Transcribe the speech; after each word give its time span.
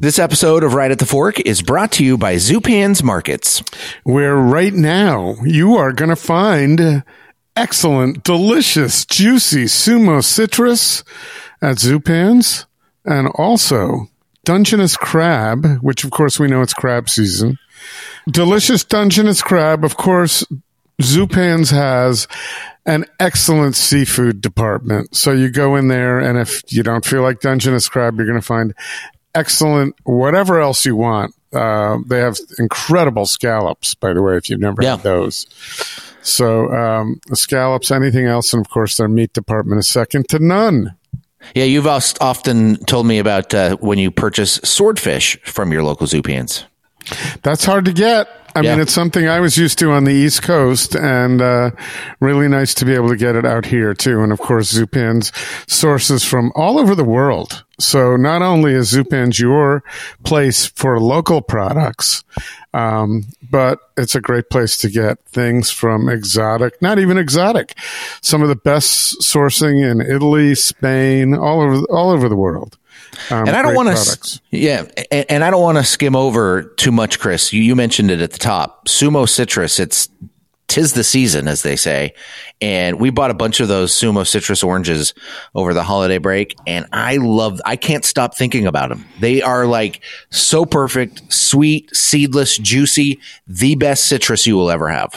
This 0.00 0.20
episode 0.20 0.62
of 0.62 0.74
Right 0.74 0.92
at 0.92 1.00
the 1.00 1.06
Fork 1.06 1.40
is 1.40 1.60
brought 1.60 1.90
to 1.92 2.04
you 2.04 2.16
by 2.16 2.36
Zupan's 2.36 3.02
Markets. 3.02 3.64
where 4.04 4.36
right 4.36 4.72
now 4.72 5.34
you 5.42 5.74
are 5.74 5.90
going 5.90 6.08
to 6.08 6.14
find 6.14 7.02
excellent, 7.56 8.22
delicious, 8.22 9.04
juicy 9.04 9.64
sumo 9.64 10.22
citrus 10.22 11.02
at 11.60 11.78
Zupan's 11.78 12.66
and 13.04 13.26
also 13.34 14.06
Dungeness 14.44 14.96
crab, 14.96 15.66
which 15.80 16.04
of 16.04 16.12
course 16.12 16.38
we 16.38 16.46
know 16.46 16.62
it's 16.62 16.74
crab 16.74 17.10
season. 17.10 17.58
Delicious 18.30 18.84
Dungeness 18.84 19.42
crab, 19.42 19.84
of 19.84 19.96
course, 19.96 20.46
Zupan's 21.02 21.70
has 21.70 22.28
an 22.86 23.04
excellent 23.18 23.74
seafood 23.74 24.40
department. 24.40 25.16
So 25.16 25.32
you 25.32 25.50
go 25.50 25.74
in 25.74 25.88
there 25.88 26.20
and 26.20 26.38
if 26.38 26.62
you 26.72 26.84
don't 26.84 27.04
feel 27.04 27.22
like 27.22 27.40
Dungeness 27.40 27.88
crab, 27.88 28.16
you're 28.16 28.26
going 28.26 28.40
to 28.40 28.46
find 28.46 28.74
excellent 29.34 29.94
whatever 30.04 30.60
else 30.60 30.84
you 30.84 30.96
want. 30.96 31.34
Uh, 31.52 31.98
they 32.06 32.18
have 32.18 32.36
incredible 32.58 33.24
scallops, 33.26 33.94
by 33.94 34.12
the 34.12 34.20
way, 34.22 34.36
if 34.36 34.50
you've 34.50 34.60
never 34.60 34.82
Yeah. 34.82 34.92
had 34.96 35.02
those. 35.02 35.46
So 36.20 36.70
um, 36.74 37.20
scallops, 37.32 37.90
anything 37.90 38.26
else, 38.26 38.52
and 38.52 38.64
of 38.64 38.70
course 38.70 38.96
their 38.98 39.08
meat 39.08 39.32
department 39.32 39.78
is 39.78 39.88
second 39.88 40.28
to 40.28 40.38
none. 40.38 40.94
Yeah, 41.54 41.64
you've 41.64 41.86
often 41.86 42.76
told 42.84 43.06
me 43.06 43.18
about 43.18 43.54
uh, 43.54 43.76
when 43.76 43.98
you 43.98 44.10
purchase 44.10 44.54
swordfish 44.64 45.38
from 45.42 45.72
your 45.72 45.82
local 45.84 46.06
Zupan's. 46.06 46.64
That's 47.42 47.64
hard 47.64 47.84
to 47.86 47.92
get. 47.92 48.28
I 48.54 48.60
Yeah. 48.62 48.72
mean, 48.72 48.80
it's 48.80 48.92
something 48.92 49.28
I 49.28 49.40
was 49.40 49.56
used 49.56 49.78
to 49.80 49.92
on 49.92 50.04
the 50.04 50.12
East 50.12 50.42
Coast, 50.42 50.94
and 50.96 51.40
uh, 51.40 51.70
really 52.20 52.48
nice 52.48 52.74
to 52.74 52.84
be 52.84 52.94
able 52.94 53.08
to 53.08 53.16
get 53.16 53.36
it 53.36 53.44
out 53.44 53.66
here 53.66 53.94
too. 53.94 54.20
And 54.22 54.32
of 54.32 54.38
course, 54.40 54.72
Zupan's 54.72 55.32
sources 55.66 56.24
from 56.24 56.50
all 56.54 56.78
over 56.78 56.94
the 56.94 57.04
world. 57.04 57.64
So 57.80 58.16
not 58.16 58.42
only 58.42 58.72
is 58.72 58.92
Zupan's 58.92 59.38
your 59.38 59.84
place 60.24 60.66
for 60.66 60.98
local 60.98 61.40
products, 61.42 62.24
um, 62.74 63.24
but 63.50 63.78
it's 63.96 64.16
a 64.16 64.20
great 64.20 64.50
place 64.50 64.76
to 64.78 64.90
get 64.90 65.18
things 65.28 65.70
from 65.70 66.08
exotic, 66.08 66.80
not 66.82 66.98
even 66.98 67.16
exotic, 67.18 67.76
some 68.20 68.42
of 68.42 68.48
the 68.48 68.56
best 68.56 69.20
sourcing 69.20 69.80
in 69.88 70.00
Italy, 70.00 70.54
Spain, 70.56 71.34
all 71.34 71.60
over 71.60 71.76
all 71.90 72.10
over 72.10 72.28
the 72.28 72.36
world. 72.36 72.76
Um, 73.30 73.46
And 73.48 73.50
I 73.50 73.62
don't 73.62 73.74
want 73.74 73.96
to, 73.96 74.40
yeah, 74.50 74.84
and, 75.10 75.26
and 75.28 75.44
I 75.44 75.50
don't 75.50 75.62
want 75.62 75.78
to 75.78 75.84
skim 75.84 76.14
over 76.16 76.62
too 76.62 76.92
much, 76.92 77.18
Chris. 77.18 77.52
You, 77.52 77.62
you 77.62 77.74
mentioned 77.76 78.10
it 78.10 78.20
at 78.20 78.32
the 78.32 78.38
top. 78.38 78.86
Sumo 78.88 79.28
citrus. 79.28 79.78
It's 79.78 80.08
tis 80.68 80.92
the 80.92 81.02
season, 81.02 81.48
as 81.48 81.62
they 81.62 81.74
say. 81.76 82.14
And 82.60 83.00
we 83.00 83.10
bought 83.10 83.30
a 83.30 83.34
bunch 83.34 83.60
of 83.60 83.68
those 83.68 83.92
Sumo 83.92 84.26
citrus 84.26 84.62
oranges 84.62 85.14
over 85.54 85.72
the 85.74 85.82
holiday 85.82 86.18
break, 86.18 86.56
and 86.66 86.86
I 86.92 87.16
love. 87.16 87.60
I 87.64 87.76
can't 87.76 88.04
stop 88.04 88.36
thinking 88.36 88.66
about 88.66 88.88
them. 88.90 89.04
They 89.20 89.42
are 89.42 89.66
like 89.66 90.00
so 90.30 90.64
perfect, 90.64 91.32
sweet, 91.32 91.94
seedless, 91.96 92.58
juicy. 92.58 93.20
The 93.46 93.76
best 93.76 94.04
citrus 94.08 94.46
you 94.46 94.56
will 94.56 94.70
ever 94.70 94.88
have. 94.88 95.10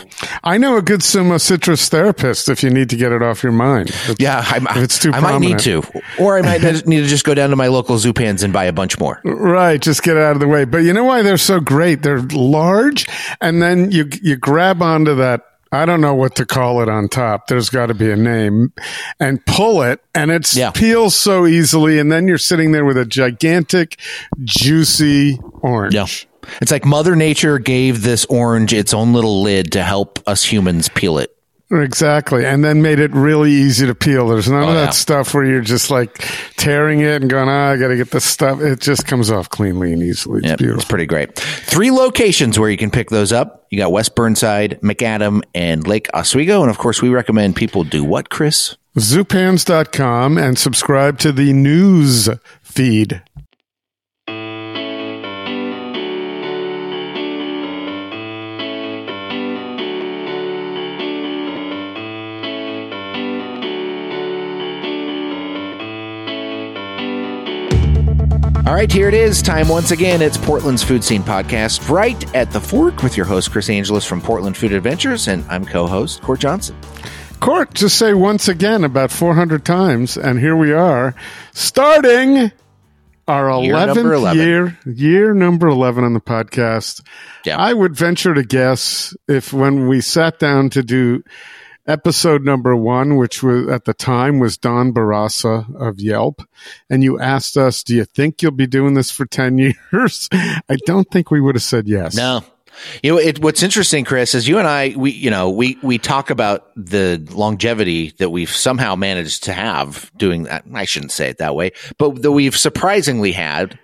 I 0.44 0.58
know 0.58 0.78
a 0.78 0.82
good 0.82 1.00
sumo 1.02 1.40
citrus 1.42 1.90
therapist 1.90 2.48
if 2.48 2.62
you 2.64 2.70
need 2.70 2.90
to 2.92 2.96
get 2.98 3.12
it 3.12 3.22
off 3.22 3.42
your 3.44 3.52
mind. 3.52 3.90
If- 3.90 4.20
Yeah, 4.20 4.44
I, 4.46 4.60
it's 4.82 5.00
too 5.00 5.12
I 5.12 5.20
might 5.20 5.40
need 5.40 5.60
to, 5.60 5.84
or 6.20 6.38
I 6.38 6.42
might 6.44 6.62
need 6.88 7.02
to 7.02 7.08
just 7.08 7.26
go 7.26 7.34
down 7.34 7.50
to 7.50 7.56
my 7.56 7.68
local 7.68 7.96
Zupans 7.98 8.44
and 8.44 8.54
buy 8.54 8.66
a 8.66 8.74
bunch 8.74 9.00
more. 9.00 9.20
Right, 9.24 9.82
just 9.82 10.04
get 10.04 10.16
it 10.16 10.22
out 10.24 10.34
of 10.34 10.40
the 10.40 10.48
way. 10.48 10.66
But 10.66 10.80
you 10.80 10.94
know 10.94 11.04
why 11.04 11.24
they're 11.24 11.38
so 11.38 11.60
great? 11.60 12.04
They're 12.04 12.22
large, 12.22 13.08
and 13.42 13.62
then 13.62 13.92
you 13.92 14.08
you 14.22 14.36
grab 14.38 14.82
onto 14.84 15.16
that. 15.16 15.41
I 15.74 15.86
don't 15.86 16.02
know 16.02 16.14
what 16.16 16.36
to 16.36 16.46
call 16.46 16.82
it 16.82 16.90
on 16.90 17.08
top. 17.08 17.48
There's 17.48 17.70
got 17.70 17.86
to 17.88 17.94
be 17.94 18.12
a 18.12 18.16
name, 18.18 18.74
and 19.20 19.46
pull 19.46 19.82
it, 19.84 20.02
and 20.14 20.30
it 20.30 20.54
Yeah. 20.54 20.72
peels 20.72 21.16
so 21.16 21.48
easily. 21.48 21.98
And 21.98 22.12
then 22.12 22.28
you're 22.28 22.38
sitting 22.38 22.72
there 22.74 22.84
with 22.86 22.98
a 22.98 23.06
gigantic, 23.06 23.98
juicy 24.44 25.40
orange. 25.62 25.94
Yeah. 25.94 26.08
It's 26.62 26.72
like 26.72 26.84
Mother 26.86 27.16
Nature 27.16 27.60
gave 27.60 28.02
this 28.02 28.26
orange 28.26 28.74
its 28.74 28.94
own 28.94 29.14
little 29.14 29.42
lid 29.44 29.72
to 29.74 29.84
help 29.84 30.20
us 30.28 30.44
humans 30.44 30.90
peel 30.90 31.18
it. 31.20 31.34
Exactly. 31.72 32.46
And 32.46 32.64
then 32.66 32.82
made 32.82 33.00
it 33.00 33.12
really 33.14 33.52
easy 33.52 33.88
to 33.88 33.96
peel. 33.96 34.28
There's 34.28 34.50
none 34.50 34.64
of 34.64 34.70
Oh, 34.70 34.74
that 34.74 34.84
yeah. 34.86 34.90
stuff 34.90 35.34
where 35.34 35.46
you're 35.46 35.62
just 35.62 35.90
like 35.90 36.18
tearing 36.58 37.00
it 37.00 37.22
and 37.22 37.30
going, 37.32 37.48
ah, 37.48 37.70
I 37.72 37.78
got 37.78 37.88
to 37.88 37.96
get 37.96 38.12
this 38.12 38.26
stuff. 38.26 38.59
It 38.59 38.80
just 38.82 39.08
comes 39.08 39.32
off 39.32 39.50
cleanly 39.50 39.94
and 39.94 40.04
easily. 40.04 40.40
It's 40.40 40.48
Yep, 40.50 40.58
beautiful. 40.60 40.81
It's 40.81 40.90
pretty 40.90 41.06
great. 41.06 41.36
Three 41.38 41.90
locations 41.92 42.60
where 42.60 42.70
you 42.70 42.78
can 42.78 42.92
pick 42.92 43.10
those 43.10 43.31
up. 43.31 43.66
You 43.70 43.78
got 43.78 43.92
West 43.92 44.16
Burnside, 44.16 44.80
Macadam, 44.81 45.44
and 45.56 45.88
Lake 45.88 46.10
Oswego. 46.14 46.62
And 46.62 46.70
of 46.70 46.78
course, 46.78 47.02
we 47.02 47.08
recommend 47.10 47.56
people 47.56 47.84
do 47.86 48.04
what, 48.04 48.30
Chris? 48.30 48.76
Zupans.com 48.98 50.38
and 50.38 50.60
subscribe 50.60 51.20
to 51.20 51.31
the 51.31 51.54
news 51.54 52.28
feed. 52.62 53.22
All 68.68 68.76
right, 68.76 68.92
here 68.92 69.08
it 69.08 69.16
is. 69.16 69.42
Time 69.42 69.68
once 69.68 69.90
again. 69.90 70.22
It's 70.22 70.38
Portland's 70.38 70.84
Food 70.84 71.04
Scene 71.04 71.24
Podcast, 71.24 71.90
right 71.90 72.36
at 72.36 72.52
the 72.52 72.62
fork 72.62 73.02
with 73.02 73.18
your 73.18 73.26
host, 73.26 73.52
Chris 73.52 73.72
Angelus 73.72 74.06
from 74.06 74.22
Portland 74.22 74.56
Food 74.56 74.72
Adventures. 74.72 75.28
And 75.28 75.44
I'm 75.50 75.66
co 75.66 75.88
host, 75.88 76.22
Court 76.22 76.40
Johnson. 76.40 76.78
Court, 77.40 77.74
just 77.74 77.98
say 77.98 78.14
once 78.14 78.48
again 78.48 78.84
about 78.84 79.10
400 79.12 79.66
times, 79.66 80.16
and 80.16 80.40
here 80.40 80.56
we 80.56 80.72
are, 80.74 81.16
starting 81.54 82.52
our 83.28 83.64
Year 83.64 83.74
number 83.74 84.12
11th 84.12 84.16
11. 84.16 84.48
year, 84.48 84.78
year 84.86 85.34
number 85.34 85.68
11 85.68 86.04
on 86.04 86.14
the 86.14 86.22
podcast. 86.22 87.02
Yeah. 87.44 87.58
I 87.58 87.74
would 87.74 87.96
venture 87.96 88.36
to 88.36 88.44
guess 88.44 89.16
if 89.28 89.52
when 89.54 89.88
we 89.88 90.02
sat 90.02 90.38
down 90.38 90.70
to 90.72 90.84
do 90.84 91.24
episode 91.88 92.44
number 92.44 92.75
one, 92.75 93.18
which 93.18 93.44
was 93.44 93.68
at 93.69 93.86
the 93.86 93.94
time 93.94 94.40
was 94.40 94.58
Don 94.58 94.94
Bourassa 94.94 95.66
of 95.80 96.00
Yelp, 96.00 96.42
and 96.90 97.03
you 97.03 97.19
asked 97.19 97.58
us, 97.58 97.84
do 97.84 97.96
you 97.96 98.06
think 98.06 98.42
you'll 98.42 98.52
be 98.52 98.68
doing 98.68 98.94
this 98.94 99.12
for 99.12 99.25
10 99.25 99.58
years? 99.92 100.30
I 100.31 100.78
don't 100.86 101.09
think 101.09 101.31
we 101.31 101.42
would 101.42 101.56
have 101.56 101.64
said 101.64 101.88
yes. 101.88 102.16
No. 102.16 102.44
You 103.03 103.14
know, 103.14 103.19
it, 103.19 103.40
what's 103.40 103.64
interesting, 103.64 104.06
Chris, 104.06 104.34
is 104.34 104.47
you 104.47 104.58
and 104.58 104.68
I, 104.68 104.94
we, 104.96 105.12
you 105.12 105.30
know, 105.30 105.50
we, 105.50 105.78
we 105.84 105.97
talk 105.97 106.30
about 106.30 106.72
the 106.75 107.25
longevity 107.31 108.13
that 108.18 108.30
we've 108.30 108.50
somehow 108.50 108.96
managed 108.96 109.44
to 109.44 109.53
have 109.53 110.12
doing 110.16 110.44
that. 110.44 110.63
I 110.74 110.86
shouldn't 110.86 111.12
say 111.12 111.30
it 111.30 111.38
that 111.38 111.56
way, 111.56 111.72
but 111.98 112.22
that 112.22 112.31
we've 112.31 112.58
surprisingly 112.58 113.34
had. 113.34 113.78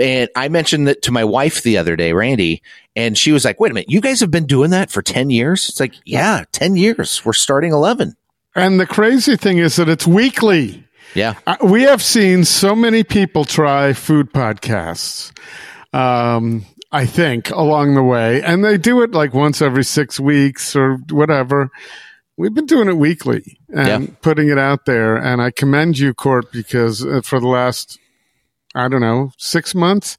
And 0.00 0.28
I 0.34 0.48
mentioned 0.48 0.88
that 0.88 1.02
to 1.02 1.12
my 1.12 1.24
wife 1.24 1.62
the 1.62 1.76
other 1.78 1.96
day, 1.96 2.12
Randy, 2.12 2.62
and 2.96 3.16
she 3.16 3.32
was 3.32 3.44
like, 3.44 3.60
wait 3.60 3.70
a 3.70 3.74
minute, 3.74 3.90
you 3.90 4.00
guys 4.00 4.20
have 4.20 4.30
been 4.30 4.46
doing 4.46 4.70
that 4.70 4.90
for 4.90 5.02
10 5.02 5.28
years? 5.30 5.68
It's 5.68 5.80
like, 5.80 5.94
yeah, 6.04 6.44
10 6.52 6.76
years. 6.76 7.24
We're 7.24 7.32
starting 7.34 7.72
11. 7.72 8.14
And 8.54 8.80
the 8.80 8.86
crazy 8.86 9.36
thing 9.36 9.58
is 9.58 9.76
that 9.76 9.88
it's 9.88 10.06
weekly. 10.06 10.84
Yeah. 11.14 11.34
Uh, 11.46 11.56
we 11.62 11.82
have 11.82 12.02
seen 12.02 12.44
so 12.44 12.74
many 12.74 13.04
people 13.04 13.44
try 13.44 13.92
food 13.92 14.32
podcasts. 14.32 15.30
Um, 15.92 16.64
I 16.90 17.06
think 17.06 17.50
along 17.50 17.94
the 17.94 18.02
way, 18.02 18.42
and 18.42 18.64
they 18.64 18.76
do 18.78 19.02
it 19.02 19.12
like 19.12 19.34
once 19.34 19.60
every 19.62 19.84
six 19.84 20.18
weeks 20.20 20.74
or 20.76 20.96
whatever. 21.10 21.70
We've 22.38 22.52
been 22.54 22.66
doing 22.66 22.88
it 22.88 22.96
weekly 22.96 23.58
and 23.68 23.86
Yeah. 24.08 24.14
putting 24.22 24.48
it 24.48 24.58
out 24.58 24.86
there. 24.86 25.16
And 25.16 25.40
I 25.42 25.50
commend 25.50 25.98
you, 25.98 26.14
Court, 26.14 26.50
because 26.50 27.04
uh, 27.04 27.20
for 27.22 27.40
the 27.40 27.46
last, 27.46 27.98
I 28.74 28.88
don't 28.88 29.00
know, 29.00 29.32
six 29.38 29.74
months, 29.74 30.16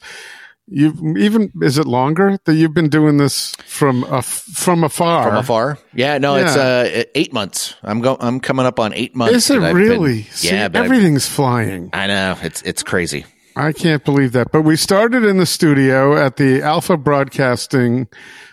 you've 0.68 1.02
even, 1.18 1.52
is 1.62 1.78
it 1.78 1.86
longer 1.86 2.38
that 2.46 2.54
you've 2.56 2.74
been 2.74 2.90
doing 2.90 3.18
this 3.18 3.56
from, 3.66 4.04
a, 4.06 4.22
from 4.22 4.84
afar? 4.84 5.24
From 5.28 5.36
afar. 5.38 5.78
Yeah. 5.94 6.18
No, 6.20 6.36
it's, 6.36 6.56
uh, 6.56 7.04
eight 7.16 7.34
months. 7.34 7.76
I'm 7.84 8.02
going, 8.02 8.18
I'm 8.20 8.40
coming 8.40 8.66
up 8.66 8.80
on 8.80 8.94
eight 8.94 9.16
months. 9.16 9.34
Is 9.36 9.50
it 9.50 9.56
I've 9.62 9.74
been- 9.74 9.76
really? 9.76 10.22
See, 10.24 10.50
yeah. 10.50 10.68
But 10.70 10.80
I've- 10.84 10.86
everything's 10.86 11.28
flying. 11.28 11.90
I 11.94 12.08
know 12.08 12.38
it's, 12.42 12.62
it's 12.62 12.84
crazy. 12.84 13.26
I 13.56 13.72
can't 13.72 14.04
believe 14.04 14.32
that. 14.32 14.52
But 14.52 14.64
we 14.64 14.76
started 14.76 15.24
in 15.26 15.38
the 15.38 15.46
studio 15.46 16.18
at 16.18 16.38
the 16.38 16.64
Alpha 16.64 16.98
Broadcasting 16.98 18.08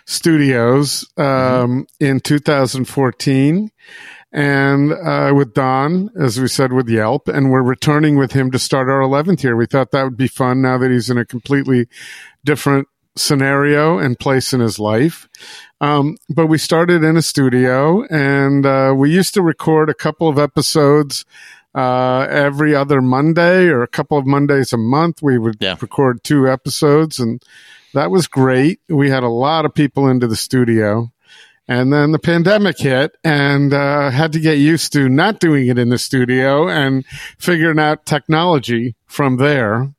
Studios 0.05 1.09
um, 1.17 1.87
in 1.99 2.19
2014, 2.19 3.71
and 4.31 4.93
uh, 4.93 5.33
with 5.35 5.53
Don, 5.53 6.09
as 6.19 6.39
we 6.39 6.47
said, 6.47 6.71
with 6.73 6.87
Yelp, 6.89 7.27
and 7.27 7.51
we're 7.51 7.61
returning 7.63 8.17
with 8.17 8.31
him 8.31 8.51
to 8.51 8.59
start 8.59 8.89
our 8.89 8.99
11th 9.01 9.43
year. 9.43 9.55
We 9.55 9.65
thought 9.65 9.91
that 9.91 10.03
would 10.03 10.17
be 10.17 10.27
fun 10.27 10.61
now 10.61 10.77
that 10.77 10.91
he's 10.91 11.09
in 11.09 11.17
a 11.17 11.25
completely 11.25 11.87
different 12.45 12.87
scenario 13.17 13.97
and 13.97 14.17
place 14.17 14.53
in 14.53 14.61
his 14.61 14.79
life. 14.79 15.27
Um, 15.81 16.17
but 16.29 16.47
we 16.47 16.57
started 16.57 17.03
in 17.03 17.17
a 17.17 17.21
studio, 17.21 18.03
and 18.05 18.65
uh, 18.65 18.93
we 18.95 19.11
used 19.13 19.33
to 19.33 19.41
record 19.41 19.89
a 19.89 19.93
couple 19.93 20.29
of 20.29 20.39
episodes 20.39 21.25
uh, 21.75 22.27
every 22.29 22.75
other 22.75 23.01
Monday 23.01 23.67
or 23.67 23.81
a 23.81 23.87
couple 23.87 24.17
of 24.17 24.25
Mondays 24.25 24.71
a 24.73 24.77
month. 24.77 25.21
We 25.21 25.37
would 25.37 25.57
Yeah. 25.59 25.75
record 25.81 26.23
two 26.23 26.49
episodes, 26.49 27.19
and 27.19 27.41
that 27.93 28.11
was 28.11 28.27
great. 28.27 28.79
We 28.87 29.09
had 29.09 29.23
a 29.23 29.29
lot 29.29 29.65
of 29.65 29.73
people 29.73 30.07
into 30.07 30.27
the 30.27 30.35
studio. 30.35 31.11
And 31.71 31.93
then 31.93 32.11
the 32.11 32.19
pandemic 32.19 32.77
hit 32.79 33.15
and 33.23 33.73
uh, 33.73 34.09
had 34.09 34.33
to 34.33 34.41
get 34.41 34.57
used 34.57 34.91
to 34.91 35.07
not 35.07 35.39
doing 35.39 35.67
it 35.67 35.77
in 35.77 35.87
the 35.87 35.97
studio 35.97 36.67
and 36.67 37.05
figuring 37.39 37.79
out 37.79 38.05
technology 38.05 38.95
from 39.07 39.37
there. 39.37 39.93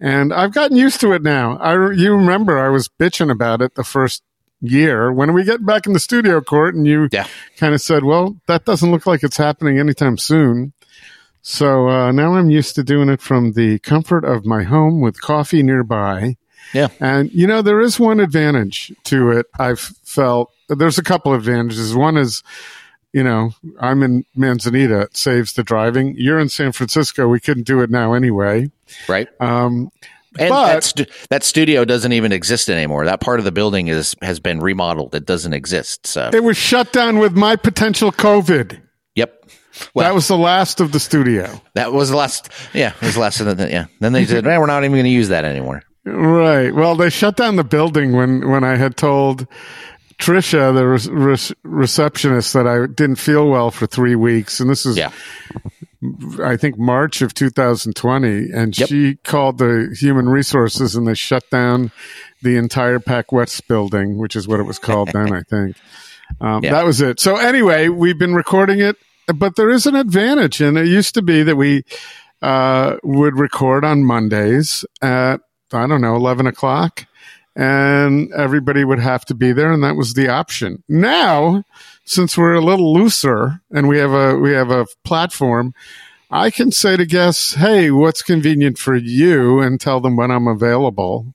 And 0.00 0.32
I've 0.32 0.54
gotten 0.54 0.76
used 0.76 1.00
to 1.02 1.12
it 1.12 1.22
now. 1.22 1.56
I, 1.58 1.74
you 1.92 2.14
remember 2.16 2.58
I 2.58 2.68
was 2.70 2.88
bitching 2.88 3.30
about 3.30 3.60
it 3.60 3.74
the 3.74 3.84
first 3.84 4.22
year 4.62 5.12
when 5.12 5.34
we 5.34 5.44
get 5.44 5.64
back 5.66 5.86
in 5.86 5.92
the 5.92 6.00
studio 6.00 6.40
court 6.40 6.74
and 6.74 6.86
you 6.86 7.08
Yeah. 7.12 7.26
kind 7.58 7.74
of 7.74 7.80
said, 7.82 8.04
well, 8.04 8.38
that 8.46 8.64
doesn't 8.64 8.90
look 8.90 9.06
like 9.06 9.22
it's 9.22 9.36
happening 9.36 9.78
anytime 9.78 10.16
soon. 10.16 10.72
So 11.42 11.88
uh, 11.88 12.10
now 12.12 12.34
I'm 12.34 12.50
used 12.50 12.74
to 12.76 12.82
doing 12.82 13.08
it 13.10 13.20
from 13.20 13.52
the 13.52 13.78
comfort 13.80 14.24
of 14.24 14.46
my 14.46 14.62
home 14.62 15.00
with 15.00 15.20
coffee 15.20 15.62
nearby. 15.62 16.36
Yeah. 16.74 16.88
And, 17.00 17.30
you 17.32 17.46
know, 17.46 17.62
there 17.62 17.80
is 17.80 17.98
one 18.00 18.20
advantage 18.20 18.92
to 19.04 19.30
it. 19.30 19.46
I've 19.58 19.80
felt 19.80 20.50
there's 20.68 20.98
a 20.98 21.02
couple 21.02 21.34
advantages. 21.34 21.94
One 21.94 22.16
is, 22.16 22.42
you 23.12 23.22
know, 23.22 23.50
I'm 23.80 24.02
in 24.02 24.24
Manzanita, 24.34 25.02
it 25.02 25.16
saves 25.16 25.52
the 25.52 25.62
driving. 25.62 26.14
You're 26.16 26.38
in 26.38 26.48
San 26.48 26.72
Francisco. 26.72 27.28
We 27.28 27.40
couldn't 27.40 27.66
do 27.66 27.80
it 27.82 27.90
now 27.90 28.14
anyway. 28.14 28.70
Right. 29.08 29.28
Um, 29.40 29.90
And 30.38 30.48
But- 30.48 30.66
that, 30.72 30.84
stu- 30.84 31.04
that 31.28 31.42
studio 31.44 31.84
doesn't 31.84 32.12
even 32.14 32.32
exist 32.32 32.70
anymore. 32.70 33.04
That 33.04 33.20
part 33.20 33.38
of 33.38 33.44
the 33.44 33.52
building 33.52 33.88
is 33.88 34.16
has 34.22 34.40
been 34.40 34.60
remodeled. 34.60 35.14
It 35.14 35.26
doesn't 35.26 35.52
exist. 35.52 36.06
So, 36.06 36.30
it 36.32 36.42
was 36.42 36.56
shut 36.56 36.90
down 36.90 37.18
with 37.18 37.34
my 37.36 37.54
potential 37.54 38.10
COVID. 38.12 38.80
yep. 39.14 39.44
Well, 39.92 40.06
that 40.08 40.14
was 40.14 40.28
the 40.28 40.38
last 40.38 40.80
of 40.80 40.92
the 40.92 41.00
studio. 41.00 41.60
that 41.74 41.92
was 41.92 42.08
the 42.08 42.16
last. 42.16 42.48
Yeah, 42.72 42.92
it 42.94 43.02
was 43.02 43.14
the 43.14 43.20
last 43.20 43.40
of 43.40 43.56
the. 43.58 43.68
Yeah. 43.70 43.86
Then 44.00 44.12
they 44.14 44.24
said, 44.24 44.44
"Man, 44.44 44.58
we're 44.60 44.66
not 44.66 44.84
even 44.84 44.92
going 44.92 45.04
to 45.04 45.10
use 45.10 45.28
that 45.28 45.44
anymore." 45.44 45.82
Right. 46.04 46.74
Well, 46.74 46.96
they 46.96 47.10
shut 47.10 47.36
down 47.36 47.56
the 47.56 47.64
building 47.64 48.12
when, 48.12 48.48
when 48.50 48.64
I 48.64 48.76
had 48.76 48.96
told 48.96 49.46
Trisha, 50.18 50.74
the 50.74 50.86
re- 50.86 51.32
re- 51.32 51.56
receptionist, 51.62 52.52
that 52.54 52.66
I 52.66 52.86
didn't 52.86 53.16
feel 53.16 53.48
well 53.48 53.70
for 53.70 53.86
three 53.86 54.14
weeks. 54.16 54.60
And 54.60 54.68
this 54.68 54.84
is, 54.86 54.96
Yeah. 54.96 55.10
I 56.42 56.56
think, 56.56 56.76
March 56.78 57.22
of 57.22 57.32
2020. 57.34 58.50
And 58.52 58.76
Yep. 58.76 58.88
she 58.88 59.16
called 59.24 59.58
the 59.58 59.94
human 59.98 60.28
resources 60.28 60.96
and 60.96 61.06
they 61.06 61.14
shut 61.14 61.48
down 61.50 61.92
the 62.42 62.56
entire 62.56 62.98
Pac 62.98 63.30
West 63.30 63.68
building, 63.68 64.18
which 64.18 64.34
is 64.34 64.48
what 64.48 64.58
it 64.60 64.64
was 64.64 64.78
called 64.78 65.10
then, 65.12 65.32
I 65.32 65.42
think. 65.42 65.76
Um, 66.40 66.64
Yeah. 66.64 66.70
That 66.72 66.86
was 66.86 67.00
it. 67.02 67.20
So 67.20 67.36
anyway, 67.36 67.88
we've 67.88 68.18
been 68.18 68.34
recording 68.34 68.80
it, 68.80 68.96
but 69.34 69.54
there 69.56 69.68
is 69.68 69.86
an 69.86 69.94
advantage. 69.94 70.62
And 70.62 70.78
it 70.78 70.86
used 70.86 71.12
to 71.14 71.20
be 71.22 71.42
that 71.42 71.56
we, 71.56 71.82
uh, 72.40 72.96
would 73.02 73.38
record 73.38 73.84
on 73.84 74.02
Mondays 74.04 74.82
at, 75.02 75.40
I 75.74 75.86
don't 75.86 76.00
know, 76.00 76.16
11 76.16 76.46
o'clock 76.46 77.06
and 77.54 78.32
everybody 78.32 78.84
would 78.84 78.98
have 78.98 79.24
to 79.26 79.34
be 79.34 79.52
there. 79.52 79.72
And 79.72 79.82
that 79.84 79.96
was 79.96 80.14
the 80.14 80.28
option. 80.28 80.82
Now, 80.88 81.64
since 82.04 82.36
we're 82.36 82.54
a 82.54 82.64
little 82.64 82.94
looser 82.94 83.60
and 83.70 83.88
we 83.88 83.98
have 83.98 84.12
a, 84.12 84.36
we 84.36 84.52
have 84.52 84.70
a 84.70 84.86
platform, 85.04 85.74
I 86.30 86.50
can 86.50 86.72
say 86.72 86.96
to 86.96 87.04
guests, 87.04 87.54
Hey, 87.54 87.90
what's 87.90 88.22
convenient 88.22 88.78
for 88.78 88.96
you 88.96 89.60
and 89.60 89.80
tell 89.80 90.00
them 90.00 90.16
when 90.16 90.30
I'm 90.30 90.48
available 90.48 91.34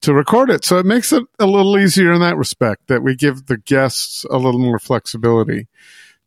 to 0.00 0.14
record 0.14 0.50
it. 0.50 0.64
So 0.64 0.78
it 0.78 0.86
makes 0.86 1.12
it 1.12 1.24
a 1.38 1.46
little 1.46 1.78
easier 1.78 2.12
in 2.12 2.20
that 2.20 2.36
respect 2.36 2.88
that 2.88 3.02
we 3.02 3.14
give 3.14 3.46
the 3.46 3.58
guests 3.58 4.24
a 4.30 4.38
little 4.38 4.60
more 4.60 4.78
flexibility 4.78 5.68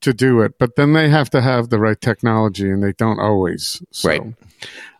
to 0.01 0.13
do 0.13 0.41
it, 0.41 0.53
but 0.59 0.75
then 0.75 0.93
they 0.93 1.09
have 1.09 1.29
to 1.31 1.41
have 1.41 1.69
the 1.69 1.79
right 1.79 1.99
technology 1.99 2.69
and 2.69 2.83
they 2.83 2.91
don't 2.93 3.19
always. 3.19 3.81
So. 3.91 4.09
Right. 4.09 4.21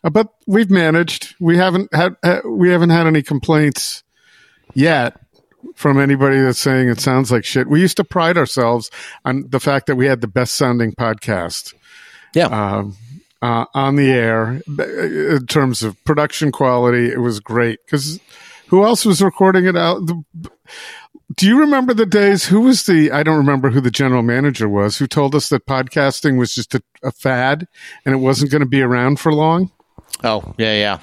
Uh, 0.03 0.09
but 0.09 0.27
we've 0.47 0.69
managed. 0.69 1.35
We 1.39 1.57
haven't 1.57 1.93
had 1.93 2.15
uh, 2.23 2.41
we 2.45 2.69
haven't 2.69 2.91
had 2.91 3.07
any 3.07 3.21
complaints 3.21 4.03
yet 4.73 5.19
from 5.75 5.99
anybody 5.99 6.39
that's 6.39 6.59
saying 6.59 6.89
it 6.89 6.99
sounds 6.99 7.31
like 7.31 7.43
shit. 7.43 7.67
We 7.67 7.81
used 7.81 7.97
to 7.97 8.03
pride 8.03 8.37
ourselves 8.37 8.91
on 9.25 9.45
the 9.49 9.59
fact 9.59 9.87
that 9.87 9.95
we 9.95 10.05
had 10.05 10.21
the 10.21 10.27
best 10.27 10.55
sounding 10.55 10.93
podcast 10.93 11.73
Yeah. 12.33 12.45
um, 12.47 12.95
uh, 13.41 13.65
on 13.73 13.95
the 13.95 14.09
air 14.11 14.61
in 14.79 15.45
terms 15.47 15.83
of 15.83 16.01
production 16.05 16.51
quality. 16.51 17.11
It 17.11 17.19
was 17.19 17.39
great 17.39 17.79
because 17.85 18.19
who 18.67 18.83
else 18.85 19.05
was 19.05 19.21
recording 19.21 19.65
it 19.65 19.75
out? 19.75 20.05
The, 20.05 20.23
do 21.35 21.47
you 21.47 21.59
remember 21.59 21.93
the 21.93 22.05
days? 22.05 22.45
Who 22.45 22.61
was 22.61 22.85
the? 22.85 23.11
I 23.11 23.23
don't 23.23 23.37
remember 23.37 23.69
who 23.69 23.81
the 23.81 23.91
general 23.91 24.21
manager 24.21 24.69
was 24.69 24.97
who 24.97 25.07
told 25.07 25.35
us 25.35 25.49
that 25.49 25.65
podcasting 25.65 26.37
was 26.37 26.53
just 26.55 26.75
a, 26.75 26.81
a 27.03 27.11
fad 27.11 27.67
and 28.05 28.13
it 28.13 28.19
wasn't 28.19 28.51
going 28.51 28.61
to 28.61 28.67
be 28.67 28.81
around 28.81 29.19
for 29.19 29.33
long. 29.33 29.71
oh, 30.23 30.53
yeah, 30.57 30.99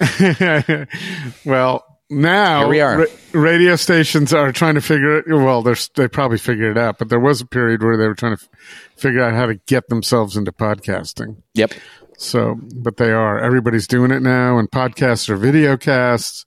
yeah. 0.00 0.84
well, 1.44 1.84
now 2.10 2.60
Here 2.60 2.68
we 2.68 2.80
are. 2.80 2.98
ra- 2.98 3.06
radio 3.32 3.76
stations 3.76 4.32
are 4.32 4.52
trying 4.52 4.74
to 4.74 4.80
figure 4.80 5.18
it. 5.18 5.24
Well, 5.28 5.62
they're, 5.62 5.76
they 5.96 6.08
probably 6.08 6.38
figured 6.38 6.76
it 6.76 6.80
out, 6.80 6.98
but 6.98 7.08
there 7.08 7.20
was 7.20 7.40
a 7.40 7.46
period 7.46 7.82
where 7.82 7.96
they 7.96 8.06
were 8.06 8.14
trying 8.14 8.36
to 8.36 8.42
f- 8.42 8.48
figure 8.96 9.22
out 9.22 9.34
how 9.34 9.46
to 9.46 9.54
get 9.66 9.88
themselves 9.88 10.36
into 10.36 10.52
podcasting. 10.52 11.36
Yep. 11.54 11.74
So, 12.18 12.58
but 12.76 12.96
they 12.96 13.10
are. 13.12 13.38
Everybody's 13.38 13.86
doing 13.86 14.10
it 14.10 14.22
now, 14.22 14.58
and 14.58 14.70
podcasts 14.70 15.28
are 15.28 15.36
video 15.36 15.76
casts. 15.76 16.44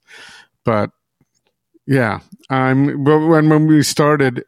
But 0.64 0.90
yeah, 1.88 2.20
I'm. 2.50 3.02
But 3.02 3.18
when 3.26 3.48
when 3.48 3.66
we 3.66 3.82
started, 3.82 4.44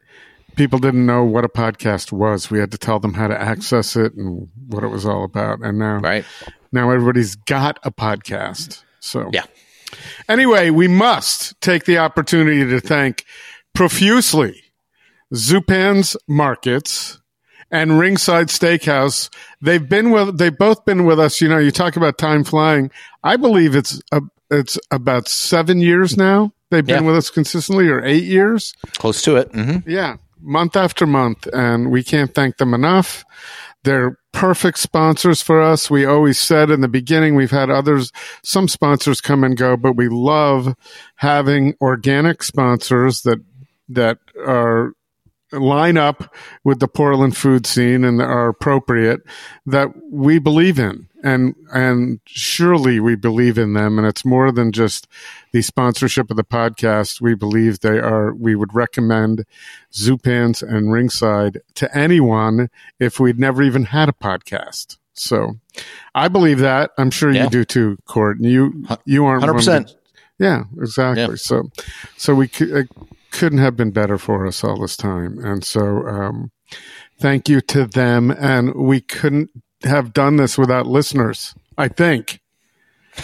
people 0.55 0.79
didn't 0.79 1.05
know 1.05 1.23
what 1.23 1.43
a 1.43 1.49
podcast 1.49 2.11
was. 2.11 2.49
We 2.51 2.59
had 2.59 2.71
to 2.71 2.77
tell 2.77 2.99
them 2.99 3.13
how 3.15 3.27
to 3.27 3.41
access 3.41 3.95
it 3.95 4.13
and 4.13 4.47
what 4.67 4.83
it 4.83 4.87
was 4.89 5.05
all 5.05 5.23
about. 5.23 5.59
And 5.61 5.79
now, 5.79 5.97
Right. 5.97 6.23
now 6.71 6.89
everybody's 6.91 7.35
got 7.35 7.79
a 7.83 7.91
podcast. 7.91 8.83
So 8.99 9.29
Yeah. 9.33 9.45
Anyway, 10.29 10.69
we 10.69 10.87
must 10.87 11.59
take 11.61 11.85
the 11.85 11.97
opportunity 11.97 12.63
to 12.65 12.79
thank 12.79 13.25
profusely 13.73 14.61
Zupan's 15.33 16.15
Markets 16.27 17.19
and 17.71 17.99
Ringside 17.99 18.47
Steakhouse. 18.47 19.29
They've 19.61 19.87
been 19.87 20.11
with, 20.11 20.37
they've 20.37 20.57
both 20.57 20.85
been 20.85 21.05
with 21.05 21.19
us. 21.19 21.41
You 21.41 21.47
know, 21.49 21.57
you 21.57 21.71
talk 21.71 21.95
about 21.95 22.17
time 22.17 22.43
flying. 22.43 22.91
I 23.23 23.35
believe 23.37 23.75
it's, 23.75 24.01
a, 24.11 24.21
it's 24.49 24.77
about 24.91 25.27
seven 25.27 25.79
years 25.79 26.15
now. 26.17 26.53
They've 26.71 26.85
been 26.85 27.03
Yeah. 27.03 27.07
with 27.07 27.17
us 27.17 27.29
consistently 27.29 27.87
or 27.89 28.03
eight 28.03 28.23
years. 28.23 28.73
Close 28.97 29.21
to 29.23 29.35
it. 29.35 29.53
hmm 29.53 29.77
Yeah, 29.87 30.15
month 30.41 30.75
after 30.75 31.05
month, 31.05 31.47
and 31.53 31.91
we 31.91 32.03
can't 32.03 32.33
thank 32.33 32.57
them 32.57 32.73
enough. 32.73 33.23
They're 33.83 34.17
perfect 34.31 34.77
sponsors 34.79 35.41
for 35.41 35.61
us. 35.61 35.89
We 35.89 36.05
always 36.05 36.39
said 36.39 36.69
in 36.71 36.81
the 36.81 36.87
beginning, 36.87 37.35
we've 37.35 37.51
had 37.51 37.69
others, 37.69 38.11
some 38.43 38.67
sponsors 38.67 39.19
come 39.21 39.43
and 39.43 39.57
go, 39.57 39.75
but 39.75 39.93
we 39.97 40.07
love 40.07 40.73
having 41.15 41.75
organic 41.81 42.41
sponsors 42.43 43.21
that, 43.23 43.39
that 43.89 44.19
are 44.45 44.93
line 45.51 45.97
up 45.97 46.33
with 46.63 46.79
the 46.79 46.87
Portland 46.87 47.35
food 47.35 47.65
scene 47.65 48.05
and 48.05 48.21
are 48.21 48.47
appropriate 48.47 49.19
that 49.65 49.89
we 50.09 50.39
believe 50.39 50.79
in. 50.79 51.07
And, 51.23 51.55
and 51.73 52.19
surely 52.25 52.99
we 52.99 53.15
believe 53.15 53.57
in 53.57 53.73
them. 53.73 53.97
And 53.97 54.07
it's 54.07 54.25
more 54.25 54.51
than 54.51 54.71
just 54.71 55.07
the 55.51 55.61
sponsorship 55.61 56.31
of 56.31 56.37
the 56.37 56.43
podcast. 56.43 57.21
We 57.21 57.35
believe 57.35 57.79
they 57.79 57.99
are, 57.99 58.33
we 58.33 58.55
would 58.55 58.73
recommend 58.73 59.45
Zupans 59.93 60.61
and 60.67 60.91
Ringside 60.91 61.59
to 61.75 61.95
anyone 61.97 62.69
if 62.99 63.19
we'd 63.19 63.39
never 63.39 63.61
even 63.61 63.85
had 63.85 64.09
a 64.09 64.13
podcast. 64.13 64.97
So 65.13 65.57
I 66.15 66.27
believe 66.27 66.59
that. 66.59 66.91
I'm 66.97 67.11
sure 67.11 67.31
Yeah. 67.31 67.43
you 67.43 67.49
do 67.49 67.65
too, 67.65 67.97
Court. 68.05 68.37
And 68.37 68.45
you, 68.45 68.85
you 69.05 69.25
aren't 69.25 69.41
one 69.41 69.49
of 69.57 69.63
the- 69.63 69.71
100%. 69.71 69.95
yeah, 70.39 70.63
exactly. 70.79 71.21
Yeah. 71.23 71.35
So, 71.35 71.69
so 72.17 72.33
we 72.33 72.49
it 72.59 72.87
couldn't 73.31 73.59
have 73.59 73.77
been 73.77 73.91
better 73.91 74.17
for 74.17 74.47
us 74.47 74.63
all 74.63 74.79
this 74.79 74.97
time, 74.97 75.37
and 75.39 75.63
so 75.63 76.05
um, 76.07 76.51
thank 77.19 77.47
you 77.47 77.61
to 77.61 77.85
them. 77.85 78.29
And 78.31 78.73
we 78.75 78.99
couldn't 79.01 79.49
have 79.83 80.13
done 80.13 80.37
this 80.37 80.57
without 80.57 80.87
listeners. 80.87 81.53
I 81.77 81.87
think. 81.87 82.39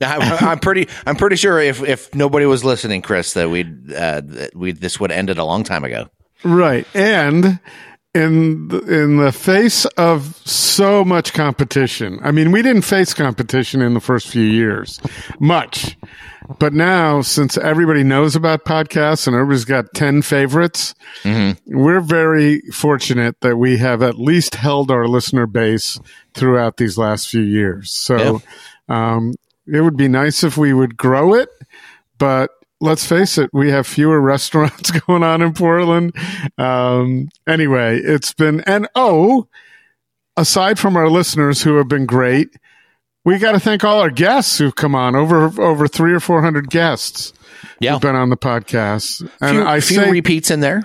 I, 0.00 0.38
I'm 0.40 0.58
pretty. 0.60 0.88
I'm 1.06 1.16
pretty 1.16 1.36
sure 1.36 1.58
if 1.58 1.82
if 1.82 2.14
nobody 2.14 2.46
was 2.46 2.64
listening, 2.64 3.02
Chris, 3.02 3.32
that 3.34 3.50
we'd 3.50 3.92
uh, 3.92 4.22
that 4.24 4.54
we 4.54 4.72
this 4.72 5.00
would 5.00 5.10
ended 5.10 5.38
a 5.38 5.44
long 5.44 5.64
time 5.64 5.84
ago. 5.84 6.08
Right. 6.44 6.86
And 6.94 7.58
in 8.14 8.68
the, 8.68 8.78
in 9.02 9.16
the 9.18 9.32
face 9.32 9.84
of 9.96 10.36
so 10.46 11.04
much 11.04 11.32
competition, 11.34 12.18
I 12.22 12.30
mean, 12.32 12.50
we 12.52 12.62
didn't 12.62 12.82
face 12.82 13.12
competition 13.14 13.82
in 13.82 13.94
the 13.94 14.00
first 14.00 14.28
few 14.28 14.42
years, 14.42 15.00
much. 15.38 15.96
But 16.58 16.72
now, 16.72 17.20
since 17.20 17.58
everybody 17.58 18.02
knows 18.02 18.34
about 18.34 18.64
podcasts 18.64 19.26
and 19.26 19.36
everybody's 19.36 19.66
got 19.66 19.92
10 19.92 20.22
favorites, 20.22 20.94
we're 21.66 22.00
very 22.00 22.62
fortunate 22.72 23.38
that 23.42 23.58
we 23.58 23.76
have 23.76 24.02
at 24.02 24.18
least 24.18 24.54
held 24.54 24.90
our 24.90 25.06
listener 25.06 25.46
base 25.46 26.00
throughout 26.32 26.78
these 26.78 26.96
last 26.96 27.28
few 27.28 27.42
years. 27.42 27.90
So, 27.92 28.40
um, 28.88 29.34
it 29.66 29.82
would 29.82 29.98
be 29.98 30.08
nice 30.08 30.42
if 30.42 30.56
we 30.56 30.72
would 30.72 30.96
grow 30.96 31.34
it, 31.34 31.50
but 32.16 32.50
let's 32.80 33.06
face 33.06 33.38
it, 33.38 33.50
we 33.52 33.70
have 33.70 33.86
fewer 33.86 34.20
restaurants 34.34 34.90
going 35.06 35.22
on 35.22 35.42
in 35.42 35.52
Portland. 35.54 36.14
Um, 36.56 37.28
anyway, 37.46 37.98
it's 37.98 38.32
been, 38.34 38.60
and 38.62 38.88
oh, 38.94 39.48
aside 40.36 40.78
from 40.78 40.96
our 40.96 41.08
listeners 41.10 41.62
who 41.62 41.76
have 41.76 41.88
been 41.88 42.06
great, 42.06 42.48
we 43.24 43.38
got 43.38 43.52
to 43.52 43.60
thank 43.60 43.84
all 43.84 44.00
our 44.00 44.10
guests 44.10 44.58
who've 44.58 44.74
come 44.74 44.94
on 44.94 45.14
over, 45.14 45.60
over 45.60 45.86
three 45.88 46.12
or 46.14 46.20
400 46.20 46.70
guests 46.70 47.32
Yeah, 47.80 47.92
who've 47.92 48.00
been 48.00 48.14
on 48.16 48.30
the 48.30 48.36
podcast. 48.36 49.28
And 49.40 49.56
few, 49.58 49.66
I 49.66 49.80
few 49.80 49.96
say, 49.96 50.10
repeats 50.10 50.50
in 50.50 50.60
there. 50.60 50.84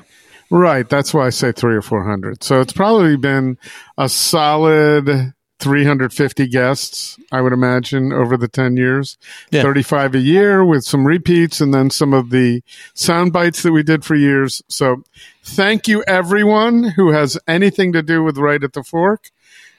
right. 0.52 0.88
That's 0.90 1.14
why 1.14 1.28
I 1.28 1.30
say 1.30 1.52
three 1.54 1.76
or 1.76 1.82
400. 1.82 2.44
So 2.44 2.60
it's 2.60 2.74
probably 2.74 3.16
been 3.16 3.58
a 3.98 4.10
solid 4.10 5.34
350 5.64 6.48
guests, 6.48 7.18
I 7.32 7.42
would 7.42 7.54
imagine, 7.54 8.12
over 8.12 8.36
the 8.36 8.50
10 8.50 8.76
years. 8.76 9.18
Yeah. 9.50 9.62
35 9.62 10.16
a 10.16 10.20
year 10.20 10.66
with 10.66 10.84
some 10.84 11.08
repeats 11.08 11.62
and 11.62 11.74
then 11.74 11.90
some 11.90 12.14
of 12.14 12.30
the 12.30 12.62
sound 12.94 13.32
bites 13.32 13.64
that 13.64 13.72
we 13.72 13.82
did 13.82 14.04
for 14.04 14.16
years. 14.16 14.62
So 14.68 15.04
thank 15.44 15.88
you, 15.88 16.04
everyone 16.04 16.84
who 16.84 17.12
has 17.12 17.40
anything 17.48 17.94
to 17.94 18.04
do 18.04 18.24
with 18.24 18.38
Right 18.38 18.64
at 18.64 18.74
the 18.74 18.84
Fork. 18.84 19.32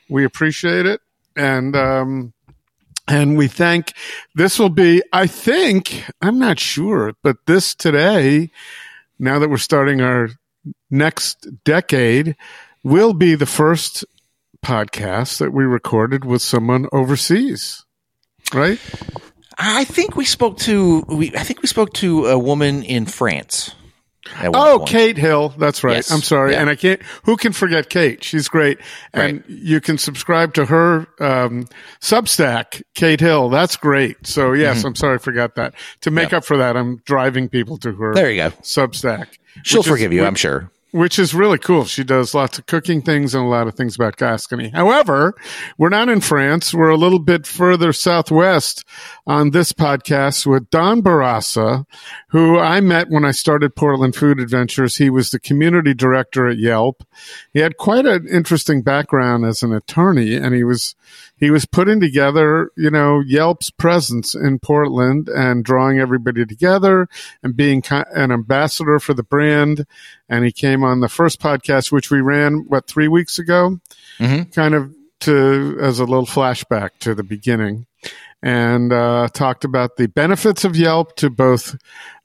We 0.08 0.24
appreciate 0.24 0.86
it. 0.86 1.02
And, 1.36 1.76
um, 1.76 2.32
and 3.06 3.36
we 3.36 3.48
thank 3.48 3.92
this 4.34 4.58
will 4.58 4.70
be, 4.70 5.02
I 5.12 5.26
think, 5.26 6.04
I'm 6.22 6.38
not 6.38 6.58
sure, 6.58 7.12
but 7.22 7.36
this 7.46 7.74
today, 7.74 8.50
now 9.18 9.38
that 9.38 9.50
we're 9.50 9.58
starting 9.58 10.00
our 10.00 10.30
next 10.90 11.46
decade, 11.64 12.36
will 12.82 13.12
be 13.12 13.34
the 13.34 13.46
first 13.46 14.04
podcast 14.64 15.38
that 15.38 15.52
we 15.52 15.64
recorded 15.64 16.24
with 16.24 16.42
someone 16.42 16.86
overseas, 16.92 17.84
right? 18.52 18.78
I 19.58 19.84
think 19.84 20.16
we 20.16 20.24
spoke 20.24 20.58
to 20.60 21.04
we. 21.08 21.34
I 21.36 21.42
think 21.44 21.62
we 21.62 21.68
spoke 21.68 21.92
to 21.94 22.26
a 22.26 22.38
woman 22.38 22.82
in 22.82 23.06
France. 23.06 23.74
Oh, 24.42 24.78
point. 24.78 24.88
Kate 24.88 25.16
Hill. 25.18 25.50
That's 25.58 25.84
right. 25.84 25.96
Yes. 25.96 26.10
I'm 26.10 26.22
sorry. 26.22 26.52
Yeah. 26.52 26.62
And 26.62 26.70
I 26.70 26.76
can't, 26.76 27.02
who 27.24 27.36
can 27.36 27.52
forget 27.52 27.90
Kate? 27.90 28.24
She's 28.24 28.48
great. 28.48 28.78
And 29.12 29.36
Right. 29.42 29.44
you 29.50 29.82
can 29.82 29.98
subscribe 29.98 30.54
to 30.54 30.64
her, 30.64 31.06
um, 31.20 31.66
Substack, 32.00 32.80
Kate 32.94 33.20
Hill. 33.20 33.50
That's 33.50 33.76
great. 33.76 34.26
So 34.26 34.54
yes, 34.54 34.78
Mm-hmm. 34.78 34.86
I'm 34.86 34.94
sorry 34.94 35.14
I 35.16 35.18
forgot 35.18 35.56
that. 35.56 35.74
To 36.00 36.10
make 36.10 36.32
up 36.32 36.42
for 36.46 36.56
that, 36.56 36.74
I'm 36.74 37.02
driving 37.04 37.50
people 37.50 37.76
to 37.78 37.92
her 37.92 38.14
There 38.14 38.30
you 38.30 38.36
go. 38.44 38.50
Substack. 38.62 39.26
She'll 39.62 39.80
which 39.80 39.86
is- 39.88 39.92
forgive 39.92 40.12
you, 40.14 40.20
which- 40.22 40.28
I'm 40.28 40.34
sure. 40.36 40.70
Which 40.94 41.18
is 41.18 41.34
really 41.34 41.58
cool. 41.58 41.84
She 41.84 42.04
does 42.04 42.34
lots 42.34 42.56
of 42.56 42.66
cooking 42.66 43.02
things 43.02 43.34
and 43.34 43.44
a 43.44 43.48
lot 43.48 43.66
of 43.66 43.74
things 43.74 43.96
about 43.96 44.16
Gascony. 44.16 44.68
However, 44.68 45.34
we're 45.76 45.88
not 45.88 46.08
in 46.08 46.20
France. 46.20 46.72
We're 46.72 46.88
a 46.88 46.96
little 46.96 47.18
bit 47.18 47.48
further 47.48 47.92
southwest 47.92 48.84
on 49.26 49.50
this 49.50 49.72
podcast 49.72 50.44
with 50.46 50.68
Don 50.70 51.02
Bourassa, 51.02 51.86
who 52.28 52.58
I 52.58 52.80
met 52.80 53.08
when 53.08 53.24
I 53.24 53.30
started 53.30 53.74
Portland 53.74 54.14
Food 54.14 54.38
Adventures. 54.38 54.96
He 54.96 55.08
was 55.08 55.30
the 55.30 55.38
community 55.38 55.94
director 55.94 56.48
at 56.48 56.58
Yelp. 56.58 57.02
He 57.52 57.60
had 57.60 57.76
quite 57.78 58.04
an 58.04 58.28
interesting 58.28 58.82
background 58.82 59.46
as 59.46 59.62
an 59.62 59.72
attorney 59.72 60.36
and 60.36 60.54
he 60.54 60.62
was 60.64 60.94
he 61.36 61.50
was 61.50 61.64
putting 61.66 62.00
together, 62.00 62.70
you 62.76 62.90
know, 62.90 63.20
Yelp's 63.20 63.70
presence 63.70 64.34
in 64.34 64.58
Portland 64.58 65.28
and 65.28 65.64
drawing 65.64 65.98
everybody 65.98 66.44
together 66.44 67.08
and 67.42 67.56
being 67.56 67.82
an 67.90 68.30
ambassador 68.30 68.98
for 68.98 69.14
the 69.14 69.22
brand. 69.22 69.86
And 70.28 70.44
he 70.44 70.52
came 70.52 70.84
on 70.84 71.00
the 71.00 71.08
first 71.08 71.40
podcast, 71.40 71.90
which 71.90 72.10
we 72.10 72.20
ran, 72.20 72.66
what, 72.68 72.86
three 72.86 73.08
weeks 73.08 73.38
ago? 73.38 73.78
Mhm. 74.18 74.54
Kind 74.54 74.74
of 74.74 74.94
to, 75.20 75.78
as 75.80 75.98
a 75.98 76.04
little 76.04 76.26
flashback 76.26 76.90
to 77.00 77.14
the 77.14 77.22
beginning 77.22 77.86
and 78.42 78.92
uh, 78.92 79.28
talked 79.32 79.64
about 79.64 79.96
the 79.96 80.06
benefits 80.06 80.64
of 80.64 80.76
Yelp 80.76 81.16
to 81.16 81.30
both 81.30 81.76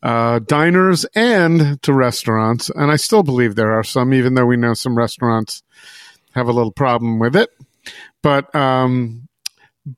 uh, 0.03 0.39
diners 0.39 1.05
and 1.15 1.81
to 1.81 1.93
restaurants. 1.93 2.69
And 2.69 2.91
I 2.91 2.97
still 2.97 3.23
believe 3.23 3.55
there 3.55 3.71
are 3.71 3.83
some, 3.83 4.13
even 4.13 4.33
though 4.33 4.45
we 4.45 4.57
know 4.57 4.73
some 4.73 4.97
restaurants 4.97 5.63
have 6.33 6.47
a 6.47 6.53
little 6.53 6.73
problem 6.73 7.19
with 7.19 7.35
it. 7.35 7.49
But 8.21 8.53
um, 8.53 9.29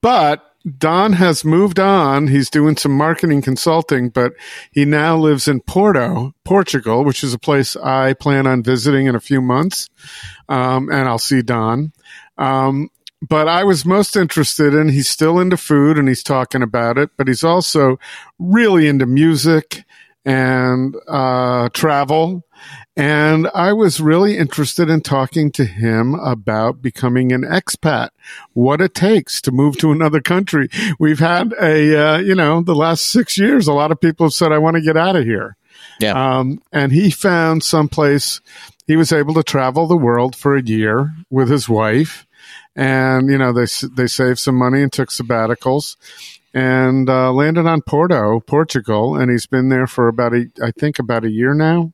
but 0.02 0.46
Don 0.78 1.14
has 1.14 1.44
moved 1.44 1.80
on. 1.80 2.28
He's 2.28 2.50
doing 2.50 2.78
some 2.78 2.92
marketing 2.92 3.42
consulting, 3.42 4.10
but 4.10 4.34
he 4.72 4.86
now 4.86 5.18
lives 5.18 5.48
in 5.48 5.62
Porto, 5.62 6.34
Portugal, 6.44 7.04
which 7.04 7.24
is 7.24 7.34
a 7.34 7.40
place 7.40 7.76
I 7.76 8.14
plan 8.14 8.46
on 8.46 8.62
visiting 8.62 9.08
in 9.08 9.16
a 9.16 9.20
few 9.20 9.42
months. 9.42 9.90
Um, 10.48 10.90
and 10.92 11.10
I'll 11.10 11.18
see 11.18 11.42
Don. 11.42 11.94
Um, 12.38 12.90
but 13.22 13.48
I 13.48 13.64
was 13.64 13.86
most 13.86 14.16
interested 14.16 14.74
in 14.74 14.90
he's 14.90 15.10
still 15.10 15.40
into 15.40 15.58
food 15.58 15.98
and 15.98 16.08
he's 16.08 16.24
talking 16.24 16.64
about 16.64 16.98
it, 16.98 17.12
but 17.18 17.28
he's 17.28 17.44
also 17.44 18.00
really 18.40 18.88
into 18.88 19.06
music 19.06 19.84
and 20.26 20.96
uh, 21.08 21.70
travel. 21.70 22.44
And 22.98 23.48
I 23.56 23.74
was 23.74 24.02
really 24.02 24.38
interested 24.38 24.90
in 24.90 25.02
talking 25.02 25.52
to 25.54 25.66
him 25.66 26.16
about 26.16 26.82
becoming 26.82 27.32
an 27.32 27.44
expat, 27.44 28.10
what 28.54 28.82
it 28.82 28.94
takes 28.94 29.40
to 29.42 29.52
move 29.52 29.78
to 29.78 29.92
another 29.92 30.20
country. 30.20 30.68
We've 31.00 31.20
had 31.20 31.54
a, 31.54 32.16
uh, 32.16 32.18
you 32.20 32.36
know, 32.36 32.62
the 32.62 32.76
last 32.76 33.08
six 33.08 33.38
years, 33.38 33.68
a 33.68 33.74
lot 33.74 33.92
of 33.92 34.02
people 34.02 34.26
have 34.26 34.34
said, 34.34 34.52
I 34.52 34.58
want 34.58 34.76
to 34.76 34.82
get 34.82 34.98
out 34.98 35.16
of 35.16 35.24
here. 35.26 35.56
Yeah. 36.00 36.40
Um, 36.40 36.62
and 36.72 36.92
he 36.92 37.12
found 37.12 37.64
someplace 37.64 38.42
he 38.88 38.98
was 38.98 39.14
able 39.14 39.34
to 39.36 39.44
travel 39.44 39.88
the 39.88 39.96
world 39.96 40.36
for 40.36 40.56
a 40.56 40.62
year 40.62 41.14
with 41.30 41.50
his 41.50 41.70
wife. 41.70 42.28
And, 42.76 43.30
you 43.30 43.38
know, 43.38 43.52
they, 43.52 43.66
they 43.96 44.08
saved 44.08 44.40
some 44.40 44.56
money 44.56 44.82
and 44.82 44.92
took 44.92 45.10
sabbaticals 45.10 45.98
and 46.54 47.10
uh, 47.10 47.32
landed 47.32 47.68
on 47.68 47.82
Porto, 47.82 48.40
Portugal. 48.40 49.16
And 49.16 49.32
he's 49.32 49.48
been 49.48 49.70
there 49.70 49.88
for 49.88 50.08
about 50.08 50.34
a, 50.34 50.50
I 50.64 50.72
think 50.72 51.00
about 51.00 51.26
a 51.26 51.30
year 51.30 51.54
now, 51.54 51.94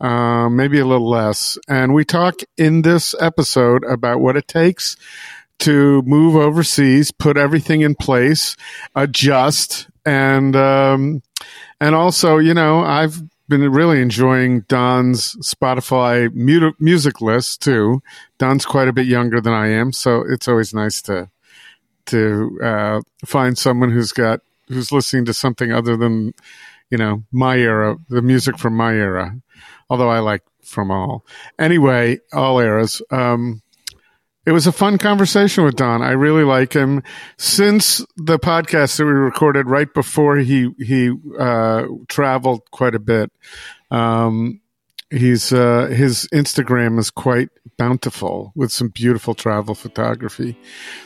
uh, 0.00 0.48
maybe 0.48 0.80
a 0.80 0.86
little 0.86 1.08
less. 1.08 1.58
And 1.68 1.94
we 1.94 2.04
talk 2.04 2.40
in 2.56 2.82
this 2.82 3.14
episode 3.20 3.84
about 3.84 4.20
what 4.20 4.36
it 4.36 4.48
takes 4.48 4.96
to 5.60 6.02
move 6.02 6.36
overseas, 6.36 7.12
put 7.12 7.36
everything 7.36 7.82
in 7.82 7.94
place, 7.94 8.56
adjust, 8.94 9.88
and 10.04 10.56
um, 10.56 11.22
and 11.80 11.94
also, 11.94 12.38
you 12.38 12.54
know, 12.54 12.80
I've 12.80 13.22
been 13.50 13.70
really 13.70 14.00
enjoying 14.00 14.60
Don's 14.62 15.34
Spotify 15.36 16.32
mu- 16.32 16.72
music 16.78 17.20
list 17.20 17.60
too. 17.60 18.02
Don's 18.38 18.64
quite 18.64 18.88
a 18.88 18.92
bit 18.92 19.06
younger 19.06 19.40
than 19.40 19.52
I 19.52 19.68
am, 19.68 19.92
so 19.92 20.24
it's 20.26 20.48
always 20.48 20.72
nice 20.72 21.02
to 21.02 21.28
to 22.06 22.58
uh, 22.62 23.00
find 23.26 23.58
someone 23.58 23.90
who's 23.90 24.12
got 24.12 24.40
who's 24.68 24.92
listening 24.92 25.26
to 25.26 25.34
something 25.34 25.72
other 25.72 25.96
than 25.96 26.32
you 26.90 26.96
know 26.96 27.22
my 27.32 27.58
era, 27.58 27.98
the 28.08 28.22
music 28.22 28.58
from 28.58 28.74
my 28.74 28.94
era. 28.94 29.36
Although 29.90 30.08
I 30.10 30.20
like 30.20 30.42
from 30.62 30.90
all 30.90 31.26
anyway, 31.58 32.20
all 32.32 32.60
eras. 32.60 33.02
Um, 33.10 33.60
it 34.46 34.52
was 34.52 34.66
a 34.66 34.72
fun 34.72 34.98
conversation 34.98 35.64
with 35.64 35.76
Don. 35.76 36.02
I 36.02 36.12
really 36.12 36.44
like 36.44 36.72
him. 36.72 37.02
Since 37.36 38.04
the 38.16 38.38
podcast 38.38 38.96
that 38.96 39.04
we 39.04 39.12
recorded 39.12 39.68
right 39.68 39.92
before 39.92 40.36
he 40.36 40.70
he 40.78 41.12
uh, 41.38 41.84
traveled 42.08 42.62
quite 42.70 42.94
a 42.94 42.98
bit, 42.98 43.30
um, 43.90 44.60
he's 45.10 45.52
uh, 45.52 45.86
his 45.88 46.26
Instagram 46.32 46.98
is 46.98 47.10
quite 47.10 47.50
bountiful 47.76 48.52
with 48.54 48.72
some 48.72 48.88
beautiful 48.88 49.34
travel 49.34 49.74
photography. 49.74 50.56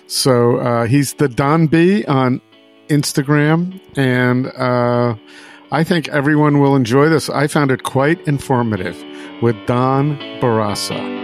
So 0.07 0.59
uh, 0.59 0.87
he's 0.87 1.15
the 1.15 1.29
Don 1.29 1.67
B 1.67 2.05
on 2.05 2.41
Instagram, 2.89 3.81
and 3.97 4.47
uh, 4.47 5.17
I 5.73 5.83
think 5.83 6.09
everyone 6.09 6.61
will 6.61 6.77
enjoy 6.77 7.09
this. 7.09 7.29
I 7.29 7.49
found 7.49 7.73
it 7.73 7.83
quite 7.83 8.21
informative 8.29 8.97
with 9.43 9.57
Don 9.67 10.19
Bourassa. 10.41 11.24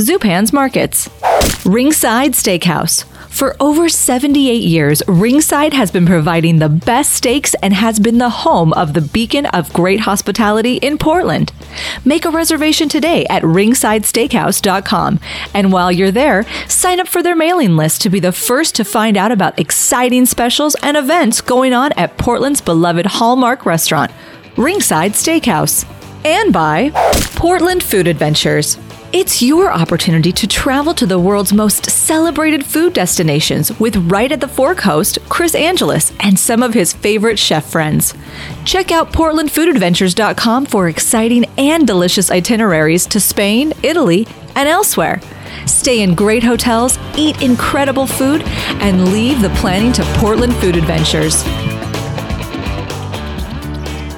Zupan's 0.00 0.50
Markets. 0.50 1.10
Ringside 1.66 2.32
Steakhouse. 2.32 3.04
For 3.28 3.54
over 3.60 3.90
78 3.90 4.62
years, 4.62 5.02
Ringside 5.06 5.74
has 5.74 5.90
been 5.90 6.06
providing 6.06 6.58
the 6.58 6.70
best 6.70 7.12
steaks 7.12 7.54
and 7.62 7.74
has 7.74 8.00
been 8.00 8.16
the 8.16 8.30
home 8.30 8.72
of 8.72 8.94
the 8.94 9.02
beacon 9.02 9.44
of 9.46 9.72
great 9.74 10.00
hospitality 10.00 10.76
in 10.76 10.96
Portland. 10.96 11.52
Make 12.04 12.24
a 12.24 12.30
reservation 12.30 12.88
today 12.88 13.26
at 13.28 13.42
ringsidesteakhouse.com. 13.42 15.20
And 15.52 15.70
while 15.70 15.92
you're 15.92 16.10
there, 16.10 16.46
sign 16.66 16.98
up 16.98 17.06
for 17.06 17.22
their 17.22 17.36
mailing 17.36 17.76
list 17.76 18.00
to 18.02 18.10
be 18.10 18.20
the 18.20 18.32
first 18.32 18.74
to 18.76 18.84
find 18.84 19.18
out 19.18 19.30
about 19.30 19.58
exciting 19.58 20.24
specials 20.24 20.74
and 20.82 20.96
events 20.96 21.42
going 21.42 21.74
on 21.74 21.92
at 21.92 22.16
Portland's 22.16 22.62
beloved 22.62 23.04
Hallmark 23.04 23.66
restaurant, 23.66 24.10
Ringside 24.56 25.12
Steakhouse. 25.12 25.84
And 26.24 26.52
by 26.54 26.90
Portland 27.36 27.82
Food 27.82 28.06
Adventures. 28.06 28.78
It's 29.12 29.42
your 29.42 29.72
opportunity 29.72 30.30
to 30.30 30.46
travel 30.46 30.94
to 30.94 31.04
the 31.04 31.18
world's 31.18 31.52
most 31.52 31.90
celebrated 31.90 32.64
food 32.64 32.92
destinations 32.92 33.76
with 33.80 33.96
Right 34.08 34.30
at 34.30 34.40
the 34.40 34.46
Fork 34.46 34.78
host 34.78 35.18
Chris 35.28 35.56
Angelus 35.56 36.12
and 36.20 36.38
some 36.38 36.62
of 36.62 36.74
his 36.74 36.92
favorite 36.92 37.36
chef 37.36 37.68
friends. 37.68 38.14
Check 38.64 38.92
out 38.92 39.12
PortlandFoodAdventures.com 39.12 40.66
for 40.66 40.88
exciting 40.88 41.46
and 41.58 41.88
delicious 41.88 42.30
itineraries 42.30 43.04
to 43.08 43.18
Spain, 43.18 43.72
Italy, 43.82 44.28
and 44.54 44.68
elsewhere. 44.68 45.20
stay 45.66 46.02
in 46.02 46.14
great 46.14 46.44
hotels, 46.44 46.96
eat 47.16 47.42
incredible 47.42 48.06
food, 48.06 48.42
and 48.78 49.12
leave 49.12 49.42
the 49.42 49.50
planning 49.56 49.90
to 49.90 50.04
Portland 50.18 50.54
Food 50.58 50.76
Adventures. 50.76 51.42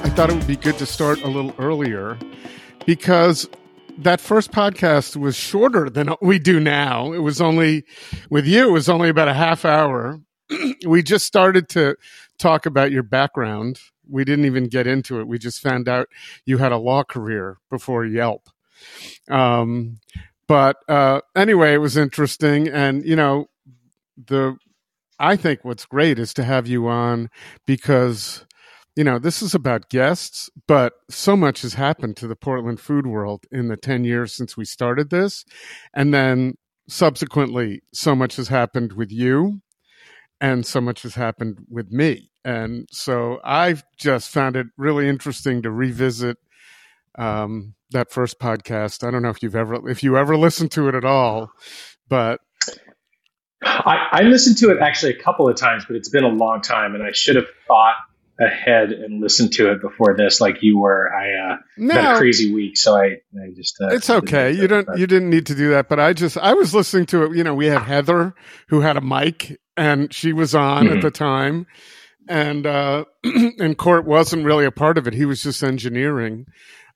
I 0.05 0.11
thought 0.15 0.29
it 0.29 0.35
would 0.35 0.45
be 0.45 0.55
good 0.55 0.77
to 0.77 0.85
start 0.85 1.23
a 1.23 1.27
little 1.27 1.55
earlier 1.57 2.19
because 2.85 3.49
that 3.99 4.21
first 4.21 4.51
podcast 4.51 5.15
was 5.15 5.35
shorter 5.35 5.89
than 5.89 6.09
we 6.21 6.39
do 6.39 6.59
now. 6.59 7.13
It 7.13 7.19
was 7.19 7.41
only 7.41 7.85
with 8.29 8.45
you, 8.45 8.69
it 8.69 8.71
was 8.71 8.89
only 8.89 9.09
about 9.09 9.27
a 9.27 9.33
half 9.33 9.65
hour. 9.65 10.19
we 10.85 11.03
just 11.03 11.25
started 11.25 11.69
to 11.69 11.95
talk 12.37 12.65
about 12.65 12.91
your 12.91 13.03
background. 13.03 13.79
We 14.09 14.25
didn't 14.25 14.45
even 14.45 14.67
get 14.67 14.87
into 14.87 15.19
it. 15.19 15.27
We 15.27 15.39
just 15.39 15.61
found 15.61 15.87
out 15.87 16.09
you 16.45 16.57
had 16.57 16.71
a 16.71 16.77
law 16.77 17.03
career 17.03 17.57
before 17.69 18.05
Yelp. 18.05 18.49
Um, 19.29 19.99
but 20.47 20.77
uh, 20.89 21.21
anyway, 21.35 21.73
it 21.73 21.77
was 21.77 21.95
interesting, 21.95 22.67
and 22.67 23.05
you 23.05 23.15
know, 23.15 23.47
the 24.17 24.57
I 25.17 25.37
think 25.37 25.63
what's 25.63 25.85
great 25.85 26.19
is 26.19 26.33
to 26.33 26.43
have 26.43 26.67
you 26.67 26.87
on 26.87 27.29
because 27.65 28.45
you 28.95 29.03
know, 29.03 29.17
this 29.17 29.41
is 29.41 29.55
about 29.55 29.89
guests, 29.89 30.49
but 30.67 30.93
so 31.09 31.35
much 31.35 31.63
has 31.63 31.73
happened 31.73 32.15
to 32.17 32.27
the 32.27 32.35
Portland 32.35 32.79
food 32.79 33.07
world 33.07 33.45
in 33.51 33.67
the 33.67 33.77
10 33.77 34.03
years 34.03 34.33
since 34.33 34.55
we 34.55 34.65
started 34.65 35.09
this. 35.09 35.45
And 35.93 36.13
then 36.13 36.57
subsequently, 36.87 37.81
so 37.91 38.15
much 38.15 38.35
has 38.35 38.49
happened 38.49 38.93
with 38.93 39.11
you 39.11 39.61
and 40.39 40.65
so 40.65 40.79
much 40.79 41.01
has 41.03 41.15
happened 41.15 41.65
with 41.69 41.91
me. 41.91 42.29
And 42.45 42.87
so 42.91 43.39
I've 43.43 43.83
just 43.97 44.29
found 44.29 44.55
it 44.55 44.67
really 44.77 45.07
interesting 45.07 45.61
to 45.63 45.71
revisit 45.71 46.37
um, 47.17 47.73
that 47.91 48.11
first 48.11 48.39
podcast. 48.39 49.07
I 49.07 49.11
don't 49.11 49.23
know 49.23 49.29
if 49.29 49.41
you've 49.41 49.55
ever, 49.55 49.89
if 49.89 50.03
you 50.03 50.17
ever 50.17 50.37
listened 50.37 50.71
to 50.71 50.89
it 50.89 50.95
at 50.95 51.05
all, 51.05 51.51
but 52.09 52.41
I, 53.63 54.09
I 54.11 54.21
listened 54.23 54.57
to 54.57 54.71
it 54.71 54.79
actually 54.81 55.13
a 55.13 55.19
couple 55.19 55.47
of 55.47 55.55
times, 55.55 55.85
but 55.85 55.95
it's 55.95 56.09
been 56.09 56.25
a 56.25 56.29
long 56.29 56.61
time, 56.61 56.95
and 56.95 57.03
I 57.03 57.11
should 57.13 57.37
have 57.37 57.47
thought 57.67 57.95
ahead 58.39 58.91
and 58.91 59.21
listened 59.21 59.53
to 59.53 59.71
it 59.71 59.81
before 59.81 60.15
this, 60.17 60.41
like 60.41 60.63
you 60.63 60.79
were. 60.79 61.13
I 61.13 61.53
uh, 61.53 61.57
no, 61.77 61.93
had 61.93 62.15
a 62.15 62.17
crazy 62.17 62.53
week, 62.53 62.77
so 62.77 62.95
I, 62.95 63.19
I 63.35 63.51
just. 63.55 63.77
Uh, 63.81 63.89
it's 63.89 64.09
okay. 64.09 64.51
You 64.51 64.67
don't. 64.67 64.87
But. 64.87 64.97
You 64.97 65.07
didn't 65.07 65.29
need 65.29 65.45
to 65.47 65.55
do 65.55 65.69
that, 65.71 65.89
but 65.89 65.99
I 65.99 66.13
just. 66.13 66.37
I 66.37 66.53
was 66.53 66.73
listening 66.73 67.05
to 67.07 67.23
it. 67.23 67.35
You 67.35 67.43
know, 67.43 67.53
we 67.53 67.67
had 67.67 67.83
Heather 67.83 68.33
who 68.69 68.81
had 68.81 68.97
a 68.97 69.01
mic, 69.01 69.59
and 69.77 70.13
she 70.13 70.33
was 70.33 70.55
on 70.55 70.85
mm-hmm. 70.85 70.97
at 70.97 71.01
the 71.01 71.11
time, 71.11 71.67
and 72.27 72.65
uh, 72.65 73.05
and 73.23 73.77
Court 73.77 74.05
wasn't 74.05 74.45
really 74.45 74.65
a 74.65 74.71
part 74.71 74.97
of 74.97 75.07
it. 75.07 75.13
He 75.13 75.25
was 75.25 75.43
just 75.43 75.63
engineering, 75.63 76.45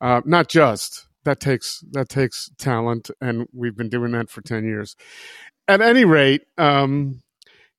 uh, 0.02 0.22
not 0.26 0.50
just. 0.50 1.06
That 1.24 1.40
takes 1.42 1.84
that 1.92 2.08
takes 2.08 2.50
talent, 2.58 3.12
and 3.20 3.48
we've 3.54 3.76
been 3.76 3.90
doing 3.90 4.14
that 4.14 4.30
for 4.30 4.42
ten 4.42 4.64
years. 4.64 4.96
At 5.68 5.82
any 5.82 6.06
rate, 6.06 6.44
um, 6.58 7.22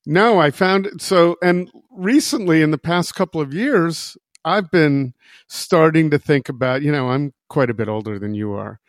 no, 0.09 0.41
I 0.41 0.51
found 0.51 0.87
it 0.87 1.03
so, 1.03 1.37
and 1.43 1.71
recently 1.91 2.63
in 2.63 2.71
the 2.71 2.79
past 2.79 3.15
couple 3.15 3.43
of 3.43 3.53
years, 3.53 4.17
I've 4.43 4.71
been 4.71 5.13
starting 5.49 6.09
to 6.11 6.19
think 6.19 6.49
about, 6.49 6.81
you 6.81 6.91
know, 6.91 7.11
I'm 7.11 7.35
quite 7.51 7.69
a 7.69 7.75
bit 7.75 7.89
older 7.89 8.19
than 8.19 8.33
you 8.33 8.55
are. 8.55 8.81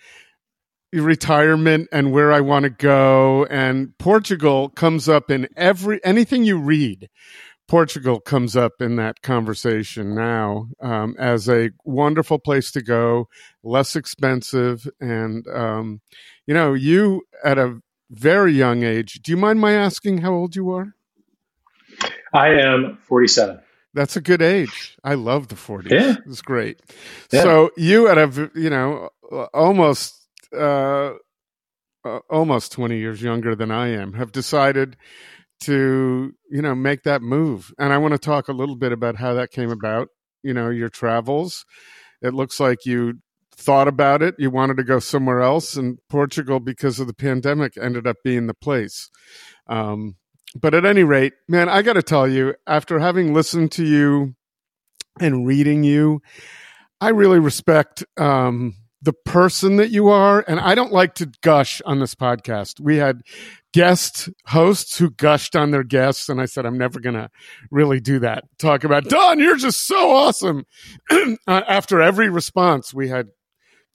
Retirement 0.94 1.90
and 1.92 2.14
where 2.14 2.32
I 2.32 2.40
want 2.40 2.64
to 2.64 2.70
go. 2.70 3.46
And 3.48 3.98
Portugal 3.98 4.70
comes 4.70 5.10
up 5.10 5.30
in 5.30 5.50
every, 5.58 6.00
anything 6.06 6.46
you 6.46 6.58
read. 6.58 7.10
Portugal 7.68 8.22
comes 8.22 8.56
up 8.56 8.76
in 8.80 8.96
that 8.96 9.22
conversation 9.22 10.16
now 10.16 10.70
um, 10.82 11.18
as 11.20 11.50
a 11.50 11.72
wonderful 11.84 12.40
place 12.40 12.72
to 12.72 12.82
go, 12.82 13.28
less 13.62 13.98
expensive. 13.98 14.88
And, 15.02 15.46
um, 15.50 16.00
you 16.48 16.54
know, 16.54 16.74
you 16.74 17.24
at 17.44 17.58
a 17.58 17.82
very 18.10 18.54
young 18.54 18.84
age, 18.84 19.16
do 19.22 19.34
you 19.34 19.38
mind 19.38 19.60
my 19.60 19.74
asking 19.74 20.20
how 20.20 20.32
old 20.32 20.56
you 20.56 20.72
are? 20.72 20.96
I 22.34 22.50
am 22.50 22.98
47. 23.02 23.60
That's 23.94 24.16
a 24.16 24.22
good 24.22 24.42
age. 24.42 24.98
I 25.04 25.16
love 25.16 25.48
the 25.48 25.56
40s. 25.56 25.90
Yeah. 25.90 26.16
It's 26.28 26.42
great. 26.42 26.80
Yeah. 27.32 27.42
So 27.42 27.72
you 27.76 28.08
at 28.08 28.18
a, 28.18 28.52
you 28.54 28.70
know, 28.70 29.10
almost, 29.54 30.16
uh, 30.56 31.14
uh, 32.06 32.20
almost 32.30 32.72
20 32.72 32.98
years 32.98 33.22
younger 33.22 33.56
than 33.56 33.72
I 33.72 33.90
am, 33.90 34.14
have 34.14 34.32
decided 34.32 34.96
to, 35.62 36.34
you 36.50 36.62
know, 36.62 36.76
make 36.76 37.04
that 37.04 37.22
move. 37.22 37.74
And 37.78 37.92
I 37.92 37.98
want 37.98 38.14
to 38.14 38.18
talk 38.18 38.48
a 38.48 38.54
little 38.54 38.76
bit 38.78 38.92
about 38.92 39.18
how 39.18 39.34
that 39.34 39.52
came 39.52 39.72
about, 39.72 40.10
you 40.44 40.54
know, 40.54 40.70
your 40.70 40.90
travels. 40.90 41.66
It 42.22 42.34
looks 42.34 42.60
like 42.60 42.86
you 42.86 43.16
thought 43.60 43.88
about 43.88 44.22
it. 44.22 44.36
You 44.38 44.50
wanted 44.50 44.78
to 44.78 44.84
go 44.84 45.00
somewhere 45.00 45.42
else, 45.42 45.76
and 45.76 46.00
Portugal, 46.10 46.60
because 46.60 47.00
of 47.00 47.08
the 47.08 47.14
pandemic, 47.14 47.74
ended 47.78 48.08
up 48.08 48.18
being 48.24 48.48
the 48.48 48.54
place. 48.54 49.10
Um, 49.68 50.16
but 50.56 50.74
at 50.74 50.86
any 50.86 51.04
rate, 51.04 51.34
man, 51.48 51.70
I 51.70 51.82
got 51.82 51.94
to 51.94 52.04
tell 52.04 52.28
you, 52.28 52.56
after 52.66 53.00
having 53.00 53.34
listened 53.34 53.72
to 53.74 53.86
you 53.86 54.36
and 55.20 55.46
reading 55.46 55.84
you, 55.84 56.22
I 57.02 57.10
really 57.10 57.40
respect 57.40 58.04
um, 58.18 58.76
the 59.02 59.14
person 59.14 59.78
that 59.78 59.92
you 59.92 60.10
are. 60.10 60.44
And 60.48 60.60
I 60.60 60.76
don't 60.76 60.92
like 60.92 61.16
to 61.16 61.32
gush 61.42 61.82
on 61.86 62.00
this 62.00 62.16
podcast. 62.16 62.80
We 62.80 62.98
had 62.98 63.22
guest 63.74 64.30
hosts 64.48 64.98
who 64.98 65.12
gushed 65.12 65.56
on 65.56 65.72
their 65.72 65.84
guests, 65.84 66.30
and 66.30 66.42
I 66.42 66.46
said, 66.46 66.66
I'm 66.66 66.78
never 66.78 67.00
going 67.00 67.16
to 67.16 67.30
really 67.72 68.00
do 68.00 68.20
that. 68.20 68.46
Talk 68.58 68.84
about, 68.84 69.06
Don, 69.06 69.40
you're 69.40 69.58
just 69.58 69.86
so 69.86 70.12
awesome. 70.12 70.66
after 71.48 72.02
every 72.02 72.30
response, 72.30 72.94
we 72.94 73.10
had 73.10 73.28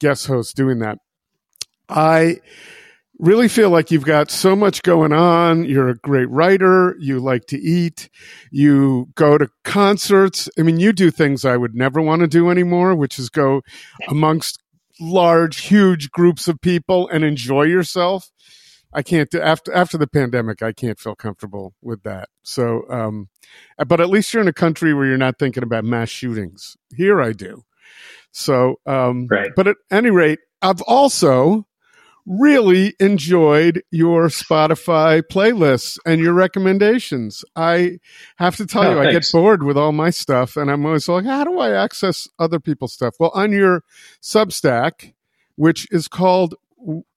guest 0.00 0.26
hosts 0.26 0.54
doing 0.54 0.78
that. 0.78 0.98
I 1.88 2.38
really 3.18 3.48
feel 3.48 3.70
like 3.70 3.90
you've 3.90 4.04
got 4.04 4.30
so 4.30 4.56
much 4.56 4.82
going 4.82 5.12
on. 5.12 5.64
You're 5.64 5.88
a 5.88 5.96
great 5.96 6.28
writer. 6.30 6.96
You 6.98 7.20
like 7.20 7.46
to 7.46 7.58
eat. 7.58 8.08
You 8.50 9.08
go 9.14 9.38
to 9.38 9.48
concerts. 9.64 10.48
I 10.58 10.62
mean, 10.62 10.80
you 10.80 10.92
do 10.92 11.10
things 11.10 11.44
I 11.44 11.56
would 11.56 11.74
never 11.74 12.00
want 12.00 12.20
to 12.20 12.28
do 12.28 12.50
anymore, 12.50 12.94
which 12.94 13.18
is 13.18 13.30
go 13.30 13.62
amongst 14.08 14.58
large, 15.00 15.60
huge 15.62 16.10
groups 16.10 16.48
of 16.48 16.60
people 16.60 17.08
and 17.08 17.24
enjoy 17.24 17.64
yourself. 17.64 18.30
I 18.92 19.02
can't 19.02 19.28
do 19.28 19.40
after 19.40 19.72
after 19.72 19.98
the 19.98 20.06
pandemic. 20.06 20.62
I 20.62 20.72
can't 20.72 21.00
feel 21.00 21.16
comfortable 21.16 21.74
with 21.82 22.04
that. 22.04 22.28
So, 22.44 22.88
um, 22.88 23.28
but 23.88 24.00
at 24.00 24.08
least 24.08 24.32
you're 24.32 24.42
in 24.42 24.48
a 24.48 24.52
country 24.52 24.94
where 24.94 25.04
you're 25.04 25.16
not 25.18 25.38
thinking 25.38 25.64
about 25.64 25.84
mass 25.84 26.10
shootings. 26.10 26.76
Here, 26.96 27.20
I 27.20 27.32
do. 27.32 27.64
So, 28.30 28.76
um, 28.86 29.26
right. 29.28 29.50
but 29.56 29.66
at 29.66 29.76
any 29.90 30.10
rate, 30.10 30.38
I've 30.62 30.82
also 30.82 31.66
really 32.26 32.94
enjoyed 33.00 33.82
your 33.90 34.28
Spotify 34.28 35.22
playlists 35.22 35.98
and 36.06 36.20
your 36.20 36.32
recommendations. 36.32 37.44
I 37.54 37.98
have 38.36 38.56
to 38.56 38.66
tell 38.66 38.84
oh, 38.84 38.90
you, 38.90 38.96
thanks. 38.96 39.08
I 39.08 39.12
get 39.12 39.28
bored 39.32 39.62
with 39.62 39.76
all 39.76 39.92
my 39.92 40.10
stuff, 40.10 40.56
and 40.56 40.70
I'm 40.70 40.84
always 40.86 41.08
like, 41.08 41.24
how 41.24 41.44
do 41.44 41.58
I 41.58 41.72
access 41.72 42.28
other 42.38 42.60
people's 42.60 42.92
stuff? 42.92 43.16
Well, 43.20 43.32
on 43.34 43.52
your 43.52 43.82
Substack, 44.22 45.12
which 45.56 45.86
is 45.90 46.08
called 46.08 46.54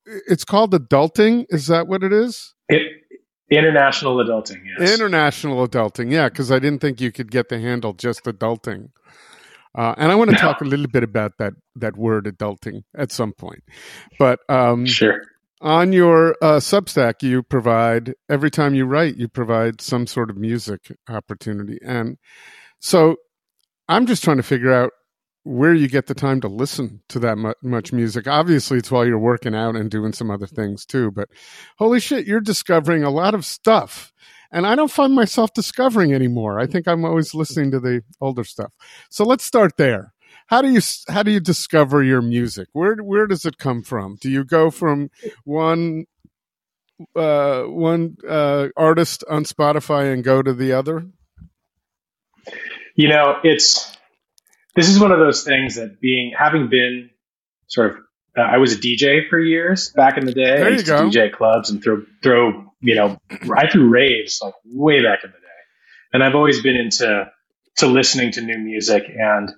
it's 0.08 0.46
called 0.46 0.74
adulting. 0.74 1.46
Is 1.50 1.67
that 1.67 1.88
what 1.88 2.04
it 2.04 2.13
is? 2.13 2.54
It, 2.70 2.82
international 3.50 4.17
adulting. 4.17 4.62
Yes. 4.80 4.93
International 4.93 5.67
adulting. 5.67 6.12
Yeah, 6.12 6.30
because 6.30 6.52
I 6.52 6.60
didn't 6.60 6.80
think 6.80 7.02
you 7.02 7.12
could 7.12 7.32
get 7.32 7.50
the 7.50 7.60
handle 7.60 7.93
just 7.93 8.24
adulting. 8.24 8.89
Uh, 9.76 9.94
and 9.98 10.12
I 10.12 10.16
want 10.16 10.30
to 10.30 10.36
no. 10.36 10.42
talk 10.42 10.62
a 10.62 10.66
little 10.66 10.88
bit 10.88 11.04
about 11.04 11.34
that 11.40 11.54
that 11.76 11.98
word 11.98 12.26
adulting 12.26 12.84
at 12.96 13.12
some 13.12 13.34
point. 13.34 13.64
But 14.20 14.40
um, 14.50 14.86
sure. 14.86 15.24
On 15.60 15.92
your 15.92 16.36
uh, 16.42 16.58
Substack, 16.58 17.24
you 17.24 17.42
provide 17.42 18.14
every 18.30 18.52
time 18.52 18.76
you 18.76 18.86
write, 18.86 19.18
you 19.18 19.28
provide 19.28 19.82
some 19.82 20.06
sort 20.06 20.30
of 20.30 20.38
music 20.38 20.92
opportunity, 21.10 21.80
and 21.84 22.18
so 22.80 23.16
I'm 23.90 24.06
just 24.06 24.24
trying 24.24 24.38
to 24.38 24.44
figure 24.44 24.72
out 24.72 24.92
where 25.48 25.74
you 25.74 25.88
get 25.88 26.08
the 26.08 26.14
time 26.14 26.42
to 26.42 26.48
listen 26.48 27.02
to 27.08 27.20
that 27.20 27.56
much 27.64 27.94
music. 27.94 28.28
Obviously, 28.28 28.78
it's 28.80 28.92
while 28.92 29.06
you're 29.06 29.18
working 29.18 29.56
out 29.56 29.76
and 29.78 29.90
doing 29.90 30.12
some 30.12 30.30
other 30.30 30.46
things 30.46 30.86
too. 30.86 31.10
But 31.10 31.30
holy 31.78 32.02
shit, 32.02 32.28
you're 32.28 32.42
discovering 32.42 33.04
a 33.04 33.10
lot 33.10 33.34
of 33.34 33.46
stuff 33.46 34.12
and 34.52 34.66
I 34.66 34.76
don't 34.76 34.92
find 34.92 35.14
myself 35.14 35.54
discovering 35.54 36.14
anymore. 36.14 36.60
I 36.60 36.68
think 36.68 36.88
I'm 36.88 37.06
always 37.06 37.34
listening 37.34 37.72
to 37.72 37.80
the 37.80 38.02
older 38.22 38.44
stuff. 38.44 38.74
So 39.10 39.24
let's 39.24 39.44
start 39.44 39.78
there. 39.78 40.14
How 40.48 40.62
do 40.62 40.72
you 40.72 40.82
how 41.10 41.24
do 41.24 41.32
you 41.32 41.40
discover 41.40 42.04
your 42.04 42.22
music? 42.22 42.70
Where 42.72 42.96
where 42.96 43.28
does 43.28 43.46
it 43.46 43.58
come 43.58 43.84
from? 43.84 44.18
Do 44.22 44.30
you 44.30 44.46
go 44.46 44.72
from 44.72 45.10
one 45.44 46.06
uh, 47.16 47.64
one 47.64 48.18
uh, 48.28 48.70
artist 48.76 49.24
on 49.30 49.44
Spotify 49.44 50.14
and 50.14 50.24
go 50.24 50.42
to 50.42 50.54
the 50.54 50.74
other? 50.74 51.06
You 52.96 53.10
know, 53.10 53.36
it's 53.44 53.96
this 54.76 54.90
is 54.90 55.00
one 55.00 55.12
of 55.12 55.20
those 55.20 55.44
things 55.44 55.76
that 55.76 56.00
being 56.00 56.34
having 56.38 56.70
been 56.70 57.10
sort 57.68 57.92
of 57.92 57.98
uh, 58.38 58.42
I 58.42 58.58
was 58.58 58.74
a 58.74 58.78
DJ 58.78 59.28
for 59.30 59.40
years 59.40 59.90
back 59.90 60.18
in 60.18 60.26
the 60.26 60.34
day. 60.34 60.58
There 60.58 60.66
I 60.68 60.70
used 60.70 60.86
to. 60.86 60.94
DJ 60.94 61.32
clubs 61.32 61.72
and 61.72 61.84
throw 61.84 62.04
throw 62.24 62.67
you 62.80 62.96
know 62.96 63.18
I 63.56 63.70
threw 63.70 63.90
raves 63.90 64.40
like 64.42 64.54
way 64.66 65.04
back 65.04 65.24
in 65.24 65.32
the 65.32 65.38
day, 65.38 65.62
and 66.13 66.24
I've 66.24 66.36
always 66.36 66.62
been 66.62 66.76
into 66.76 67.30
to 67.78 67.88
listening 67.88 68.32
to 68.34 68.42
new 68.42 68.58
music, 68.58 69.04
and 69.08 69.52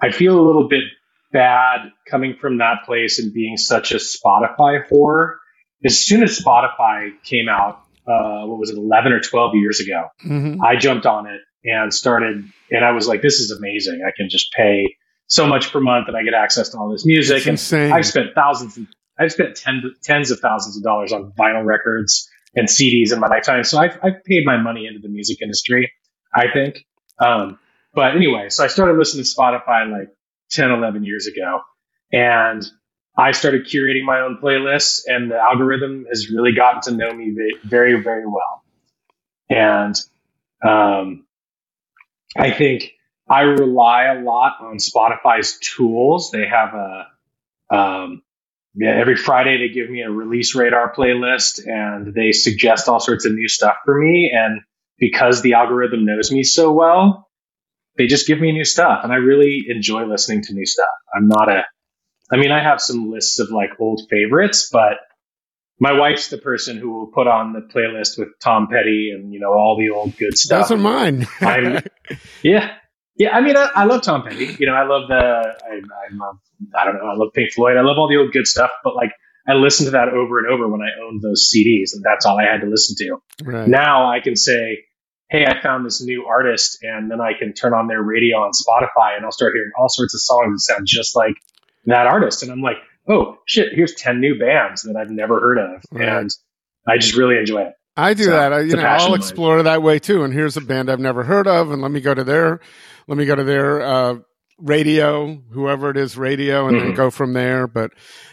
I 0.00 0.10
feel 0.10 0.38
a 0.38 0.44
little 0.44 0.68
bit 0.68 0.84
bad 1.32 1.90
coming 2.08 2.36
from 2.40 2.58
that 2.58 2.84
place 2.84 3.18
and 3.18 3.32
being 3.32 3.56
such 3.56 3.92
a 3.92 3.96
Spotify 3.96 4.88
whore 4.88 5.36
as 5.84 5.98
soon 5.98 6.22
as 6.22 6.38
Spotify 6.38 7.10
came 7.22 7.48
out, 7.48 7.82
uh, 8.06 8.44
what 8.46 8.58
was 8.58 8.70
it, 8.70 8.76
11 8.76 9.12
or 9.12 9.20
12 9.20 9.54
years 9.54 9.80
ago, 9.80 10.08
mm-hmm. 10.24 10.62
I 10.62 10.76
jumped 10.76 11.06
on 11.06 11.26
it 11.26 11.40
and 11.64 11.92
started, 11.92 12.44
and 12.70 12.84
I 12.84 12.92
was 12.92 13.06
like, 13.06 13.22
this 13.22 13.38
is 13.38 13.50
amazing. 13.50 14.02
I 14.06 14.10
can 14.16 14.28
just 14.28 14.52
pay 14.52 14.96
so 15.26 15.46
much 15.46 15.72
per 15.72 15.80
month 15.80 16.08
and 16.08 16.16
I 16.16 16.22
get 16.22 16.34
access 16.34 16.70
to 16.70 16.78
all 16.78 16.90
this 16.90 17.06
music. 17.06 17.38
It's 17.38 17.46
and 17.46 17.52
insane. 17.52 17.92
I've 17.92 18.06
spent 18.06 18.34
thousands, 18.34 18.78
I've 19.18 19.32
spent 19.32 19.56
ten, 19.56 19.82
tens 20.02 20.30
of 20.30 20.40
thousands 20.40 20.76
of 20.76 20.82
dollars 20.82 21.12
on 21.12 21.32
vinyl 21.38 21.64
records 21.64 22.28
and 22.54 22.68
CDs 22.68 23.12
in 23.12 23.20
my 23.20 23.28
lifetime. 23.28 23.64
So 23.64 23.78
I've, 23.78 23.98
I've 24.02 24.24
paid 24.24 24.44
my 24.44 24.56
money 24.56 24.86
into 24.86 25.00
the 25.00 25.08
music 25.08 25.40
industry, 25.42 25.92
I 26.34 26.46
think. 26.52 26.84
Um, 27.18 27.58
but 27.94 28.14
anyway, 28.14 28.48
so 28.48 28.64
I 28.64 28.68
started 28.68 28.96
listening 28.96 29.24
to 29.24 29.30
Spotify 29.30 29.90
like 29.90 30.08
10, 30.50 30.70
11 30.70 31.04
years 31.04 31.26
ago. 31.26 31.60
And 32.12 32.66
I 33.16 33.32
started 33.32 33.66
curating 33.66 34.04
my 34.04 34.20
own 34.20 34.38
playlists, 34.42 35.02
and 35.06 35.30
the 35.30 35.36
algorithm 35.36 36.06
has 36.08 36.30
really 36.30 36.52
gotten 36.54 36.80
to 36.82 36.96
know 36.96 37.12
me 37.12 37.36
very, 37.64 38.00
very 38.00 38.26
well. 38.26 38.64
And 39.48 39.94
um, 40.66 41.26
I 42.36 42.50
think 42.52 42.92
I 43.28 43.42
rely 43.42 44.04
a 44.04 44.20
lot 44.20 44.56
on 44.60 44.76
Spotify's 44.76 45.58
tools. 45.58 46.30
They 46.30 46.46
have 46.46 46.74
a 46.74 47.06
um, 47.74 48.22
yeah, 48.74 48.94
every 48.98 49.16
Friday 49.16 49.58
they 49.58 49.72
give 49.72 49.90
me 49.90 50.02
a 50.02 50.10
release 50.10 50.54
radar 50.54 50.92
playlist, 50.94 51.66
and 51.66 52.14
they 52.14 52.32
suggest 52.32 52.88
all 52.88 53.00
sorts 53.00 53.26
of 53.26 53.32
new 53.32 53.48
stuff 53.48 53.76
for 53.84 53.98
me. 53.98 54.30
And 54.34 54.60
because 54.98 55.42
the 55.42 55.54
algorithm 55.54 56.04
knows 56.04 56.30
me 56.30 56.42
so 56.42 56.72
well, 56.72 57.28
they 57.96 58.06
just 58.06 58.26
give 58.26 58.40
me 58.40 58.52
new 58.52 58.64
stuff, 58.64 59.00
and 59.02 59.12
I 59.12 59.16
really 59.16 59.64
enjoy 59.68 60.06
listening 60.06 60.42
to 60.42 60.54
new 60.54 60.66
stuff. 60.66 60.86
I'm 61.14 61.28
not 61.28 61.50
a 61.50 61.64
I 62.32 62.36
mean, 62.36 62.52
I 62.52 62.62
have 62.62 62.80
some 62.80 63.10
lists 63.10 63.38
of 63.40 63.50
like 63.50 63.70
old 63.80 64.02
favorites, 64.08 64.68
but 64.72 64.98
my 65.80 65.92
wife's 65.92 66.28
the 66.28 66.38
person 66.38 66.76
who 66.76 66.92
will 66.92 67.06
put 67.08 67.26
on 67.26 67.52
the 67.52 67.60
playlist 67.60 68.18
with 68.18 68.28
Tom 68.40 68.68
Petty 68.70 69.10
and 69.12 69.32
you 69.32 69.40
know 69.40 69.52
all 69.52 69.76
the 69.78 69.90
old 69.90 70.16
good 70.16 70.38
stuff. 70.38 70.68
Those 70.68 70.78
are 70.78 70.80
mine. 70.80 71.26
yeah, 72.42 72.70
yeah. 73.16 73.36
I 73.36 73.40
mean, 73.40 73.56
I, 73.56 73.68
I, 73.74 73.84
love 73.84 74.02
Tom 74.02 74.22
Petty. 74.22 74.56
You 74.58 74.66
know, 74.66 74.74
I 74.74 74.86
love 74.86 75.08
the. 75.08 75.14
I, 75.14 75.74
I 75.74 76.14
love. 76.14 76.38
I 76.74 76.84
don't 76.84 76.96
know. 76.96 77.06
I 77.06 77.16
love 77.16 77.32
Pink 77.34 77.52
Floyd. 77.52 77.76
I 77.76 77.82
love 77.82 77.98
all 77.98 78.08
the 78.08 78.16
old 78.16 78.32
good 78.32 78.46
stuff. 78.46 78.70
But 78.84 78.94
like, 78.96 79.12
I 79.46 79.54
listened 79.54 79.88
to 79.88 79.90
that 79.92 80.08
over 80.08 80.38
and 80.38 80.48
over 80.48 80.68
when 80.68 80.80
I 80.80 81.04
owned 81.04 81.22
those 81.22 81.50
CDs, 81.52 81.94
and 81.94 82.02
that's 82.04 82.26
all 82.26 82.38
I 82.38 82.44
had 82.44 82.60
to 82.60 82.66
listen 82.66 82.96
to. 82.98 83.44
Right. 83.44 83.68
Now 83.68 84.10
I 84.10 84.20
can 84.20 84.36
say, 84.36 84.84
"Hey, 85.28 85.46
I 85.46 85.62
found 85.62 85.86
this 85.86 86.02
new 86.02 86.26
artist," 86.26 86.78
and 86.82 87.10
then 87.10 87.20
I 87.20 87.32
can 87.38 87.52
turn 87.52 87.74
on 87.74 87.88
their 87.88 88.02
radio 88.02 88.38
on 88.38 88.52
Spotify, 88.52 89.16
and 89.16 89.24
I'll 89.24 89.32
start 89.32 89.52
hearing 89.54 89.72
all 89.78 89.88
sorts 89.88 90.14
of 90.14 90.20
songs 90.20 90.66
that 90.66 90.74
sound 90.74 90.86
just 90.86 91.16
like 91.16 91.34
that 91.86 92.06
artist. 92.06 92.42
And 92.42 92.52
I'm 92.52 92.60
like, 92.60 92.76
oh 93.08 93.38
shit, 93.46 93.72
here's 93.74 93.94
10 93.94 94.20
new 94.20 94.38
bands 94.38 94.82
that 94.82 94.96
I've 94.96 95.10
never 95.10 95.40
heard 95.40 95.58
of. 95.58 95.82
Right. 95.90 96.08
And 96.08 96.30
I 96.86 96.98
just 96.98 97.16
really 97.16 97.36
enjoy 97.38 97.62
it. 97.62 97.72
I 97.96 98.14
do 98.14 98.24
so, 98.24 98.30
that. 98.30 98.52
I, 98.52 98.60
you 98.60 98.76
know, 98.76 98.82
I'll 98.82 99.14
explore 99.14 99.62
that 99.62 99.82
way 99.82 99.98
too. 99.98 100.22
And 100.22 100.32
here's 100.32 100.56
a 100.56 100.60
band 100.60 100.90
I've 100.90 101.00
never 101.00 101.24
heard 101.24 101.46
of, 101.46 101.70
and 101.70 101.82
let 101.82 101.90
me 101.90 102.00
go 102.00 102.14
to 102.14 102.24
their, 102.24 102.60
let 103.10 103.18
me 103.18 103.26
go 103.26 103.34
to 103.34 103.42
their 103.42 103.82
uh, 103.82 104.14
radio, 104.56 105.34
whoever 105.50 105.90
it 105.90 105.96
is, 105.96 106.16
radio, 106.16 106.68
and 106.68 106.76
mm-hmm. 106.76 106.86
then 106.86 106.94
go 106.94 107.10
from 107.10 107.32
there. 107.32 107.66
But 107.66 107.90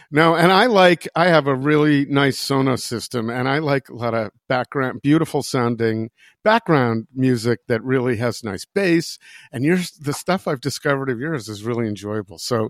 no, 0.08 0.36
and 0.36 0.52
I 0.52 0.66
like, 0.66 1.08
I 1.16 1.26
have 1.26 1.48
a 1.48 1.54
really 1.54 2.06
nice 2.06 2.38
Sonos 2.38 2.82
system 2.82 3.28
and 3.28 3.48
I 3.48 3.58
like 3.58 3.88
a 3.88 3.94
lot 3.94 4.14
of 4.14 4.30
background, 4.48 5.02
beautiful 5.02 5.42
sounding 5.42 6.10
background 6.44 7.08
music 7.12 7.58
that 7.66 7.82
really 7.82 8.18
has 8.18 8.44
nice 8.44 8.64
bass. 8.72 9.18
And 9.50 9.64
yours, 9.64 9.90
the 9.90 10.12
stuff 10.12 10.46
I've 10.46 10.60
discovered 10.60 11.10
of 11.10 11.18
yours 11.18 11.48
is 11.48 11.64
really 11.64 11.88
enjoyable. 11.88 12.38
So, 12.38 12.68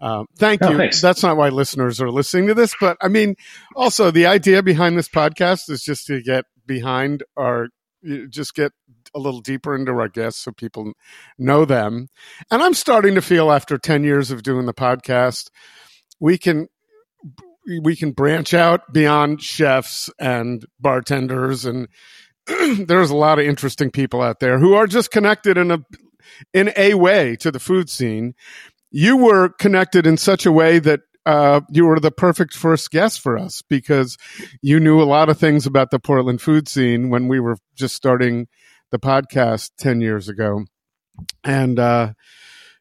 um, 0.00 0.26
thank 0.36 0.62
oh, 0.62 0.70
you. 0.70 0.76
Thanks. 0.76 1.00
That's 1.00 1.24
not 1.24 1.36
why 1.36 1.48
listeners 1.48 2.00
are 2.00 2.12
listening 2.12 2.46
to 2.46 2.54
this, 2.54 2.76
but 2.80 2.96
I 3.02 3.08
mean, 3.08 3.34
also 3.74 4.12
the 4.12 4.26
idea 4.26 4.62
behind 4.62 4.96
this 4.96 5.08
podcast 5.08 5.68
is 5.70 5.82
just 5.82 6.06
to 6.06 6.22
get 6.22 6.44
behind 6.66 7.24
our, 7.36 7.66
just 8.30 8.54
get 8.54 8.72
a 9.14 9.18
little 9.18 9.40
deeper 9.40 9.74
into 9.74 9.92
our 9.92 10.08
guests 10.08 10.42
so 10.42 10.52
people 10.52 10.92
know 11.38 11.64
them. 11.64 12.08
And 12.50 12.62
I'm 12.62 12.74
starting 12.74 13.14
to 13.14 13.22
feel 13.22 13.50
after 13.50 13.78
10 13.78 14.04
years 14.04 14.30
of 14.30 14.42
doing 14.42 14.66
the 14.66 14.74
podcast, 14.74 15.50
we 16.20 16.38
can 16.38 16.68
we 17.82 17.96
can 17.96 18.12
branch 18.12 18.54
out 18.54 18.92
beyond 18.92 19.42
chefs 19.42 20.08
and 20.18 20.64
bartenders 20.80 21.66
and 21.66 21.88
there's 22.86 23.10
a 23.10 23.16
lot 23.16 23.38
of 23.38 23.44
interesting 23.44 23.90
people 23.90 24.22
out 24.22 24.40
there 24.40 24.58
who 24.58 24.72
are 24.72 24.86
just 24.86 25.10
connected 25.10 25.58
in 25.58 25.70
a 25.70 25.78
in 26.54 26.72
a 26.76 26.94
way 26.94 27.36
to 27.36 27.50
the 27.50 27.58
food 27.58 27.90
scene 27.90 28.34
you 28.90 29.18
were 29.18 29.50
connected 29.50 30.06
in 30.06 30.16
such 30.16 30.46
a 30.46 30.52
way 30.52 30.78
that 30.78 31.00
uh, 31.28 31.60
you 31.68 31.84
were 31.84 32.00
the 32.00 32.10
perfect 32.10 32.54
first 32.54 32.90
guest 32.90 33.20
for 33.20 33.36
us 33.36 33.60
because 33.68 34.16
you 34.62 34.80
knew 34.80 35.02
a 35.02 35.04
lot 35.04 35.28
of 35.28 35.36
things 35.36 35.66
about 35.66 35.90
the 35.90 35.98
Portland 35.98 36.40
food 36.40 36.66
scene 36.66 37.10
when 37.10 37.28
we 37.28 37.38
were 37.38 37.58
just 37.74 37.94
starting 37.94 38.48
the 38.92 38.98
podcast 38.98 39.72
10 39.76 40.00
years 40.00 40.30
ago. 40.30 40.64
And, 41.44 41.78
uh, 41.78 42.14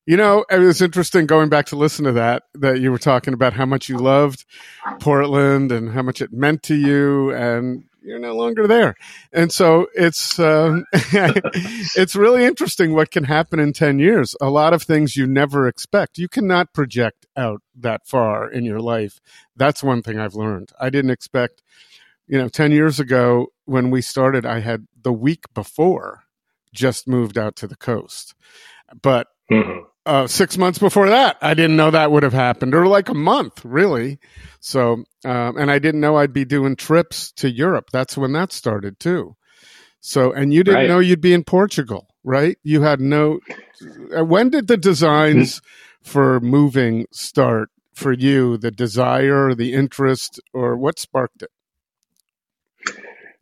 you 0.05 0.15
know, 0.15 0.45
it 0.49 0.59
was 0.59 0.81
interesting 0.81 1.25
going 1.25 1.49
back 1.49 1.65
to 1.67 1.75
listen 1.75 2.05
to 2.05 2.13
that, 2.13 2.43
that 2.53 2.79
you 2.79 2.89
were 2.89 2.97
talking 2.97 3.33
about 3.33 3.51
how 3.51 3.65
much 3.65 3.89
you 3.89 3.97
loved 3.97 4.45
Portland 5.01 5.73
and 5.73 5.91
how 5.91 6.01
much 6.01 6.21
it 6.21 6.31
meant 6.31 6.63
to 6.63 6.75
you. 6.75 7.33
And 7.33 7.83
you're 8.07 8.19
no 8.19 8.35
longer 8.35 8.67
there. 8.67 8.95
And 9.33 9.51
so 9.51 9.87
it's, 9.93 10.39
um, 10.39 10.85
it's 10.93 12.15
really 12.15 12.45
interesting 12.45 12.93
what 12.93 13.11
can 13.11 13.25
happen 13.25 13.59
in 13.59 13.73
10 13.73 13.99
years. 13.99 14.35
A 14.41 14.49
lot 14.49 14.73
of 14.73 14.83
things 14.83 15.15
you 15.15 15.27
never 15.27 15.67
expect. 15.67 16.17
You 16.17 16.29
cannot 16.29 16.73
project 16.73 17.25
out 17.35 17.61
that 17.75 18.07
far 18.07 18.49
in 18.49 18.63
your 18.63 18.79
life. 18.79 19.19
That's 19.55 19.83
one 19.83 20.01
thing 20.01 20.17
I've 20.17 20.35
learned. 20.35 20.71
I 20.79 20.89
didn't 20.89 21.11
expect, 21.11 21.61
you 22.27 22.37
know, 22.37 22.49
10 22.49 22.71
years 22.71 22.99
ago 22.99 23.47
when 23.65 23.91
we 23.91 24.01
started, 24.01 24.45
I 24.45 24.59
had 24.59 24.87
the 25.01 25.13
week 25.13 25.45
before 25.53 26.23
just 26.73 27.07
moved 27.07 27.37
out 27.37 27.55
to 27.57 27.67
the 27.67 27.75
coast. 27.75 28.33
But 29.01 29.27
mm-hmm 29.51 29.87
uh, 30.07 30.25
six 30.25 30.57
months 30.57 30.79
before 30.79 31.09
that, 31.09 31.37
I 31.41 31.53
didn't 31.53 31.75
know 31.75 31.91
that 31.91 32.11
would 32.11 32.23
have 32.23 32.33
happened, 32.33 32.73
or 32.73 32.87
like 32.87 33.09
a 33.09 33.13
month, 33.13 33.63
really. 33.65 34.19
So, 34.61 35.03
um, 35.25 35.57
and 35.57 35.69
I 35.69 35.79
didn't 35.79 35.99
know 35.99 36.15
I'd 36.15 36.31
be 36.31 36.45
doing 36.45 36.77
trips 36.77 37.33
to 37.33 37.51
Europe. 37.51 37.89
That's 37.91 38.17
when 38.17 38.31
that 38.31 38.53
started 38.53 38.99
too. 39.01 39.35
So, 39.99 40.31
and 40.31 40.53
you 40.53 40.63
didn't 40.63 40.79
right. 40.79 40.87
know 40.87 40.99
you'd 40.99 41.19
be 41.19 41.33
in 41.33 41.43
Portugal, 41.43 42.07
right? 42.23 42.57
You 42.63 42.83
had 42.83 43.01
no. 43.01 43.39
Uh, 44.17 44.23
when 44.23 44.49
did 44.49 44.67
the 44.67 44.77
designs 44.77 45.61
for 46.01 46.39
moving 46.39 47.05
start 47.11 47.69
for 47.93 48.13
you? 48.13 48.57
The 48.57 48.71
desire, 48.71 49.53
the 49.53 49.73
interest, 49.73 50.39
or 50.53 50.77
what 50.77 50.99
sparked 50.99 51.43
it? 51.43 51.51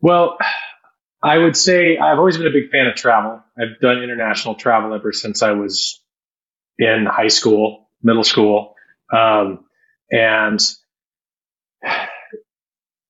Well, 0.02 0.38
I 1.26 1.40
would 1.40 1.58
say 1.58 1.98
I've 1.98 2.20
always 2.20 2.38
been 2.38 2.46
a 2.46 2.52
big 2.52 2.70
fan 2.70 2.86
of 2.86 2.94
travel. 2.94 3.42
I've 3.58 3.80
done 3.82 4.04
international 4.04 4.54
travel 4.54 4.94
ever 4.94 5.12
since 5.12 5.42
I 5.42 5.54
was 5.54 6.00
in 6.78 7.08
high 7.10 7.30
school, 7.30 7.90
middle 8.04 8.24
school. 8.24 8.76
Um, 9.12 9.66
and 10.12 10.60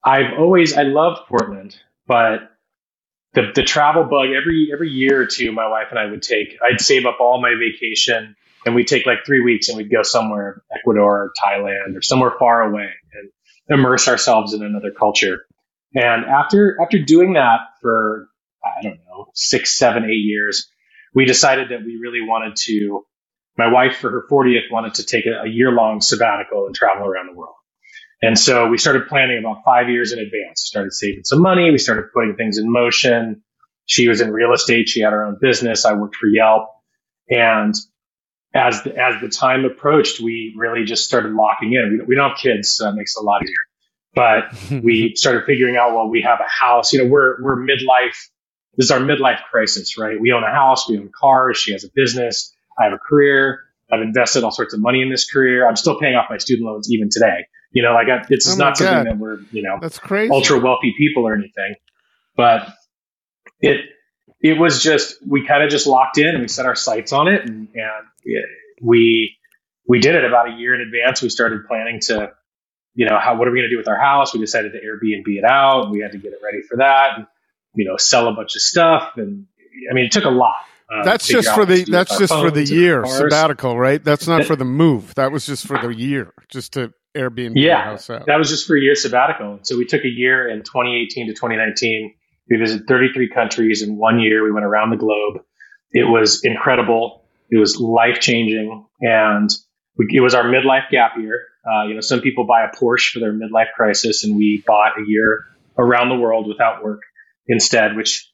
I've 0.02 0.40
always, 0.40 0.78
I 0.78 0.84
loved 0.84 1.28
Portland, 1.28 1.76
but 2.08 2.52
the, 3.34 3.52
the 3.54 3.64
travel 3.64 4.06
bug 4.06 4.28
every, 4.30 4.70
every 4.72 4.92
year 4.92 5.22
or 5.22 5.26
two, 5.26 5.52
my 5.52 5.68
wife 5.68 5.88
and 5.90 6.00
I 6.00 6.06
would 6.06 6.22
take, 6.22 6.58
I'd 6.64 6.80
save 6.80 7.06
up 7.06 7.18
all 7.20 7.42
my 7.42 7.56
vacation 7.60 8.38
and 8.66 8.76
we'd 8.76 8.88
take 8.88 9.06
like 9.06 9.26
three 9.26 9.42
weeks 9.42 9.68
and 9.68 9.78
we'd 9.78 9.92
go 9.92 10.04
somewhere, 10.04 10.64
Ecuador 10.74 11.24
or 11.24 11.34
Thailand 11.44 11.98
or 11.98 12.02
somewhere 12.02 12.32
far 12.40 12.62
away 12.62 12.92
and 13.14 13.78
immerse 13.78 14.08
ourselves 14.08 14.54
in 14.54 14.64
another 14.64 14.92
culture. 14.92 15.46
And 15.96 16.26
after, 16.26 16.78
after 16.82 17.00
doing 17.00 17.34
that 17.34 17.60
for, 17.82 18.28
I 18.64 18.84
don't 18.84 19.00
know, 19.08 19.28
six, 19.34 19.78
seven, 19.78 20.04
eight 20.06 20.26
years, 20.26 20.70
we 21.14 21.26
decided 21.26 21.70
that 21.70 21.86
we 21.86 21.98
really 22.02 22.22
wanted 22.22 22.58
to 22.66 23.06
my 23.58 23.72
wife 23.72 23.98
for 23.98 24.10
her 24.12 24.26
40th 24.30 24.72
wanted 24.72 24.96
to 24.96 25.06
take 25.06 25.26
a, 25.26 25.44
a 25.46 25.50
year 25.50 25.72
long 25.72 26.02
sabbatical 26.02 26.66
and 26.66 26.76
travel 26.76 27.08
around 27.08 27.28
the 27.28 27.38
world. 27.38 27.56
And 28.22 28.38
so 28.38 28.68
we 28.68 28.78
started 28.78 29.08
planning 29.08 29.40
about 29.40 29.64
five 29.64 29.90
years 29.90 30.12
in 30.12 30.20
advance. 30.20 30.62
Started 30.64 30.94
saving 30.94 31.24
some 31.26 31.42
money. 31.42 31.72
We 31.72 31.78
started 31.78 32.06
putting 32.14 32.36
things 32.36 32.58
in 32.58 32.72
motion. 32.72 33.44
She 33.86 34.08
was 34.08 34.22
in 34.22 34.32
real 34.32 34.54
estate. 34.54 34.90
She 34.90 35.02
had 35.02 35.14
her 35.14 35.26
own 35.26 35.38
business. 35.40 35.86
I 35.86 35.94
worked 35.94 36.16
for 36.16 36.28
Yelp. 36.28 36.70
And 37.30 37.74
as 38.54 38.84
the, 38.84 38.98
as 38.98 39.22
the 39.22 39.30
time 39.30 39.66
approached, 39.66 40.20
we 40.20 40.56
really 40.58 40.86
just 40.86 41.06
started 41.06 41.34
locking 41.34 41.74
in. 41.74 42.00
We, 42.00 42.06
we 42.06 42.16
don't 42.16 42.32
have 42.32 42.38
kids, 42.38 42.76
so 42.76 42.86
that 42.86 42.96
makes 42.96 43.16
it 43.16 43.22
a 43.22 43.24
lot 43.24 43.44
easier. 43.44 43.56
But 44.16 44.56
we 44.72 45.14
started 45.16 45.46
figuring 45.46 45.76
out, 45.78 45.94
well, 45.94 46.10
we 46.10 46.22
have 46.22 46.40
a 46.40 46.50
house. 46.50 46.94
You 46.94 47.04
know, 47.04 47.10
we're 47.10 47.42
we're 47.42 47.58
midlife. 47.58 48.18
This 48.78 48.86
is 48.86 48.92
our 48.92 49.00
midlife 49.00 49.42
crisis, 49.52 49.98
right? 49.98 50.20
We 50.20 50.32
own 50.32 50.44
a 50.44 50.52
house. 50.52 50.90
We 50.90 50.98
own 50.98 51.12
cars. 51.18 51.58
She 51.58 51.74
has 51.74 51.84
a 51.84 51.90
business. 51.94 52.54
I 52.80 52.86
have 52.86 52.94
a 52.94 52.98
career. 52.98 53.62
I've 53.92 54.02
invested 54.02 54.44
all 54.44 54.52
sorts 54.52 54.74
of 54.74 54.82
money 54.82 55.02
in 55.02 55.10
this 55.10 55.30
career. 55.30 55.68
I'm 55.68 55.76
still 55.76 56.00
paying 56.00 56.16
off 56.16 56.26
my 56.30 56.38
student 56.38 56.68
loans 56.68 56.92
even 56.92 57.10
today. 57.12 57.48
You 57.72 57.84
know, 57.84 57.94
like 57.94 58.08
I, 58.08 58.26
it's 58.30 58.52
oh 58.52 58.56
not 58.56 58.78
something 58.78 59.04
that 59.04 59.18
we're, 59.18 59.40
you 59.52 59.62
know, 59.62 59.78
that's 59.82 60.00
crazy. 60.00 60.32
ultra 60.32 60.60
wealthy 60.60 60.94
people 60.98 61.28
or 61.28 61.34
anything, 61.34 61.76
but 62.36 62.74
it, 63.60 63.82
it 64.42 64.58
was 64.58 64.82
just, 64.82 65.16
we 65.28 65.46
kind 65.46 65.62
of 65.64 65.70
just 65.70 65.86
locked 65.86 66.18
in 66.18 66.28
and 66.28 66.42
we 66.42 66.48
set 66.48 66.66
our 66.66 66.76
sights 66.76 67.12
on 67.12 67.28
it 67.28 67.42
and, 67.42 67.68
and 67.76 68.44
we, 68.82 69.36
we 69.88 70.00
did 70.00 70.16
it 70.16 70.24
about 70.24 70.54
a 70.54 70.56
year 70.56 70.74
in 70.74 70.82
advance. 70.82 71.22
We 71.22 71.30
started 71.30 71.66
planning 71.68 72.00
to 72.06 72.32
you 72.96 73.06
know, 73.06 73.20
how 73.20 73.38
what 73.38 73.48
are 73.48 73.52
we 73.52 73.60
going 73.60 73.70
to 73.70 73.76
do 73.76 73.78
with 73.78 73.88
our 73.88 74.00
house? 74.00 74.34
We 74.34 74.40
decided 74.40 74.72
to 74.72 74.80
Airbnb 74.80 75.28
it 75.28 75.44
out. 75.44 75.92
We 75.92 76.00
had 76.00 76.14
to 76.14 76.18
get 76.18 76.34
it 76.34 76.40
ready 76.44 76.62
for 76.62 76.78
that. 76.78 77.18
And, 77.18 77.28
you 77.76 77.86
know, 77.86 77.98
sell 77.98 78.28
a 78.28 78.34
bunch 78.34 78.56
of 78.56 78.62
stuff. 78.62 79.14
And 79.18 79.46
I 79.90 79.94
mean, 79.94 80.06
it 80.06 80.12
took 80.12 80.24
a 80.24 80.30
lot. 80.30 80.56
Uh, 80.90 81.04
that's 81.04 81.28
just 81.28 81.50
for 81.54 81.66
the 81.66 81.84
that's 81.84 82.18
just 82.18 82.32
for 82.32 82.52
the 82.52 82.64
year 82.64 83.06
sabbatical, 83.06 83.78
right? 83.78 84.04
That's 84.04 84.28
not 84.28 84.46
for 84.46 84.56
the 84.56 84.66
move. 84.66 85.16
That 85.16 85.32
was 85.32 85.46
just 85.46 85.66
for 85.66 85.80
the 85.80 85.94
year, 85.94 86.32
just 86.50 86.74
to 86.74 86.94
Airbnb. 87.16 87.54
Yeah, 87.56 87.98
that 88.28 88.38
was 88.38 88.50
just 88.50 88.68
for 88.68 88.78
a 88.78 88.82
year 88.82 88.94
sabbatical. 88.94 89.60
So 89.64 89.78
we 89.78 89.86
took 89.86 90.04
a 90.04 90.10
year 90.10 90.48
in 90.48 90.60
2018 90.60 91.28
to 91.28 91.34
2019. 91.34 92.14
We 92.50 92.58
visited 92.58 92.88
33 92.88 93.32
countries 93.32 93.82
in 93.82 93.98
one 93.98 94.20
year. 94.20 94.44
We 94.44 94.52
went 94.52 94.66
around 94.66 94.92
the 94.92 94.98
globe. 94.98 95.42
It 95.92 96.04
was 96.04 96.44
incredible. 96.44 97.24
It 97.50 97.58
was 97.58 97.80
life 97.80 98.20
changing, 98.20 98.86
and 99.02 99.50
we, 99.98 100.08
it 100.12 100.20
was 100.20 100.36
our 100.36 100.44
midlife 100.44 100.92
gap 100.92 101.14
year. 101.18 101.48
Uh, 101.66 101.88
you 101.88 101.96
know, 101.96 102.02
some 102.02 102.22
people 102.22 102.46
buy 102.46 102.64
a 102.64 102.76
Porsche 102.76 103.12
for 103.12 103.20
their 103.20 103.34
midlife 103.34 103.74
crisis, 103.76 104.24
and 104.24 104.36
we 104.36 104.64
bought 104.66 104.94
a 105.00 105.04
year 105.08 105.46
around 105.78 106.10
the 106.10 106.16
world 106.16 106.48
without 106.48 106.84
work 106.84 107.02
instead, 107.48 107.96
which 107.96 108.32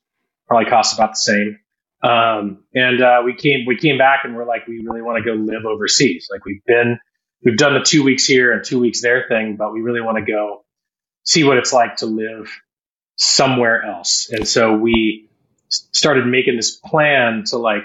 probably 0.48 0.70
costs 0.70 0.94
about 0.94 1.12
the 1.12 1.16
same. 1.16 1.60
Um, 2.04 2.64
and 2.74 3.02
uh, 3.02 3.22
we 3.24 3.36
came 3.36 3.66
we 3.68 3.78
came 3.78 3.98
back 3.98 4.22
and 4.24 4.36
we're 4.36 4.46
like, 4.46 4.68
we 4.68 4.82
really 4.84 5.02
want 5.02 5.24
to 5.24 5.24
go 5.24 5.36
live 5.38 5.66
overseas. 5.66 6.28
Like 6.32 6.46
we've 6.46 6.64
been 6.66 7.00
we've 7.44 7.58
done 7.58 7.74
the 7.74 7.82
two 7.82 8.04
weeks 8.04 8.26
here 8.26 8.52
and 8.52 8.64
two 8.64 8.80
weeks 8.80 9.02
there 9.02 9.26
thing, 9.28 9.56
but 9.58 9.72
we 9.72 9.82
really 9.82 10.02
want 10.02 10.18
to 10.18 10.30
go 10.30 10.66
see 11.24 11.44
what 11.44 11.58
it's 11.58 11.72
like 11.72 11.98
to 11.98 12.08
live 12.08 12.50
somewhere 13.18 13.84
else. 13.84 14.30
And 14.32 14.48
so 14.48 14.76
we 14.76 15.30
started 15.70 16.26
making 16.26 16.56
this 16.56 16.76
plan 16.76 17.44
to 17.48 17.58
like, 17.58 17.84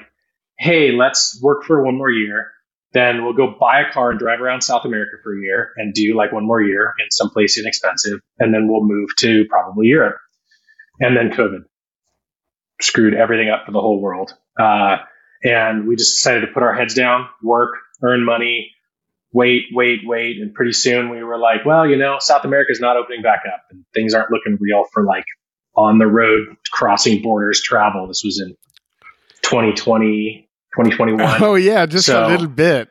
hey, 0.58 0.92
let's 0.92 1.38
work 1.42 1.64
for 1.64 1.84
one 1.84 1.96
more 1.96 2.10
year. 2.10 2.52
Then 2.96 3.24
we'll 3.24 3.34
go 3.34 3.54
buy 3.60 3.82
a 3.82 3.92
car 3.92 4.08
and 4.08 4.18
drive 4.18 4.40
around 4.40 4.62
South 4.62 4.86
America 4.86 5.18
for 5.22 5.36
a 5.36 5.42
year 5.42 5.72
and 5.76 5.92
do 5.92 6.16
like 6.16 6.32
one 6.32 6.46
more 6.46 6.62
year 6.62 6.94
in 6.98 7.10
someplace 7.10 7.58
inexpensive. 7.58 8.20
And 8.38 8.54
then 8.54 8.68
we'll 8.68 8.86
move 8.86 9.10
to 9.18 9.44
probably 9.50 9.88
Europe. 9.88 10.16
And 10.98 11.14
then 11.14 11.28
COVID 11.28 11.64
screwed 12.80 13.12
everything 13.12 13.50
up 13.50 13.66
for 13.66 13.72
the 13.72 13.82
whole 13.82 14.00
world. 14.00 14.32
Uh, 14.58 14.96
and 15.44 15.86
we 15.86 15.96
just 15.96 16.14
decided 16.14 16.40
to 16.40 16.46
put 16.46 16.62
our 16.62 16.72
heads 16.72 16.94
down, 16.94 17.28
work, 17.42 17.74
earn 18.02 18.24
money, 18.24 18.70
wait, 19.30 19.64
wait, 19.72 20.00
wait. 20.02 20.40
And 20.40 20.54
pretty 20.54 20.72
soon 20.72 21.10
we 21.10 21.22
were 21.22 21.38
like, 21.38 21.66
well, 21.66 21.86
you 21.86 21.98
know, 21.98 22.16
South 22.18 22.46
America 22.46 22.72
is 22.72 22.80
not 22.80 22.96
opening 22.96 23.20
back 23.20 23.42
up 23.46 23.60
and 23.70 23.84
things 23.92 24.14
aren't 24.14 24.30
looking 24.30 24.56
real 24.58 24.84
for 24.94 25.04
like 25.04 25.26
on 25.76 25.98
the 25.98 26.06
road 26.06 26.56
crossing 26.72 27.20
borders 27.20 27.60
travel. 27.60 28.06
This 28.06 28.22
was 28.24 28.40
in 28.40 28.56
2020, 29.42 30.45
2021. 30.76 31.20
Oh, 31.42 31.54
yeah, 31.54 31.86
just 31.86 32.06
so, 32.06 32.26
a 32.26 32.28
little 32.28 32.48
bit. 32.48 32.88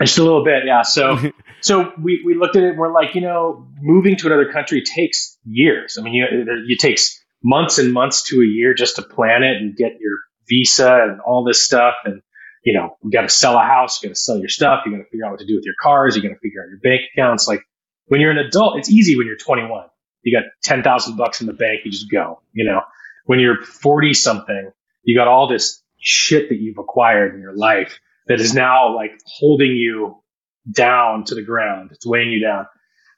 Just 0.00 0.18
a 0.18 0.24
little 0.24 0.44
bit, 0.44 0.64
yeah. 0.66 0.82
So, 0.82 1.18
so 1.60 1.92
we, 2.00 2.22
we 2.24 2.34
looked 2.34 2.56
at 2.56 2.64
it 2.64 2.70
and 2.70 2.78
we're 2.78 2.92
like, 2.92 3.14
you 3.14 3.20
know, 3.20 3.68
moving 3.80 4.16
to 4.16 4.26
another 4.26 4.50
country 4.50 4.82
takes 4.82 5.38
years. 5.44 5.96
I 5.98 6.02
mean, 6.02 6.14
you, 6.14 6.26
it 6.68 6.78
takes 6.80 7.22
months 7.42 7.78
and 7.78 7.92
months 7.92 8.24
to 8.30 8.40
a 8.40 8.44
year 8.44 8.74
just 8.74 8.96
to 8.96 9.02
plan 9.02 9.42
it 9.44 9.56
and 9.56 9.76
get 9.76 9.92
your 10.00 10.18
visa 10.48 11.06
and 11.08 11.20
all 11.20 11.44
this 11.44 11.62
stuff. 11.62 11.94
And, 12.04 12.22
you 12.64 12.72
know, 12.72 12.96
you 13.04 13.10
got 13.10 13.22
to 13.22 13.28
sell 13.28 13.56
a 13.56 13.62
house, 13.62 14.02
you 14.02 14.08
got 14.08 14.14
to 14.14 14.20
sell 14.20 14.38
your 14.38 14.48
stuff, 14.48 14.80
you 14.84 14.92
got 14.92 14.98
to 14.98 15.10
figure 15.10 15.26
out 15.26 15.32
what 15.32 15.40
to 15.40 15.46
do 15.46 15.54
with 15.54 15.64
your 15.64 15.74
cars, 15.80 16.16
you 16.16 16.22
got 16.22 16.30
to 16.30 16.40
figure 16.40 16.62
out 16.62 16.68
your 16.68 16.78
bank 16.78 17.02
accounts. 17.14 17.46
Like 17.46 17.60
when 18.06 18.20
you're 18.20 18.32
an 18.32 18.38
adult, 18.38 18.78
it's 18.78 18.90
easy 18.90 19.16
when 19.16 19.26
you're 19.26 19.36
21. 19.36 19.86
You 20.22 20.36
got 20.36 20.48
10,000 20.64 21.16
bucks 21.16 21.40
in 21.40 21.46
the 21.46 21.52
bank, 21.52 21.80
you 21.84 21.90
just 21.92 22.10
go, 22.10 22.40
you 22.52 22.64
know. 22.64 22.80
When 23.26 23.40
you're 23.40 23.62
40 23.62 24.14
something, 24.14 24.72
you 25.02 25.16
got 25.16 25.28
all 25.28 25.46
this 25.46 25.82
shit 26.04 26.50
that 26.50 26.56
you've 26.56 26.78
acquired 26.78 27.34
in 27.34 27.40
your 27.40 27.56
life 27.56 27.98
that 28.26 28.40
is 28.40 28.54
now 28.54 28.94
like 28.94 29.12
holding 29.26 29.72
you 29.72 30.22
down 30.70 31.24
to 31.24 31.34
the 31.34 31.42
ground. 31.42 31.90
It's 31.92 32.06
weighing 32.06 32.30
you 32.30 32.40
down. 32.40 32.66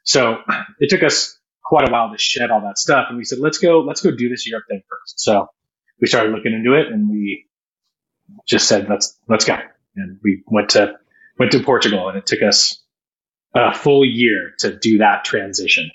So 0.03 0.37
it 0.79 0.89
took 0.89 1.03
us 1.03 1.37
quite 1.63 1.87
a 1.87 1.91
while 1.91 2.11
to 2.11 2.17
shed 2.17 2.49
all 2.49 2.61
that 2.61 2.77
stuff. 2.77 3.07
And 3.09 3.17
we 3.17 3.25
said, 3.25 3.39
let's 3.39 3.57
go, 3.57 3.81
let's 3.81 4.01
go 4.01 4.11
do 4.11 4.29
this 4.29 4.47
Europe 4.47 4.65
thing 4.69 4.81
first. 4.89 5.19
So 5.19 5.47
we 5.99 6.07
started 6.07 6.33
looking 6.33 6.53
into 6.53 6.73
it 6.73 6.87
and 6.87 7.09
we 7.09 7.45
just 8.45 8.67
said, 8.67 8.87
let's, 8.89 9.17
let's 9.27 9.45
go. 9.45 9.57
And 9.95 10.19
we 10.23 10.43
went 10.47 10.69
to, 10.71 10.95
went 11.37 11.51
to 11.53 11.63
Portugal 11.63 12.07
and 12.09 12.17
it 12.17 12.25
took 12.25 12.41
us 12.41 12.81
a 13.53 13.73
full 13.73 14.05
year 14.05 14.53
to 14.59 14.77
do 14.77 14.99
that 14.99 15.25
transition. 15.25 15.91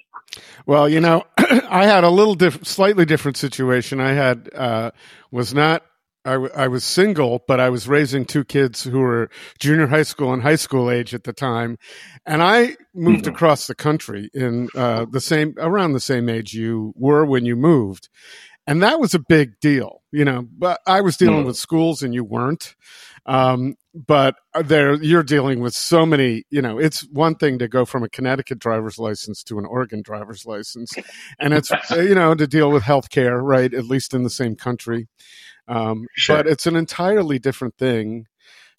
Well, 0.66 0.88
you 0.88 1.00
know, 1.00 1.24
I 1.38 1.86
had 1.86 2.04
a 2.04 2.10
little 2.10 2.34
diff- 2.34 2.66
slightly 2.66 3.04
different 3.04 3.36
situation. 3.36 4.00
I 4.00 4.12
had, 4.12 4.50
uh, 4.54 4.90
was 5.30 5.54
not 5.54 5.82
I, 6.24 6.32
w- 6.32 6.52
I 6.54 6.68
was 6.68 6.84
single, 6.84 7.42
but 7.46 7.60
I 7.60 7.68
was 7.70 7.88
raising 7.88 8.24
two 8.24 8.44
kids 8.44 8.84
who 8.84 9.00
were 9.00 9.30
junior 9.58 9.86
high 9.86 10.04
school 10.04 10.32
and 10.32 10.42
high 10.42 10.56
school 10.56 10.90
age 10.90 11.14
at 11.14 11.24
the 11.24 11.32
time. 11.32 11.78
And 12.26 12.42
I 12.42 12.76
moved 12.94 13.24
mm-hmm. 13.24 13.34
across 13.34 13.66
the 13.66 13.74
country 13.74 14.30
in 14.32 14.68
uh, 14.76 15.06
the 15.10 15.20
same, 15.20 15.54
around 15.58 15.92
the 15.92 16.00
same 16.00 16.28
age 16.28 16.54
you 16.54 16.94
were 16.96 17.24
when 17.24 17.44
you 17.44 17.56
moved. 17.56 18.08
And 18.66 18.82
that 18.82 19.00
was 19.00 19.12
a 19.12 19.18
big 19.18 19.58
deal, 19.60 20.02
you 20.12 20.24
know, 20.24 20.46
but 20.56 20.80
I 20.86 21.00
was 21.00 21.16
dealing 21.16 21.38
mm-hmm. 21.38 21.48
with 21.48 21.56
schools 21.56 22.02
and 22.02 22.14
you 22.14 22.22
weren't. 22.22 22.76
Um, 23.26 23.76
but 23.94 24.36
there, 24.64 24.94
you're 24.94 25.24
dealing 25.24 25.60
with 25.60 25.74
so 25.74 26.06
many, 26.06 26.44
you 26.50 26.62
know, 26.62 26.78
it's 26.78 27.02
one 27.08 27.34
thing 27.34 27.58
to 27.58 27.68
go 27.68 27.84
from 27.84 28.04
a 28.04 28.08
Connecticut 28.08 28.58
driver's 28.58 28.98
license 28.98 29.42
to 29.44 29.58
an 29.58 29.66
Oregon 29.66 30.02
driver's 30.02 30.46
license. 30.46 30.92
And 31.40 31.52
it's, 31.54 31.70
you 31.90 32.14
know, 32.14 32.34
to 32.34 32.46
deal 32.46 32.70
with 32.70 32.84
healthcare, 32.84 33.40
right? 33.42 33.72
At 33.72 33.86
least 33.86 34.14
in 34.14 34.22
the 34.22 34.30
same 34.30 34.54
country. 34.54 35.08
Um, 35.72 36.06
sure. 36.16 36.36
But 36.36 36.46
it's 36.46 36.66
an 36.66 36.76
entirely 36.76 37.38
different 37.38 37.76
thing 37.78 38.26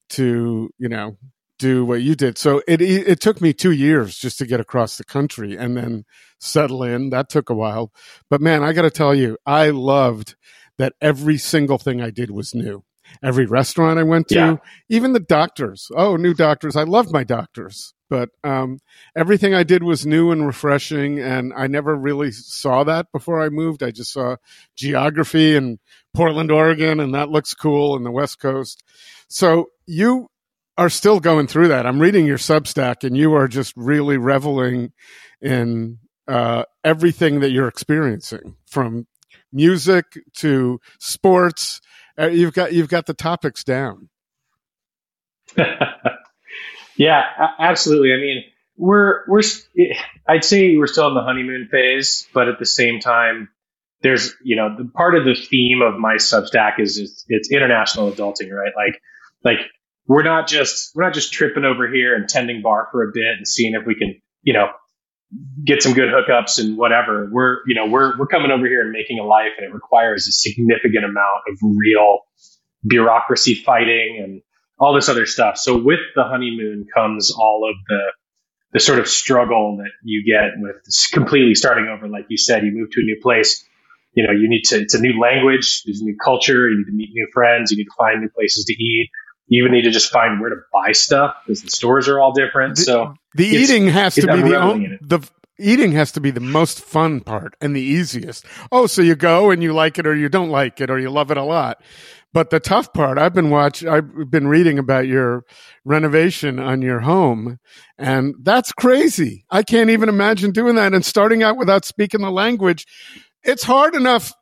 to, 0.10 0.70
you 0.78 0.90
know, 0.90 1.18
do 1.58 1.86
what 1.86 2.02
you 2.02 2.16
did. 2.16 2.38
So 2.38 2.62
it 2.68 2.82
it 2.82 3.20
took 3.20 3.42
me 3.42 3.54
two 3.54 3.72
years 3.72 4.18
just 4.18 4.38
to 4.40 4.46
get 4.46 4.60
across 4.60 4.98
the 4.98 5.04
country 5.04 5.56
and 5.58 5.76
then 5.76 6.06
settle 6.40 6.84
in. 6.84 7.10
That 7.10 7.30
took 7.30 7.50
a 7.50 7.56
while. 7.56 7.92
But 8.30 8.42
man, 8.42 8.64
I 8.64 8.74
got 8.74 8.84
to 8.84 8.92
tell 8.92 9.16
you, 9.16 9.38
I 9.46 9.70
loved 9.70 10.36
that 10.78 10.94
every 11.02 11.38
single 11.38 11.78
thing 11.78 12.02
I 12.02 12.10
did 12.10 12.32
was 12.32 12.54
new. 12.54 12.84
Every 13.24 13.46
restaurant 13.46 14.00
I 14.00 14.04
went 14.04 14.28
to, 14.30 14.36
yeah. 14.36 14.56
even 14.90 15.14
the 15.14 15.20
doctors. 15.20 15.90
Oh, 15.96 16.16
new 16.16 16.34
doctors. 16.34 16.76
I 16.76 16.84
loved 16.84 17.12
my 17.12 17.24
doctors 17.24 17.94
but 18.14 18.30
um, 18.44 18.78
everything 19.18 19.56
I 19.56 19.64
did 19.64 19.82
was 19.82 20.06
new 20.06 20.30
and 20.30 20.46
refreshing, 20.46 21.20
and 21.20 21.52
I 21.52 21.66
never 21.66 21.96
really 21.96 22.30
saw 22.30 22.84
that 22.84 23.12
before 23.12 23.42
I 23.42 23.50
moved. 23.50 23.82
I 23.82 23.90
just 23.90 24.14
saw 24.14 24.36
geography 24.76 25.56
and 25.56 25.80
Portland, 26.14 26.52
Oregon, 26.52 27.00
and 27.00 27.16
that 27.16 27.30
looks 27.30 27.56
cool, 27.56 27.96
and 27.96 28.06
the 28.06 28.12
West 28.12 28.40
Coast. 28.40 28.84
So 29.30 29.70
you 29.88 30.28
are 30.78 30.92
still 30.92 31.20
going 31.20 31.48
through 31.48 31.70
that. 31.70 31.88
I'm 31.88 32.00
reading 32.00 32.28
your 32.28 32.38
Substack, 32.38 33.04
and 33.04 33.18
you 33.18 33.34
are 33.34 33.48
just 33.48 33.74
really 33.76 34.18
reveling 34.18 34.92
in 35.42 35.98
uh, 36.28 36.66
everything 36.84 37.40
that 37.40 37.50
you're 37.50 37.68
experiencing, 37.68 38.58
from 38.68 39.08
music 39.52 40.06
to 40.36 40.80
sports. 41.00 41.82
Uh, 42.16 42.28
you've 42.28 42.54
got 42.54 42.74
you've 42.74 42.90
got 42.90 43.08
the 43.08 43.16
topics 43.16 43.64
down. 43.64 44.10
Yeah, 46.98 47.24
absolutely. 47.60 48.14
I 48.14 48.18
mean, 48.18 48.44
we're 48.78 49.22
we're 49.28 49.42
I'd 50.28 50.44
say 50.44 50.78
we're 50.78 50.88
still 50.88 51.08
in 51.08 51.14
the 51.16 51.22
honeymoon 51.22 51.68
phase, 51.72 52.28
but 52.34 52.48
at 52.48 52.60
the 52.60 52.66
same 52.66 53.00
time, 53.00 53.50
there's 54.02 54.34
you 54.44 54.56
know 54.56 54.76
the 54.78 54.86
part 54.86 55.16
of 55.16 55.26
the 55.26 55.36
theme 55.36 55.82
of 55.82 56.00
my 56.00 56.16
Substack 56.16 56.80
is 56.80 56.98
it's, 56.98 57.26
it's 57.28 57.52
international 57.52 58.12
adulting, 58.12 58.52
right? 58.52 58.74
Like 58.76 59.00
like 59.44 59.60
we're 60.08 60.24
not 60.24 60.48
just 60.48 60.92
we're 60.96 61.04
not 61.04 61.14
just 61.14 61.34
tripping 61.34 61.66
over 61.66 61.92
here 61.92 62.16
and 62.16 62.28
tending 62.28 62.62
bar 62.62 62.88
for 62.92 63.04
a 63.04 63.12
bit 63.14 63.38
and 63.38 63.48
seeing 63.48 63.74
if 63.74 63.86
we 63.86 63.96
can 63.96 64.20
you 64.42 64.54
know 64.54 64.70
get 65.64 65.82
some 65.82 65.94
good 65.94 66.10
hookups 66.10 66.60
and 66.60 66.78
whatever. 66.78 67.30
We're 67.32 67.60
you 67.68 67.76
know 67.76 67.88
we're 67.88 68.18
we're 68.18 68.28
coming 68.28 68.52
over 68.52 68.66
here 68.66 68.82
and 68.82 68.92
making 68.92 69.20
a 69.20 69.24
life, 69.24 69.54
and 69.58 69.68
it 69.68 69.74
requires 69.74 70.28
a 70.28 70.32
significant 70.32 71.06
amount 71.06 71.44
of 71.50 71.58
real 71.62 72.20
bureaucracy 72.86 73.56
fighting 73.56 74.20
and 74.22 74.42
all 74.80 74.94
this 74.94 75.10
other 75.10 75.26
stuff. 75.26 75.58
So 75.58 75.78
with 75.78 76.00
the 76.16 76.24
honeymoon 76.24 76.88
comes 76.94 77.32
all 77.32 77.70
of 77.70 77.76
the 77.88 78.02
the 78.74 78.80
sort 78.80 79.00
of 79.00 79.08
struggle 79.08 79.78
that 79.78 79.92
you 80.04 80.24
get 80.26 80.60
with 80.60 80.76
completely 81.12 81.56
starting 81.56 81.88
over. 81.88 82.08
Like 82.08 82.26
you 82.30 82.38
said, 82.38 82.64
you 82.64 82.72
move 82.74 82.90
to 82.92 83.02
a 83.02 83.04
new 83.04 83.20
place. 83.22 83.64
You 84.14 84.26
know, 84.26 84.34
you 84.34 84.50
need 84.50 84.64
to. 84.66 84.82
It's 84.82 84.96
a 84.96 85.00
new 85.00 85.20
language. 85.20 85.84
There's 85.84 86.02
a 86.02 86.04
new 86.04 86.18
culture. 86.24 86.70
You 86.70 86.80
need 86.80 86.86
to 86.86 86.92
meet 86.92 87.10
new 87.14 87.28
friends. 87.34 87.72
You 87.72 87.78
need 87.78 87.86
to 87.86 87.96
find 87.98 88.22
new 88.22 88.30
places 88.30 88.66
to 88.66 88.74
eat. 88.74 89.10
You 89.48 89.64
even 89.64 89.72
need 89.72 89.84
to 89.84 89.92
just 89.92 90.12
find 90.12 90.40
where 90.40 90.50
to 90.50 90.56
buy 90.72 90.94
stuff 90.94 91.36
because 91.46 91.62
the 91.62 91.70
stores 91.70 92.08
are 92.08 92.20
all 92.20 92.34
different. 92.34 92.78
So 92.78 93.14
the 93.36 93.46
eating 93.46 93.88
has 93.88 94.16
to 94.16 94.28
be 94.28 94.42
the 94.42 94.56
only, 94.56 94.98
the 95.02 95.20
eating 95.60 95.92
has 95.94 96.12
to 96.14 96.22
be 96.22 96.32
the 96.32 96.40
most 96.40 96.80
fun 96.80 97.22
part 97.22 97.56
and 97.62 97.76
the 97.76 97.82
easiest. 97.82 98.46
Oh, 98.72 98.88
so 98.88 99.02
you 99.02 99.16
go 99.16 99.52
and 99.52 99.62
you 99.62 99.74
like 99.74 100.00
it 100.00 100.08
or 100.08 100.16
you 100.16 100.30
don't 100.30 100.50
like 100.50 100.82
it 100.82 100.90
or 100.90 100.98
you 100.98 101.10
love 101.10 101.30
it 101.30 101.38
a 101.38 101.44
lot. 101.44 101.82
But 102.34 102.50
the 102.50 102.60
tough 102.60 102.92
part, 102.94 103.20
I've 103.20 103.34
been 103.34 103.52
watching, 103.52 103.88
I've 103.88 104.30
been 104.32 104.48
reading 104.48 104.80
about 104.80 105.08
your 105.08 105.44
renovation 105.86 106.60
on 106.60 106.82
your 106.82 107.02
home, 107.02 107.60
and 107.98 108.34
that's 108.42 108.72
crazy. 108.72 109.46
I 109.52 109.62
can't 109.62 109.92
even 109.92 110.10
imagine 110.10 110.52
doing 110.52 110.76
that 110.76 110.94
and 110.94 111.06
starting 111.06 111.44
out 111.44 111.58
without 111.58 111.86
speaking 111.86 112.22
the 112.22 112.32
language. 112.32 112.88
It's 113.44 113.64
hard 113.64 113.94
enough 113.94 114.34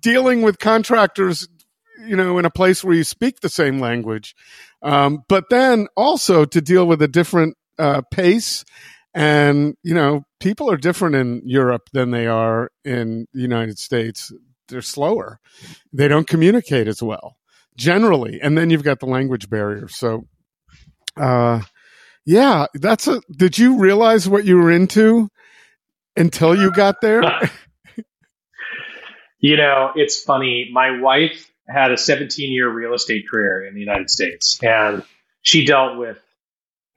dealing 0.00 0.42
with 0.42 0.58
contractors, 0.58 1.46
you 2.04 2.16
know, 2.16 2.38
in 2.38 2.44
a 2.44 2.50
place 2.50 2.82
where 2.82 2.94
you 2.94 3.04
speak 3.04 3.40
the 3.40 3.48
same 3.48 3.78
language. 3.78 4.34
Um, 4.82 5.22
but 5.28 5.44
then 5.50 5.86
also 5.96 6.44
to 6.44 6.60
deal 6.60 6.86
with 6.86 7.00
a 7.02 7.08
different 7.08 7.56
uh, 7.78 8.02
pace 8.10 8.64
And, 9.12 9.74
you 9.82 9.94
know, 9.94 10.22
people 10.38 10.70
are 10.70 10.76
different 10.76 11.16
in 11.16 11.42
Europe 11.44 11.88
than 11.92 12.10
they 12.10 12.26
are 12.26 12.70
in 12.84 13.26
the 13.32 13.40
United 13.40 13.78
States. 13.78 14.32
They're 14.70 14.82
slower. 14.82 15.38
They 15.92 16.08
don't 16.08 16.26
communicate 16.26 16.88
as 16.88 17.02
well 17.02 17.36
generally. 17.76 18.40
And 18.40 18.56
then 18.56 18.70
you've 18.70 18.84
got 18.84 19.00
the 19.00 19.06
language 19.06 19.48
barrier. 19.48 19.88
So, 19.88 20.26
uh, 21.16 21.62
yeah, 22.24 22.66
that's 22.74 23.08
a, 23.08 23.20
did 23.34 23.58
you 23.58 23.78
realize 23.78 24.28
what 24.28 24.44
you 24.44 24.56
were 24.56 24.70
into 24.70 25.28
until 26.16 26.54
you 26.54 26.70
got 26.70 27.00
there? 27.00 27.22
you 29.38 29.56
know, 29.56 29.90
it's 29.94 30.22
funny. 30.22 30.70
My 30.72 31.00
wife 31.00 31.50
had 31.66 31.92
a 31.92 31.96
17 31.96 32.52
year 32.52 32.68
real 32.68 32.94
estate 32.94 33.24
career 33.30 33.66
in 33.66 33.74
the 33.74 33.80
United 33.80 34.10
States 34.10 34.58
and 34.62 35.02
she 35.42 35.64
dealt 35.64 35.98
with 35.98 36.18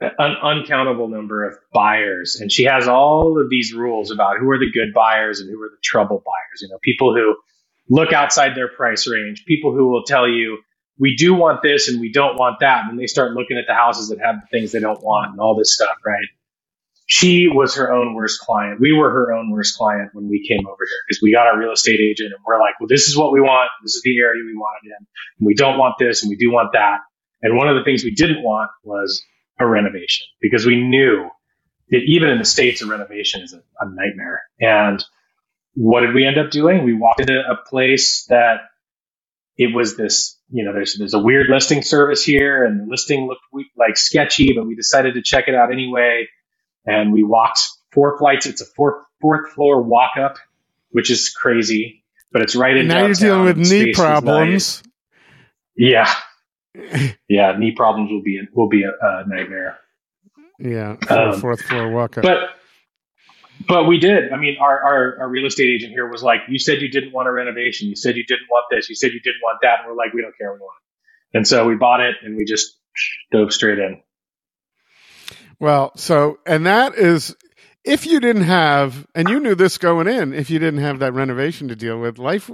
an 0.02 0.36
uncountable 0.42 1.08
number 1.08 1.48
of 1.48 1.56
buyers 1.72 2.40
and 2.42 2.52
she 2.52 2.64
has 2.64 2.88
all 2.88 3.40
of 3.40 3.50
these 3.50 3.74
rules 3.74 4.12
about 4.12 4.38
who 4.38 4.50
are 4.50 4.58
the 4.58 4.72
good 4.74 4.94
buyers 4.94 5.40
and 5.40 5.50
who 5.50 5.62
are 5.62 5.70
the 5.70 5.78
trouble 5.82 6.22
buyers 6.26 6.62
you 6.62 6.68
know 6.68 6.78
people 6.82 7.16
who 7.16 7.36
look 7.90 8.14
outside 8.14 8.56
their 8.56 8.68
price 8.68 9.08
range. 9.08 9.46
People 9.46 9.74
who 9.74 9.90
will 9.90 10.04
tell 10.04 10.28
you 10.28 10.60
we 11.00 11.16
do 11.16 11.34
want 11.34 11.62
this 11.64 11.90
and 11.90 12.00
we 12.00 12.12
don't 12.12 12.38
want 12.38 12.60
that 12.60 12.84
and 12.90 13.00
they 13.00 13.08
start 13.08 13.32
looking 13.34 13.58
at 13.58 13.66
the 13.68 13.74
houses 13.74 14.10
that 14.10 14.20
have 14.20 14.36
the 14.36 14.48
things 14.52 14.72
they 14.72 14.80
don't 14.80 15.02
want 15.04 15.32
and 15.32 15.40
all 15.40 15.56
this 15.56 15.74
stuff 15.74 15.96
right? 16.06 16.28
She 17.06 17.48
was 17.50 17.76
her 17.76 17.92
own 17.92 18.16
worst 18.16 18.40
client. 18.40 18.80
We 18.80 18.94
were 18.94 19.10
her 19.10 19.34
own 19.34 19.52
worst 19.52 19.78
client 19.78 20.12
when 20.14 20.30
we 20.30 20.48
came 20.48 20.66
over 20.66 20.86
here 20.86 20.98
because 21.08 21.22
we 21.22 21.34
got 21.34 21.48
our 21.48 21.58
real 21.58 21.74
estate 21.74 22.00
agent 22.00 22.32
and 22.34 22.44
we're 22.46 22.60
like 22.60 22.80
well 22.80 22.88
this 22.88 23.08
is 23.08 23.18
what 23.18 23.32
we 23.32 23.42
want. 23.42 23.70
This 23.82 23.96
is 23.96 24.02
the 24.04 24.18
area 24.20 24.44
we 24.46 24.56
want 24.56 24.78
it 24.84 24.88
in. 24.88 25.08
And 25.40 25.48
we 25.48 25.56
don't 25.56 25.78
want 25.78 25.96
this 26.00 26.24
and 26.24 26.30
we 26.30 26.36
do 26.36 26.52
want 26.52 26.74
that. 26.74 27.00
And 27.42 27.58
one 27.58 27.68
of 27.68 27.76
the 27.76 27.84
things 27.84 28.04
we 28.04 28.14
didn't 28.14 28.44
want 28.44 28.72
was 28.84 29.22
a 29.60 29.68
renovation 29.68 30.26
because 30.42 30.66
we 30.66 30.82
knew 30.82 31.30
that 31.90 32.02
even 32.08 32.30
in 32.30 32.40
the 32.40 32.46
States, 32.46 32.82
a 32.82 32.88
renovation 32.88 33.42
is 33.42 33.54
a, 33.54 33.62
a 33.80 33.90
nightmare. 33.90 34.42
And 34.60 35.04
what 35.76 36.02
did 36.02 36.14
we 36.14 36.26
end 36.26 36.38
up 36.38 36.52
doing? 36.52 36.84
We 36.84 36.94
walked 36.94 37.22
into 37.22 37.40
a 37.40 37.56
place 37.56 38.26
that 38.26 38.62
it 39.58 39.74
was 39.74 39.96
this, 39.96 40.38
you 40.50 40.64
know, 40.66 40.74
there's, 40.74 40.96
there's 40.98 41.14
a 41.14 41.20
weird 41.20 41.48
listing 41.50 41.82
service 41.82 42.24
here 42.24 42.66
and 42.66 42.82
the 42.82 42.86
listing 42.90 43.28
looked 43.28 43.42
like 43.78 43.98
sketchy, 43.98 44.54
but 44.54 44.66
we 44.66 44.76
decided 44.76 45.16
to 45.16 45.22
check 45.22 45.48
it 45.48 45.56
out 45.56 45.72
anyway. 45.72 46.28
And 46.86 47.14
we 47.14 47.24
walked 47.24 47.60
four 47.92 48.18
flights. 48.18 48.46
It's 48.46 48.62
a 48.62 48.66
fourth, 48.66 49.04
fourth 49.22 49.52
floor 49.54 49.82
walk 49.82 50.18
up, 50.20 50.38
which 50.92 51.10
is 51.12 51.30
crazy, 51.30 52.04
but 52.32 52.42
it's 52.42 52.56
right 52.56 52.76
in 52.76 52.88
Now 52.88 53.06
you're 53.06 53.14
dealing 53.14 53.46
with 53.46 53.58
knee 53.58 53.94
problems. 53.94 54.84
Yeah 55.76 56.14
yeah, 57.30 57.56
knee 57.58 57.74
problems 57.76 58.12
will 58.12 58.22
be 58.22 58.42
will 58.54 58.70
be 58.70 58.84
a, 58.84 58.90
a 58.90 59.28
nightmare. 59.28 59.78
Yeah, 60.60 60.96
um, 61.10 61.40
fourth 61.40 61.62
floor 61.62 61.90
walk 61.92 62.18
up. 62.18 62.24
But 62.24 62.50
but 63.68 63.88
we 63.88 64.00
did. 64.00 64.32
I 64.32 64.38
mean, 64.38 64.58
our, 64.60 64.84
our, 64.84 65.22
our 65.22 65.30
real 65.30 65.46
estate 65.46 65.70
agent 65.70 65.92
here 65.92 66.10
was 66.10 66.24
like, 66.24 66.42
"You 66.50 66.60
said 66.60 66.82
you 66.82 66.90
didn't 66.90 67.14
want 67.14 67.28
a 67.28 67.32
renovation. 67.32 67.88
You 67.88 67.96
said 67.96 68.16
you 68.16 68.26
didn't 68.26 68.48
want 68.50 68.66
this. 68.72 68.90
You 68.90 68.96
said 68.96 69.12
you 69.12 69.22
didn't 69.22 69.42
want 69.44 69.60
that." 69.62 69.80
And 69.80 69.88
we're 69.88 69.96
like, 69.96 70.14
"We 70.14 70.22
don't 70.22 70.38
care. 70.38 70.54
We 70.54 70.60
want." 70.60 70.76
It. 71.34 71.38
And 71.38 71.48
so 71.48 71.68
we 71.68 71.76
bought 71.76 72.00
it, 72.02 72.16
and 72.24 72.36
we 72.38 72.46
just 72.46 72.78
dove 73.32 73.54
straight 73.54 73.80
in. 73.80 74.02
Well, 75.60 75.92
so 75.96 76.40
and 76.46 76.66
that 76.66 76.96
is 76.96 77.36
if 77.84 78.06
you 78.06 78.20
didn't 78.20 78.44
have, 78.44 79.06
and 79.14 79.28
you 79.28 79.40
knew 79.40 79.56
this 79.56 79.78
going 79.78 80.08
in, 80.08 80.34
if 80.34 80.50
you 80.50 80.58
didn't 80.58 80.80
have 80.80 81.00
that 81.00 81.14
renovation 81.14 81.68
to 81.68 81.76
deal 81.76 82.00
with, 82.00 82.18
life 82.18 82.50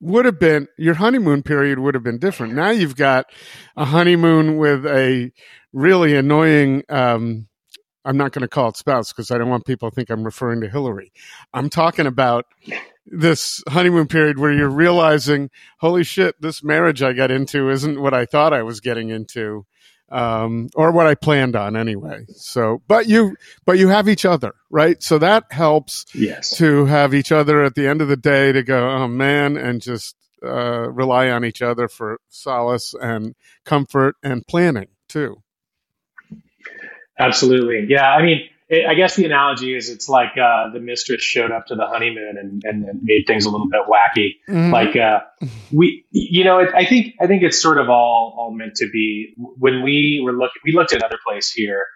would 0.00 0.26
have 0.26 0.38
been, 0.38 0.68
your 0.76 0.94
honeymoon 0.94 1.42
period 1.42 1.78
would 1.78 1.94
have 1.94 2.04
been 2.04 2.18
different. 2.18 2.54
Now 2.54 2.70
you've 2.70 2.96
got 2.96 3.26
a 3.76 3.86
honeymoon 3.86 4.58
with 4.58 4.84
a 4.86 5.32
really 5.72 6.14
annoying, 6.14 6.82
um, 6.90 7.48
I'm 8.06 8.16
not 8.16 8.32
going 8.32 8.42
to 8.42 8.48
call 8.48 8.68
it 8.68 8.76
spouse 8.76 9.12
because 9.12 9.30
I 9.30 9.38
don't 9.38 9.48
want 9.48 9.66
people 9.66 9.90
to 9.90 9.94
think 9.94 10.10
I'm 10.10 10.24
referring 10.24 10.60
to 10.60 10.68
Hillary. 10.68 11.12
I'm 11.52 11.68
talking 11.68 12.06
about 12.06 12.46
this 13.04 13.62
honeymoon 13.68 14.06
period 14.06 14.38
where 14.38 14.52
you're 14.52 14.68
realizing, 14.70 15.50
holy 15.78 16.04
shit, 16.04 16.40
this 16.40 16.62
marriage 16.62 17.02
I 17.02 17.12
got 17.12 17.30
into 17.30 17.68
isn't 17.70 18.00
what 18.00 18.14
I 18.14 18.24
thought 18.24 18.52
I 18.52 18.62
was 18.62 18.80
getting 18.80 19.10
into 19.10 19.66
um, 20.08 20.68
or 20.76 20.92
what 20.92 21.08
I 21.08 21.16
planned 21.16 21.56
on 21.56 21.76
anyway. 21.76 22.26
So, 22.28 22.80
but 22.86 23.08
you, 23.08 23.36
but 23.64 23.78
you 23.78 23.88
have 23.88 24.08
each 24.08 24.24
other, 24.24 24.54
right? 24.70 25.02
So 25.02 25.18
that 25.18 25.44
helps. 25.50 26.06
Yes. 26.14 26.56
To 26.58 26.84
have 26.86 27.12
each 27.12 27.32
other 27.32 27.64
at 27.64 27.74
the 27.74 27.88
end 27.88 28.02
of 28.02 28.08
the 28.08 28.16
day 28.16 28.52
to 28.52 28.62
go, 28.62 28.88
oh 28.88 29.08
man, 29.08 29.56
and 29.56 29.82
just 29.82 30.14
uh, 30.44 30.88
rely 30.90 31.30
on 31.30 31.44
each 31.44 31.60
other 31.60 31.88
for 31.88 32.20
solace 32.28 32.94
and 33.00 33.34
comfort 33.64 34.14
and 34.22 34.46
planning 34.46 34.88
too. 35.08 35.42
Absolutely. 37.18 37.86
Yeah. 37.88 38.08
I 38.08 38.22
mean, 38.22 38.48
it, 38.68 38.86
I 38.86 38.94
guess 38.94 39.16
the 39.16 39.24
analogy 39.24 39.76
is 39.76 39.88
it's 39.88 40.08
like 40.08 40.36
uh, 40.36 40.70
the 40.72 40.80
mistress 40.80 41.22
showed 41.22 41.52
up 41.52 41.66
to 41.66 41.76
the 41.76 41.86
honeymoon 41.86 42.36
and, 42.38 42.62
and 42.64 43.00
made 43.02 43.24
things 43.26 43.44
a 43.44 43.50
little 43.50 43.68
bit 43.68 43.82
wacky. 43.88 44.34
Mm-hmm. 44.48 44.72
Like 44.72 44.96
uh, 44.96 45.20
we, 45.72 46.04
you 46.10 46.44
know, 46.44 46.58
it, 46.58 46.74
I 46.74 46.84
think 46.84 47.14
I 47.20 47.26
think 47.26 47.42
it's 47.42 47.60
sort 47.60 47.78
of 47.78 47.88
all 47.88 48.34
all 48.36 48.52
meant 48.52 48.76
to 48.76 48.88
be. 48.90 49.34
When 49.36 49.82
we 49.82 50.20
were 50.24 50.32
looking, 50.32 50.60
we 50.64 50.72
looked 50.72 50.92
at 50.92 50.98
another 50.98 51.18
place 51.24 51.50
here. 51.50 51.86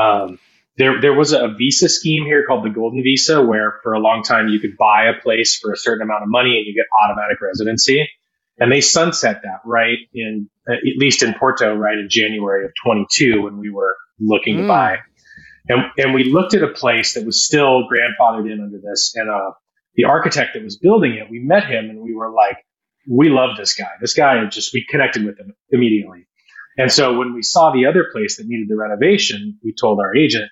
Um, 0.00 0.38
there 0.76 1.00
there 1.00 1.12
was 1.12 1.32
a 1.32 1.48
visa 1.48 1.88
scheme 1.88 2.24
here 2.24 2.44
called 2.46 2.64
the 2.64 2.70
Golden 2.70 3.02
Visa, 3.02 3.42
where 3.42 3.78
for 3.82 3.92
a 3.92 4.00
long 4.00 4.22
time 4.22 4.48
you 4.48 4.60
could 4.60 4.76
buy 4.78 5.04
a 5.06 5.20
place 5.20 5.58
for 5.58 5.72
a 5.72 5.76
certain 5.76 6.02
amount 6.02 6.22
of 6.22 6.28
money 6.30 6.56
and 6.56 6.66
you 6.66 6.74
get 6.74 6.86
automatic 7.04 7.40
residency. 7.40 8.08
And 8.58 8.70
they 8.70 8.80
sunset 8.80 9.40
that 9.42 9.60
right 9.64 9.98
in 10.14 10.48
at 10.68 10.78
least 10.96 11.22
in 11.22 11.34
Porto, 11.34 11.74
right 11.74 11.98
in 11.98 12.08
January 12.08 12.64
of 12.64 12.72
22 12.84 13.42
when 13.42 13.58
we 13.58 13.68
were 13.68 13.96
looking 14.26 14.56
mm. 14.56 14.62
to 14.62 14.68
buy. 14.68 14.96
And, 15.68 15.82
and 15.96 16.14
we 16.14 16.24
looked 16.24 16.54
at 16.54 16.62
a 16.62 16.68
place 16.68 17.14
that 17.14 17.24
was 17.24 17.44
still 17.44 17.84
grandfathered 17.88 18.50
in 18.50 18.60
under 18.60 18.78
this. 18.78 19.14
And 19.16 19.30
uh, 19.30 19.52
the 19.94 20.04
architect 20.04 20.50
that 20.54 20.62
was 20.62 20.76
building 20.76 21.14
it, 21.14 21.30
we 21.30 21.38
met 21.38 21.64
him 21.64 21.88
and 21.90 22.00
we 22.00 22.14
were 22.14 22.30
like, 22.30 22.58
we 23.08 23.28
love 23.28 23.56
this 23.56 23.74
guy. 23.74 23.90
This 24.00 24.14
guy 24.14 24.44
just, 24.46 24.74
we 24.74 24.84
connected 24.88 25.24
with 25.24 25.38
him 25.38 25.54
immediately. 25.70 26.26
And 26.76 26.90
so 26.90 27.16
when 27.16 27.34
we 27.34 27.42
saw 27.42 27.72
the 27.72 27.86
other 27.86 28.06
place 28.12 28.36
that 28.36 28.46
needed 28.46 28.68
the 28.68 28.76
renovation, 28.76 29.58
we 29.62 29.74
told 29.78 30.00
our 30.00 30.14
agent, 30.16 30.50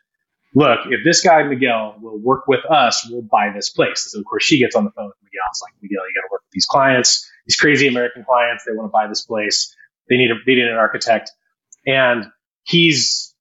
look, 0.54 0.80
if 0.86 1.00
this 1.04 1.22
guy, 1.22 1.42
Miguel, 1.42 1.96
will 2.00 2.18
work 2.18 2.46
with 2.46 2.64
us, 2.70 3.06
we'll 3.10 3.22
buy 3.22 3.50
this 3.54 3.70
place. 3.70 4.08
So 4.10 4.18
of 4.20 4.24
course 4.24 4.44
she 4.44 4.58
gets 4.58 4.76
on 4.76 4.84
the 4.84 4.90
phone 4.92 5.06
with 5.06 5.16
Miguel. 5.22 5.42
It's 5.50 5.62
like, 5.62 5.72
Miguel, 5.82 6.02
you 6.08 6.14
got 6.14 6.26
to 6.26 6.30
work 6.30 6.42
with 6.42 6.52
these 6.52 6.66
clients, 6.66 7.28
these 7.46 7.56
crazy 7.56 7.88
American 7.88 8.24
clients. 8.24 8.64
They 8.64 8.72
want 8.72 8.88
to 8.88 8.92
buy 8.92 9.08
this 9.08 9.22
place. 9.22 9.74
They 10.08 10.16
need 10.16 10.30
a, 10.30 10.34
they 10.46 10.54
need 10.54 10.68
an 10.68 10.76
architect. 10.76 11.32
And 11.86 12.26
he's 12.62 13.31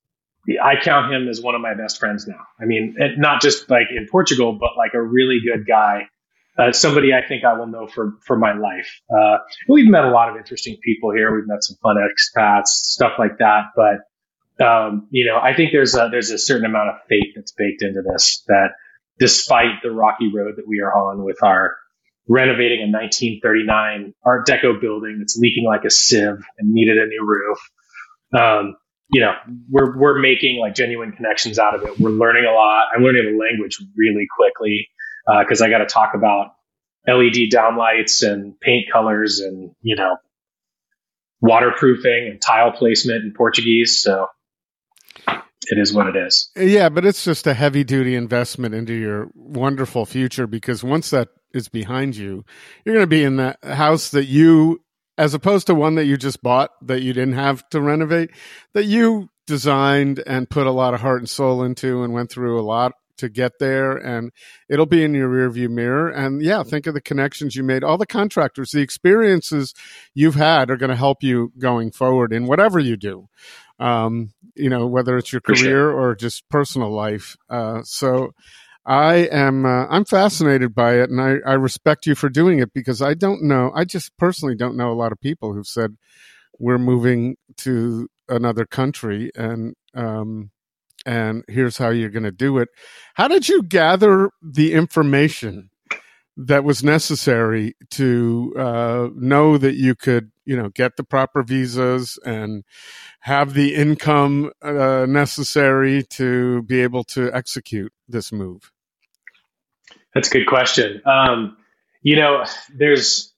I 0.48 0.74
count 0.82 1.12
him 1.12 1.28
as 1.28 1.40
one 1.40 1.54
of 1.54 1.60
my 1.60 1.74
best 1.74 1.98
friends 1.98 2.26
now. 2.26 2.40
I 2.60 2.64
mean, 2.64 2.96
not 3.16 3.40
just 3.40 3.70
like 3.70 3.88
in 3.94 4.08
Portugal, 4.10 4.58
but 4.58 4.70
like 4.76 4.94
a 4.94 5.02
really 5.02 5.38
good 5.44 5.66
guy, 5.66 6.08
uh, 6.58 6.72
somebody 6.72 7.14
I 7.14 7.26
think 7.26 7.44
I 7.44 7.54
will 7.54 7.68
know 7.68 7.86
for 7.86 8.14
for 8.26 8.36
my 8.36 8.54
life. 8.54 9.00
Uh, 9.08 9.38
we've 9.68 9.88
met 9.88 10.04
a 10.04 10.10
lot 10.10 10.28
of 10.28 10.36
interesting 10.36 10.76
people 10.82 11.12
here. 11.12 11.34
We've 11.34 11.46
met 11.46 11.62
some 11.62 11.76
fun 11.82 11.96
expats, 11.96 12.66
stuff 12.66 13.12
like 13.18 13.38
that. 13.38 13.66
But 13.76 14.64
um, 14.64 15.08
you 15.10 15.26
know, 15.26 15.38
I 15.38 15.54
think 15.54 15.70
there's 15.72 15.94
a 15.94 16.08
there's 16.10 16.30
a 16.30 16.38
certain 16.38 16.66
amount 16.66 16.90
of 16.90 16.96
fate 17.08 17.32
that's 17.34 17.52
baked 17.52 17.82
into 17.82 18.02
this. 18.02 18.42
That 18.48 18.70
despite 19.18 19.82
the 19.82 19.90
rocky 19.90 20.30
road 20.34 20.54
that 20.56 20.66
we 20.66 20.80
are 20.80 20.92
on 20.92 21.24
with 21.24 21.42
our 21.42 21.76
renovating 22.28 22.80
a 22.80 22.90
1939 22.90 24.14
Art 24.24 24.46
Deco 24.46 24.80
building 24.80 25.18
that's 25.18 25.36
leaking 25.36 25.64
like 25.64 25.84
a 25.84 25.90
sieve 25.90 26.44
and 26.58 26.72
needed 26.72 26.98
a 26.98 27.06
new 27.06 27.24
roof. 27.24 27.58
Um, 28.34 28.76
you 29.12 29.20
know, 29.20 29.32
we're 29.70 29.96
we're 29.96 30.18
making 30.18 30.58
like 30.58 30.74
genuine 30.74 31.12
connections 31.12 31.58
out 31.58 31.74
of 31.74 31.82
it. 31.82 32.00
We're 32.00 32.10
learning 32.10 32.46
a 32.46 32.52
lot. 32.52 32.86
I'm 32.96 33.02
learning 33.02 33.32
the 33.32 33.38
language 33.38 33.76
really 33.94 34.26
quickly 34.34 34.88
because 35.40 35.60
uh, 35.60 35.66
I 35.66 35.70
got 35.70 35.78
to 35.78 35.86
talk 35.86 36.14
about 36.14 36.52
LED 37.06 37.50
downlights 37.52 38.26
and 38.26 38.58
paint 38.58 38.86
colors 38.90 39.40
and 39.40 39.72
you 39.82 39.96
know 39.96 40.16
waterproofing 41.42 42.28
and 42.30 42.40
tile 42.40 42.72
placement 42.72 43.24
in 43.24 43.34
Portuguese. 43.36 44.00
So 44.00 44.28
it 45.28 45.78
is 45.78 45.92
what 45.92 46.06
it 46.06 46.16
is. 46.16 46.50
Yeah, 46.56 46.88
but 46.88 47.04
it's 47.04 47.22
just 47.24 47.46
a 47.46 47.54
heavy 47.54 47.84
duty 47.84 48.14
investment 48.14 48.74
into 48.74 48.94
your 48.94 49.28
wonderful 49.34 50.06
future 50.06 50.46
because 50.46 50.82
once 50.82 51.10
that 51.10 51.28
is 51.52 51.68
behind 51.68 52.16
you, 52.16 52.44
you're 52.84 52.94
going 52.94 53.04
to 53.04 53.06
be 53.06 53.24
in 53.24 53.36
that 53.36 53.62
house 53.62 54.10
that 54.10 54.24
you 54.24 54.80
as 55.18 55.34
opposed 55.34 55.66
to 55.66 55.74
one 55.74 55.96
that 55.96 56.06
you 56.06 56.16
just 56.16 56.42
bought 56.42 56.70
that 56.82 57.02
you 57.02 57.12
didn't 57.12 57.34
have 57.34 57.68
to 57.70 57.80
renovate, 57.80 58.30
that 58.74 58.84
you 58.84 59.28
designed 59.46 60.22
and 60.26 60.48
put 60.48 60.66
a 60.66 60.70
lot 60.70 60.94
of 60.94 61.00
heart 61.00 61.20
and 61.20 61.28
soul 61.28 61.62
into 61.62 62.02
and 62.02 62.12
went 62.12 62.30
through 62.30 62.60
a 62.60 62.62
lot 62.62 62.92
to 63.18 63.28
get 63.28 63.52
there 63.60 63.92
and 63.96 64.32
it'll 64.68 64.86
be 64.86 65.04
in 65.04 65.14
your 65.14 65.28
rearview 65.28 65.68
mirror. 65.68 66.08
And 66.08 66.42
yeah 66.42 66.62
think 66.62 66.86
of 66.86 66.94
the 66.94 67.00
connections 67.00 67.54
you 67.54 67.62
made. 67.62 67.84
All 67.84 67.98
the 67.98 68.06
contractors 68.06 68.70
the 68.70 68.80
experiences 68.80 69.74
you've 70.14 70.34
had 70.34 70.70
are 70.70 70.76
going 70.76 70.90
to 70.90 70.96
help 70.96 71.22
you 71.22 71.52
going 71.58 71.92
forward 71.92 72.32
in 72.32 72.46
whatever 72.46 72.78
you 72.78 72.96
do 72.96 73.28
um, 73.82 74.32
you 74.54 74.70
know 74.70 74.86
whether 74.86 75.16
it's 75.16 75.32
your 75.32 75.40
career 75.40 75.90
or 75.90 76.14
just 76.14 76.48
personal 76.48 76.90
life 76.90 77.36
uh, 77.50 77.82
so 77.82 78.32
I 78.84 79.28
am 79.30 79.64
uh, 79.64 79.86
I'm 79.88 80.04
fascinated 80.04 80.74
by 80.74 80.94
it, 80.94 81.10
and 81.10 81.20
I, 81.20 81.36
I 81.46 81.54
respect 81.54 82.06
you 82.06 82.14
for 82.14 82.28
doing 82.28 82.58
it 82.58 82.72
because 82.72 83.00
I 83.00 83.14
don't 83.14 83.42
know. 83.42 83.70
I 83.74 83.84
just 83.84 84.16
personally 84.18 84.56
don't 84.56 84.76
know 84.76 84.90
a 84.90 84.94
lot 84.94 85.12
of 85.12 85.20
people 85.20 85.52
who've 85.52 85.66
said 85.66 85.96
we're 86.58 86.78
moving 86.78 87.36
to 87.58 88.08
another 88.28 88.66
country, 88.66 89.30
and 89.36 89.74
um, 89.94 90.50
and 91.06 91.44
here's 91.48 91.78
how 91.78 91.90
you're 91.90 92.10
going 92.10 92.22
to 92.24 92.32
do 92.32 92.58
it. 92.58 92.68
How 93.14 93.28
did 93.28 93.48
you 93.48 93.62
gather 93.62 94.30
the 94.42 94.72
information 94.72 95.70
that 96.36 96.64
was 96.64 96.82
necessary 96.82 97.74
to 97.90 98.54
uh, 98.58 99.08
know 99.14 99.58
that 99.58 99.74
you 99.74 99.94
could, 99.94 100.30
you 100.44 100.56
know, 100.56 100.70
get 100.70 100.96
the 100.96 101.04
proper 101.04 101.42
visas 101.42 102.18
and 102.24 102.64
have 103.20 103.54
the 103.54 103.74
income 103.74 104.50
uh, 104.62 105.06
necessary 105.08 106.02
to 106.04 106.62
be 106.62 106.80
able 106.80 107.04
to 107.04 107.30
execute 107.34 107.92
this 108.08 108.32
move? 108.32 108.71
That's 110.14 110.28
a 110.28 110.32
good 110.32 110.46
question. 110.46 111.02
Um, 111.06 111.56
you 112.02 112.16
know, 112.16 112.44
there's 112.74 113.32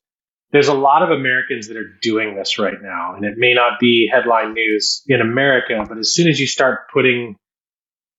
there's 0.53 0.69
a 0.69 0.75
lot 0.75 1.03
of 1.03 1.11
Americans 1.11 1.69
that 1.69 1.77
are 1.77 1.99
doing 2.01 2.37
this 2.37 2.59
right 2.59 2.81
now, 2.81 3.15
and 3.17 3.25
it 3.25 3.35
may 3.37 3.55
not 3.55 3.81
be 3.81 4.09
headline 4.11 4.55
news 4.55 5.03
in 5.07 5.21
America, 5.21 5.85
but 5.89 5.99
as 5.99 6.13
soon 6.15 6.29
as 6.29 6.39
you 6.39 6.47
start 6.47 6.91
putting 6.93 7.37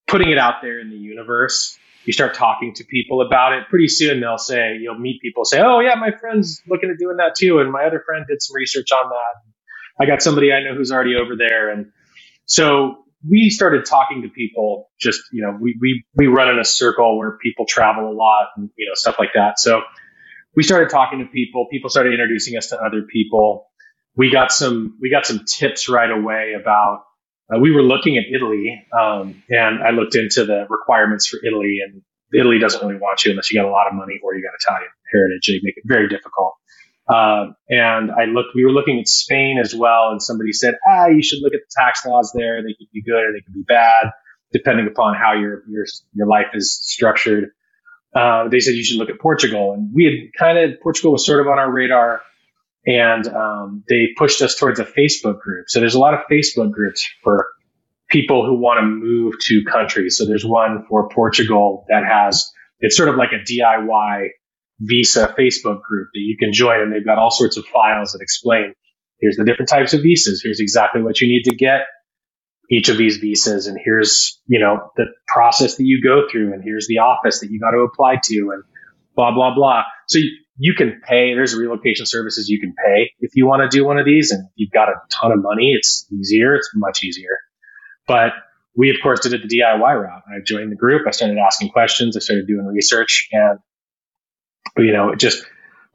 putting 0.07 0.29
it 0.29 0.37
out 0.37 0.55
there 0.61 0.79
in 0.79 0.89
the 0.89 0.97
universe, 0.97 1.77
you 2.05 2.13
start 2.13 2.35
talking 2.35 2.73
to 2.75 2.83
people 2.83 3.21
about 3.21 3.53
it. 3.53 3.63
Pretty 3.69 3.87
soon 3.87 4.21
they'll 4.21 4.37
say 4.37 4.77
you'll 4.79 4.99
meet 4.99 5.21
people 5.21 5.45
say, 5.45 5.61
"Oh 5.61 5.79
yeah, 5.79 5.95
my 5.95 6.11
friend's 6.11 6.61
looking 6.67 6.89
at 6.89 6.97
doing 6.97 7.17
that 7.17 7.35
too," 7.35 7.59
and 7.59 7.71
my 7.71 7.85
other 7.85 8.03
friend 8.05 8.25
did 8.27 8.41
some 8.41 8.55
research 8.55 8.91
on 8.91 9.09
that. 9.09 10.03
I 10.03 10.05
got 10.05 10.21
somebody 10.21 10.51
I 10.51 10.61
know 10.61 10.75
who's 10.75 10.91
already 10.91 11.15
over 11.15 11.35
there, 11.37 11.69
and 11.69 11.91
so 12.45 13.04
we 13.27 13.49
started 13.49 13.85
talking 13.85 14.23
to 14.23 14.29
people. 14.29 14.89
Just 14.99 15.21
you 15.31 15.43
know, 15.43 15.57
we 15.59 15.77
we 15.79 16.05
we 16.15 16.27
run 16.27 16.49
in 16.49 16.59
a 16.59 16.65
circle 16.65 17.17
where 17.17 17.37
people 17.37 17.65
travel 17.65 18.09
a 18.11 18.13
lot 18.13 18.49
and 18.57 18.69
you 18.77 18.87
know 18.87 18.93
stuff 18.95 19.15
like 19.19 19.31
that. 19.35 19.59
So 19.59 19.81
we 20.55 20.63
started 20.63 20.89
talking 20.89 21.19
to 21.19 21.25
people. 21.25 21.67
People 21.71 21.89
started 21.89 22.13
introducing 22.13 22.57
us 22.57 22.67
to 22.69 22.81
other 22.81 23.03
people. 23.03 23.67
We 24.15 24.31
got 24.31 24.51
some 24.51 24.97
we 25.01 25.09
got 25.09 25.25
some 25.25 25.41
tips 25.45 25.89
right 25.89 26.11
away 26.11 26.55
about. 26.59 27.03
Uh, 27.53 27.59
we 27.59 27.71
were 27.71 27.83
looking 27.83 28.17
at 28.17 28.23
Italy, 28.33 28.85
um, 28.97 29.43
and 29.49 29.83
I 29.83 29.91
looked 29.91 30.15
into 30.15 30.45
the 30.45 30.65
requirements 30.69 31.27
for 31.27 31.39
Italy, 31.45 31.79
and 31.85 32.01
Italy 32.33 32.59
doesn't 32.59 32.85
really 32.85 32.99
want 32.99 33.23
you 33.23 33.31
unless 33.31 33.51
you 33.51 33.61
got 33.61 33.67
a 33.67 33.71
lot 33.71 33.87
of 33.87 33.93
money 33.93 34.19
or 34.23 34.35
you 34.35 34.43
got 34.43 34.53
Italian 34.59 34.89
heritage. 35.11 35.47
They 35.47 35.59
make 35.63 35.77
it 35.77 35.83
very 35.85 36.09
difficult. 36.09 36.55
Uh, 37.07 37.53
and 37.69 38.11
I 38.11 38.25
looked, 38.25 38.49
we 38.55 38.65
were 38.65 38.71
looking 38.71 38.99
at 38.99 39.07
Spain 39.07 39.59
as 39.63 39.75
well, 39.75 40.09
and 40.09 40.21
somebody 40.21 40.53
said, 40.53 40.75
ah, 40.87 41.07
you 41.07 41.21
should 41.21 41.39
look 41.41 41.53
at 41.53 41.61
the 41.61 41.71
tax 41.75 42.05
laws 42.05 42.31
there. 42.33 42.63
They 42.63 42.73
could 42.73 42.91
be 42.91 43.03
good 43.03 43.23
or 43.23 43.31
they 43.31 43.41
could 43.41 43.53
be 43.53 43.63
bad, 43.67 44.11
depending 44.51 44.87
upon 44.87 45.15
how 45.15 45.33
your 45.33 45.63
your 45.69 45.85
your 46.13 46.27
life 46.27 46.47
is 46.53 46.79
structured 46.81 47.51
uh, 48.15 48.47
they 48.47 48.61
said 48.61 48.75
you 48.75 48.83
should 48.83 48.97
look 48.97 49.09
at 49.09 49.19
Portugal. 49.19 49.73
And 49.73 49.93
we 49.93 50.05
had 50.05 50.39
kind 50.39 50.57
of, 50.57 50.79
Portugal 50.81 51.11
was 51.11 51.25
sort 51.25 51.41
of 51.41 51.47
on 51.47 51.59
our 51.59 51.71
radar. 51.71 52.21
And 52.87 53.27
um, 53.27 53.83
they 53.89 54.09
pushed 54.15 54.41
us 54.41 54.55
towards 54.55 54.79
a 54.79 54.85
Facebook 54.85 55.39
group. 55.41 55.65
So 55.67 55.79
there's 55.79 55.95
a 55.95 55.99
lot 55.99 56.13
of 56.13 56.21
Facebook 56.31 56.71
groups 56.71 57.05
for 57.23 57.47
people 58.09 58.45
who 58.45 58.57
want 58.57 58.79
to 58.79 58.85
move 58.85 59.33
to 59.41 59.63
countries. 59.65 60.17
So 60.17 60.25
there's 60.25 60.45
one 60.45 60.85
for 60.87 61.09
Portugal 61.09 61.85
that 61.89 62.03
has, 62.05 62.51
it's 62.79 62.95
sort 62.95 63.09
of 63.09 63.15
like 63.15 63.31
a 63.33 63.43
DIY 63.43 64.29
visa 64.79 65.33
Facebook 65.37 65.81
group 65.81 66.09
that 66.13 66.19
you 66.19 66.37
can 66.37 66.53
join. 66.53 66.81
And 66.81 66.93
they've 66.93 67.05
got 67.05 67.17
all 67.17 67.31
sorts 67.31 67.57
of 67.57 67.65
files 67.65 68.11
that 68.11 68.21
explain 68.21 68.73
here's 69.19 69.37
the 69.37 69.45
different 69.45 69.69
types 69.69 69.93
of 69.93 70.01
visas. 70.01 70.41
Here's 70.43 70.59
exactly 70.59 71.01
what 71.01 71.21
you 71.21 71.27
need 71.27 71.43
to 71.49 71.55
get 71.55 71.81
each 72.69 72.89
of 72.89 72.97
these 72.97 73.17
visas 73.17 73.67
and 73.67 73.77
here's 73.83 74.41
you 74.47 74.59
know 74.59 74.89
the 74.95 75.05
process 75.27 75.75
that 75.75 75.83
you 75.83 76.01
go 76.01 76.23
through 76.31 76.53
and 76.53 76.63
here's 76.63 76.87
the 76.87 76.99
office 76.99 77.39
that 77.39 77.49
you 77.51 77.59
got 77.59 77.71
to 77.71 77.79
apply 77.79 78.15
to 78.23 78.51
and 78.53 78.63
blah 79.15 79.33
blah 79.33 79.53
blah 79.53 79.83
so 80.07 80.17
you, 80.19 80.31
you 80.57 80.73
can 80.73 81.01
pay 81.07 81.33
there's 81.35 81.55
relocation 81.55 82.05
services 82.05 82.49
you 82.49 82.59
can 82.59 82.73
pay 82.73 83.11
if 83.19 83.31
you 83.35 83.45
want 83.45 83.61
to 83.61 83.75
do 83.75 83.85
one 83.85 83.97
of 83.97 84.05
these 84.05 84.31
and 84.31 84.47
you've 84.55 84.71
got 84.71 84.89
a 84.89 84.95
ton 85.09 85.31
of 85.31 85.41
money 85.41 85.73
it's 85.77 86.07
easier 86.11 86.55
it's 86.55 86.69
much 86.75 87.03
easier 87.03 87.37
but 88.07 88.31
we 88.75 88.89
of 88.89 88.95
course 89.01 89.19
did 89.19 89.33
it 89.33 89.47
the 89.47 89.59
diy 89.59 90.01
route 90.01 90.23
i 90.27 90.39
joined 90.43 90.71
the 90.71 90.75
group 90.75 91.07
i 91.07 91.11
started 91.11 91.37
asking 91.37 91.69
questions 91.69 92.17
i 92.17 92.19
started 92.19 92.47
doing 92.47 92.65
research 92.65 93.27
and 93.31 93.59
you 94.77 94.93
know 94.93 95.09
it 95.09 95.19
just 95.19 95.45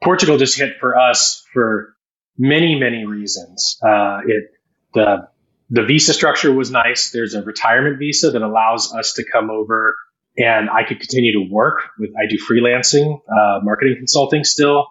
portugal 0.03 0.37
just 0.37 0.57
hit 0.57 0.77
for 0.79 0.97
us 0.97 1.45
for 1.53 1.95
many 2.37 2.79
many 2.79 3.05
reasons 3.05 3.77
uh, 3.83 4.19
it 4.25 4.51
the 4.93 5.27
the 5.71 5.83
visa 5.83 6.13
structure 6.13 6.51
was 6.51 6.69
nice. 6.69 7.11
There's 7.11 7.33
a 7.33 7.41
retirement 7.41 7.97
visa 7.97 8.31
that 8.31 8.41
allows 8.41 8.93
us 8.93 9.13
to 9.13 9.23
come 9.23 9.49
over 9.49 9.95
and 10.37 10.69
I 10.69 10.83
could 10.83 10.99
continue 10.99 11.33
to 11.33 11.49
work 11.49 11.83
with, 11.97 12.11
I 12.11 12.27
do 12.29 12.37
freelancing, 12.37 13.19
uh, 13.29 13.59
marketing 13.63 13.95
consulting 13.97 14.43
still. 14.43 14.87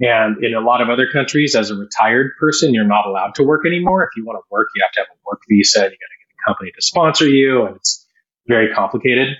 And 0.00 0.42
in 0.42 0.54
a 0.54 0.60
lot 0.60 0.80
of 0.80 0.88
other 0.88 1.08
countries, 1.12 1.54
as 1.54 1.70
a 1.70 1.74
retired 1.74 2.32
person, 2.38 2.72
you're 2.72 2.86
not 2.86 3.06
allowed 3.06 3.34
to 3.36 3.42
work 3.42 3.66
anymore. 3.66 4.04
If 4.04 4.16
you 4.16 4.24
want 4.24 4.38
to 4.38 4.46
work, 4.50 4.68
you 4.74 4.82
have 4.84 4.92
to 4.92 5.00
have 5.00 5.08
a 5.10 5.18
work 5.26 5.42
visa. 5.48 5.80
You 5.80 5.84
got 5.84 5.90
to 5.90 5.90
get 5.90 5.98
a 5.98 6.48
company 6.48 6.70
to 6.74 6.82
sponsor 6.82 7.28
you, 7.28 7.66
and 7.66 7.76
it's 7.76 8.06
very 8.46 8.72
complicated. 8.72 9.36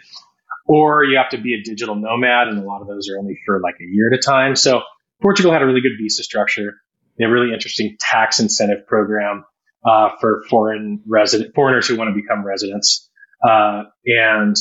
Or 0.73 1.03
you 1.03 1.19
have 1.19 1.31
to 1.31 1.39
be 1.39 1.55
a 1.55 1.63
digital 1.63 1.97
nomad, 1.97 2.47
and 2.47 2.57
a 2.57 2.63
lot 2.63 2.81
of 2.81 2.87
those 2.87 3.09
are 3.09 3.19
only 3.19 3.37
for 3.45 3.61
like 3.61 3.75
a 3.81 3.85
year 3.85 4.09
at 4.13 4.17
a 4.17 4.23
time. 4.23 4.55
So 4.55 4.83
Portugal 5.21 5.51
had 5.53 5.63
a 5.63 5.67
really 5.67 5.81
good 5.81 5.99
visa 6.01 6.23
structure. 6.23 6.75
They 7.19 7.25
have 7.25 7.33
a 7.33 7.35
really 7.35 7.53
interesting 7.53 7.97
tax 7.99 8.39
incentive 8.39 8.87
program 8.87 9.45
uh, 9.85 10.11
for 10.21 10.45
foreign 10.49 11.03
resident 11.09 11.57
foreigners 11.57 11.89
who 11.89 11.97
want 11.97 12.15
to 12.15 12.15
become 12.15 12.47
residents. 12.47 13.11
Uh, 13.43 13.83
and 14.07 14.55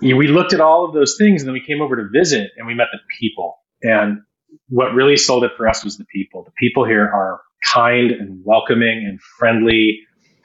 we 0.00 0.28
looked 0.28 0.54
at 0.54 0.62
all 0.62 0.86
of 0.86 0.94
those 0.94 1.16
things, 1.18 1.42
and 1.42 1.48
then 1.48 1.52
we 1.52 1.64
came 1.64 1.82
over 1.82 1.96
to 1.96 2.08
visit, 2.10 2.50
and 2.56 2.66
we 2.66 2.72
met 2.72 2.88
the 2.90 3.00
people. 3.20 3.58
And 3.82 4.20
what 4.68 4.94
really 4.94 5.18
sold 5.18 5.44
it 5.44 5.52
for 5.58 5.68
us 5.68 5.84
was 5.84 5.98
the 5.98 6.06
people. 6.06 6.44
The 6.44 6.52
people 6.58 6.86
here 6.86 7.04
are 7.04 7.42
kind 7.62 8.12
and 8.12 8.40
welcoming 8.44 9.04
and 9.06 9.20
friendly 9.38 10.00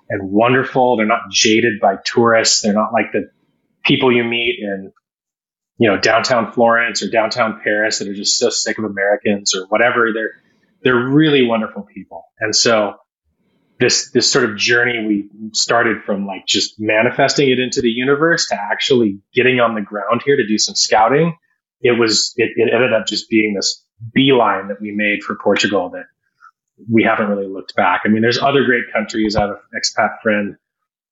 and 0.09 0.29
wonderful. 0.29 0.97
They're 0.97 1.05
not 1.05 1.29
jaded 1.31 1.79
by 1.81 1.95
tourists. 2.03 2.61
They're 2.61 2.73
not 2.73 2.91
like 2.91 3.13
the 3.13 3.29
people 3.86 4.15
you 4.15 4.23
meet 4.23 4.57
in 4.59 4.91
you 5.77 5.89
know 5.89 5.97
downtown 5.97 6.51
Florence 6.51 7.03
or 7.03 7.09
downtown 7.09 7.61
Paris 7.63 7.99
that 7.99 8.07
are 8.07 8.13
just 8.13 8.38
so 8.38 8.49
sick 8.49 8.77
of 8.77 8.86
Americans 8.86 9.55
or 9.55 9.65
whatever. 9.67 10.11
They're 10.13 10.41
they're 10.83 11.09
really 11.09 11.45
wonderful 11.45 11.83
people. 11.83 12.23
And 12.39 12.55
so 12.55 12.95
this 13.79 14.11
this 14.11 14.31
sort 14.31 14.49
of 14.49 14.57
journey 14.57 15.05
we 15.05 15.29
started 15.53 16.03
from 16.03 16.25
like 16.25 16.45
just 16.45 16.75
manifesting 16.79 17.49
it 17.49 17.59
into 17.59 17.81
the 17.81 17.89
universe 17.89 18.47
to 18.47 18.55
actually 18.55 19.19
getting 19.33 19.59
on 19.59 19.75
the 19.75 19.81
ground 19.81 20.21
here 20.25 20.38
to 20.38 20.47
do 20.47 20.57
some 20.57 20.75
scouting 20.75 21.36
it 21.81 21.91
was 21.91 22.33
it, 22.38 22.51
it 22.55 22.73
ended 22.73 22.93
up 22.93 23.05
just 23.05 23.29
being 23.29 23.53
this 23.53 23.83
beeline 24.13 24.69
that 24.69 24.79
we 24.81 24.91
made 24.91 25.23
for 25.23 25.36
portugal 25.36 25.89
that 25.89 26.05
we 26.91 27.03
haven't 27.03 27.27
really 27.27 27.47
looked 27.47 27.75
back 27.75 28.01
i 28.05 28.07
mean 28.07 28.21
there's 28.21 28.41
other 28.41 28.63
great 28.63 28.86
countries 28.93 29.36
i 29.36 29.41
have 29.41 29.49
an 29.49 29.57
expat 29.75 30.21
friend 30.23 30.55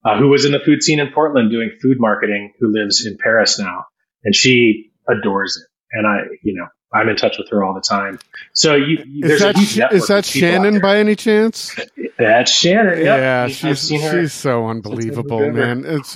uh, 0.05 0.17
who 0.17 0.29
was 0.29 0.45
in 0.45 0.51
the 0.51 0.59
food 0.59 0.83
scene 0.83 0.99
in 0.99 1.11
portland 1.11 1.51
doing 1.51 1.71
food 1.81 1.97
marketing 1.99 2.53
who 2.59 2.71
lives 2.71 3.05
in 3.05 3.17
paris 3.17 3.59
now 3.59 3.85
and 4.23 4.35
she 4.35 4.91
adores 5.07 5.57
it 5.57 5.97
and 5.97 6.07
i 6.07 6.19
you 6.43 6.53
know 6.55 6.67
I'm 6.93 7.09
in 7.09 7.15
touch 7.15 7.37
with 7.39 7.49
her 7.49 7.63
all 7.63 7.73
the 7.73 7.81
time. 7.81 8.19
So 8.53 8.75
you, 8.75 9.03
is 9.23 9.39
that, 9.39 9.91
is 9.91 10.07
that 10.07 10.25
Shannon 10.25 10.79
by 10.79 10.99
any 10.99 11.15
chance? 11.15 11.75
That's 12.19 12.51
Shannon. 12.51 12.99
Yep. 12.99 13.05
Yeah, 13.05 13.47
she's 13.47 13.87
she's 13.87 14.33
so 14.33 14.67
unbelievable, 14.67 15.51
man. 15.51 15.85
It's 15.85 16.15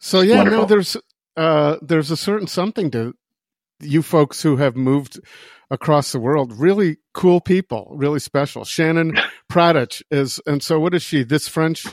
so 0.00 0.20
yeah. 0.20 0.38
Wonderful. 0.38 0.58
No, 0.60 0.64
there's 0.66 0.96
uh, 1.36 1.76
there's 1.82 2.10
a 2.10 2.16
certain 2.16 2.48
something 2.48 2.90
to 2.90 3.14
you 3.80 4.02
folks 4.02 4.42
who 4.42 4.56
have 4.56 4.76
moved 4.76 5.20
across 5.70 6.10
the 6.10 6.18
world. 6.18 6.52
Really 6.58 6.96
cool 7.14 7.40
people, 7.40 7.92
really 7.94 8.18
special. 8.18 8.64
Shannon 8.64 9.16
Pradich 9.52 10.02
is, 10.10 10.40
and 10.46 10.62
so 10.62 10.80
what 10.80 10.94
is 10.94 11.02
she? 11.02 11.22
This 11.22 11.46
French 11.46 11.86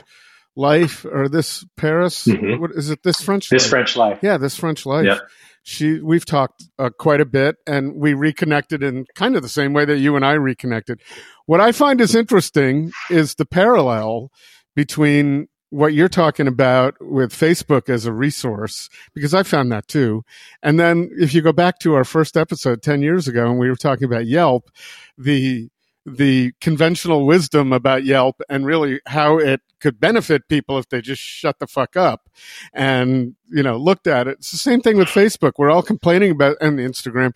life 0.56 1.04
or 1.04 1.28
this 1.28 1.64
Paris? 1.76 2.26
Mm-hmm. 2.26 2.60
What 2.60 2.72
is 2.72 2.90
it? 2.90 3.02
This 3.02 3.20
French? 3.20 3.48
This 3.50 3.64
life? 3.64 3.70
French 3.70 3.96
life. 3.96 4.18
Yeah, 4.22 4.38
this 4.38 4.56
French 4.56 4.86
life. 4.86 5.06
Yep 5.06 5.20
she 5.68 5.98
we've 5.98 6.24
talked 6.24 6.62
uh, 6.78 6.90
quite 6.96 7.20
a 7.20 7.26
bit 7.26 7.56
and 7.66 7.96
we 7.96 8.14
reconnected 8.14 8.84
in 8.84 9.04
kind 9.16 9.34
of 9.34 9.42
the 9.42 9.48
same 9.48 9.72
way 9.72 9.84
that 9.84 9.98
you 9.98 10.14
and 10.14 10.24
I 10.24 10.34
reconnected. 10.34 11.00
What 11.46 11.60
I 11.60 11.72
find 11.72 12.00
is 12.00 12.14
interesting 12.14 12.92
is 13.10 13.34
the 13.34 13.46
parallel 13.46 14.30
between 14.76 15.48
what 15.70 15.92
you're 15.92 16.08
talking 16.08 16.46
about 16.46 16.94
with 17.00 17.32
Facebook 17.32 17.88
as 17.88 18.06
a 18.06 18.12
resource, 18.12 18.88
because 19.12 19.34
I 19.34 19.42
found 19.42 19.72
that 19.72 19.88
too. 19.88 20.22
And 20.62 20.78
then 20.78 21.10
if 21.18 21.34
you 21.34 21.42
go 21.42 21.52
back 21.52 21.80
to 21.80 21.94
our 21.94 22.04
first 22.04 22.36
episode 22.36 22.80
10 22.80 23.02
years 23.02 23.26
ago 23.26 23.50
and 23.50 23.58
we 23.58 23.68
were 23.68 23.74
talking 23.74 24.04
about 24.04 24.26
Yelp, 24.26 24.70
the 25.18 25.68
the 26.06 26.52
conventional 26.60 27.26
wisdom 27.26 27.72
about 27.72 28.04
Yelp 28.04 28.40
and 28.48 28.64
really 28.64 29.00
how 29.06 29.38
it 29.38 29.60
could 29.80 29.98
benefit 29.98 30.48
people 30.48 30.78
if 30.78 30.88
they 30.88 31.00
just 31.00 31.20
shut 31.20 31.58
the 31.58 31.66
fuck 31.66 31.96
up 31.96 32.30
and, 32.72 33.34
you 33.48 33.62
know, 33.62 33.76
looked 33.76 34.06
at 34.06 34.28
it. 34.28 34.38
It's 34.38 34.52
the 34.52 34.56
same 34.56 34.80
thing 34.80 34.96
with 34.96 35.08
Facebook. 35.08 35.54
We're 35.58 35.70
all 35.70 35.82
complaining 35.82 36.30
about, 36.30 36.56
and 36.60 36.78
Instagram. 36.78 37.32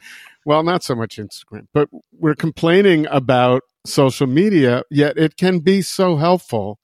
Well, 0.46 0.62
not 0.62 0.84
so 0.84 0.94
much 0.94 1.16
Instagram, 1.16 1.66
but 1.74 1.88
we're 2.12 2.36
complaining 2.36 3.06
about 3.10 3.62
social 3.84 4.28
media, 4.28 4.84
yet 4.88 5.18
it 5.18 5.36
can 5.36 5.58
be 5.58 5.82
so 5.82 6.16
helpful 6.16 6.78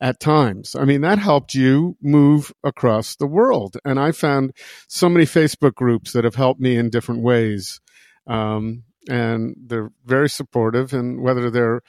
at 0.00 0.20
times. 0.20 0.74
I 0.74 0.84
mean, 0.84 1.02
that 1.02 1.18
helped 1.18 1.54
you 1.54 1.96
move 2.00 2.52
across 2.64 3.16
the 3.16 3.26
world. 3.26 3.76
And 3.84 4.00
I 4.00 4.12
found 4.12 4.52
so 4.88 5.08
many 5.08 5.26
Facebook 5.26 5.74
groups 5.74 6.12
that 6.12 6.24
have 6.24 6.34
helped 6.34 6.60
me 6.60 6.76
in 6.76 6.90
different 6.90 7.22
ways. 7.22 7.80
Um, 8.26 8.84
and 9.08 9.54
they're 9.66 9.90
very 10.04 10.28
supportive. 10.28 10.92
And 10.92 11.22
whether 11.22 11.50
they're, 11.50 11.80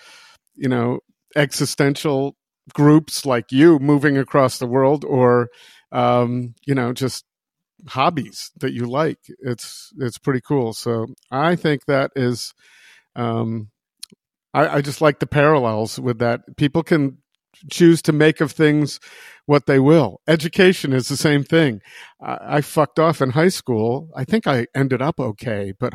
you 0.56 0.70
know, 0.70 1.00
existential 1.36 2.36
groups 2.74 3.26
like 3.26 3.52
you 3.52 3.80
moving 3.80 4.18
across 4.18 4.58
the 4.60 4.68
world 4.68 5.06
or 5.06 5.50
um, 5.92 6.54
you 6.66 6.76
know, 6.76 6.94
just 6.94 7.26
hobbies 7.88 8.52
that 8.60 8.74
you 8.74 8.86
like. 8.86 9.20
It's 9.40 9.92
it's 9.98 10.18
pretty 10.18 10.42
cool. 10.42 10.74
So 10.74 11.08
I 11.32 11.56
think 11.56 11.86
that 11.86 12.12
is, 12.16 12.54
um, 13.16 13.70
I, 14.54 14.78
I 14.78 14.82
just 14.82 15.02
like 15.02 15.20
the 15.20 15.28
parallels 15.28 16.00
with 16.00 16.20
that. 16.20 16.42
People 16.58 16.84
can 16.84 17.20
choose 17.70 18.02
to 18.04 18.12
make 18.12 18.42
of 18.42 18.52
things 18.52 19.00
what 19.48 19.66
they 19.66 19.80
will. 19.80 20.22
Education 20.28 20.94
is 20.94 21.08
the 21.08 21.18
same 21.18 21.44
thing. 21.44 21.82
I, 22.22 22.58
I 22.58 22.62
fucked 22.62 23.00
off 23.00 23.22
in 23.22 23.32
high 23.32 23.48
school. 23.50 24.10
I 24.16 24.26
think 24.26 24.46
I 24.46 24.68
ended 24.76 25.02
up 25.02 25.20
okay, 25.20 25.74
but 25.80 25.94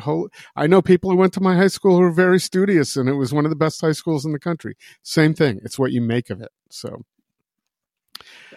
I 0.55 0.67
know 0.67 0.81
people 0.81 1.11
who 1.11 1.17
went 1.17 1.33
to 1.33 1.41
my 1.41 1.55
high 1.55 1.67
school 1.67 1.95
who 1.95 2.01
were 2.01 2.11
very 2.11 2.39
studious, 2.39 2.97
and 2.97 3.07
it 3.07 3.13
was 3.13 3.31
one 3.31 3.45
of 3.45 3.51
the 3.51 3.55
best 3.55 3.79
high 3.79 3.91
schools 3.91 4.25
in 4.25 4.31
the 4.31 4.39
country. 4.39 4.75
Same 5.03 5.33
thing. 5.33 5.59
It's 5.63 5.77
what 5.77 5.91
you 5.91 6.01
make 6.01 6.29
of 6.29 6.41
it. 6.41 6.49
So, 6.69 7.03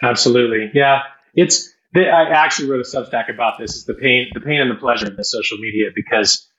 absolutely, 0.01 0.71
yeah. 0.73 1.01
It's 1.35 1.71
I 1.95 2.29
actually 2.33 2.69
wrote 2.69 2.85
a 2.85 2.89
Substack 2.89 3.33
about 3.33 3.59
this. 3.59 3.75
Is 3.75 3.85
the 3.85 3.93
pain, 3.93 4.27
the 4.33 4.41
pain 4.41 4.59
and 4.59 4.71
the 4.71 4.79
pleasure 4.79 5.07
of 5.07 5.15
the 5.15 5.23
social 5.23 5.57
media 5.57 5.89
because, 5.95 6.49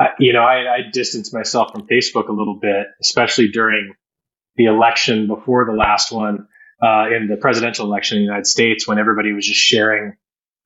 uh, 0.00 0.06
you 0.18 0.32
know, 0.32 0.42
I, 0.42 0.76
I 0.76 0.78
distanced 0.90 1.32
myself 1.34 1.72
from 1.72 1.86
Facebook 1.86 2.28
a 2.28 2.32
little 2.32 2.58
bit, 2.60 2.86
especially 3.00 3.48
during 3.48 3.94
the 4.56 4.64
election 4.64 5.26
before 5.26 5.64
the 5.64 5.72
last 5.72 6.12
one 6.12 6.46
uh, 6.82 7.06
in 7.14 7.28
the 7.28 7.36
presidential 7.36 7.86
election 7.86 8.18
in 8.18 8.22
the 8.22 8.26
United 8.26 8.46
States 8.46 8.86
when 8.86 8.98
everybody 8.98 9.32
was 9.32 9.46
just 9.46 9.60
sharing 9.60 10.14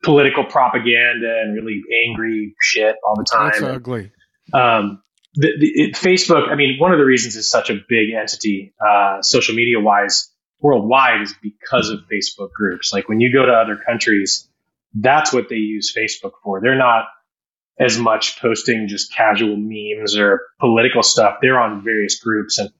political 0.02 0.44
propaganda 0.44 1.40
and 1.42 1.54
really 1.54 1.82
angry 2.06 2.54
shit 2.60 2.96
all 3.06 3.16
the 3.16 3.24
time. 3.24 3.50
That's 3.52 3.62
ugly. 3.62 4.12
Um, 4.52 5.02
the, 5.34 5.52
the, 5.58 5.66
it, 5.66 5.94
Facebook, 5.94 6.48
I 6.50 6.54
mean, 6.54 6.78
one 6.78 6.92
of 6.92 6.98
the 6.98 7.04
reasons 7.04 7.36
it's 7.36 7.48
such 7.48 7.70
a 7.70 7.74
big 7.88 8.12
entity, 8.18 8.74
uh, 8.84 9.22
social 9.22 9.54
media 9.54 9.80
wise, 9.80 10.32
worldwide 10.60 11.22
is 11.22 11.34
because 11.42 11.90
of 11.90 12.00
Facebook 12.10 12.52
groups. 12.52 12.92
Like 12.92 13.08
when 13.08 13.20
you 13.20 13.32
go 13.32 13.44
to 13.44 13.52
other 13.52 13.76
countries, 13.76 14.48
that's 14.94 15.32
what 15.32 15.48
they 15.48 15.56
use 15.56 15.94
Facebook 15.96 16.32
for. 16.42 16.60
They're 16.62 16.78
not 16.78 17.04
as 17.78 17.98
much 17.98 18.40
posting 18.40 18.88
just 18.88 19.12
casual 19.12 19.56
memes 19.58 20.16
or 20.16 20.40
political 20.58 21.02
stuff. 21.02 21.36
They're 21.42 21.60
on 21.60 21.84
various 21.84 22.18
groups. 22.18 22.58
And 22.58 22.70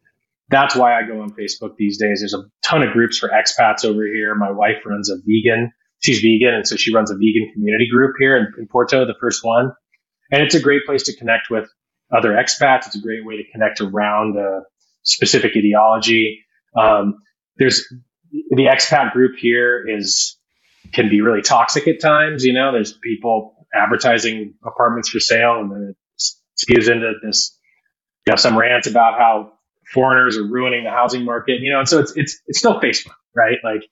that's 0.48 0.76
why 0.76 0.98
I 0.98 1.06
go 1.06 1.20
on 1.22 1.30
Facebook 1.30 1.76
these 1.76 1.98
days. 1.98 2.20
There's 2.20 2.34
a 2.34 2.44
ton 2.62 2.82
of 2.82 2.92
groups 2.92 3.18
for 3.18 3.28
expats 3.28 3.84
over 3.84 4.06
here. 4.06 4.34
My 4.34 4.50
wife 4.50 4.76
runs 4.84 5.10
a 5.10 5.16
vegan, 5.16 5.72
she's 6.00 6.20
vegan. 6.20 6.54
And 6.54 6.66
so 6.66 6.76
she 6.76 6.94
runs 6.94 7.10
a 7.10 7.14
vegan 7.14 7.50
community 7.52 7.88
group 7.90 8.14
here 8.18 8.36
in, 8.36 8.52
in 8.58 8.68
Porto, 8.68 9.04
the 9.06 9.16
first 9.20 9.44
one. 9.44 9.72
And 10.30 10.42
it's 10.42 10.54
a 10.54 10.60
great 10.60 10.84
place 10.86 11.04
to 11.04 11.16
connect 11.16 11.50
with 11.50 11.68
other 12.16 12.30
expats. 12.30 12.86
It's 12.86 12.96
a 12.96 13.00
great 13.00 13.24
way 13.24 13.36
to 13.36 13.44
connect 13.52 13.80
around 13.80 14.36
a 14.36 14.62
specific 15.02 15.52
ideology. 15.56 16.44
Um, 16.76 17.18
there's 17.56 17.86
the 18.30 18.66
expat 18.66 19.12
group 19.12 19.36
here 19.38 19.84
is 19.88 20.36
can 20.92 21.08
be 21.08 21.20
really 21.20 21.42
toxic 21.42 21.88
at 21.88 22.00
times. 22.00 22.44
You 22.44 22.52
know, 22.52 22.72
there's 22.72 22.92
people 22.92 23.66
advertising 23.74 24.54
apartments 24.64 25.08
for 25.08 25.20
sale, 25.20 25.60
and 25.60 25.70
then 25.70 25.94
it 25.94 25.96
spews 26.54 26.88
into 26.88 27.12
this, 27.24 27.58
you 28.26 28.32
know, 28.32 28.36
some 28.36 28.56
rants 28.56 28.86
about 28.86 29.18
how 29.18 29.52
foreigners 29.92 30.36
are 30.36 30.44
ruining 30.44 30.84
the 30.84 30.90
housing 30.90 31.24
market. 31.24 31.60
You 31.60 31.72
know, 31.72 31.80
and 31.80 31.88
so 31.88 32.00
it's 32.00 32.12
it's 32.16 32.40
it's 32.46 32.58
still 32.58 32.80
Facebook, 32.80 33.14
right? 33.34 33.58
Like, 33.62 33.82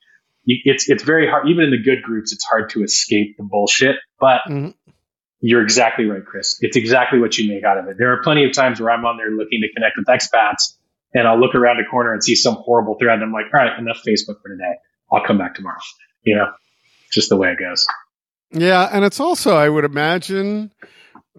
it's 0.45 0.89
it's 0.89 1.03
very 1.03 1.29
hard. 1.29 1.49
Even 1.49 1.65
in 1.65 1.71
the 1.71 1.83
good 1.83 2.03
groups, 2.03 2.33
it's 2.33 2.45
hard 2.45 2.71
to 2.71 2.83
escape 2.83 3.37
the 3.37 3.45
bullshit. 3.45 3.97
But 4.21 4.41
mm-hmm. 4.49 4.71
you're 5.41 5.63
exactly 5.63 6.07
right, 6.07 6.25
Chris. 6.25 6.59
It's 6.61 6.77
exactly 6.77 7.19
what 7.19 7.37
you 7.39 7.53
make 7.53 7.65
out 7.65 7.79
of 7.79 7.89
it. 7.89 7.97
There 7.99 8.13
are 8.13 8.23
plenty 8.23 8.45
of 8.45 8.53
times 8.53 8.81
where 8.81 8.91
I'm 8.91 9.05
on 9.05 9.17
there 9.17 9.31
looking 9.31 9.61
to 9.63 9.69
connect 9.75 9.97
with 9.97 10.07
expats 10.07 10.77
and 11.15 11.29
I'll 11.29 11.39
look 11.39 11.55
around 11.55 11.81
a 11.81 11.85
corner 11.85 12.13
and 12.13 12.23
see 12.23 12.35
some 12.35 12.55
horrible 12.55 12.97
thread. 12.99 13.15
And 13.15 13.23
I'm 13.23 13.33
like, 13.33 13.47
all 13.55 13.61
right, 13.61 13.79
enough 13.79 14.01
Facebook 14.07 14.43
for 14.43 14.49
today. 14.49 14.75
I'll 15.13 15.25
come 15.25 15.39
back 15.39 15.55
tomorrow. 15.55 15.79
You 16.23 16.37
know, 16.37 16.51
just 17.13 17.29
the 17.29 17.37
way 17.37 17.53
it 17.53 17.59
goes. 17.59 17.87
Yeah. 18.51 18.89
And 18.91 19.05
it's 19.05 19.21
also, 19.21 19.57
I 19.57 19.69
would 19.69 19.85
imagine, 19.85 20.73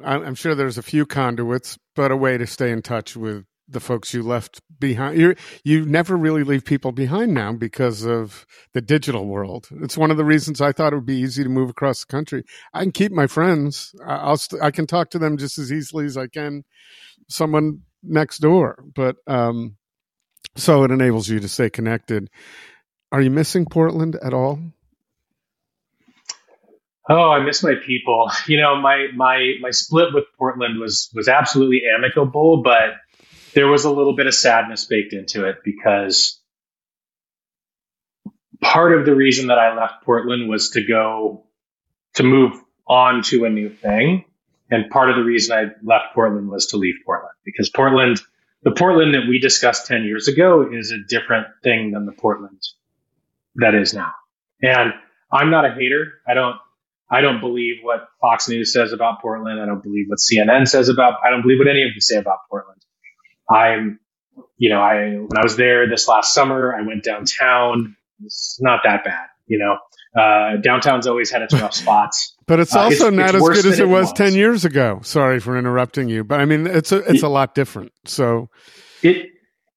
I'm 0.03 0.36
sure 0.36 0.56
there's 0.56 0.78
a 0.78 0.84
few 0.84 1.06
conduits, 1.06 1.78
but 1.95 2.12
a 2.12 2.16
way 2.16 2.38
to 2.38 2.47
stay 2.47 2.72
in 2.72 2.82
touch 2.82 3.18
with 3.18 3.45
the 3.68 3.80
folks 3.80 4.13
you 4.13 4.22
left 4.22 4.61
behind. 4.80 5.20
You 5.20 5.36
you 5.63 5.86
never 5.86 6.16
really 6.16 6.43
leave 6.43 6.66
people 6.66 6.91
behind 6.91 7.34
now 7.34 7.53
because 7.53 8.05
of 8.05 8.45
the 8.74 8.82
digital 8.82 9.26
world. 9.26 9.68
It's 9.82 9.97
one 9.97 10.11
of 10.11 10.18
the 10.18 10.26
reasons 10.26 10.61
I 10.61 10.72
thought 10.72 10.93
it 10.93 10.97
would 10.97 11.05
be 11.05 11.18
easy 11.18 11.43
to 11.43 11.49
move 11.49 11.70
across 11.70 12.01
the 12.01 12.11
country. 12.11 12.43
I 12.74 12.84
can 12.84 12.91
keep 12.91 13.11
my 13.11 13.28
friends. 13.28 13.95
I'll 14.05 14.38
st- 14.38 14.61
I 14.61 14.72
can 14.72 14.88
talk 14.88 15.09
to 15.11 15.20
them 15.20 15.38
just 15.38 15.57
as 15.57 15.72
easily 15.72 16.05
as 16.05 16.18
I 16.18 16.28
can 16.28 16.63
someone 17.28 17.82
next 18.03 18.39
door. 18.39 18.84
But 18.95 19.18
um, 19.28 19.78
so 20.55 20.84
it 20.84 20.91
enables 20.91 21.28
you 21.28 21.39
to 21.39 21.47
stay 21.47 21.70
connected. 21.70 22.30
Are 23.11 23.22
you 23.22 23.32
missing 23.32 23.66
Portland 23.66 24.18
at 24.22 24.34
all? 24.34 24.59
Oh, 27.07 27.30
I 27.30 27.43
miss 27.43 27.63
my 27.63 27.76
people. 27.86 28.32
You 28.47 28.59
know, 28.59 28.82
my 28.82 29.07
my 29.16 29.53
my 29.61 29.70
split 29.72 30.13
with 30.13 30.26
Portland 30.38 30.80
was 30.80 31.11
was 31.13 31.28
absolutely 31.28 31.84
amicable, 31.95 32.63
but 32.63 32.95
there 33.56 33.68
was 33.68 33.86
a 33.86 33.91
little 33.91 34.16
bit 34.16 34.28
of 34.28 34.36
sadness 34.36 34.86
baked 34.86 35.14
into 35.14 35.47
it 35.47 35.58
because 35.64 36.39
part 38.62 38.97
of 38.97 39.06
the 39.06 39.16
reason 39.16 39.47
that 39.47 39.58
I 39.58 39.76
left 39.76 40.03
Portland 40.03 40.49
was 40.49 40.72
to 40.72 40.86
go 40.86 41.45
to 42.16 42.24
move 42.24 42.53
on 42.88 43.24
to 43.24 43.45
a 43.45 43.49
new 43.49 43.70
thing. 43.70 44.26
And 44.70 44.89
part 44.89 45.10
of 45.10 45.16
the 45.16 45.24
reason 45.24 45.58
I 45.58 45.64
left 45.84 46.14
Portland 46.14 46.49
was 46.49 46.68
to 46.68 46.78
leave 46.78 46.95
Portland 47.06 47.34
because 47.45 47.70
Portland, 47.70 48.20
the 48.64 48.72
Portland 48.72 49.14
that 49.14 49.28
we 49.30 49.39
discussed 49.39 49.88
10 49.88 50.03
years 50.03 50.28
ago 50.28 50.68
is 50.72 50.91
a 50.91 50.97
different 51.08 51.47
thing 51.64 51.91
than 51.91 52.06
the 52.06 52.12
Portland 52.12 52.62
that 53.56 53.76
is 53.76 53.93
now. 53.93 54.12
And 54.62 54.91
I'm 55.32 55.49
not 55.49 55.66
a 55.66 55.74
hater. 55.74 56.14
I 56.28 56.34
don't, 56.34 56.56
I 57.10 57.22
don't 57.22 57.39
believe 57.39 57.76
what 57.84 58.08
Fox 58.20 58.49
News 58.49 58.74
says 58.74 58.91
about 58.91 59.22
Portland. 59.22 59.62
I 59.62 59.66
don't 59.66 59.84
believe 59.84 60.08
what 60.10 60.20
CNN 60.20 60.68
says 60.68 60.89
about, 60.89 61.20
I 61.24 61.30
don't 61.30 61.43
believe 61.43 61.60
what 61.60 61.68
any 61.68 61.84
of 61.84 61.89
them 61.93 62.01
say 62.01 62.18
about 62.18 62.39
Portland. 62.49 62.82
I'm, 63.50 64.00
you 64.58 64.70
know, 64.70 64.82
I, 64.82 65.16
when 65.16 65.38
I 65.38 65.43
was 65.43 65.56
there 65.58 65.89
this 65.89 66.08
last 66.08 66.34
summer, 66.34 66.76
I 66.76 66.82
went 66.86 67.04
downtown. 67.04 67.96
It's 68.24 68.58
not 68.62 68.82
that 68.86 69.04
bad, 69.04 69.28
you 69.46 69.60
know, 69.60 69.78
uh, 70.20 70.58
downtown's 70.58 71.08
always 71.08 71.30
had 71.30 71.41
its 71.41 71.54
rough 71.54 71.74
spots, 71.84 72.36
but 72.48 72.60
it's 72.60 72.76
also 72.76 73.06
uh, 73.06 73.08
it's, 73.10 73.18
not 73.18 73.36
it's 73.36 73.43
as 73.43 73.64
good 73.64 73.72
as 73.74 73.80
it 73.80 73.88
was, 73.88 74.06
was, 74.06 74.14
ten 74.14 74.34
years 74.34 74.64
ago. 74.64 75.02
Sorry 75.04 75.39
for 75.39 75.58
interrupting 75.58 76.08
you, 76.08 76.24
but 76.24 76.39
I 76.39 76.46
mean 76.46 76.68
it's 76.68 76.91
a 76.91 77.00
it's 77.00 77.24
a 77.24 77.28
lot 77.28 77.54
different. 77.54 77.91
So 78.06 78.50
it 79.04 79.28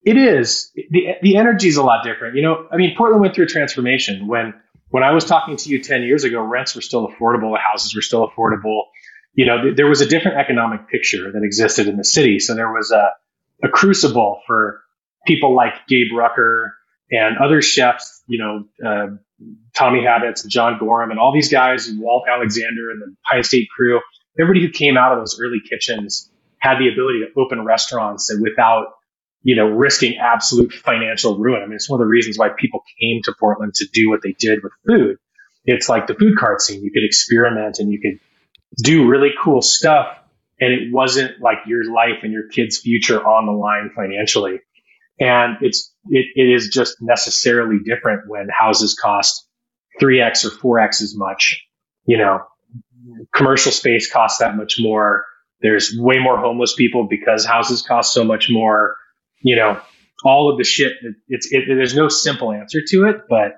it 0.05 0.17
is 0.17 0.71
the 0.75 1.15
the 1.23 1.37
energy 1.37 1.69
is 1.69 1.77
a 1.77 1.83
lot 1.83 2.05
different. 2.05 2.37
You 2.37 2.43
know, 2.43 2.69
I 2.71 2.77
mean, 2.77 2.95
Portland 2.97 3.21
went 3.21 3.35
through 3.35 3.47
a 3.47 3.49
transformation 3.49 4.29
when 4.29 4.55
when 4.91 5.03
I 5.03 5.11
was 5.13 5.25
talking 5.25 5.57
to 5.57 5.69
you 5.69 5.83
ten 5.83 6.03
years 6.03 6.25
ago. 6.25 6.41
Rents 6.41 6.75
were 6.75 6.83
still 6.83 7.09
affordable, 7.09 7.59
houses 7.59 7.95
were 7.95 8.03
still 8.03 8.29
affordable. 8.29 8.85
You 9.35 9.47
know, 9.47 9.63
th- 9.63 9.77
there 9.77 9.87
was 9.87 10.01
a 10.01 10.07
different 10.07 10.39
economic 10.39 10.89
picture 10.89 11.33
that 11.33 11.43
existed 11.43 11.89
in 11.89 11.97
the 11.97 12.05
city. 12.05 12.39
So 12.39 12.55
there 12.55 12.73
was 12.73 12.93
a 12.93 13.11
a 13.63 13.69
crucible 13.69 14.41
for 14.47 14.83
people 15.27 15.55
like 15.55 15.75
Gabe 15.89 16.13
Rucker 16.17 16.75
and 17.11 17.39
other 17.39 17.63
chefs. 17.63 18.23
You 18.27 18.39
know. 18.39 18.89
Uh, 18.89 19.07
Tommy 19.77 20.01
Habetz, 20.01 20.43
and 20.43 20.51
John 20.51 20.79
Gorham, 20.79 21.11
and 21.11 21.21
all 21.21 21.33
these 21.33 21.51
guys, 21.51 21.87
and 21.87 22.01
Walt 22.01 22.25
Alexander 22.29 22.91
and 22.91 23.01
the 23.01 23.15
Pine 23.31 23.45
State 23.45 23.69
crew, 23.75 24.01
everybody 24.39 24.67
who 24.67 24.73
came 24.73 24.97
out 24.97 25.13
of 25.13 25.19
those 25.19 25.41
early 25.41 25.61
kitchens 25.69 26.31
had 26.61 26.79
the 26.79 26.89
ability 26.89 27.21
to 27.21 27.41
open 27.41 27.65
restaurants 27.65 28.31
and 28.31 28.43
without, 28.43 28.87
you 29.43 29.55
know, 29.55 29.67
risking 29.69 30.17
absolute 30.19 30.73
financial 30.73 31.39
ruin. 31.39 31.63
I 31.63 31.67
mean, 31.67 31.77
it's 31.77 31.89
one 31.89 32.01
of 32.01 32.05
the 32.05 32.11
reasons 32.11 32.37
why 32.37 32.49
people 32.49 32.83
came 33.01 33.23
to 33.25 33.35
Portland 33.39 33.75
to 33.75 33.87
do 33.93 34.11
what 34.11 34.23
they 34.23 34.35
did 34.39 34.61
with 34.63 34.73
food. 34.87 35.19
It's 35.65 35.89
like 35.89 36.09
the 36.09 36.15
food 36.15 36.37
cart 36.37 36.61
scene. 36.61 36.83
You 36.83 36.91
could 36.91 37.05
experiment 37.05 37.79
and 37.79 37.93
you 37.93 38.01
could 38.01 38.19
do 38.83 39.07
really 39.07 39.31
cool 39.43 39.63
stuff. 39.63 40.19
And 40.61 40.73
it 40.73 40.93
wasn't 40.93 41.41
like 41.41 41.59
your 41.67 41.85
life 41.93 42.23
and 42.23 42.33
your 42.33 42.49
kid's 42.49 42.79
future 42.79 43.25
on 43.25 43.47
the 43.47 43.53
line 43.53 43.91
financially. 43.95 44.61
And 45.21 45.57
it's, 45.61 45.93
it, 46.09 46.27
it 46.35 46.49
is 46.49 46.69
just 46.69 46.97
necessarily 47.01 47.79
different 47.85 48.29
when 48.29 48.49
houses 48.49 48.95
cost 49.01 49.47
3x 50.01 50.45
or 50.45 50.51
4x 50.81 51.03
as 51.03 51.17
much. 51.17 51.65
You 52.07 52.19
know, 52.19 52.43
commercial 53.35 53.73
space 53.73 54.11
costs 54.11 54.39
that 54.39 54.57
much 54.57 54.79
more. 54.81 55.25
There's 55.61 55.95
way 55.97 56.19
more 56.19 56.39
homeless 56.39 56.75
people 56.75 57.07
because 57.09 57.45
houses 57.45 57.83
cost 57.83 58.13
so 58.13 58.25
much 58.25 58.49
more. 58.51 58.97
You 59.41 59.57
know, 59.57 59.81
all 60.25 60.51
of 60.51 60.59
the 60.59 60.65
shit. 60.65 60.93
It, 61.03 61.15
it's 61.29 61.53
it, 61.53 61.65
there's 61.67 61.95
no 61.95 62.09
simple 62.09 62.53
answer 62.53 62.81
to 62.89 63.09
it, 63.09 63.23
but 63.29 63.57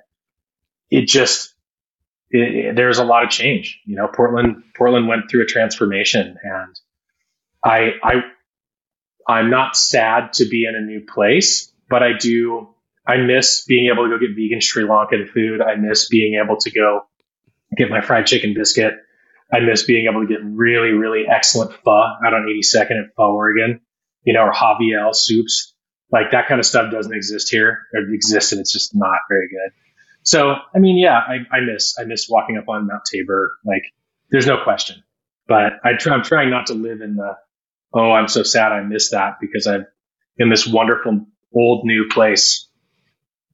it 0.90 1.07
just 1.07 1.55
it, 2.30 2.74
there's 2.76 2.98
a 2.98 3.05
lot 3.05 3.24
of 3.24 3.30
change. 3.30 3.80
You 3.86 3.96
know, 3.96 4.09
Portland 4.09 4.62
Portland 4.76 5.09
went 5.09 5.30
through 5.30 5.42
a 5.42 5.46
transformation, 5.46 6.36
and 6.42 6.80
I 7.64 7.90
I 8.02 8.14
I'm 9.28 9.50
not 9.50 9.76
sad 9.76 10.32
to 10.34 10.46
be 10.46 10.64
in 10.66 10.74
a 10.74 10.80
new 10.80 11.04
place, 11.06 11.72
but 11.88 12.02
I 12.02 12.16
do, 12.18 12.68
I 13.06 13.18
miss 13.18 13.64
being 13.64 13.90
able 13.92 14.04
to 14.04 14.11
go 14.11 14.18
get 14.18 14.34
vegan 14.34 14.61
Sri 14.61 14.84
Lankan 14.84 15.28
food. 15.28 15.61
I 15.61 15.76
miss 15.76 16.08
being 16.08 16.40
able 16.42 16.56
to 16.58 16.70
go 16.70 17.02
get 17.76 17.90
my 17.90 18.00
fried 18.00 18.26
chicken 18.26 18.54
biscuit. 18.54 18.94
I 19.52 19.61
miss 19.61 19.84
being 19.84 20.06
able 20.11 20.26
to 20.26 20.26
get 20.26 20.40
really, 20.42 20.90
really 20.90 21.24
excellent 21.28 21.72
pho 21.72 21.90
out 21.90 22.34
on 22.34 22.46
82nd 22.46 23.04
at 23.04 23.14
Pho, 23.16 23.32
Oregon, 23.34 23.80
you 24.24 24.32
know, 24.32 24.42
or 24.42 24.52
Javiel 24.52 25.14
soups. 25.14 25.74
Like 26.12 26.32
that 26.32 26.48
kind 26.48 26.58
of 26.58 26.66
stuff 26.66 26.90
doesn't 26.90 27.14
exist 27.14 27.50
here. 27.50 27.78
It 27.92 28.12
exists 28.12 28.52
and 28.52 28.61
it's 28.61 28.72
just 28.72 28.94
not 28.94 29.18
very 29.28 29.48
good. 29.48 29.72
So, 30.22 30.54
I 30.74 30.78
mean, 30.78 30.98
yeah, 30.98 31.16
I, 31.16 31.56
I 31.56 31.61
miss 31.61 31.96
I 31.98 32.04
miss 32.04 32.28
walking 32.28 32.56
up 32.56 32.68
on 32.68 32.86
Mount 32.86 33.02
Tabor. 33.11 33.52
Like, 33.64 33.82
there's 34.30 34.46
no 34.46 34.62
question. 34.62 35.02
But 35.46 35.74
I 35.84 35.90
I'm 36.11 36.22
trying 36.22 36.50
not 36.50 36.66
to 36.66 36.74
live 36.74 37.00
in 37.00 37.16
the 37.16 37.36
oh, 37.95 38.11
I'm 38.12 38.28
so 38.28 38.43
sad 38.43 38.72
I 38.72 38.82
miss 38.82 39.11
that 39.11 39.38
because 39.41 39.66
I'm 39.66 39.86
in 40.38 40.51
this 40.51 40.66
wonderful 40.66 41.26
old 41.55 41.84
new 41.84 42.09
place 42.09 42.68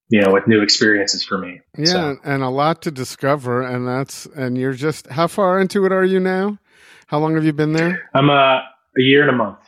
you 0.08 0.22
know, 0.22 0.32
with 0.32 0.46
new 0.46 0.62
experiences 0.62 1.24
for 1.24 1.36
me. 1.36 1.60
Yeah, 1.76 1.86
so. 1.86 2.16
and 2.24 2.42
a 2.42 2.48
lot 2.48 2.82
to 2.82 2.90
discover, 2.90 3.62
and 3.62 3.86
that's 3.86 4.26
and 4.26 4.56
you're 4.56 4.72
just 4.72 5.08
how 5.08 5.26
far 5.26 5.58
into 5.60 5.84
it 5.84 5.92
are 5.92 6.04
you 6.04 6.20
now? 6.20 6.58
How 7.06 7.18
long 7.18 7.34
have 7.34 7.44
you 7.44 7.52
been 7.52 7.72
there? 7.72 8.08
I'm 8.14 8.30
uh, 8.30 8.58
a 8.58 8.62
year 8.98 9.22
and 9.22 9.30
a 9.30 9.36
month. 9.36 9.58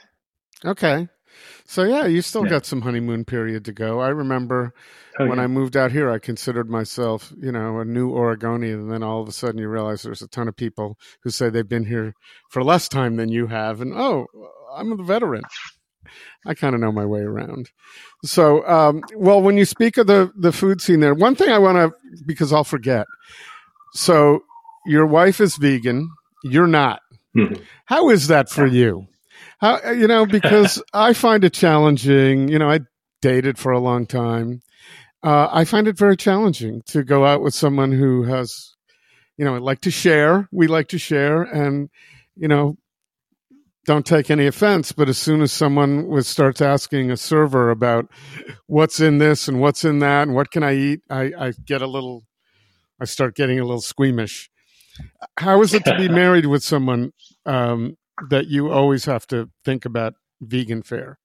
Okay, 0.64 1.08
so 1.66 1.82
yeah, 1.82 2.06
you 2.06 2.22
still 2.22 2.44
yeah. 2.44 2.50
got 2.50 2.66
some 2.66 2.82
honeymoon 2.82 3.24
period 3.24 3.64
to 3.64 3.72
go. 3.72 4.00
I 4.00 4.08
remember 4.08 4.72
oh, 5.18 5.26
when 5.26 5.38
yeah. 5.38 5.44
I 5.44 5.46
moved 5.48 5.76
out 5.76 5.90
here, 5.90 6.10
I 6.10 6.18
considered 6.18 6.70
myself, 6.70 7.32
you 7.36 7.50
know, 7.50 7.80
a 7.80 7.84
new 7.84 8.12
Oregonian, 8.12 8.80
and 8.80 8.92
then 8.92 9.02
all 9.02 9.20
of 9.20 9.28
a 9.28 9.32
sudden 9.32 9.58
you 9.60 9.68
realize 9.68 10.02
there's 10.02 10.22
a 10.22 10.28
ton 10.28 10.48
of 10.48 10.56
people 10.56 10.96
who 11.22 11.30
say 11.30 11.50
they've 11.50 11.68
been 11.68 11.86
here 11.86 12.14
for 12.50 12.62
less 12.62 12.88
time 12.88 13.16
than 13.16 13.28
you 13.28 13.48
have, 13.48 13.80
and 13.80 13.92
oh, 13.92 14.26
I'm 14.74 14.92
a 14.92 15.02
veteran. 15.02 15.42
I 16.46 16.54
kind 16.54 16.74
of 16.74 16.80
know 16.80 16.92
my 16.92 17.04
way 17.04 17.20
around. 17.20 17.70
So, 18.24 18.66
um, 18.66 19.02
well, 19.14 19.42
when 19.42 19.56
you 19.56 19.64
speak 19.64 19.96
of 19.96 20.06
the 20.06 20.32
the 20.36 20.52
food 20.52 20.80
scene 20.80 21.00
there, 21.00 21.14
one 21.14 21.34
thing 21.34 21.50
I 21.50 21.58
want 21.58 21.76
to 21.76 22.22
because 22.24 22.52
I'll 22.52 22.64
forget. 22.64 23.06
So, 23.92 24.40
your 24.86 25.06
wife 25.06 25.40
is 25.40 25.56
vegan. 25.56 26.10
You're 26.44 26.66
not. 26.66 27.00
Mm-hmm. 27.36 27.62
How 27.86 28.10
is 28.10 28.28
that 28.28 28.48
for 28.48 28.66
you? 28.66 29.06
How 29.58 29.90
you 29.90 30.06
know 30.06 30.26
because 30.26 30.82
I 30.94 31.12
find 31.12 31.44
it 31.44 31.52
challenging. 31.52 32.48
You 32.48 32.58
know, 32.58 32.70
I 32.70 32.80
dated 33.20 33.58
for 33.58 33.72
a 33.72 33.80
long 33.80 34.06
time. 34.06 34.62
Uh, 35.22 35.48
I 35.50 35.64
find 35.64 35.88
it 35.88 35.98
very 35.98 36.16
challenging 36.16 36.82
to 36.86 37.02
go 37.02 37.26
out 37.26 37.42
with 37.42 37.52
someone 37.52 37.90
who 37.90 38.22
has, 38.22 38.76
you 39.36 39.44
know, 39.44 39.56
like 39.56 39.80
to 39.80 39.90
share. 39.90 40.48
We 40.52 40.68
like 40.68 40.88
to 40.88 40.98
share, 40.98 41.42
and 41.42 41.90
you 42.36 42.46
know, 42.48 42.76
don't 43.88 44.04
take 44.04 44.30
any 44.30 44.46
offense, 44.46 44.92
but 44.92 45.08
as 45.08 45.16
soon 45.16 45.40
as 45.40 45.50
someone 45.50 46.08
was, 46.08 46.28
starts 46.28 46.60
asking 46.60 47.10
a 47.10 47.16
server 47.16 47.70
about 47.70 48.06
what's 48.66 49.00
in 49.00 49.16
this 49.16 49.48
and 49.48 49.62
what's 49.62 49.82
in 49.82 50.00
that 50.00 50.28
and 50.28 50.34
what 50.34 50.50
can 50.50 50.62
I 50.62 50.74
eat, 50.74 51.00
I, 51.08 51.32
I 51.38 51.52
get 51.64 51.80
a 51.80 51.86
little, 51.86 52.24
I 53.00 53.06
start 53.06 53.34
getting 53.34 53.58
a 53.58 53.64
little 53.64 53.80
squeamish. 53.80 54.50
How 55.38 55.62
is 55.62 55.72
it 55.72 55.86
to 55.86 55.96
be 55.96 56.06
married 56.22 56.44
with 56.44 56.62
someone 56.62 57.14
um, 57.46 57.96
that 58.28 58.48
you 58.48 58.70
always 58.70 59.06
have 59.06 59.26
to 59.28 59.48
think 59.64 59.86
about 59.86 60.16
vegan 60.42 60.82
fare? 60.82 61.18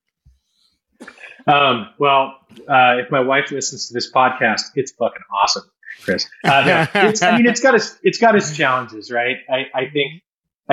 Um, 1.45 1.89
well, 1.99 2.37
uh, 2.69 2.95
if 3.03 3.11
my 3.11 3.19
wife 3.19 3.51
listens 3.51 3.89
to 3.89 3.93
this 3.93 4.09
podcast, 4.09 4.61
it's 4.75 4.93
fucking 4.93 5.21
awesome, 5.33 5.69
Chris. 6.05 6.29
Uh, 6.45 6.87
no, 6.93 7.01
I 7.27 7.35
mean, 7.35 7.45
it's 7.45 7.59
got 7.59 7.75
its 7.75 7.99
it's 8.03 8.19
got 8.19 8.37
its 8.37 8.55
challenges, 8.55 9.11
right? 9.11 9.35
I, 9.49 9.65
I 9.75 9.89
think 9.89 10.23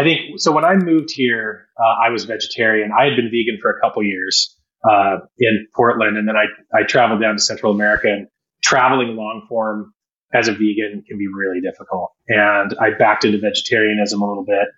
I 0.00 0.02
think 0.02 0.40
so. 0.40 0.52
When 0.52 0.64
I 0.64 0.76
moved 0.76 1.10
here, 1.10 1.68
uh, 1.78 2.06
I 2.06 2.10
was 2.10 2.24
vegetarian. 2.24 2.90
I 2.98 3.04
had 3.04 3.16
been 3.16 3.26
vegan 3.26 3.58
for 3.60 3.70
a 3.70 3.80
couple 3.80 4.02
years 4.02 4.56
uh, 4.88 5.18
in 5.38 5.66
Portland, 5.74 6.16
and 6.16 6.26
then 6.26 6.36
I 6.36 6.46
I 6.74 6.84
traveled 6.84 7.20
down 7.20 7.34
to 7.34 7.42
Central 7.42 7.72
America. 7.72 8.08
And 8.08 8.28
traveling 8.62 9.16
long 9.16 9.46
form 9.48 9.92
as 10.32 10.48
a 10.48 10.52
vegan 10.52 11.02
can 11.06 11.18
be 11.18 11.26
really 11.26 11.60
difficult. 11.60 12.12
And 12.28 12.74
I 12.80 12.90
backed 12.96 13.24
into 13.24 13.38
vegetarianism 13.38 14.22
a 14.22 14.26
little 14.26 14.44
bit. 14.44 14.68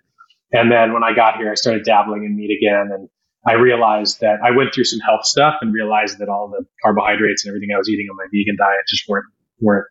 And 0.51 0.71
then 0.71 0.93
when 0.93 1.03
I 1.03 1.13
got 1.13 1.37
here, 1.37 1.51
I 1.51 1.55
started 1.55 1.83
dabbling 1.83 2.23
in 2.25 2.35
meat 2.35 2.57
again, 2.57 2.89
and 2.93 3.09
I 3.47 3.53
realized 3.53 4.21
that 4.21 4.39
I 4.43 4.51
went 4.51 4.73
through 4.73 4.85
some 4.85 4.99
health 4.99 5.25
stuff 5.25 5.55
and 5.61 5.73
realized 5.73 6.19
that 6.19 6.29
all 6.29 6.49
the 6.49 6.65
carbohydrates 6.83 7.45
and 7.45 7.51
everything 7.51 7.69
I 7.73 7.77
was 7.77 7.89
eating 7.89 8.07
on 8.09 8.17
my 8.17 8.25
vegan 8.33 8.57
diet 8.57 8.81
just 8.87 9.07
weren't 9.07 9.25
weren't 9.59 9.87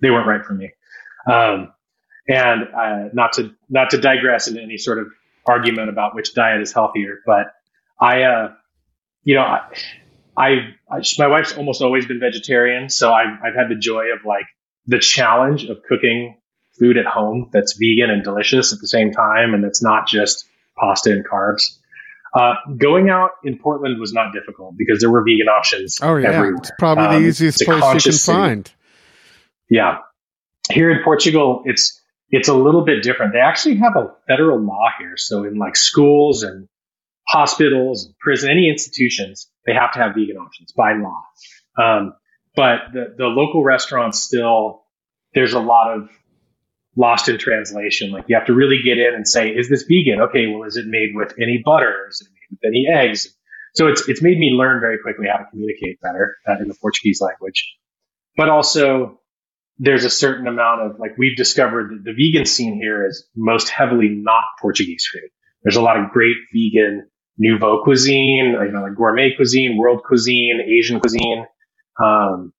they 0.00 0.10
weren't 0.10 0.26
right 0.28 0.44
for 0.44 0.54
me. 0.54 0.70
Um, 1.30 1.72
and 2.28 2.62
uh, 2.62 3.08
not 3.12 3.32
to 3.34 3.54
not 3.68 3.90
to 3.90 3.98
digress 3.98 4.48
into 4.48 4.60
any 4.60 4.76
sort 4.76 4.98
of 4.98 5.06
argument 5.46 5.88
about 5.88 6.14
which 6.14 6.34
diet 6.34 6.60
is 6.60 6.72
healthier, 6.72 7.20
but 7.26 7.46
I, 8.00 8.22
uh, 8.22 8.52
you 9.24 9.34
know, 9.34 9.42
I, 9.42 9.60
I, 10.36 10.48
I, 10.90 11.02
my 11.18 11.26
wife's 11.26 11.56
almost 11.56 11.82
always 11.82 12.06
been 12.06 12.20
vegetarian, 12.20 12.90
so 12.90 13.12
I've, 13.12 13.38
I've 13.42 13.54
had 13.54 13.68
the 13.68 13.78
joy 13.80 14.12
of 14.14 14.24
like 14.24 14.44
the 14.86 14.98
challenge 14.98 15.64
of 15.64 15.78
cooking 15.88 16.36
food 16.78 16.96
at 16.96 17.06
home 17.06 17.50
that's 17.52 17.76
vegan 17.78 18.10
and 18.10 18.22
delicious 18.22 18.72
at 18.72 18.78
the 18.80 18.86
same 18.86 19.10
time, 19.10 19.54
and 19.54 19.64
that's 19.64 19.82
not 19.82 20.06
just 20.06 20.44
pasta 20.76 21.10
and 21.10 21.26
carbs. 21.26 21.78
Uh, 22.34 22.54
going 22.76 23.08
out 23.08 23.30
in 23.42 23.58
Portland 23.58 23.98
was 23.98 24.12
not 24.12 24.32
difficult 24.32 24.74
because 24.76 25.00
there 25.00 25.10
were 25.10 25.24
vegan 25.24 25.48
options. 25.48 25.98
Oh 26.02 26.16
yeah, 26.16 26.28
everywhere. 26.28 26.58
it's 26.58 26.70
probably 26.78 27.04
um, 27.04 27.22
the 27.22 27.28
easiest 27.28 27.62
place 27.62 28.04
you 28.04 28.12
can 28.12 28.18
find. 28.18 28.70
Yeah, 29.70 29.98
here 30.70 30.90
in 30.90 31.02
Portugal, 31.02 31.62
it's 31.64 32.00
it's 32.30 32.48
a 32.48 32.54
little 32.54 32.84
bit 32.84 33.02
different. 33.02 33.32
They 33.32 33.40
actually 33.40 33.76
have 33.76 33.96
a 33.96 34.14
federal 34.26 34.60
law 34.60 34.88
here. 34.98 35.16
So 35.16 35.44
in 35.44 35.58
like 35.58 35.76
schools 35.76 36.42
and 36.42 36.68
hospitals, 37.26 38.06
and 38.06 38.18
prison, 38.18 38.50
any 38.50 38.68
institutions, 38.68 39.50
they 39.66 39.74
have 39.74 39.92
to 39.92 39.98
have 39.98 40.14
vegan 40.14 40.36
options 40.36 40.72
by 40.72 40.94
law. 40.94 41.22
Um, 41.82 42.14
but 42.56 42.92
the, 42.92 43.14
the 43.16 43.26
local 43.26 43.62
restaurants 43.62 44.20
still, 44.20 44.82
there's 45.34 45.52
a 45.52 45.60
lot 45.60 45.96
of 45.96 46.08
lost 46.96 47.28
in 47.28 47.38
translation. 47.38 48.10
Like 48.10 48.24
you 48.28 48.36
have 48.36 48.46
to 48.46 48.54
really 48.54 48.80
get 48.84 48.98
in 48.98 49.14
and 49.14 49.26
say, 49.26 49.50
is 49.50 49.68
this 49.68 49.84
vegan? 49.84 50.20
Okay, 50.28 50.46
well, 50.48 50.66
is 50.66 50.76
it 50.76 50.86
made 50.86 51.10
with 51.14 51.34
any 51.40 51.62
butter? 51.64 52.08
Is 52.10 52.20
it 52.20 52.28
made 52.32 52.58
with 52.58 52.68
any 52.68 52.86
eggs? 52.92 53.28
So 53.74 53.86
it's, 53.86 54.08
it's 54.08 54.22
made 54.22 54.38
me 54.38 54.50
learn 54.50 54.80
very 54.80 54.98
quickly 54.98 55.26
how 55.30 55.38
to 55.38 55.44
communicate 55.50 56.00
better 56.00 56.36
uh, 56.48 56.56
in 56.60 56.68
the 56.68 56.74
Portuguese 56.74 57.20
language. 57.20 57.76
But 58.36 58.48
also, 58.48 59.20
there's 59.78 60.04
a 60.04 60.10
certain 60.10 60.46
amount 60.46 60.82
of 60.82 60.98
like 60.98 61.16
we've 61.16 61.36
discovered 61.36 61.90
that 61.90 62.04
the 62.04 62.12
vegan 62.12 62.46
scene 62.46 62.74
here 62.74 63.06
is 63.06 63.28
most 63.36 63.68
heavily 63.68 64.08
not 64.08 64.44
Portuguese 64.60 65.06
food. 65.12 65.30
There's 65.62 65.76
a 65.76 65.82
lot 65.82 65.98
of 65.98 66.10
great 66.10 66.36
vegan 66.52 67.08
nouveau 67.38 67.82
cuisine, 67.84 68.56
you 68.58 68.72
know, 68.72 68.82
like 68.82 68.96
gourmet 68.96 69.34
cuisine, 69.36 69.76
world 69.78 70.02
cuisine, 70.04 70.60
Asian 70.66 70.98
cuisine, 71.00 71.46
um, 72.02 72.52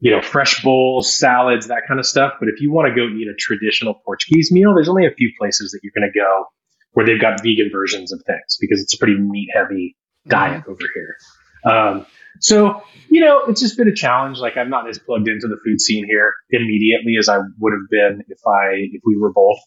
you 0.00 0.10
know, 0.10 0.20
fresh 0.20 0.62
bowls, 0.62 1.16
salads, 1.16 1.68
that 1.68 1.82
kind 1.86 2.00
of 2.00 2.06
stuff. 2.06 2.34
But 2.40 2.48
if 2.48 2.60
you 2.60 2.72
want 2.72 2.88
to 2.88 2.94
go 2.94 3.06
eat 3.06 3.28
a 3.28 3.34
traditional 3.38 3.94
Portuguese 4.04 4.50
meal, 4.50 4.74
there's 4.74 4.88
only 4.88 5.06
a 5.06 5.12
few 5.12 5.32
places 5.38 5.70
that 5.70 5.80
you're 5.82 5.92
going 5.96 6.10
to 6.12 6.18
go 6.18 6.46
where 6.92 7.06
they've 7.06 7.20
got 7.20 7.42
vegan 7.42 7.70
versions 7.72 8.12
of 8.12 8.22
things 8.26 8.58
because 8.60 8.82
it's 8.82 8.94
a 8.94 8.98
pretty 8.98 9.18
meat 9.18 9.48
heavy 9.54 9.96
diet 10.26 10.62
mm-hmm. 10.62 10.70
over 10.70 10.84
here. 10.94 11.16
Um, 11.64 12.06
so, 12.40 12.82
you 13.08 13.20
know, 13.20 13.42
it's 13.48 13.60
just 13.60 13.76
been 13.76 13.88
a 13.88 13.94
challenge. 13.94 14.38
Like 14.38 14.56
I'm 14.56 14.70
not 14.70 14.88
as 14.88 14.98
plugged 14.98 15.28
into 15.28 15.48
the 15.48 15.58
food 15.64 15.80
scene 15.80 16.04
here 16.06 16.32
immediately 16.50 17.14
as 17.18 17.28
I 17.28 17.38
would 17.38 17.72
have 17.72 17.88
been 17.90 18.22
if 18.28 18.38
I, 18.46 18.74
if 18.92 19.02
we 19.04 19.16
were 19.18 19.32
both, 19.32 19.58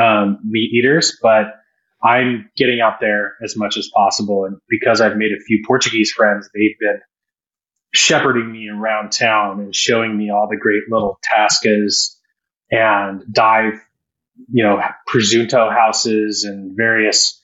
um, 0.00 0.38
meat 0.44 0.72
eaters, 0.72 1.18
but 1.22 1.54
I'm 2.02 2.50
getting 2.56 2.80
out 2.80 3.00
there 3.00 3.34
as 3.42 3.56
much 3.56 3.76
as 3.76 3.88
possible. 3.94 4.44
And 4.44 4.56
because 4.68 5.00
I've 5.00 5.16
made 5.16 5.32
a 5.32 5.40
few 5.40 5.62
Portuguese 5.66 6.12
friends, 6.12 6.50
they've 6.54 6.78
been 6.78 7.00
shepherding 7.94 8.50
me 8.50 8.68
around 8.68 9.12
town 9.12 9.60
and 9.60 9.74
showing 9.74 10.16
me 10.16 10.30
all 10.30 10.48
the 10.50 10.58
great 10.58 10.82
little 10.90 11.18
tascas 11.24 12.16
and 12.70 13.22
dive, 13.32 13.74
you 14.52 14.64
know, 14.64 14.80
presunto 15.08 15.72
houses 15.72 16.44
and 16.44 16.76
various 16.76 17.40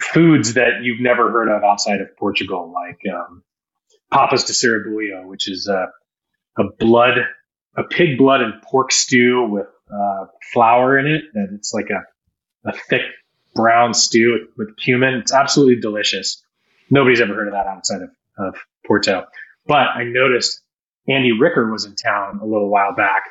foods 0.00 0.54
that 0.54 0.82
you've 0.82 1.00
never 1.00 1.30
heard 1.30 1.48
of 1.48 1.62
outside 1.64 2.00
of 2.00 2.16
Portugal, 2.16 2.72
like 2.72 3.00
um, 3.12 3.42
papas 4.12 4.44
de 4.44 4.52
sarrabulho, 4.52 5.26
which 5.26 5.48
is 5.48 5.66
a, 5.68 5.88
a 6.58 6.64
blood, 6.78 7.18
a 7.76 7.84
pig 7.84 8.18
blood 8.18 8.42
and 8.42 8.62
pork 8.62 8.92
stew 8.92 9.48
with 9.48 9.66
uh, 9.92 10.26
flour 10.52 10.98
in 10.98 11.06
it, 11.06 11.24
and 11.34 11.58
it's 11.58 11.72
like 11.72 11.88
a, 11.90 12.68
a 12.68 12.72
thick 12.72 13.02
brown 13.54 13.94
stew 13.94 14.48
with, 14.56 14.68
with 14.68 14.76
cumin. 14.76 15.14
It's 15.14 15.32
absolutely 15.32 15.80
delicious. 15.80 16.42
Nobody's 16.90 17.20
ever 17.20 17.34
heard 17.34 17.48
of 17.48 17.54
that 17.54 17.66
outside 17.66 18.02
of, 18.02 18.10
of 18.38 18.56
Porto. 18.86 19.26
But 19.66 19.88
I 19.94 20.04
noticed 20.04 20.60
Andy 21.08 21.32
Ricker 21.32 21.70
was 21.70 21.84
in 21.84 21.94
town 21.94 22.40
a 22.42 22.46
little 22.46 22.68
while 22.68 22.94
back 22.94 23.22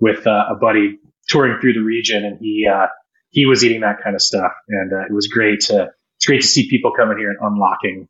with 0.00 0.26
uh, 0.26 0.46
a 0.50 0.54
buddy 0.54 0.98
touring 1.28 1.60
through 1.60 1.74
the 1.74 1.80
region, 1.80 2.24
and 2.24 2.38
he 2.38 2.66
uh, 2.66 2.86
he 3.30 3.46
was 3.46 3.64
eating 3.64 3.80
that 3.80 4.02
kind 4.02 4.14
of 4.14 4.22
stuff, 4.22 4.52
and 4.68 4.92
uh, 4.92 5.04
it 5.06 5.12
was 5.12 5.28
great 5.28 5.60
to 5.60 5.90
it's 6.22 6.26
great 6.28 6.42
to 6.42 6.46
see 6.46 6.68
people 6.70 6.92
coming 6.92 7.18
here 7.18 7.30
and 7.30 7.38
unlocking 7.40 8.06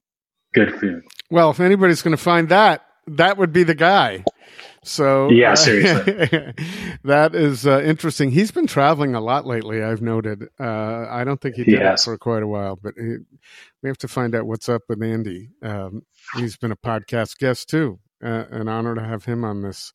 good 0.52 0.78
food. 0.78 1.02
Well, 1.30 1.48
if 1.48 1.60
anybody's 1.60 2.02
going 2.02 2.14
to 2.14 2.22
find 2.22 2.50
that, 2.50 2.84
that 3.06 3.38
would 3.38 3.54
be 3.54 3.62
the 3.62 3.74
guy. 3.74 4.22
So 4.84 5.30
yeah, 5.30 5.52
uh, 5.52 5.56
seriously, 5.56 6.12
that 7.04 7.34
is 7.34 7.66
uh, 7.66 7.80
interesting. 7.80 8.30
He's 8.30 8.50
been 8.50 8.66
traveling 8.66 9.14
a 9.14 9.20
lot 9.20 9.46
lately. 9.46 9.82
I've 9.82 10.02
noted. 10.02 10.46
Uh, 10.60 11.06
I 11.08 11.24
don't 11.24 11.40
think 11.40 11.54
he 11.54 11.64
did 11.64 11.80
yes. 11.80 12.02
it 12.02 12.04
for 12.04 12.18
quite 12.18 12.42
a 12.42 12.46
while, 12.46 12.78
but 12.82 12.92
he, 12.98 13.16
we 13.82 13.88
have 13.88 13.96
to 13.98 14.08
find 14.08 14.34
out 14.34 14.44
what's 14.44 14.68
up 14.68 14.82
with 14.90 15.02
Andy. 15.02 15.48
Um, 15.62 16.02
he's 16.36 16.58
been 16.58 16.72
a 16.72 16.76
podcast 16.76 17.38
guest 17.38 17.70
too. 17.70 17.98
Uh, 18.22 18.44
an 18.50 18.68
honor 18.68 18.94
to 18.94 19.02
have 19.02 19.24
him 19.24 19.42
on 19.42 19.62
this 19.62 19.94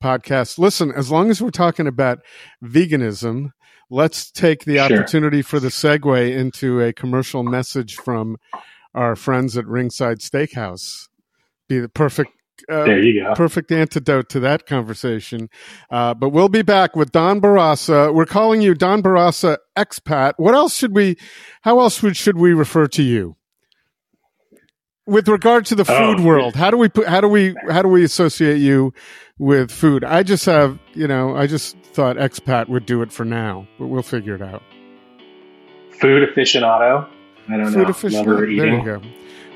podcast. 0.00 0.56
Listen, 0.56 0.92
as 0.92 1.10
long 1.10 1.30
as 1.30 1.42
we're 1.42 1.50
talking 1.50 1.88
about 1.88 2.20
veganism, 2.62 3.50
let's 3.90 4.30
take 4.30 4.64
the 4.64 4.76
sure. 4.76 4.84
opportunity 4.84 5.42
for 5.42 5.60
the 5.60 5.68
segue 5.68 6.36
into 6.36 6.80
a 6.80 6.92
commercial 6.92 7.42
message 7.42 7.96
from 7.96 8.36
our 8.94 9.16
friends 9.16 9.56
at 9.56 9.66
Ringside 9.66 10.18
Steakhouse. 10.18 11.08
Be 11.68 11.78
the 11.78 11.88
perfect 11.88 12.30
uh, 12.70 12.84
there 12.84 13.02
you 13.02 13.22
go. 13.22 13.34
Perfect 13.34 13.70
antidote 13.70 14.28
to 14.30 14.40
that 14.40 14.66
conversation. 14.66 15.48
Uh, 15.90 16.14
but 16.14 16.30
we'll 16.30 16.48
be 16.48 16.62
back 16.62 16.96
with 16.96 17.12
Don 17.12 17.40
Bourassa. 17.40 18.12
We're 18.14 18.26
calling 18.26 18.62
you 18.62 18.74
Don 18.74 19.02
Bourassa 19.02 19.58
expat. 19.76 20.34
What 20.38 20.54
else 20.54 20.74
should 20.74 20.94
we? 20.94 21.16
How 21.62 21.80
else 21.80 22.02
should 22.14 22.38
we 22.38 22.54
refer 22.54 22.86
to 22.88 23.02
you? 23.02 23.36
With 25.06 25.28
regard 25.28 25.66
to 25.66 25.76
the 25.76 25.82
oh, 25.82 25.84
food 25.84 26.20
oh, 26.20 26.24
world, 26.24 26.56
how 26.56 26.72
do 26.72 26.76
we 26.76 26.88
put? 26.88 27.06
How 27.06 27.20
do 27.20 27.28
we? 27.28 27.54
How 27.70 27.80
do 27.80 27.88
we 27.88 28.02
associate 28.02 28.58
you 28.58 28.92
with 29.38 29.70
food? 29.70 30.02
I 30.02 30.24
just 30.24 30.44
have, 30.46 30.80
you 30.94 31.06
know, 31.06 31.36
I 31.36 31.46
just 31.46 31.76
thought 31.92 32.16
expat 32.16 32.68
would 32.68 32.86
do 32.86 33.02
it 33.02 33.12
for 33.12 33.24
now, 33.24 33.68
but 33.78 33.86
we'll 33.86 34.02
figure 34.02 34.34
it 34.34 34.42
out. 34.42 34.62
Food 36.00 36.28
aficionado. 36.28 37.08
I 37.48 37.56
don't 37.56 37.72
food 37.72 37.86
know. 37.86 37.94
Aficionado. 37.94 38.56
There 38.56 38.66
you 38.66 38.84
go. 38.84 39.02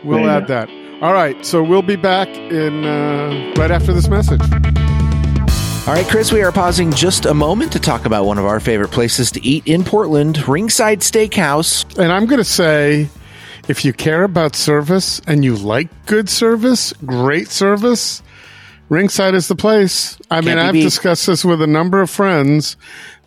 We'll 0.04 0.30
add 0.30 0.46
that. 0.46 0.70
All 1.02 1.12
right, 1.12 1.44
so 1.44 1.64
we'll 1.64 1.82
be 1.82 1.96
back 1.96 2.28
in 2.28 2.84
uh, 2.84 3.54
right 3.56 3.70
after 3.70 3.92
this 3.92 4.06
message. 4.06 4.42
All 5.88 5.94
right, 5.94 6.06
Chris, 6.06 6.30
we 6.30 6.42
are 6.42 6.52
pausing 6.52 6.92
just 6.92 7.26
a 7.26 7.34
moment 7.34 7.72
to 7.72 7.80
talk 7.80 8.04
about 8.04 8.24
one 8.24 8.38
of 8.38 8.44
our 8.44 8.60
favorite 8.60 8.90
places 8.90 9.32
to 9.32 9.44
eat 9.44 9.66
in 9.66 9.82
Portland, 9.82 10.46
Ringside 10.46 11.00
Steakhouse. 11.00 11.98
And 11.98 12.12
I'm 12.12 12.26
going 12.26 12.38
to 12.38 12.44
say 12.44 13.08
if 13.70 13.84
you 13.84 13.92
care 13.92 14.24
about 14.24 14.56
service 14.56 15.20
and 15.28 15.44
you 15.44 15.54
like 15.54 15.88
good 16.06 16.28
service, 16.28 16.92
great 17.06 17.46
service, 17.48 18.20
Ringside 18.88 19.34
is 19.36 19.46
the 19.46 19.54
place. 19.54 20.18
I 20.28 20.36
Can't 20.40 20.46
mean, 20.46 20.58
I've 20.58 20.72
beat. 20.72 20.82
discussed 20.82 21.28
this 21.28 21.44
with 21.44 21.62
a 21.62 21.68
number 21.68 22.00
of 22.00 22.10
friends. 22.10 22.76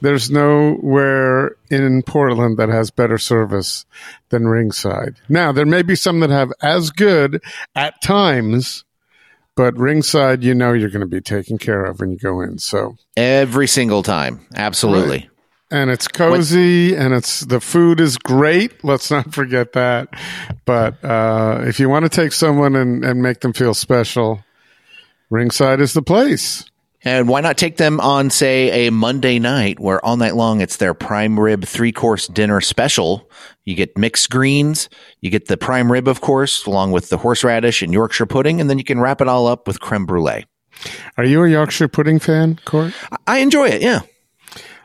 There's 0.01 0.29
nowhere 0.29 1.55
in 1.69 2.03
Portland 2.03 2.57
that 2.57 2.67
has 2.67 2.91
better 2.91 3.17
service 3.17 3.85
than 4.27 4.45
Ringside. 4.45 5.15
Now, 5.29 5.53
there 5.53 5.65
may 5.65 5.81
be 5.81 5.95
some 5.95 6.19
that 6.19 6.29
have 6.29 6.51
as 6.61 6.89
good 6.89 7.41
at 7.73 8.01
times, 8.01 8.83
but 9.55 9.77
Ringside, 9.77 10.43
you 10.43 10.53
know, 10.53 10.73
you're 10.73 10.89
going 10.89 10.99
to 10.99 11.07
be 11.07 11.21
taken 11.21 11.57
care 11.57 11.85
of 11.85 12.01
when 12.01 12.11
you 12.11 12.17
go 12.17 12.41
in. 12.41 12.57
So 12.57 12.97
every 13.15 13.67
single 13.67 14.03
time, 14.03 14.45
absolutely. 14.55 15.19
Right. 15.19 15.29
And 15.71 15.89
it's 15.89 16.07
cozy, 16.07 16.91
what? 16.91 17.01
and 17.01 17.13
it's 17.13 17.39
the 17.41 17.59
food 17.59 17.99
is 17.99 18.17
great. 18.17 18.83
Let's 18.83 19.09
not 19.09 19.33
forget 19.33 19.73
that. 19.73 20.09
But 20.65 21.03
uh, 21.03 21.63
if 21.65 21.79
you 21.79 21.89
want 21.89 22.05
to 22.05 22.09
take 22.09 22.31
someone 22.31 22.75
and, 22.75 23.03
and 23.03 23.21
make 23.23 23.39
them 23.39 23.53
feel 23.53 23.73
special, 23.73 24.43
Ringside 25.31 25.81
is 25.81 25.93
the 25.93 26.03
place. 26.03 26.65
And 27.05 27.27
why 27.27 27.41
not 27.41 27.57
take 27.57 27.75
them 27.77 27.99
on, 27.99 28.29
say, 28.29 28.87
a 28.87 28.91
Monday 28.91 29.37
night 29.37 29.77
where 29.77 30.03
all 30.05 30.15
night 30.15 30.35
long 30.35 30.61
it's 30.61 30.77
their 30.77 30.93
prime 30.93 31.37
rib 31.37 31.65
three 31.65 31.91
course 31.91 32.27
dinner 32.27 32.61
special? 32.61 33.29
You 33.65 33.75
get 33.75 33.97
mixed 33.97 34.29
greens, 34.29 34.89
you 35.19 35.29
get 35.29 35.47
the 35.47 35.57
prime 35.57 35.91
rib, 35.91 36.07
of 36.07 36.21
course, 36.21 36.65
along 36.65 36.91
with 36.93 37.09
the 37.09 37.17
horseradish 37.17 37.81
and 37.81 37.91
Yorkshire 37.91 38.25
pudding, 38.25 38.61
and 38.61 38.69
then 38.69 38.77
you 38.77 38.85
can 38.85 39.01
wrap 39.01 39.19
it 39.19 39.27
all 39.27 39.47
up 39.47 39.67
with 39.67 39.81
creme 39.81 40.05
brulee. 40.05 40.45
Are 41.17 41.25
you 41.25 41.43
a 41.43 41.49
Yorkshire 41.49 41.89
pudding 41.89 42.19
fan, 42.19 42.59
Court? 42.63 42.93
I 43.27 43.39
enjoy 43.39 43.67
it, 43.67 43.81
yeah. 43.81 44.01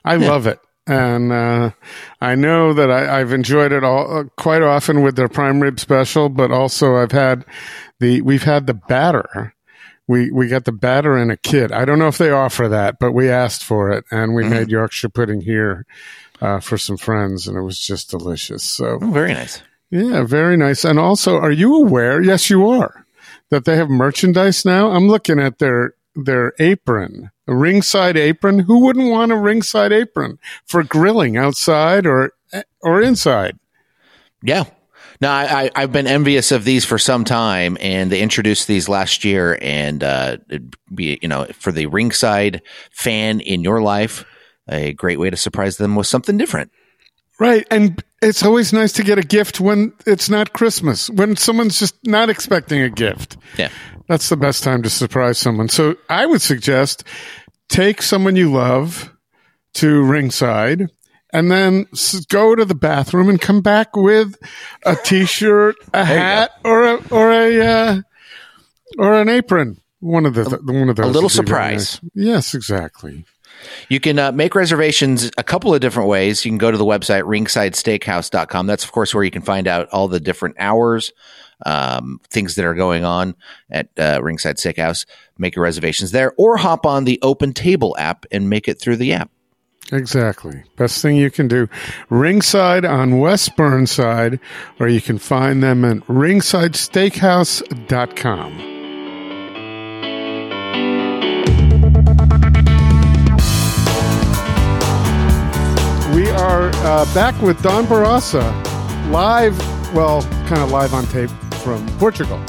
I 0.04 0.16
yeah. 0.16 0.28
love 0.28 0.46
it. 0.48 0.58
And 0.88 1.32
uh, 1.32 1.70
I 2.20 2.34
know 2.34 2.72
that 2.72 2.90
I, 2.90 3.18
have 3.18 3.32
enjoyed 3.32 3.72
it 3.72 3.84
all 3.84 4.18
uh, 4.18 4.24
quite 4.36 4.62
often 4.62 5.02
with 5.02 5.16
their 5.16 5.28
prime 5.28 5.60
rib 5.60 5.78
special, 5.78 6.28
but 6.28 6.50
also 6.50 6.96
I've 6.96 7.12
had 7.12 7.44
the 8.00 8.22
we've 8.22 8.44
had 8.44 8.66
the 8.66 8.74
batter 8.74 9.54
we 10.08 10.30
we 10.30 10.48
got 10.48 10.64
the 10.64 10.72
batter 10.72 11.16
in 11.16 11.30
a 11.30 11.36
kit. 11.36 11.70
I 11.70 11.84
don't 11.84 11.98
know 11.98 12.08
if 12.08 12.18
they 12.18 12.30
offer 12.30 12.66
that, 12.68 12.98
but 12.98 13.12
we 13.12 13.28
asked 13.28 13.62
for 13.62 13.90
it, 13.90 14.04
and 14.10 14.34
we 14.34 14.42
mm-hmm. 14.42 14.52
made 14.52 14.70
Yorkshire 14.70 15.10
pudding 15.10 15.42
here 15.42 15.86
uh, 16.40 16.58
for 16.58 16.78
some 16.78 16.96
friends, 16.96 17.46
and 17.46 17.56
it 17.56 17.62
was 17.62 17.78
just 17.78 18.10
delicious. 18.10 18.64
So 18.64 18.98
oh, 19.00 19.10
very 19.10 19.34
nice. 19.34 19.62
Yeah, 19.90 20.24
very 20.24 20.56
nice. 20.56 20.84
And 20.84 20.98
also, 20.98 21.38
are 21.38 21.52
you 21.52 21.74
aware? 21.76 22.20
Yes, 22.20 22.50
you 22.50 22.68
are. 22.68 23.06
That 23.50 23.64
they 23.64 23.76
have 23.76 23.88
merchandise 23.88 24.64
now. 24.64 24.90
I'm 24.90 25.08
looking 25.08 25.38
at 25.38 25.58
their 25.58 25.94
their 26.16 26.54
apron, 26.58 27.30
a 27.48 27.56
ringside 27.56 28.16
apron. 28.16 28.60
Who 28.60 28.80
wouldn't 28.80 29.10
want 29.10 29.32
a 29.32 29.36
ringside 29.36 29.92
apron 29.92 30.38
for 30.66 30.84
grilling 30.84 31.36
outside 31.36 32.06
or 32.06 32.34
or 32.82 33.02
inside? 33.02 33.58
Yeah, 34.42 34.64
no, 35.20 35.30
I, 35.30 35.70
I, 35.74 35.80
have 35.80 35.90
been 35.90 36.06
envious 36.06 36.52
of 36.52 36.64
these 36.64 36.84
for 36.84 36.96
some 36.96 37.24
time, 37.24 37.76
and 37.80 38.12
they 38.12 38.20
introduced 38.20 38.68
these 38.68 38.88
last 38.88 39.24
year, 39.24 39.58
and 39.60 40.04
uh, 40.04 40.36
be 40.94 41.18
you 41.20 41.28
know 41.28 41.46
for 41.54 41.72
the 41.72 41.86
ringside 41.86 42.62
fan 42.92 43.40
in 43.40 43.64
your 43.64 43.82
life, 43.82 44.24
a 44.68 44.92
great 44.92 45.18
way 45.18 45.28
to 45.28 45.36
surprise 45.36 45.76
them 45.76 45.96
with 45.96 46.06
something 46.06 46.36
different. 46.36 46.70
Right, 47.38 47.66
and 47.70 48.02
it's 48.20 48.44
always 48.44 48.72
nice 48.72 48.92
to 48.94 49.04
get 49.04 49.18
a 49.18 49.22
gift 49.22 49.60
when 49.60 49.92
it's 50.06 50.28
not 50.28 50.52
Christmas, 50.52 51.08
when 51.08 51.36
someone's 51.36 51.78
just 51.78 51.94
not 52.04 52.30
expecting 52.30 52.80
a 52.80 52.90
gift. 52.90 53.36
Yeah, 53.56 53.68
that's 54.08 54.28
the 54.28 54.36
best 54.36 54.64
time 54.64 54.82
to 54.82 54.90
surprise 54.90 55.38
someone. 55.38 55.68
So 55.68 55.96
I 56.08 56.26
would 56.26 56.42
suggest 56.42 57.04
take 57.68 58.02
someone 58.02 58.34
you 58.34 58.50
love 58.52 59.14
to 59.74 60.02
ringside 60.02 60.88
and 61.32 61.50
then 61.50 61.86
go 62.28 62.54
to 62.54 62.64
the 62.64 62.74
bathroom 62.74 63.28
and 63.28 63.40
come 63.40 63.60
back 63.60 63.94
with 63.94 64.36
a 64.84 64.96
t-shirt, 64.96 65.76
a 65.92 66.04
hat, 66.04 66.52
or 66.64 66.84
a 66.84 66.94
or 67.10 67.30
a 67.30 67.60
uh, 67.60 68.00
or 68.98 69.14
an 69.14 69.28
apron. 69.28 69.80
One 70.00 70.26
of 70.26 70.34
the 70.34 70.44
one 70.64 70.88
of 70.88 70.96
those. 70.96 71.06
A 71.06 71.10
little 71.10 71.28
surprise. 71.28 72.00
Nice. 72.02 72.10
Yes, 72.14 72.54
exactly. 72.54 73.24
You 73.88 74.00
can 74.00 74.18
uh, 74.18 74.32
make 74.32 74.54
reservations 74.54 75.30
a 75.38 75.42
couple 75.42 75.74
of 75.74 75.80
different 75.80 76.08
ways. 76.08 76.44
You 76.44 76.50
can 76.50 76.58
go 76.58 76.70
to 76.70 76.76
the 76.76 76.84
website 76.84 77.22
ringsidesteakhouse.com. 77.22 78.66
That's, 78.66 78.84
of 78.84 78.92
course, 78.92 79.14
where 79.14 79.24
you 79.24 79.30
can 79.30 79.42
find 79.42 79.66
out 79.66 79.88
all 79.90 80.08
the 80.08 80.20
different 80.20 80.56
hours, 80.58 81.12
um, 81.66 82.20
things 82.30 82.54
that 82.56 82.64
are 82.64 82.74
going 82.74 83.04
on 83.04 83.34
at 83.70 83.88
uh, 83.98 84.20
Ringside 84.22 84.56
Steakhouse. 84.56 85.06
Make 85.38 85.56
your 85.56 85.64
reservations 85.64 86.10
there 86.10 86.32
or 86.36 86.56
hop 86.56 86.86
on 86.86 87.04
the 87.04 87.18
Open 87.22 87.52
Table 87.52 87.96
app 87.98 88.26
and 88.30 88.50
make 88.50 88.68
it 88.68 88.80
through 88.80 88.96
the 88.96 89.12
app. 89.12 89.30
Exactly. 89.90 90.62
Best 90.76 91.00
thing 91.00 91.16
you 91.16 91.30
can 91.30 91.48
do. 91.48 91.66
Ringside 92.10 92.84
on 92.84 93.20
West 93.20 93.56
Burnside, 93.56 94.38
or 94.78 94.86
you 94.88 95.00
can 95.00 95.16
find 95.18 95.62
them 95.62 95.82
at 95.84 95.96
ringsidesteakhouse.com. 96.06 98.77
are 106.48 106.70
uh, 106.76 107.04
back 107.14 107.38
with 107.42 107.62
Don 107.62 107.84
Bourassa, 107.84 108.40
live, 109.10 109.58
well, 109.94 110.22
kind 110.46 110.62
of 110.62 110.70
live 110.70 110.94
on 110.94 111.04
tape 111.08 111.28
from 111.62 111.86
Portugal. 111.98 112.42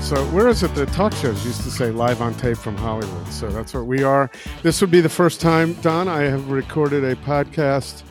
So, 0.00 0.24
where 0.28 0.48
is 0.48 0.62
it? 0.62 0.74
The 0.74 0.86
talk 0.86 1.12
shows 1.12 1.44
used 1.44 1.60
to 1.64 1.70
say 1.70 1.90
live 1.90 2.22
on 2.22 2.32
tape 2.36 2.56
from 2.56 2.78
Hollywood. 2.78 3.28
So, 3.28 3.50
that's 3.50 3.74
where 3.74 3.84
we 3.84 4.02
are. 4.02 4.30
This 4.62 4.80
would 4.80 4.90
be 4.90 5.02
the 5.02 5.10
first 5.10 5.38
time, 5.38 5.74
Don, 5.82 6.08
I 6.08 6.22
have 6.22 6.50
recorded 6.50 7.04
a 7.04 7.14
podcast 7.16 8.04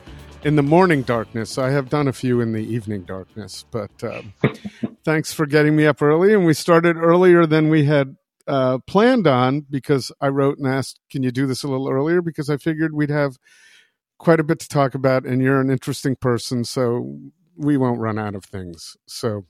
in 0.43 0.55
the 0.55 0.61
morning 0.61 1.01
darkness. 1.01 1.57
I 1.57 1.71
have 1.71 1.89
done 1.89 2.07
a 2.07 2.13
few 2.13 2.39
in 2.39 2.53
the 2.53 2.61
evening 2.61 3.01
darkness, 3.01 3.65
but 3.71 3.91
um, 4.03 4.35
thanks 5.03 5.33
for 5.33 5.47
getting 5.47 5.75
me 5.75 5.87
up 5.87 6.03
early. 6.03 6.35
And 6.35 6.45
we 6.45 6.53
started 6.53 6.97
earlier 6.97 7.47
than 7.47 7.69
we 7.69 7.85
had 7.85 8.15
uh, 8.47 8.77
planned 8.85 9.25
on 9.25 9.61
because 9.71 10.11
I 10.21 10.27
wrote 10.27 10.59
and 10.59 10.67
asked, 10.67 10.99
Can 11.09 11.23
you 11.23 11.31
do 11.31 11.47
this 11.47 11.63
a 11.63 11.67
little 11.67 11.89
earlier? 11.89 12.21
Because 12.21 12.47
I 12.47 12.57
figured 12.57 12.93
we'd 12.93 13.09
have 13.09 13.39
quite 14.19 14.39
a 14.39 14.43
bit 14.43 14.59
to 14.59 14.67
talk 14.67 14.93
about, 14.93 15.25
and 15.25 15.41
you're 15.41 15.59
an 15.59 15.71
interesting 15.71 16.15
person. 16.15 16.63
So, 16.63 17.17
we 17.57 17.75
won't 17.75 17.99
run 17.99 18.17
out 18.17 18.35
of 18.35 18.45
things. 18.45 18.95
So, 19.07 19.45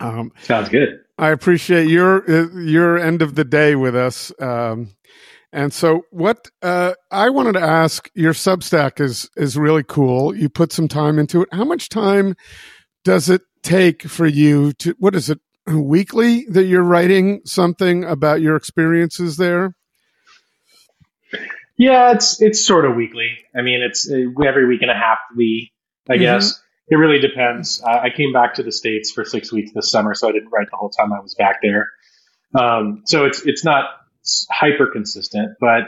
um, 0.00 0.32
Sounds 0.42 0.68
good. 0.68 1.00
I 1.18 1.30
appreciate 1.30 1.88
your 1.88 2.28
your 2.60 2.98
end 2.98 3.22
of 3.22 3.34
the 3.34 3.44
day 3.44 3.76
with 3.76 3.94
us. 3.94 4.32
Um, 4.40 4.94
and 5.52 5.72
so, 5.72 6.02
what 6.10 6.48
uh, 6.62 6.94
I 7.10 7.30
wanted 7.30 7.52
to 7.52 7.60
ask, 7.60 8.10
your 8.14 8.32
Substack 8.32 9.00
is 9.00 9.30
is 9.36 9.56
really 9.56 9.84
cool. 9.84 10.34
You 10.34 10.48
put 10.48 10.72
some 10.72 10.88
time 10.88 11.18
into 11.18 11.42
it. 11.42 11.48
How 11.52 11.64
much 11.64 11.88
time 11.88 12.34
does 13.04 13.28
it 13.28 13.42
take 13.62 14.02
for 14.02 14.26
you 14.26 14.72
to? 14.74 14.94
What 14.98 15.14
is 15.14 15.30
it? 15.30 15.40
Weekly 15.64 16.44
that 16.46 16.64
you're 16.64 16.82
writing 16.82 17.40
something 17.44 18.02
about 18.02 18.40
your 18.40 18.56
experiences 18.56 19.36
there. 19.36 19.76
Yeah, 21.76 22.12
it's 22.12 22.40
it's 22.40 22.64
sort 22.64 22.84
of 22.84 22.96
weekly. 22.96 23.30
I 23.56 23.62
mean, 23.62 23.82
it's 23.82 24.10
uh, 24.10 24.42
every 24.44 24.66
week 24.66 24.82
and 24.82 24.90
a 24.90 24.94
half. 24.94 25.18
We, 25.36 25.72
I 26.08 26.14
mm-hmm. 26.14 26.22
guess. 26.22 26.60
It 26.88 26.96
really 26.96 27.20
depends. 27.20 27.82
I 27.82 28.10
came 28.10 28.32
back 28.32 28.54
to 28.54 28.62
the 28.62 28.72
states 28.72 29.12
for 29.12 29.24
six 29.24 29.50
weeks 29.50 29.70
this 29.72 29.90
summer, 29.90 30.14
so 30.14 30.28
I 30.28 30.32
didn't 30.32 30.50
write 30.50 30.68
the 30.70 30.76
whole 30.76 30.90
time 30.90 31.12
I 31.12 31.20
was 31.20 31.34
back 31.34 31.60
there. 31.62 31.88
Um, 32.54 33.02
so 33.06 33.24
it's 33.24 33.46
it's 33.46 33.64
not 33.64 33.84
hyper 34.50 34.86
consistent, 34.86 35.56
but 35.58 35.84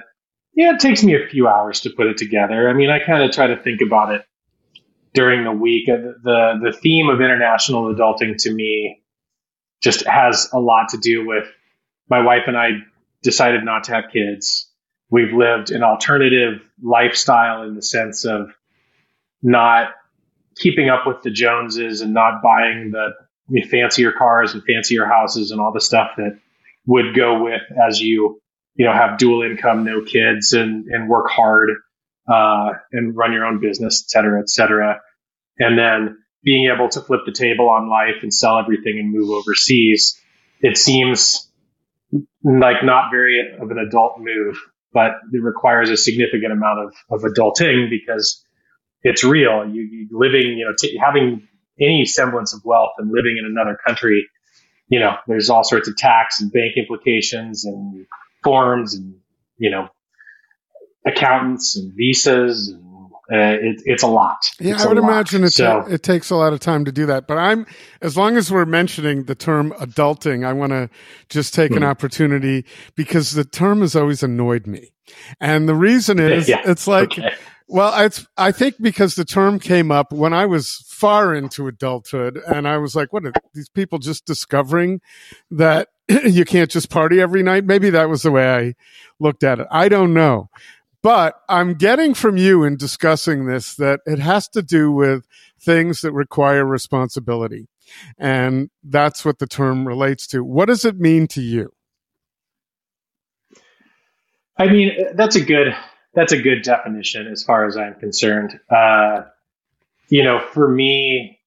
yeah, 0.55 0.73
it 0.75 0.81
takes 0.81 1.03
me 1.03 1.15
a 1.15 1.29
few 1.29 1.49
hours 1.49 1.81
to 1.81 1.91
put 1.91 2.07
it 2.07 2.17
together. 2.17 2.71
I 2.71 2.73
mean, 2.73 2.91
I 2.91 3.05
kind 3.05 3.23
of 3.23 3.33
try 3.33 3.49
to 3.49 3.61
think 3.61 3.81
about 3.81 4.15
it 4.15 4.25
during 5.13 5.45
the 5.45 5.53
week. 5.53 5.89
Uh, 5.89 6.15
the 6.23 6.61
the 6.63 6.73
theme 6.73 7.09
of 7.09 7.21
international 7.21 7.95
adulting 7.95 8.37
to 8.39 8.53
me 8.53 9.03
just 9.83 10.07
has 10.07 10.49
a 10.53 10.59
lot 10.59 10.91
to 10.91 10.97
do 10.99 11.27
with 11.27 11.45
my 12.09 12.21
wife 12.21 12.43
and 12.47 12.57
I 12.57 12.71
decided 13.23 13.65
not 13.65 13.85
to 13.85 13.93
have 13.93 14.05
kids. 14.13 14.71
We've 15.11 15.33
lived 15.33 15.71
an 15.71 15.83
alternative 15.83 16.61
lifestyle 16.83 17.63
in 17.63 17.75
the 17.75 17.83
sense 17.83 18.25
of 18.25 18.51
not 19.43 19.91
keeping 20.57 20.89
up 20.89 21.07
with 21.07 21.23
the 21.23 21.31
Joneses 21.31 22.01
and 22.01 22.15
not 22.15 22.43
buying 22.43 22.91
the 22.91 23.13
fancier 23.71 24.13
cars 24.13 24.55
and 24.55 24.63
fancier 24.65 25.05
houses 25.05 25.51
and 25.51 25.61
all 25.61 25.73
the 25.73 25.81
stuff 25.81 26.13
that 26.17 26.39
would 26.87 27.15
go 27.15 27.43
with 27.43 27.63
as 27.87 28.01
you 28.01 28.41
you 28.75 28.85
know 28.85 28.93
have 28.93 29.19
dual 29.19 29.43
income, 29.43 29.85
no 29.85 30.03
kids, 30.03 30.53
and 30.53 30.87
and 30.87 31.09
work 31.09 31.31
hard 31.31 31.71
uh, 32.29 32.73
and 32.93 33.17
run 33.17 33.33
your 33.33 33.45
own 33.45 33.61
business, 33.61 34.05
et 34.07 34.11
cetera, 34.11 34.41
et 34.41 34.49
cetera. 34.49 35.01
And 35.59 35.79
then 35.79 36.19
being 36.43 36.71
able 36.75 36.89
to 36.91 37.01
flip 37.01 37.21
the 37.27 37.33
table 37.33 37.69
on 37.71 37.89
life 37.89 38.23
and 38.23 38.33
sell 38.33 38.59
everything 38.59 38.99
and 38.99 39.13
move 39.13 39.31
overseas, 39.31 40.21
it 40.61 40.77
seems 40.77 41.51
like 42.43 42.85
not 42.85 43.11
very 43.11 43.55
of 43.61 43.71
an 43.71 43.79
adult 43.79 44.19
move, 44.19 44.59
but 44.95 45.11
it 45.33 45.43
requires 45.43 45.91
a 45.91 45.97
significant 45.97 46.53
amount 46.53 46.79
of, 46.79 46.95
of 47.11 47.31
adulting 47.31 47.91
because 47.91 48.43
it's 49.03 49.25
real. 49.25 49.69
You, 49.69 49.83
you 49.83 50.09
living, 50.13 50.57
you 50.57 50.65
know, 50.65 50.75
t- 50.79 50.97
having 50.97 51.47
any 51.79 52.07
semblance 52.07 52.55
of 52.55 52.63
wealth 52.65 52.93
and 52.99 53.11
living 53.11 53.37
in 53.39 53.45
another 53.45 53.77
country, 53.87 54.27
you 54.89 55.01
know, 55.01 55.17
there's 55.27 55.51
all 55.51 55.65
sorts 55.65 55.89
of 55.89 55.97
tax 55.97 56.41
and 56.41 56.53
bank 56.53 56.77
implications 56.77 57.65
and 57.65 58.07
forms 58.43 58.95
and, 58.95 59.17
you 59.59 59.71
know, 59.71 59.89
accountants 61.05 61.77
and 61.77 61.93
visas 61.95 62.69
and 62.69 62.94
uh, 63.33 63.57
it, 63.61 63.83
it's 63.87 64.03
a 64.03 64.07
lot. 64.07 64.45
Yeah, 64.61 64.75
it's 64.75 64.85
I 64.85 64.89
would 64.89 64.99
imagine 64.99 65.45
it, 65.45 65.51
so, 65.51 65.81
it 65.89 66.03
takes 66.03 66.31
a 66.31 66.37
lot 66.37 66.53
of 66.53 66.61
time 66.61 66.85
to 66.85 66.93
do 66.93 67.07
that. 67.07 67.27
But 67.27 67.39
I'm, 67.39 67.67
as 68.03 68.17
long 68.17 68.37
as 68.37 68.51
we're 68.51 68.67
mentioning 68.67 69.25
the 69.25 69.35
term 69.35 69.73
adulting, 69.73 70.45
I 70.45 70.53
want 70.53 70.71
to 70.71 70.91
just 71.31 71.55
take 71.55 71.71
mm-hmm. 71.71 71.83
an 71.83 71.89
opportunity 71.89 72.67
because 72.95 73.33
the 73.33 73.45
term 73.45 73.81
has 73.81 73.97
always 73.97 74.23
annoyed 74.23 74.67
me. 74.67 74.91
And 75.41 75.69
the 75.69 75.75
reason 75.75 76.19
is 76.19 76.49
yeah, 76.49 76.63
it's 76.65 76.87
like, 76.87 77.13
okay. 77.19 77.35
well, 77.67 78.05
it's, 78.05 78.27
I 78.37 78.53
think 78.53 78.77
because 78.81 79.15
the 79.15 79.25
term 79.25 79.59
came 79.59 79.91
up 79.91 80.13
when 80.13 80.33
I 80.35 80.47
was 80.47 80.85
far 80.89 81.35
into 81.35 81.67
adulthood 81.67 82.37
and 82.47 82.69
I 82.69 82.79
was 82.79 82.95
like, 82.95 83.13
what 83.13 83.25
are 83.25 83.33
these 83.55 83.69
people 83.69 83.99
just 83.99 84.27
discovering 84.27 85.01
that 85.51 85.89
you 86.25 86.45
can't 86.45 86.71
just 86.71 86.91
party 86.91 87.21
every 87.21 87.43
night? 87.43 87.65
Maybe 87.65 87.91
that 87.91 88.09
was 88.09 88.23
the 88.23 88.31
way 88.31 88.51
I 88.51 88.75
looked 89.19 89.45
at 89.45 89.61
it. 89.61 89.67
I 89.71 89.89
don't 89.89 90.13
know. 90.13 90.51
But 91.05 91.35
I'm 91.51 91.75
getting 91.75 92.15
from 92.15 92.39
you 92.39 92.65
in 92.65 92.79
discussing 92.79 93.45
this 93.45 93.75
that 93.75 94.01
it 94.07 94.19
has 94.21 94.49
to 94.49 94.63
do 94.63 94.91
with 94.91 95.27
things 95.61 96.01
that 96.01 96.13
require 96.13 96.65
responsibility. 96.65 97.69
And 98.17 98.71
that's 98.83 99.23
what 99.23 99.39
the 99.39 99.47
term 99.47 99.87
relates 99.87 100.27
to. 100.29 100.43
What 100.43 100.65
does 100.65 100.87
it 100.87 100.99
mean 100.99 101.27
to 101.29 101.43
you? 101.43 101.75
I 104.57 104.69
mean, 104.69 104.93
that's 105.15 105.37
a 105.37 105.45
good 105.45 105.77
that's 106.15 106.33
a 106.33 106.41
good 106.41 106.63
definition 106.63 107.27
as 107.27 107.43
far 107.43 107.67
as 107.67 107.77
I'm 107.77 107.97
concerned. 107.97 108.59
Uh, 108.71 109.25
you 110.09 110.25
know, 110.25 110.41
for 110.41 110.67
me, 110.67 111.39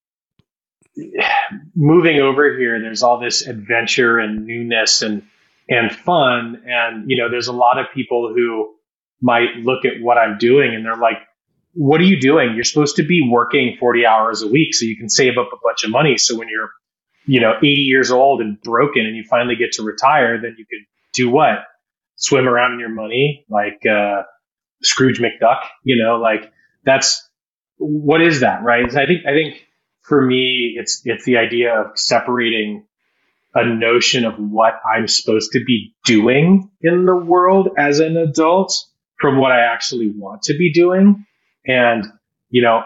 moving 1.76 2.20
over 2.20 2.55
here, 2.55 2.80
there's 2.80 3.01
all 3.01 3.20
this 3.20 3.47
adventure 3.47 4.20
and 4.20 4.45
newness 4.45 5.01
and 5.01 5.24
and 5.68 5.91
fun, 5.91 6.62
and 6.68 7.10
you 7.10 7.18
know, 7.18 7.32
there's 7.32 7.47
a 7.47 7.53
lot 7.53 7.80
of 7.80 7.88
people 7.91 8.32
who 8.36 8.76
might 9.22 9.55
look 9.57 9.86
at 9.86 10.01
what 10.01 10.18
I'm 10.18 10.38
doing 10.38 10.76
and 10.76 10.86
they're 10.86 10.95
like, 10.95 11.18
what 11.74 12.01
are 12.01 12.05
you 12.05 12.20
doing? 12.20 12.55
You're 12.55 12.63
supposed 12.63 12.95
to 12.95 13.03
be 13.03 13.28
working 13.30 13.78
40 13.80 14.05
hours 14.05 14.41
a 14.41 14.47
week 14.47 14.74
so 14.74 14.86
you 14.86 14.97
can 14.97 15.09
save 15.09 15.38
up 15.38 15.49
a 15.53 15.57
bunch 15.63 15.84
of 15.84 15.91
money. 15.91 16.18
So 16.18 16.38
when 16.38 16.49
you're, 16.49 16.72
you 17.26 17.39
know, 17.39 17.53
80 17.57 17.68
years 17.68 18.11
old 18.11 18.41
and 18.41 18.59
broken 18.61 19.05
and 19.05 19.15
you 19.15 19.24
finally 19.30 19.55
get 19.55 19.74
to 19.74 19.84
retire, 19.84 20.41
then 20.41 20.55
you 20.57 20.65
could 20.65 20.86
do 21.13 21.30
what? 21.30 21.59
Swim 22.15 22.47
around 22.47 22.74
in 22.74 22.80
your 22.80 22.89
money 22.89 23.45
like 23.49 23.86
uh, 23.86 24.24
Scrooge 24.82 25.20
McDuck, 25.20 25.59
you 25.84 26.03
know, 26.03 26.18
like 26.18 26.51
that's 26.84 27.28
what 27.78 28.22
is 28.22 28.39
that, 28.39 28.63
right? 28.63 28.86
I 28.95 29.05
think 29.05 29.26
I 29.28 29.32
think 29.32 29.63
for 30.01 30.20
me 30.20 30.76
it's 30.80 31.01
it's 31.05 31.26
the 31.26 31.38
idea 31.38 31.80
of 31.80 31.97
separating 31.97 32.86
a 33.53 33.65
notion 33.65 34.26
of 34.26 34.36
what 34.38 34.74
I'm 34.86 35.07
supposed 35.07 35.51
to 35.53 35.63
be 35.63 35.95
doing 36.05 36.70
in 36.82 37.05
the 37.05 37.15
world 37.15 37.70
as 37.78 37.99
an 37.99 38.18
adult 38.18 38.74
from 39.20 39.39
what 39.39 39.51
I 39.51 39.61
actually 39.61 40.11
want 40.15 40.43
to 40.43 40.57
be 40.57 40.72
doing. 40.72 41.26
And, 41.65 42.05
you 42.49 42.61
know, 42.61 42.84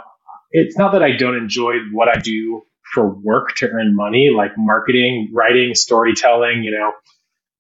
it's 0.52 0.78
not 0.78 0.94
that 0.94 1.04
I 1.04 1.16
don't 1.16 1.36
enjoy 1.36 1.74
what 1.92 2.08
I 2.08 2.20
do 2.20 2.64
for 2.94 3.08
work 3.08 3.56
to 3.58 3.70
earn 3.70 3.96
money, 3.96 4.32
like 4.36 4.52
marketing, 4.58 5.30
writing, 5.34 5.76
storytelling, 5.76 6.64
you 6.64 6.72
know, 6.72 6.92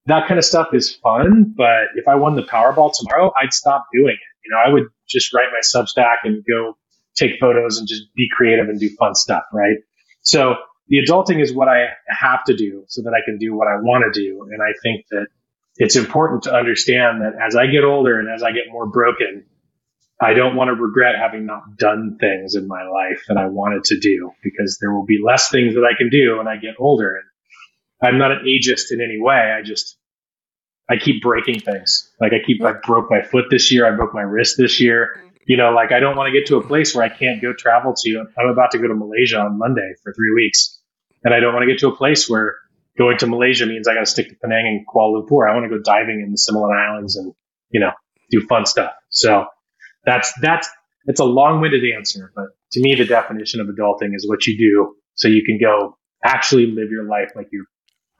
that 0.08 0.28
kind 0.28 0.38
of 0.38 0.46
stuff 0.46 0.70
is 0.74 0.94
fun. 0.96 1.54
But 1.56 1.90
if 1.96 2.08
I 2.08 2.16
won 2.16 2.36
the 2.36 2.44
Powerball 2.44 2.92
tomorrow, 2.94 3.32
I'd 3.42 3.54
stop 3.54 3.86
doing 3.94 4.16
it. 4.16 4.46
You 4.46 4.52
know, 4.52 4.58
I 4.66 4.74
would 4.74 4.88
just 5.08 5.34
write 5.34 5.50
my 5.52 5.62
Substack 5.64 6.18
and 6.24 6.44
go 6.50 6.76
take 7.16 7.40
photos 7.40 7.78
and 7.78 7.88
just 7.88 8.04
be 8.16 8.28
creative 8.36 8.68
and 8.68 8.80
do 8.80 8.90
fun 8.98 9.16
stuff, 9.16 9.44
right? 9.54 9.78
So 10.22 10.56
the 10.88 10.98
adulting 10.98 11.42
is 11.42 11.54
what 11.54 11.68
I 11.68 11.90
have 12.08 12.44
to 12.46 12.56
do 12.56 12.84
so 12.88 13.02
that 13.04 13.14
I 13.14 13.24
can 13.24 13.38
do 13.38 13.56
what 13.56 13.68
I 13.68 13.76
want 13.76 14.12
to 14.12 14.20
do. 14.20 14.48
And 14.52 14.62
I 14.62 14.74
think 14.82 15.06
that 15.12 15.28
it's 15.82 15.96
important 15.96 16.44
to 16.44 16.54
understand 16.54 17.22
that 17.22 17.34
as 17.44 17.56
I 17.56 17.66
get 17.66 17.84
older 17.84 18.20
and 18.20 18.30
as 18.30 18.44
I 18.44 18.52
get 18.52 18.66
more 18.72 18.86
broken, 18.86 19.46
I 20.22 20.36
don't 20.36 20.56
want 20.56 20.68
to 20.68 20.76
regret 20.76 21.16
having 21.20 21.48
not 21.48 21.76
done 21.76 22.18
things 22.20 22.54
in 22.54 22.68
my 22.68 22.84
life 22.84 23.24
that 23.28 23.38
I 23.38 23.48
wanted 23.48 23.86
to 23.86 24.00
do 24.00 24.32
because 24.44 24.78
there 24.80 24.94
will 24.94 25.08
be 25.08 25.18
less 25.26 25.50
things 25.50 25.74
that 25.74 25.84
I 25.84 25.98
can 25.98 26.10
do 26.10 26.38
when 26.38 26.48
I 26.48 26.58
get 26.58 26.76
older. 26.78 27.16
And 27.16 27.26
I'm 28.08 28.20
not 28.20 28.32
an 28.32 28.46
ageist 28.46 28.92
in 28.92 29.02
any 29.02 29.20
way. 29.20 29.34
I 29.34 29.64
just, 29.64 29.98
I 30.88 30.98
keep 30.98 31.24
breaking 31.24 31.62
things. 31.62 32.12
Like 32.22 32.34
I 32.34 32.46
keep, 32.46 32.64
I 32.64 32.74
broke 32.74 33.10
my 33.10 33.24
foot 33.24 33.46
this 33.50 33.72
year. 33.72 33.92
I 33.92 33.96
broke 33.96 34.14
my 34.14 34.22
wrist 34.22 34.58
this 34.60 34.80
year. 34.80 35.32
You 35.48 35.58
know, 35.58 35.72
like 35.72 35.92
I 35.92 36.00
don't 36.00 36.16
want 36.16 36.32
to 36.32 36.40
get 36.40 36.46
to 36.50 36.58
a 36.58 36.64
place 36.64 36.94
where 36.94 37.04
I 37.04 37.10
can't 37.10 37.42
go 37.42 37.54
travel 37.54 37.96
to. 37.98 38.26
I'm 38.38 38.50
about 38.50 38.70
to 38.72 38.78
go 38.78 38.88
to 38.88 38.94
Malaysia 38.94 39.40
on 39.40 39.58
Monday 39.58 39.96
for 40.04 40.14
three 40.14 40.32
weeks. 40.36 40.80
And 41.24 41.34
I 41.34 41.40
don't 41.40 41.56
want 41.56 41.64
to 41.64 41.68
get 41.68 41.80
to 41.80 41.88
a 41.88 41.96
place 41.96 42.30
where 42.30 42.61
going 43.02 43.18
to 43.18 43.28
Malaysia 43.28 43.66
means 43.66 43.88
I 43.88 43.94
got 43.94 44.02
to 44.02 44.06
stick 44.06 44.30
to 44.30 44.36
Penang 44.36 44.68
and 44.68 44.88
Kuala 44.88 45.24
Lumpur. 45.24 45.50
I 45.50 45.54
want 45.56 45.70
to 45.70 45.76
go 45.76 45.82
diving 45.82 46.22
in 46.22 46.32
the 46.32 46.38
Similan 46.38 46.72
Islands 46.72 47.16
and, 47.16 47.34
you 47.70 47.80
know, 47.80 47.92
do 48.30 48.42
fun 48.48 48.66
stuff. 48.66 48.92
So 49.10 49.46
that's, 50.06 50.32
that's, 50.42 50.70
it's 51.06 51.20
a 51.20 51.26
long 51.26 51.62
winded 51.62 51.82
answer, 51.98 52.32
but 52.36 52.46
to 52.74 52.82
me, 52.82 52.96
the 52.96 53.06
definition 53.06 53.60
of 53.60 53.68
adulting 53.68 54.16
is 54.16 54.28
what 54.30 54.46
you 54.46 54.58
do 54.58 54.96
so 55.16 55.28
you 55.28 55.44
can 55.44 55.60
go 55.60 55.98
actually 56.24 56.68
live 56.68 56.92
your 56.92 57.06
life 57.06 57.32
like 57.36 57.48
you 57.52 57.66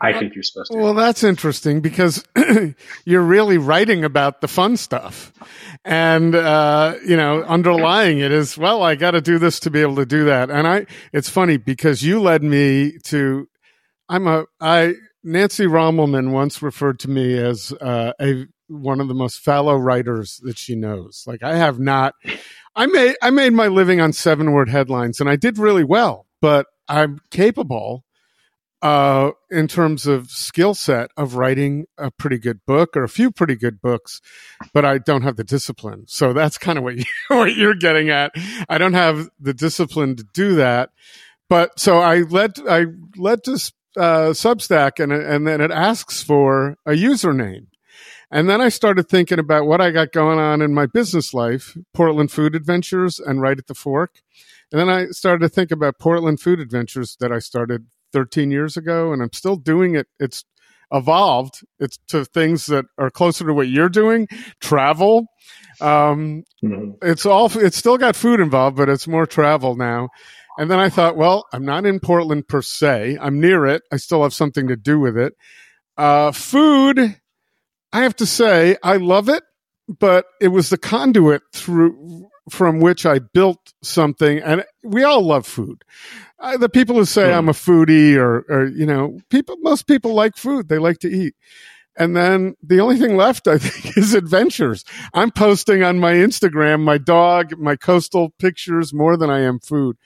I 0.02 0.18
think 0.18 0.34
you're 0.34 0.44
supposed 0.44 0.72
to. 0.72 0.78
Well, 0.80 0.96
that's 0.96 1.24
interesting 1.24 1.80
because 1.80 2.24
you're 3.06 3.22
really 3.22 3.60
writing 3.60 4.04
about 4.04 4.42
the 4.42 4.48
fun 4.48 4.76
stuff. 4.76 5.32
And, 5.86 6.34
uh, 6.34 6.96
you 7.06 7.16
know, 7.16 7.44
underlying 7.44 8.18
it 8.18 8.32
is, 8.32 8.58
well, 8.58 8.82
I 8.82 8.96
got 8.96 9.12
to 9.12 9.22
do 9.22 9.38
this 9.38 9.60
to 9.62 9.70
be 9.70 9.80
able 9.82 9.98
to 9.98 10.06
do 10.08 10.26
that. 10.26 10.50
And 10.50 10.68
I, 10.68 10.88
it's 11.14 11.30
funny 11.30 11.58
because 11.58 12.02
you 12.02 12.20
led 12.20 12.42
me 12.42 12.98
to 13.06 13.48
I'm 14.12 14.28
a 14.28 14.46
I 14.60 14.96
Nancy 15.24 15.66
Rommelmann 15.66 16.32
once 16.32 16.62
referred 16.62 17.00
to 17.00 17.10
me 17.10 17.38
as 17.38 17.72
uh, 17.80 18.12
a 18.20 18.46
one 18.68 19.00
of 19.00 19.08
the 19.08 19.14
most 19.14 19.40
fallow 19.40 19.78
writers 19.78 20.42
that 20.44 20.58
she 20.58 20.76
knows. 20.76 21.24
Like 21.26 21.44
I 21.44 21.56
have 21.56 21.80
not. 21.80 22.14
I 22.76 22.88
made 22.88 23.16
I 23.22 23.30
made 23.30 23.54
my 23.54 23.68
living 23.68 24.02
on 24.02 24.12
seven 24.12 24.52
word 24.52 24.68
headlines, 24.68 25.22
and 25.22 25.30
I 25.30 25.38
did 25.38 25.58
really 25.58 25.86
well. 25.86 26.28
But 26.42 26.66
I'm 26.90 27.20
capable, 27.30 28.04
uh, 28.82 29.32
in 29.50 29.70
terms 29.70 30.06
of 30.08 30.30
skill 30.30 30.74
set, 30.74 31.10
of 31.16 31.36
writing 31.36 31.86
a 31.98 32.12
pretty 32.12 32.38
good 32.38 32.60
book 32.68 32.98
or 32.98 33.06
a 33.06 33.10
few 33.10 33.32
pretty 33.32 33.56
good 33.56 33.80
books. 33.80 34.20
But 34.74 34.84
I 34.84 34.98
don't 34.98 35.22
have 35.22 35.38
the 35.38 35.46
discipline. 35.46 36.04
So 36.08 36.34
that's 36.34 36.58
kind 36.58 36.78
of 36.78 36.84
what 36.84 36.98
you, 36.98 37.06
what 37.30 37.56
you're 37.56 37.76
getting 37.76 38.10
at. 38.10 38.34
I 38.68 38.78
don't 38.78 38.94
have 38.94 39.30
the 39.40 39.54
discipline 39.54 40.18
to 40.18 40.26
do 40.34 40.56
that. 40.56 40.90
But 41.48 41.80
so 41.80 42.00
I 42.00 42.22
led 42.22 42.56
I 42.68 42.88
led 43.16 43.44
to 43.46 43.72
uh, 43.98 44.32
Substack 44.32 45.02
and 45.02 45.12
and 45.12 45.48
then 45.48 45.62
it 45.62 45.72
asks 45.72 46.24
for 46.24 46.78
a 46.86 46.92
username. 46.92 47.68
And 48.32 48.50
then 48.50 48.62
I 48.62 48.70
started 48.70 49.10
thinking 49.10 49.40
about 49.40 49.66
what 49.66 49.82
I 49.82 49.92
got 49.92 50.14
going 50.14 50.40
on 50.40 50.62
in 50.62 50.74
my 50.74 50.86
business 50.86 51.34
life, 51.34 51.78
Portland 51.94 52.32
Food 52.32 52.56
Adventures 52.56 53.20
and 53.20 53.42
Right 53.42 53.58
at 53.58 53.68
the 53.68 53.76
Fork. 53.76 54.22
And 54.72 54.80
then 54.80 54.90
I 54.90 55.08
started 55.08 55.42
to 55.42 55.50
think 55.50 55.70
about 55.70 56.00
Portland 56.00 56.40
Food 56.40 56.62
Adventures 56.62 57.18
that 57.20 57.34
I 57.34 57.40
started 57.40 57.88
13 58.14 58.50
years 58.50 58.78
ago 58.78 59.12
and 59.12 59.22
I'm 59.22 59.34
still 59.34 59.58
doing 59.58 59.96
it. 59.96 60.08
It's 60.18 60.46
evolved. 60.94 61.62
It's 61.80 61.98
to 62.08 62.24
things 62.24 62.68
that 62.68 62.86
are 62.98 63.10
closer 63.10 63.46
to 63.46 63.54
what 63.54 63.68
you're 63.68 63.90
doing, 63.90 64.28
travel. 64.62 65.28
Um, 65.82 66.44
mm-hmm. 66.64 66.92
it's 67.02 67.26
all, 67.26 67.52
it's 67.56 67.78
still 67.78 67.98
got 67.98 68.16
food 68.16 68.40
involved, 68.40 68.78
but 68.78 68.90
it's 68.90 69.08
more 69.08 69.26
travel 69.26 69.76
now. 69.76 70.10
And 70.62 70.70
then 70.70 70.78
I 70.78 70.90
thought, 70.90 71.18
well, 71.18 71.48
I'm 71.52 71.66
not 71.66 71.88
in 71.88 72.00
Portland 72.00 72.48
per 72.48 72.62
se. 72.62 73.18
I'm 73.20 73.42
near 73.42 73.66
it. 73.66 73.82
I 73.92 73.98
still 73.98 74.22
have 74.22 74.32
something 74.32 74.68
to 74.68 74.76
do 74.76 75.00
with 75.00 75.18
it. 75.18 75.34
Uh, 75.98 76.32
food, 76.32 77.00
I 77.92 78.02
have 78.02 78.16
to 78.18 78.28
say, 78.28 78.78
I 78.84 78.98
love 78.98 79.28
it, 79.28 79.42
but 79.88 80.26
it 80.40 80.50
was 80.50 80.70
the 80.70 80.78
conduit 80.78 81.42
through 81.52 82.30
from 82.52 82.80
which 82.80 83.08
I 83.08 83.18
built 83.18 83.74
something. 83.82 84.38
And 84.38 84.64
we 84.84 85.02
all 85.02 85.24
love 85.24 85.48
food. 85.48 85.84
Uh, 86.40 86.58
the 86.58 86.70
people 86.70 86.96
who 86.96 87.06
say 87.06 87.34
I'm 87.34 87.50
a 87.50 87.54
foodie 87.54 88.16
or, 88.16 88.46
or, 88.48 88.68
you 88.68 88.86
know, 88.86 89.18
people, 89.32 89.56
most 89.62 89.88
people 89.88 90.14
like 90.14 90.38
food. 90.38 90.70
They 90.70 90.78
like 90.78 91.00
to 91.00 91.10
eat. 91.10 91.34
And 91.98 92.16
then 92.16 92.54
the 92.62 92.82
only 92.82 92.98
thing 92.98 93.18
left, 93.18 93.48
I 93.48 93.58
think, 93.58 93.98
is 93.98 94.14
adventures. 94.14 94.86
I'm 95.12 95.32
posting 95.32 95.82
on 95.82 95.98
my 95.98 96.14
Instagram 96.14 96.82
my 96.82 97.00
dog, 97.00 97.58
my 97.58 97.76
coastal 97.76 98.30
pictures 98.38 98.94
more 98.94 99.18
than 99.18 99.32
I 99.32 99.40
am 99.40 99.58
food. 99.58 99.98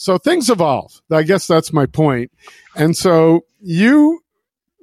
So 0.00 0.16
things 0.16 0.48
evolve. 0.48 1.02
I 1.10 1.24
guess 1.24 1.46
that's 1.46 1.74
my 1.74 1.84
point. 1.84 2.32
And 2.74 2.96
so 2.96 3.44
you 3.60 4.24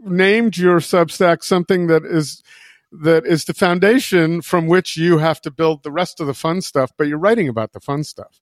named 0.01 0.59
your 0.59 0.79
Substack 0.79 1.43
something 1.43 1.87
that 1.87 2.05
is 2.05 2.43
that 2.91 3.25
is 3.25 3.45
the 3.45 3.55
foundation 3.55 4.43
from 4.43 4.67
which 4.67 4.95
you 4.95 5.17
have 5.17 5.41
to 5.41 5.49
build 5.49 5.81
the 5.81 5.89
rest 5.89 6.19
of 6.19 6.27
the 6.27 6.35
fun 6.35 6.61
stuff. 6.61 6.91
But 6.95 7.07
you're 7.07 7.17
writing 7.17 7.49
about 7.49 7.73
the 7.73 7.79
fun 7.79 8.03
stuff, 8.03 8.39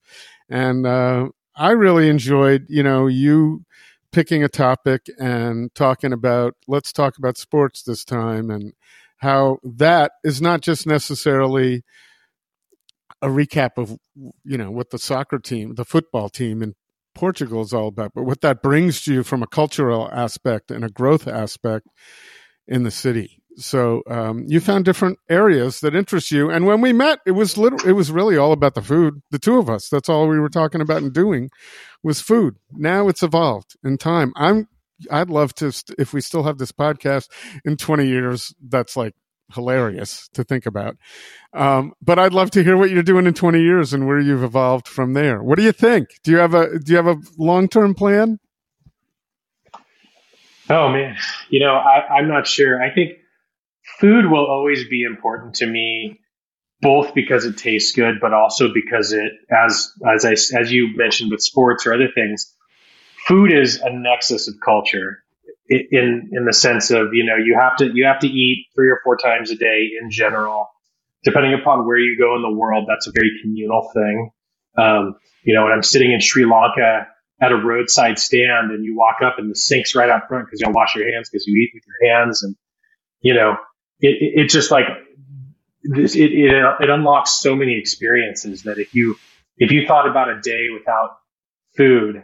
and 0.49 0.85
uh, 0.85 1.29
I 1.55 1.71
really 1.71 2.09
enjoyed, 2.09 2.65
you 2.67 2.83
know, 2.83 3.07
you 3.07 3.63
picking 4.11 4.43
a 4.43 4.49
topic 4.49 5.09
and 5.17 5.73
talking 5.75 6.11
about 6.11 6.55
let's 6.67 6.91
talk 6.91 7.17
about 7.17 7.37
sports 7.37 7.83
this 7.83 8.03
time 8.03 8.51
and 8.51 8.73
how 9.19 9.59
that 9.63 10.11
is 10.25 10.41
not 10.41 10.59
just 10.59 10.85
necessarily 10.85 11.85
a 13.25 13.29
recap 13.29 13.71
of 13.77 13.97
you 14.43 14.57
know 14.57 14.71
what 14.71 14.91
the 14.91 14.99
soccer 14.99 15.39
team, 15.39 15.75
the 15.75 15.83
football 15.83 16.29
team 16.29 16.61
in 16.61 16.75
Portugal 17.15 17.61
is 17.61 17.73
all 17.73 17.87
about, 17.87 18.11
but 18.13 18.23
what 18.23 18.41
that 18.41 18.61
brings 18.61 19.01
to 19.03 19.13
you 19.13 19.23
from 19.23 19.41
a 19.41 19.47
cultural 19.47 20.09
aspect 20.11 20.69
and 20.69 20.85
a 20.85 20.89
growth 20.89 21.27
aspect 21.27 21.87
in 22.67 22.83
the 22.83 22.91
city. 22.91 23.41
So 23.57 24.03
um, 24.09 24.43
you 24.47 24.59
found 24.59 24.85
different 24.85 25.17
areas 25.29 25.79
that 25.79 25.95
interest 25.95 26.29
you, 26.29 26.51
and 26.51 26.65
when 26.65 26.81
we 26.81 26.93
met, 26.93 27.19
it 27.25 27.31
was 27.31 27.57
it 27.57 27.93
was 27.93 28.11
really 28.11 28.37
all 28.37 28.51
about 28.51 28.75
the 28.75 28.81
food. 28.81 29.21
The 29.31 29.39
two 29.39 29.57
of 29.57 29.69
us, 29.69 29.89
that's 29.89 30.09
all 30.09 30.27
we 30.27 30.39
were 30.39 30.49
talking 30.49 30.81
about 30.81 31.01
and 31.01 31.13
doing 31.13 31.49
was 32.03 32.21
food. 32.21 32.57
Now 32.71 33.07
it's 33.07 33.23
evolved 33.23 33.75
in 33.83 33.97
time. 33.97 34.33
I'm 34.35 34.67
I'd 35.09 35.29
love 35.29 35.55
to 35.55 35.73
if 35.97 36.13
we 36.13 36.21
still 36.21 36.43
have 36.43 36.57
this 36.57 36.71
podcast 36.71 37.29
in 37.63 37.77
20 37.77 38.05
years. 38.05 38.53
That's 38.61 38.95
like 38.95 39.15
hilarious 39.53 40.27
to 40.33 40.43
think 40.43 40.65
about. 40.65 40.97
Um, 41.53 41.93
but 42.01 42.19
I'd 42.19 42.33
love 42.33 42.51
to 42.51 42.63
hear 42.63 42.77
what 42.77 42.89
you're 42.89 43.03
doing 43.03 43.27
in 43.27 43.33
20 43.33 43.61
years 43.61 43.93
and 43.93 44.07
where 44.07 44.19
you've 44.19 44.43
evolved 44.43 44.87
from 44.87 45.13
there. 45.13 45.41
What 45.41 45.57
do 45.57 45.63
you 45.63 45.71
think? 45.71 46.09
Do 46.23 46.31
you 46.31 46.37
have 46.37 46.53
a 46.53 46.79
do 46.79 46.91
you 46.91 46.97
have 46.97 47.07
a 47.07 47.17
long 47.37 47.67
term 47.67 47.93
plan? 47.93 48.39
Oh 50.69 50.89
man, 50.89 51.17
you 51.49 51.59
know 51.59 51.75
I, 51.75 52.15
I'm 52.15 52.27
not 52.27 52.47
sure. 52.47 52.81
I 52.81 52.93
think 52.93 53.13
food 53.99 54.25
will 54.25 54.45
always 54.45 54.87
be 54.87 55.03
important 55.03 55.55
to 55.55 55.67
me, 55.67 56.19
both 56.81 57.13
because 57.13 57.45
it 57.45 57.57
tastes 57.57 57.93
good, 57.93 58.15
but 58.19 58.33
also 58.33 58.73
because 58.73 59.13
it, 59.13 59.31
as 59.51 59.91
as 60.07 60.25
I 60.25 60.31
as 60.59 60.71
you 60.71 60.95
mentioned 60.95 61.31
with 61.31 61.41
sports 61.41 61.85
or 61.85 61.93
other 61.93 62.09
things, 62.13 62.51
food 63.27 63.53
is 63.53 63.79
a 63.81 63.91
nexus 63.91 64.47
of 64.47 64.55
culture 64.63 65.23
in 65.69 66.29
in 66.31 66.45
the 66.45 66.53
sense 66.53 66.91
of 66.91 67.13
you 67.13 67.25
know 67.25 67.35
you 67.37 67.57
have 67.59 67.77
to 67.77 67.91
you 67.93 68.05
have 68.05 68.19
to 68.19 68.27
eat 68.27 68.67
three 68.75 68.89
or 68.89 68.99
four 69.03 69.17
times 69.17 69.51
a 69.51 69.55
day 69.55 69.89
in 70.01 70.11
general. 70.11 70.69
Depending 71.23 71.55
upon 71.59 71.87
where 71.87 71.97
you 71.97 72.17
go 72.19 72.35
in 72.35 72.43
the 72.43 72.55
world 72.55 72.85
that's 72.87 73.07
a 73.07 73.11
very 73.11 73.31
communal 73.41 73.89
thing. 73.93 74.29
Um, 74.77 75.15
you 75.45 75.53
know 75.53 75.63
when 75.63 75.71
i'm 75.71 75.83
sitting 75.83 76.11
in 76.11 76.19
sri 76.19 76.43
lanka 76.45 77.07
at 77.41 77.51
a 77.51 77.55
roadside 77.55 78.19
stand 78.19 78.71
and 78.71 78.83
you 78.83 78.95
walk 78.97 79.17
up 79.23 79.35
and 79.37 79.49
the 79.49 79.55
sink's 79.55 79.95
right 79.95 80.09
out 80.09 80.27
front 80.27 80.45
because 80.45 80.59
you 80.59 80.65
don't 80.65 80.73
wash 80.73 80.95
your 80.95 81.09
hands 81.11 81.29
because 81.29 81.45
you 81.47 81.55
eat 81.55 81.71
with 81.73 81.83
your 81.87 82.11
hands 82.11 82.43
and 82.43 82.55
you 83.21 83.33
know 83.33 83.55
it, 83.99 84.09
it, 84.09 84.41
it's 84.41 84.53
just 84.53 84.71
like 84.71 84.85
this 85.83 86.15
it, 86.15 86.31
it 86.31 86.51
it 86.81 86.89
unlocks 86.89 87.31
so 87.31 87.55
many 87.55 87.77
experiences 87.77 88.63
that 88.63 88.79
if 88.79 88.93
you 88.95 89.15
if 89.57 89.71
you 89.71 89.87
thought 89.87 90.09
about 90.09 90.29
a 90.29 90.41
day 90.41 90.67
without 90.73 91.11
food 91.77 92.23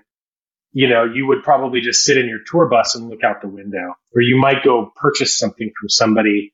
you 0.74 0.88
know, 0.88 1.04
you 1.04 1.28
would 1.28 1.44
probably 1.44 1.82
just 1.82 2.04
sit 2.04 2.18
in 2.18 2.28
your 2.28 2.40
tour 2.46 2.70
bus 2.70 2.96
and 2.96 3.10
look 3.10 3.24
out 3.24 3.42
the 3.42 3.50
window, 3.50 3.94
or 4.16 4.22
you 4.22 4.38
might 4.38 4.64
go 4.64 4.92
purchase 4.96 5.38
something 5.38 5.72
from 5.80 5.90
somebody, 5.90 6.52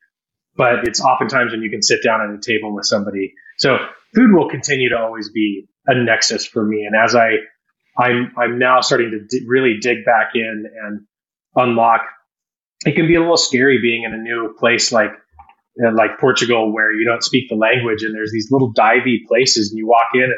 but 0.56 0.88
it's 0.88 1.02
oftentimes 1.02 1.52
when 1.52 1.62
you 1.62 1.70
can 1.70 1.84
sit 1.84 2.04
down 2.04 2.22
at 2.22 2.36
a 2.36 2.40
table 2.42 2.74
with 2.74 2.86
somebody. 2.86 3.34
So 3.60 3.78
food 4.16 4.34
will 4.34 4.50
continue 4.50 4.90
to 4.90 4.98
always 4.98 5.32
be 5.32 5.68
a 5.86 5.96
nexus 5.96 6.46
for 6.48 6.66
me. 6.66 6.86
And 6.86 6.96
as 6.96 7.16
I, 7.16 7.30
I'm, 7.98 8.34
I'm 8.38 8.60
now 8.60 8.82
starting 8.82 9.12
to 9.12 9.20
d- 9.20 9.46
really 9.48 9.78
dig 9.80 10.04
back 10.04 10.32
in 10.34 10.66
and 10.84 11.02
unlock, 11.56 12.02
it 12.86 12.96
can 12.96 13.08
be 13.08 13.16
a 13.16 13.20
little 13.20 13.38
scary 13.38 13.80
being 13.82 14.04
in 14.04 14.14
a 14.14 14.18
new 14.18 14.56
place 14.58 14.92
like, 14.92 15.12
uh, 15.84 15.94
like 15.96 16.20
Portugal, 16.20 16.74
where 16.74 16.92
you 16.92 17.06
don't 17.06 17.24
speak 17.24 17.50
the 17.50 17.56
language 17.56 18.04
and 18.04 18.16
there's 18.16 18.32
these 18.32 18.50
little 18.52 18.74
divey 18.74 19.26
places 19.28 19.72
and 19.72 19.78
you 19.78 19.88
walk 19.88 20.08
in 20.16 20.24
and 20.24 20.34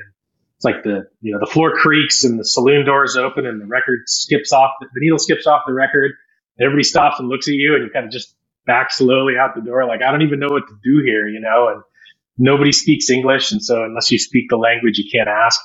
it's 0.60 0.66
like 0.66 0.84
the 0.84 1.08
you 1.22 1.34
know 1.34 1.40
the 1.40 1.48
floor 1.52 1.72
creaks 1.78 2.26
and 2.26 2.38
the 2.40 2.46
saloon 2.46 2.86
doors 2.86 3.18
open 3.18 3.48
and 3.48 3.62
the 3.62 3.68
record 3.68 4.02
skips 4.08 4.54
off 4.54 4.72
the, 4.82 4.88
the 4.94 5.02
needle 5.02 5.20
skips 5.20 5.48
off 5.48 5.64
the 5.66 5.74
record. 5.74 6.12
And 6.58 6.66
everybody 6.68 6.84
stops 6.84 7.22
and 7.22 7.30
looks 7.30 7.48
at 7.48 7.56
you 7.56 7.76
and 7.76 7.86
you 7.86 7.92
kind 7.92 8.06
of 8.08 8.12
just 8.12 8.36
back 8.68 8.92
slowly 8.92 9.36
out 9.40 9.56
the 9.56 9.62
door 9.62 9.88
like 9.88 10.02
I 10.04 10.12
don't 10.12 10.24
even 10.24 10.42
know 10.42 10.50
what 10.50 10.68
to 10.68 10.76
do 10.84 11.02
here 11.06 11.30
you 11.30 11.40
know 11.42 11.70
and 11.70 11.84
nobody 12.38 12.74
speaks 12.74 13.10
English. 13.10 13.54
And 13.54 13.64
so 13.64 13.86
unless 13.86 14.12
you 14.12 14.20
speak 14.20 14.46
the 14.50 14.58
language 14.58 14.98
you 15.00 15.10
can't 15.12 15.30
ask. 15.30 15.62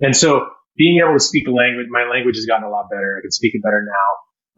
And 0.00 0.16
so 0.16 0.48
being 0.76 1.00
able 1.04 1.14
to 1.14 1.20
speak 1.20 1.44
the 1.46 1.52
language 1.52 1.86
my 1.90 2.04
language 2.04 2.36
has 2.36 2.46
gotten 2.46 2.64
a 2.66 2.70
lot 2.70 2.90
better. 2.90 3.16
I 3.18 3.22
can 3.22 3.32
speak 3.32 3.54
it 3.54 3.62
better 3.62 3.86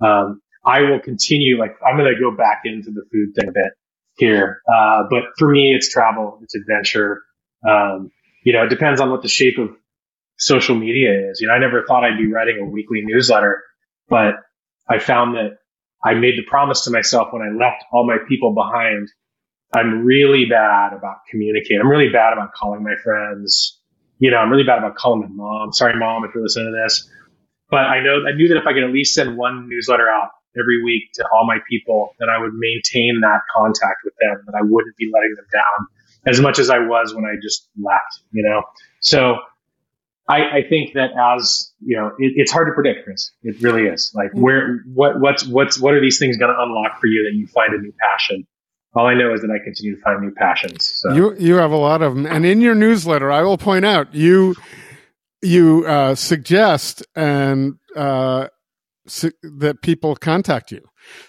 now. 0.00 0.08
Um, 0.08 0.42
I 0.64 0.82
will 0.82 1.00
continue 1.00 1.58
like 1.58 1.76
I'm 1.86 1.98
going 1.98 2.12
to 2.14 2.20
go 2.20 2.36
back 2.36 2.62
into 2.64 2.90
the 2.92 3.04
food 3.12 3.34
thing 3.38 3.50
a 3.50 3.52
bit 3.52 3.72
here. 4.16 4.62
Uh, 4.72 5.04
but 5.10 5.24
for 5.38 5.50
me 5.50 5.74
it's 5.74 5.90
travel 5.92 6.38
it's 6.42 6.54
adventure. 6.56 7.22
Um, 7.68 8.10
you 8.44 8.54
know, 8.54 8.64
it 8.64 8.70
depends 8.70 9.00
on 9.02 9.10
what 9.10 9.22
the 9.22 9.28
shape 9.28 9.58
of 9.58 9.70
social 10.38 10.76
media 10.76 11.30
is. 11.30 11.40
You 11.40 11.48
know, 11.48 11.54
I 11.54 11.60
never 11.60 11.84
thought 11.86 12.04
I'd 12.04 12.18
be 12.18 12.32
writing 12.32 12.58
a 12.62 12.66
weekly 12.66 13.02
newsletter, 13.04 13.62
but 14.08 14.36
I 14.88 15.00
found 15.00 15.36
that 15.36 15.58
I 16.04 16.14
made 16.14 16.38
the 16.38 16.44
promise 16.44 16.84
to 16.84 16.92
myself 16.92 17.28
when 17.32 17.42
I 17.42 17.50
left 17.50 17.84
all 17.92 18.06
my 18.06 18.18
people 18.28 18.54
behind. 18.54 19.08
I'm 19.74 20.04
really 20.04 20.46
bad 20.46 20.94
about 20.94 21.18
communicating. 21.30 21.80
I'm 21.80 21.88
really 21.88 22.10
bad 22.10 22.32
about 22.34 22.52
calling 22.54 22.82
my 22.84 22.96
friends. 23.02 23.80
You 24.18 24.30
know, 24.30 24.38
I'm 24.38 24.50
really 24.50 24.64
bad 24.64 24.78
about 24.78 24.96
calling 24.96 25.22
my 25.22 25.28
mom. 25.30 25.72
Sorry, 25.72 25.98
mom, 25.98 26.24
if 26.24 26.32
you're 26.34 26.44
listening 26.44 26.72
to 26.72 26.82
this. 26.84 27.10
But 27.70 27.86
I 27.86 28.02
know 28.02 28.24
I 28.28 28.34
knew 28.36 28.48
that 28.48 28.58
if 28.58 28.66
I 28.66 28.72
could 28.74 28.84
at 28.84 28.92
least 28.92 29.14
send 29.14 29.36
one 29.36 29.68
newsletter 29.68 30.08
out 30.08 30.30
every 30.58 30.82
week 30.84 31.04
to 31.14 31.26
all 31.32 31.46
my 31.46 31.58
people, 31.68 32.10
that 32.20 32.28
I 32.30 32.38
would 32.38 32.52
maintain 32.54 33.20
that 33.22 33.40
contact 33.56 34.02
with 34.04 34.14
them, 34.20 34.44
that 34.46 34.54
I 34.56 34.62
wouldn't 34.62 34.96
be 34.96 35.10
letting 35.12 35.34
them 35.36 35.46
down 35.52 35.86
as 36.26 36.40
much 36.40 36.58
as 36.58 36.70
I 36.70 36.78
was 36.78 37.14
when 37.14 37.24
I 37.24 37.34
just 37.42 37.68
left, 37.82 38.20
you 38.32 38.42
know? 38.42 38.62
So 39.00 39.36
I, 40.28 40.36
I 40.36 40.68
think 40.68 40.94
that 40.94 41.10
as, 41.36 41.72
you 41.84 41.96
know, 41.96 42.08
it, 42.18 42.32
it's 42.36 42.50
hard 42.50 42.68
to 42.68 42.72
predict, 42.72 43.04
Chris. 43.04 43.32
It 43.42 43.60
really 43.60 43.82
is. 43.82 44.12
Like 44.14 44.30
where, 44.32 44.82
what, 44.86 45.20
what's, 45.20 45.46
what's, 45.46 45.78
what 45.78 45.94
are 45.94 46.00
these 46.00 46.18
things 46.18 46.36
going 46.38 46.54
to 46.54 46.62
unlock 46.62 47.00
for 47.00 47.06
you 47.06 47.28
that 47.30 47.36
you 47.36 47.46
find 47.46 47.74
a 47.74 47.78
new 47.78 47.92
passion? 48.00 48.46
All 48.96 49.06
I 49.06 49.14
know 49.14 49.34
is 49.34 49.40
that 49.42 49.50
I 49.50 49.62
continue 49.62 49.96
to 49.96 50.02
find 50.02 50.22
new 50.22 50.32
passions. 50.32 51.00
So. 51.02 51.12
You, 51.12 51.36
you 51.36 51.54
have 51.56 51.72
a 51.72 51.76
lot 51.76 52.00
of 52.00 52.14
them. 52.14 52.26
And 52.26 52.46
in 52.46 52.60
your 52.60 52.74
newsletter, 52.74 53.30
I 53.30 53.42
will 53.42 53.58
point 53.58 53.84
out 53.84 54.14
you, 54.14 54.54
you, 55.42 55.84
uh, 55.86 56.14
suggest 56.14 57.04
and, 57.14 57.74
uh, 57.96 58.46
su- 58.46 58.53
that 59.06 59.82
people 59.82 60.16
contact 60.16 60.72
you. 60.72 60.80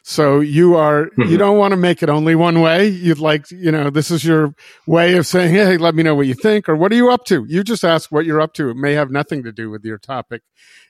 So 0.03 0.39
you 0.39 0.75
are, 0.75 1.05
mm-hmm. 1.05 1.29
you 1.29 1.37
don't 1.37 1.57
want 1.57 1.71
to 1.71 1.77
make 1.77 2.01
it 2.01 2.09
only 2.09 2.33
one 2.33 2.61
way. 2.61 2.87
You'd 2.87 3.19
like, 3.19 3.51
you 3.51 3.71
know, 3.71 3.89
this 3.89 4.09
is 4.09 4.23
your 4.23 4.55
way 4.87 5.15
of 5.17 5.27
saying, 5.27 5.53
Hey, 5.53 5.77
let 5.77 5.95
me 5.95 6.03
know 6.03 6.15
what 6.15 6.27
you 6.27 6.33
think 6.33 6.69
or 6.69 6.75
what 6.75 6.91
are 6.91 6.95
you 6.95 7.11
up 7.11 7.25
to? 7.25 7.45
You 7.47 7.63
just 7.63 7.83
ask 7.83 8.11
what 8.11 8.25
you're 8.25 8.39
up 8.39 8.53
to. 8.53 8.69
It 8.69 8.77
may 8.77 8.93
have 8.93 9.11
nothing 9.11 9.43
to 9.43 9.51
do 9.51 9.69
with 9.69 9.83
your 9.83 9.97
topic 9.97 10.43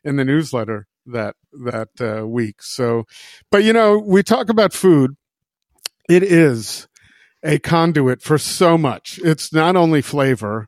in 0.03 0.15
the 0.15 0.25
newsletter 0.25 0.87
that, 1.07 1.35
that 1.51 1.89
uh, 1.99 2.27
week. 2.27 2.61
So, 2.61 3.05
but 3.49 3.63
you 3.63 3.73
know, 3.73 3.97
we 3.97 4.21
talk 4.21 4.49
about 4.49 4.73
food. 4.73 5.15
It 6.07 6.21
is 6.21 6.87
a 7.43 7.57
conduit 7.59 8.21
for 8.21 8.37
so 8.37 8.77
much. 8.77 9.19
It's 9.23 9.51
not 9.51 9.75
only 9.75 10.01
flavor, 10.01 10.67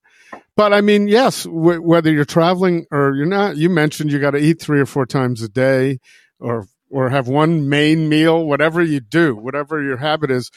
but 0.58 0.74
I 0.74 0.82
mean, 0.82 1.08
yes, 1.08 1.44
w- 1.44 1.82
whether 1.82 2.12
you're 2.12 2.26
traveling 2.26 2.88
or 2.92 3.16
you're 3.16 3.28
not, 3.28 3.58
you 3.58 3.70
mentioned 3.70 4.12
you 4.12 4.20
got 4.20 4.32
to 4.32 4.40
eat 4.40 4.60
three 4.60 4.82
or 4.82 4.88
four 4.88 5.06
times 5.06 5.42
a 5.44 5.48
day 5.48 6.00
or 6.40 6.68
or 6.90 7.10
have 7.10 7.28
one 7.28 7.70
main 7.70 8.10
meal, 8.10 8.46
whatever 8.46 8.82
you 8.82 9.00
do, 9.00 9.36
whatever 9.36 9.82
your 9.84 9.98
habit 9.98 10.32
is. 10.32 10.50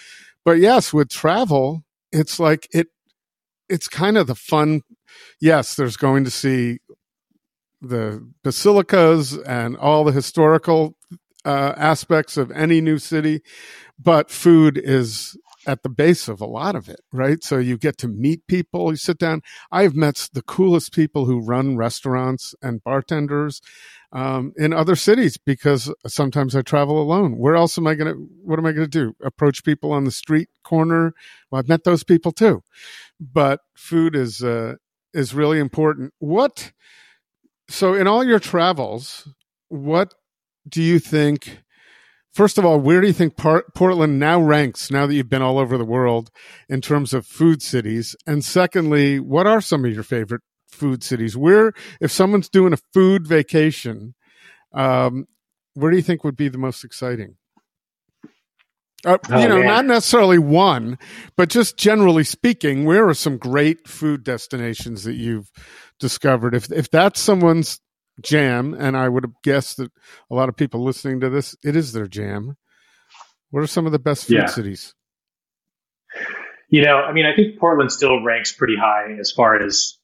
But 0.44 0.58
yes, 0.58 0.92
with 0.92 1.10
travel, 1.10 1.84
it's 2.12 2.40
like 2.40 2.66
it, 2.72 2.88
it's 3.68 3.88
kind 3.88 4.16
of 4.16 4.26
the 4.26 4.34
fun. 4.34 4.82
Yes, 5.40 5.74
there's 5.74 5.96
going 5.96 6.24
to 6.24 6.30
see 6.30 6.78
the 7.82 8.26
basilicas 8.42 9.36
and 9.46 9.76
all 9.76 10.04
the 10.04 10.12
historical 10.12 10.96
uh, 11.44 11.74
aspects 11.76 12.36
of 12.36 12.50
any 12.52 12.80
new 12.80 12.98
city, 12.98 13.42
but 13.98 14.30
food 14.30 14.78
is 14.82 15.36
at 15.66 15.82
the 15.82 15.88
base 15.88 16.28
of 16.28 16.40
a 16.40 16.46
lot 16.46 16.74
of 16.74 16.88
it, 16.88 17.00
right? 17.12 17.42
So 17.44 17.58
you 17.58 17.76
get 17.76 17.98
to 17.98 18.08
meet 18.08 18.46
people, 18.46 18.90
you 18.90 18.96
sit 18.96 19.18
down. 19.18 19.42
I've 19.70 19.94
met 19.94 20.28
the 20.32 20.42
coolest 20.42 20.94
people 20.94 21.26
who 21.26 21.40
run 21.40 21.76
restaurants 21.76 22.54
and 22.62 22.82
bartenders 22.82 23.60
um, 24.12 24.52
in 24.56 24.72
other 24.72 24.96
cities 24.96 25.36
because 25.36 25.92
sometimes 26.06 26.56
I 26.56 26.62
travel 26.62 27.00
alone. 27.00 27.36
Where 27.36 27.56
else 27.56 27.76
am 27.76 27.86
I 27.86 27.94
going 27.94 28.12
to, 28.12 28.28
what 28.42 28.58
am 28.58 28.66
I 28.66 28.72
going 28.72 28.88
to 28.88 28.98
do? 28.98 29.14
Approach 29.22 29.64
people 29.64 29.92
on 29.92 30.04
the 30.04 30.10
street 30.10 30.48
corner? 30.64 31.12
Well, 31.50 31.58
I've 31.58 31.68
met 31.68 31.84
those 31.84 32.04
people 32.04 32.32
too. 32.32 32.62
But 33.20 33.60
food 33.74 34.16
is, 34.16 34.42
uh, 34.42 34.76
is 35.12 35.34
really 35.34 35.58
important. 35.58 36.14
What, 36.18 36.72
so 37.68 37.94
in 37.94 38.06
all 38.06 38.24
your 38.24 38.40
travels, 38.40 39.28
what 39.68 40.14
do 40.68 40.82
you 40.82 40.98
think? 40.98 41.62
First 42.32 42.58
of 42.58 42.64
all, 42.64 42.78
where 42.78 43.00
do 43.00 43.06
you 43.06 43.12
think 43.12 43.36
Portland 43.36 44.20
now 44.20 44.40
ranks 44.40 44.90
now 44.90 45.06
that 45.06 45.14
you've 45.14 45.28
been 45.28 45.42
all 45.42 45.58
over 45.58 45.76
the 45.76 45.84
world 45.84 46.30
in 46.68 46.80
terms 46.80 47.12
of 47.12 47.26
food 47.26 47.60
cities? 47.60 48.14
And 48.26 48.44
secondly, 48.44 49.18
what 49.18 49.46
are 49.46 49.60
some 49.60 49.84
of 49.84 49.92
your 49.92 50.04
favorite 50.04 50.42
food 50.70 51.02
cities. 51.02 51.36
Where, 51.36 51.72
if 52.00 52.10
someone's 52.10 52.48
doing 52.48 52.72
a 52.72 52.78
food 52.92 53.26
vacation, 53.26 54.14
um, 54.72 55.26
where 55.74 55.90
do 55.90 55.96
you 55.96 56.02
think 56.02 56.24
would 56.24 56.36
be 56.36 56.48
the 56.48 56.58
most 56.58 56.84
exciting? 56.84 57.36
Uh, 59.04 59.16
oh, 59.30 59.40
you 59.40 59.48
know, 59.48 59.58
man. 59.58 59.66
not 59.66 59.86
necessarily 59.86 60.38
one, 60.38 60.98
but 61.36 61.48
just 61.48 61.78
generally 61.78 62.24
speaking, 62.24 62.84
where 62.84 63.08
are 63.08 63.14
some 63.14 63.38
great 63.38 63.88
food 63.88 64.24
destinations 64.24 65.04
that 65.04 65.14
you've 65.14 65.50
discovered? 65.98 66.54
If 66.54 66.70
if 66.70 66.90
that's 66.90 67.18
someone's 67.18 67.80
jam, 68.22 68.74
and 68.74 68.96
I 68.96 69.08
would 69.08 69.24
have 69.24 69.42
guessed 69.42 69.78
that 69.78 69.90
a 70.30 70.34
lot 70.34 70.48
of 70.48 70.56
people 70.56 70.82
listening 70.82 71.20
to 71.20 71.30
this, 71.30 71.56
it 71.64 71.76
is 71.76 71.92
their 71.92 72.06
jam. 72.06 72.56
What 73.50 73.62
are 73.62 73.66
some 73.66 73.86
of 73.86 73.92
the 73.92 73.98
best 73.98 74.26
food 74.26 74.36
yeah. 74.36 74.46
cities? 74.46 74.94
You 76.68 76.84
know, 76.84 76.96
I 76.96 77.12
mean, 77.12 77.26
I 77.26 77.34
think 77.34 77.58
Portland 77.58 77.90
still 77.90 78.22
ranks 78.22 78.52
pretty 78.52 78.76
high 78.76 79.16
as 79.18 79.32
far 79.32 79.60
as 79.60 79.98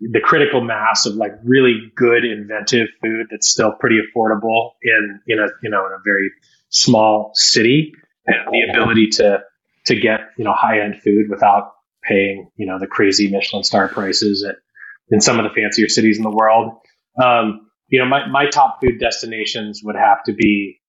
the 0.00 0.20
critical 0.20 0.62
mass 0.62 1.06
of 1.06 1.14
like 1.14 1.32
really 1.44 1.92
good 1.94 2.24
inventive 2.24 2.88
food 3.02 3.26
that's 3.30 3.48
still 3.48 3.72
pretty 3.72 3.98
affordable 3.98 4.70
in 4.82 5.20
in 5.26 5.38
a 5.38 5.46
you 5.62 5.68
know 5.68 5.86
in 5.86 5.92
a 5.92 6.02
very 6.02 6.30
small 6.70 7.32
city 7.34 7.92
and 8.26 8.36
the 8.50 8.70
ability 8.70 9.08
to 9.08 9.40
to 9.86 9.94
get 9.94 10.20
you 10.38 10.44
know 10.44 10.54
high 10.54 10.80
end 10.80 11.00
food 11.02 11.28
without 11.28 11.72
paying 12.02 12.50
you 12.56 12.66
know 12.66 12.78
the 12.78 12.86
crazy 12.86 13.30
Michelin 13.30 13.62
star 13.62 13.88
prices 13.88 14.44
at, 14.44 14.56
in 15.10 15.20
some 15.20 15.38
of 15.38 15.44
the 15.44 15.50
fancier 15.50 15.88
cities 15.88 16.16
in 16.16 16.22
the 16.22 16.30
world. 16.30 16.72
Um, 17.22 17.70
you 17.88 18.00
know, 18.00 18.06
my 18.06 18.28
my 18.28 18.48
top 18.50 18.80
food 18.82 19.00
destinations 19.00 19.82
would 19.84 19.96
have 19.96 20.24
to 20.24 20.34
be, 20.34 20.80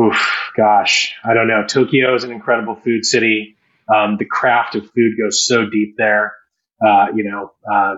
oof, 0.00 0.50
gosh, 0.56 1.14
I 1.24 1.34
don't 1.34 1.48
know. 1.48 1.64
Tokyo 1.66 2.14
is 2.14 2.24
an 2.24 2.32
incredible 2.32 2.76
food 2.76 3.04
city. 3.06 3.56
Um, 3.94 4.16
the 4.18 4.26
craft 4.26 4.76
of 4.76 4.90
food 4.92 5.14
goes 5.22 5.46
so 5.46 5.68
deep 5.70 5.96
there. 5.98 6.34
Uh, 6.84 7.08
you 7.14 7.24
know, 7.24 7.52
uh, 7.72 7.94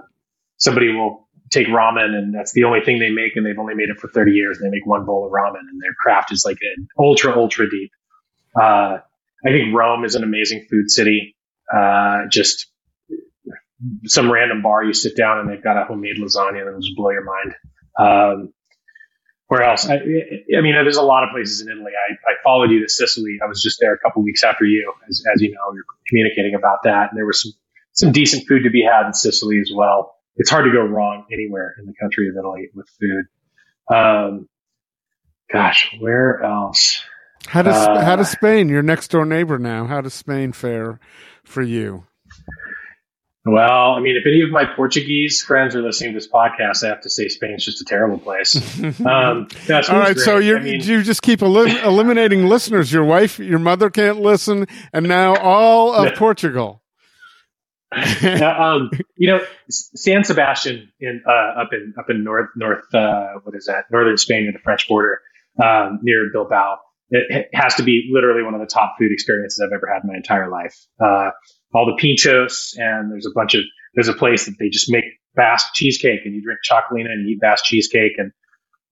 somebody 0.58 0.92
will 0.92 1.28
take 1.50 1.68
ramen 1.68 2.14
and 2.16 2.34
that's 2.34 2.52
the 2.52 2.64
only 2.64 2.80
thing 2.80 2.98
they 2.98 3.10
make 3.10 3.36
and 3.36 3.46
they've 3.46 3.58
only 3.58 3.74
made 3.74 3.90
it 3.90 3.98
for 4.00 4.08
30 4.08 4.32
years 4.32 4.58
and 4.58 4.66
they 4.66 4.76
make 4.76 4.86
one 4.86 5.04
bowl 5.04 5.26
of 5.26 5.32
ramen 5.32 5.60
and 5.70 5.80
their 5.82 5.94
craft 6.00 6.32
is 6.32 6.44
like 6.44 6.58
an 6.76 6.88
ultra 6.98 7.36
ultra 7.36 7.70
deep 7.70 7.92
uh, 8.60 8.98
i 9.46 9.50
think 9.50 9.74
rome 9.74 10.04
is 10.04 10.16
an 10.16 10.24
amazing 10.24 10.66
food 10.70 10.90
city 10.90 11.36
uh, 11.74 12.26
just 12.30 12.71
some 14.04 14.30
random 14.30 14.62
bar 14.62 14.84
you 14.84 14.92
sit 14.92 15.16
down 15.16 15.38
and 15.38 15.50
they've 15.50 15.62
got 15.62 15.76
a 15.76 15.84
homemade 15.84 16.16
lasagna 16.18 16.64
that 16.64 16.72
will 16.72 16.80
just 16.80 16.96
blow 16.96 17.10
your 17.10 17.24
mind 17.24 17.54
um, 17.98 18.52
where 19.48 19.62
else 19.62 19.88
I, 19.88 19.94
I, 19.96 20.60
mean 20.60 20.74
there's 20.74 20.96
a 20.96 21.02
lot 21.02 21.24
of 21.24 21.30
places 21.30 21.60
in 21.60 21.68
italy 21.68 21.92
I, 21.92 22.14
I 22.30 22.34
followed 22.44 22.70
you 22.70 22.80
to 22.80 22.88
sicily 22.88 23.38
i 23.42 23.46
was 23.46 23.62
just 23.62 23.78
there 23.80 23.94
a 23.94 23.98
couple 23.98 24.22
weeks 24.22 24.44
after 24.44 24.64
you 24.64 24.92
as, 25.08 25.22
as 25.34 25.42
you 25.42 25.50
know 25.50 25.74
you're 25.74 25.84
communicating 26.08 26.54
about 26.54 26.84
that 26.84 27.10
and 27.10 27.18
there 27.18 27.26
was 27.26 27.42
some 27.42 27.52
some 27.94 28.12
decent 28.12 28.46
food 28.48 28.62
to 28.62 28.70
be 28.70 28.82
had 28.82 29.06
in 29.06 29.14
sicily 29.14 29.58
as 29.60 29.70
well 29.74 30.14
it's 30.36 30.50
hard 30.50 30.64
to 30.64 30.72
go 30.72 30.82
wrong 30.84 31.26
anywhere 31.32 31.74
in 31.78 31.86
the 31.86 31.94
country 32.00 32.28
of 32.28 32.36
Italy 32.36 32.68
with 32.74 32.88
food. 33.00 33.94
Um, 33.94 34.48
gosh, 35.52 35.94
where 36.00 36.42
else? 36.42 37.02
How 37.46 37.62
does 37.62 37.74
uh, 37.74 38.04
how 38.04 38.16
does 38.16 38.30
Spain, 38.30 38.68
your 38.68 38.82
next 38.82 39.08
door 39.08 39.26
neighbor 39.26 39.58
now? 39.58 39.86
How 39.86 40.00
does 40.00 40.14
Spain 40.14 40.52
fare 40.52 41.00
for 41.44 41.62
you? 41.62 42.04
Well, 43.44 43.92
I 43.92 44.00
mean, 44.00 44.16
if 44.16 44.24
any 44.24 44.42
of 44.42 44.50
my 44.50 44.64
Portuguese 44.64 45.42
friends 45.42 45.74
are 45.74 45.82
listening 45.82 46.12
to 46.12 46.16
this 46.16 46.28
podcast, 46.28 46.84
I 46.84 46.88
have 46.88 47.00
to 47.00 47.10
say 47.10 47.26
Spain's 47.26 47.64
just 47.64 47.80
a 47.80 47.84
terrible 47.84 48.18
place. 48.18 48.54
Um, 49.02 49.48
All 49.68 49.98
right, 49.98 50.14
great. 50.14 50.18
so 50.18 50.38
you 50.38 50.56
I 50.56 50.60
mean, 50.60 50.80
you 50.80 51.02
just 51.02 51.22
keep 51.22 51.42
elim- 51.42 51.76
eliminating 51.84 52.46
listeners. 52.46 52.92
Your 52.92 53.04
wife, 53.04 53.38
your 53.38 53.58
mother 53.58 53.90
can't 53.90 54.20
listen, 54.20 54.66
and 54.92 55.08
now 55.08 55.36
all 55.36 55.92
of 55.92 56.14
Portugal. 56.14 56.82
um, 57.92 58.90
you 59.16 59.28
know, 59.28 59.40
San 59.68 60.24
Sebastian 60.24 60.90
in 61.00 61.22
uh, 61.26 61.60
up 61.62 61.72
in 61.72 61.94
up 61.98 62.10
in 62.10 62.22
north 62.24 62.50
north 62.56 62.94
uh, 62.94 63.34
what 63.42 63.54
is 63.54 63.66
that 63.66 63.84
northern 63.90 64.16
Spain 64.16 64.44
near 64.44 64.52
the 64.52 64.60
French 64.60 64.88
border 64.88 65.20
um, 65.62 66.00
near 66.02 66.30
Bilbao. 66.32 66.78
It, 67.10 67.48
has 67.52 67.74
to 67.74 67.82
be 67.82 68.08
literally 68.12 68.42
one 68.42 68.54
of 68.54 68.60
the 68.60 68.66
top 68.66 68.96
food 68.98 69.12
experiences 69.12 69.60
I've 69.60 69.74
ever 69.74 69.86
had 69.92 70.02
in 70.04 70.08
my 70.08 70.16
entire 70.16 70.48
life. 70.48 70.76
Uh, 70.98 71.30
all 71.74 71.86
the 71.86 72.00
pinchos 72.02 72.76
and 72.76 73.10
there's 73.10 73.26
a 73.26 73.32
bunch 73.34 73.54
of 73.54 73.62
there's 73.94 74.08
a 74.08 74.14
place 74.14 74.46
that 74.46 74.56
they 74.58 74.68
just 74.68 74.90
make 74.90 75.04
Basque 75.34 75.72
cheesecake 75.74 76.20
and 76.24 76.34
you 76.34 76.42
drink 76.42 76.60
chocolina 76.68 77.10
and 77.10 77.28
eat 77.28 77.40
Basque 77.40 77.64
cheesecake 77.64 78.12
and 78.18 78.32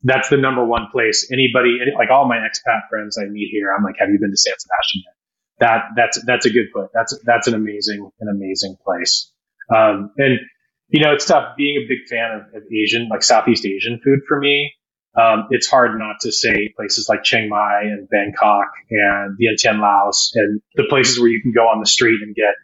that's 0.03 0.31
the 0.31 0.39
number 0.39 0.65
one 0.65 0.87
place 0.91 1.31
anybody 1.33 1.79
like 1.97 2.11
all 2.11 2.27
my 2.27 2.39
expat 2.39 2.89
friends 2.89 3.19
I 3.19 3.25
meet 3.27 3.49
here. 3.51 3.75
I'm 3.77 3.85
like, 3.85 3.97
have 3.99 4.09
you 4.09 4.19
been 4.19 4.31
to 4.31 4.37
San 4.37 4.55
Sebastian 4.59 5.03
yet? 5.05 5.15
that 5.61 5.83
that's 5.95 6.23
that's 6.25 6.47
a 6.47 6.51
good 6.51 6.73
put. 6.75 6.89
That's 6.93 7.17
that's 7.25 7.47
an 7.47 7.55
amazing 7.55 8.11
an 8.21 8.29
amazing 8.29 8.77
place. 8.85 9.31
Um, 9.75 10.11
and 10.17 10.41
you 10.89 11.05
know, 11.05 11.13
it's 11.13 11.27
tough 11.27 11.57
being 11.57 11.77
a 11.77 11.87
big 11.87 12.09
fan 12.09 12.33
of, 12.33 12.63
of 12.63 12.63
Asian, 12.73 13.09
like 13.09 13.23
Southeast 13.23 13.65
Asian 13.65 14.01
food 14.03 14.21
for 14.27 14.41
me. 14.41 14.73
Um, 15.15 15.47
it's 15.51 15.69
hard 15.69 15.99
not 15.99 16.17
to 16.23 16.33
say 16.33 16.73
places 16.75 17.09
like 17.09 17.23
Chiang 17.23 17.49
Mai 17.49 17.83
and 17.83 18.09
Bangkok 18.09 18.69
and 18.91 19.37
Vientiane, 19.39 19.81
Laos, 19.81 20.33
and 20.35 20.61
the 20.75 20.85
places 20.89 21.19
where 21.21 21.29
you 21.29 21.43
can 21.43 21.53
go 21.53 21.63
on 21.63 21.81
the 21.81 21.87
street 21.87 22.21
and 22.23 22.35
get 22.35 22.55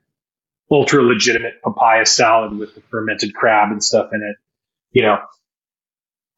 ultra 0.71 1.03
legitimate 1.03 1.63
papaya 1.63 2.07
salad 2.07 2.57
with 2.59 2.75
the 2.75 2.81
fermented 2.91 3.35
crab 3.35 3.71
and 3.71 3.83
stuff 3.83 4.11
in 4.13 4.23
it. 4.23 4.37
You 4.93 5.03
know, 5.03 5.19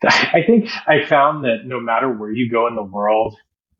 I 0.04 0.42
think 0.46 0.68
I 0.86 1.04
found 1.04 1.44
that 1.44 1.58
no 1.64 1.80
matter 1.80 2.10
where 2.10 2.30
you 2.30 2.50
go 2.50 2.66
in 2.66 2.74
the 2.74 2.82
world, 2.82 3.36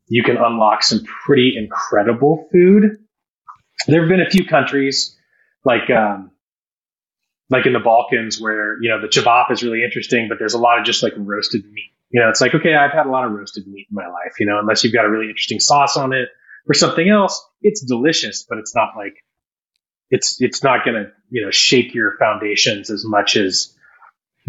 you 0.07 0.23
can 0.23 0.37
unlock 0.37 0.83
some 0.83 1.03
pretty 1.25 1.53
incredible 1.55 2.47
food. 2.51 2.97
There 3.87 4.01
have 4.01 4.09
been 4.09 4.21
a 4.21 4.29
few 4.29 4.45
countries 4.45 5.15
like 5.63 5.89
um, 5.89 6.31
like 7.49 7.65
in 7.65 7.73
the 7.73 7.79
Balkans 7.79 8.39
where 8.41 8.81
you 8.81 8.89
know 8.89 9.01
the 9.01 9.07
kebab 9.07 9.51
is 9.51 9.63
really 9.63 9.83
interesting, 9.83 10.27
but 10.29 10.39
there's 10.39 10.55
a 10.55 10.59
lot 10.59 10.79
of 10.79 10.85
just 10.85 11.03
like 11.03 11.13
roasted 11.15 11.63
meat. 11.71 11.91
You 12.09 12.21
know, 12.21 12.29
it's 12.29 12.41
like 12.41 12.55
okay, 12.55 12.75
I've 12.75 12.91
had 12.91 13.05
a 13.05 13.09
lot 13.09 13.25
of 13.25 13.31
roasted 13.31 13.67
meat 13.67 13.87
in 13.89 13.95
my 13.95 14.07
life. 14.07 14.33
You 14.39 14.47
know, 14.47 14.59
unless 14.59 14.83
you've 14.83 14.93
got 14.93 15.05
a 15.05 15.09
really 15.09 15.29
interesting 15.29 15.59
sauce 15.59 15.95
on 15.95 16.11
it 16.11 16.29
or 16.67 16.73
something 16.73 17.07
else, 17.07 17.45
it's 17.61 17.81
delicious, 17.81 18.45
but 18.47 18.57
it's 18.57 18.75
not 18.75 18.89
like 18.97 19.13
it's 20.09 20.41
it's 20.41 20.63
not 20.63 20.85
going 20.85 20.95
to 20.95 21.11
you 21.29 21.43
know 21.43 21.51
shake 21.51 21.93
your 21.93 22.15
foundations 22.17 22.89
as 22.89 23.05
much 23.05 23.35
as 23.35 23.75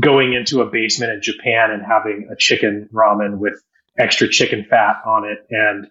going 0.00 0.32
into 0.32 0.60
a 0.62 0.66
basement 0.66 1.12
in 1.12 1.22
Japan 1.22 1.70
and 1.70 1.82
having 1.82 2.28
a 2.32 2.36
chicken 2.36 2.88
ramen 2.92 3.38
with 3.38 3.62
extra 3.98 4.28
chicken 4.28 4.66
fat 4.68 4.96
on 5.04 5.24
it 5.24 5.38
and 5.50 5.88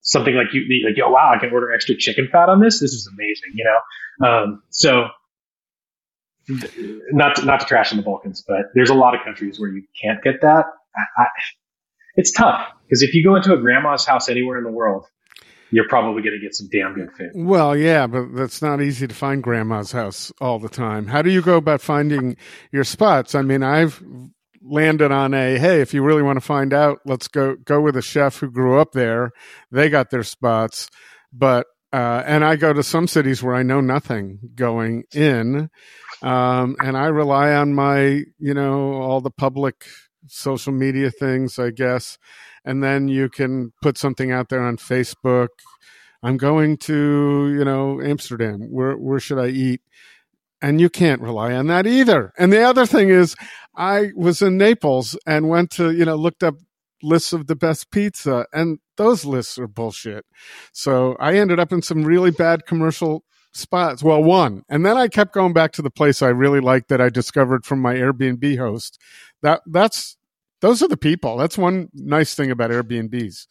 something 0.00 0.34
like 0.34 0.48
you 0.52 0.62
like 0.84 0.96
oh 1.04 1.10
wow 1.10 1.32
I 1.34 1.38
can 1.38 1.52
order 1.52 1.72
extra 1.72 1.96
chicken 1.96 2.28
fat 2.30 2.48
on 2.48 2.60
this? 2.60 2.80
This 2.80 2.92
is 2.92 3.08
amazing 3.12 3.52
you 3.54 3.64
know? 3.64 4.26
Um, 4.26 4.62
so 4.70 5.08
not 7.12 7.36
to, 7.36 7.44
not 7.44 7.60
to 7.60 7.66
trash 7.66 7.92
in 7.92 7.98
the 7.98 8.02
Balkans 8.02 8.44
but 8.46 8.66
there's 8.74 8.90
a 8.90 8.94
lot 8.94 9.14
of 9.14 9.20
countries 9.24 9.60
where 9.60 9.70
you 9.70 9.84
can't 10.00 10.22
get 10.22 10.40
that. 10.42 10.66
I, 10.96 11.22
I, 11.22 11.26
it's 12.16 12.32
tough 12.32 12.66
because 12.84 13.02
if 13.02 13.14
you 13.14 13.24
go 13.24 13.36
into 13.36 13.54
a 13.54 13.58
grandma's 13.58 14.04
house 14.04 14.28
anywhere 14.28 14.58
in 14.58 14.64
the 14.64 14.70
world 14.70 15.06
you're 15.72 15.88
probably 15.88 16.22
going 16.22 16.34
to 16.34 16.38
get 16.38 16.54
some 16.54 16.68
damn 16.70 16.94
good 16.94 17.10
food. 17.16 17.30
Well, 17.34 17.74
yeah, 17.74 18.06
but 18.06 18.34
that's 18.34 18.60
not 18.60 18.82
easy 18.82 19.08
to 19.08 19.14
find 19.14 19.42
grandma's 19.42 19.90
house 19.90 20.30
all 20.40 20.58
the 20.58 20.68
time. 20.68 21.06
How 21.06 21.22
do 21.22 21.30
you 21.30 21.40
go 21.40 21.56
about 21.56 21.80
finding 21.80 22.36
your 22.70 22.84
spots? 22.84 23.34
I 23.34 23.40
mean, 23.40 23.62
I've 23.62 24.02
landed 24.64 25.10
on 25.10 25.34
a 25.34 25.58
hey 25.58 25.80
if 25.80 25.92
you 25.92 26.04
really 26.04 26.22
want 26.22 26.36
to 26.36 26.40
find 26.40 26.72
out 26.72 27.00
let's 27.04 27.26
go 27.26 27.56
go 27.64 27.80
with 27.80 27.96
a 27.96 28.02
chef 28.02 28.38
who 28.38 28.48
grew 28.48 28.78
up 28.78 28.92
there 28.92 29.32
they 29.72 29.88
got 29.88 30.10
their 30.10 30.22
spots 30.22 30.88
but 31.32 31.66
uh, 31.92 32.22
and 32.26 32.44
i 32.44 32.54
go 32.54 32.72
to 32.72 32.80
some 32.80 33.08
cities 33.08 33.42
where 33.42 33.56
i 33.56 33.62
know 33.64 33.80
nothing 33.80 34.38
going 34.54 35.02
in 35.12 35.68
um, 36.22 36.76
and 36.78 36.96
i 36.96 37.06
rely 37.06 37.52
on 37.52 37.74
my 37.74 38.22
you 38.38 38.54
know 38.54 38.92
all 39.02 39.20
the 39.20 39.32
public 39.32 39.84
social 40.28 40.72
media 40.72 41.10
things 41.10 41.58
i 41.58 41.70
guess 41.70 42.16
and 42.64 42.82
then 42.82 43.08
you 43.08 43.28
can 43.28 43.72
put 43.82 43.98
something 43.98 44.30
out 44.32 44.48
there 44.48 44.62
on 44.62 44.76
facebook 44.76 45.48
i'm 46.22 46.36
going 46.36 46.76
to 46.76 47.54
you 47.56 47.64
know 47.64 48.00
amsterdam 48.00 48.60
where 48.70 48.94
where 48.96 49.20
should 49.20 49.38
i 49.38 49.48
eat 49.48 49.80
and 50.62 50.80
you 50.80 50.88
can't 50.88 51.20
rely 51.20 51.52
on 51.52 51.66
that 51.66 51.86
either. 51.86 52.32
And 52.38 52.52
the 52.52 52.62
other 52.62 52.86
thing 52.86 53.10
is, 53.10 53.34
I 53.76 54.10
was 54.14 54.40
in 54.40 54.56
Naples 54.56 55.18
and 55.26 55.48
went 55.48 55.70
to, 55.72 55.90
you 55.90 56.04
know, 56.04 56.14
looked 56.14 56.44
up 56.44 56.54
lists 57.02 57.32
of 57.32 57.48
the 57.48 57.56
best 57.56 57.90
pizza, 57.90 58.46
and 58.52 58.78
those 58.96 59.24
lists 59.24 59.58
are 59.58 59.66
bullshit. 59.66 60.24
So 60.72 61.16
I 61.18 61.34
ended 61.34 61.58
up 61.58 61.72
in 61.72 61.82
some 61.82 62.04
really 62.04 62.30
bad 62.30 62.64
commercial 62.64 63.24
spots. 63.52 64.02
Well, 64.02 64.22
one, 64.22 64.62
and 64.68 64.86
then 64.86 64.96
I 64.96 65.08
kept 65.08 65.34
going 65.34 65.52
back 65.52 65.72
to 65.72 65.82
the 65.82 65.90
place 65.90 66.22
I 66.22 66.28
really 66.28 66.60
liked 66.60 66.88
that 66.88 67.00
I 67.00 67.08
discovered 67.08 67.64
from 67.64 67.80
my 67.80 67.94
Airbnb 67.94 68.56
host. 68.56 68.98
That 69.42 69.62
that's 69.66 70.16
those 70.62 70.80
are 70.82 70.88
the 70.88 70.96
people. 70.96 71.36
That's 71.36 71.58
one 71.58 71.88
nice 71.92 72.34
thing 72.34 72.50
about 72.50 72.70
Airbnbs 72.70 73.46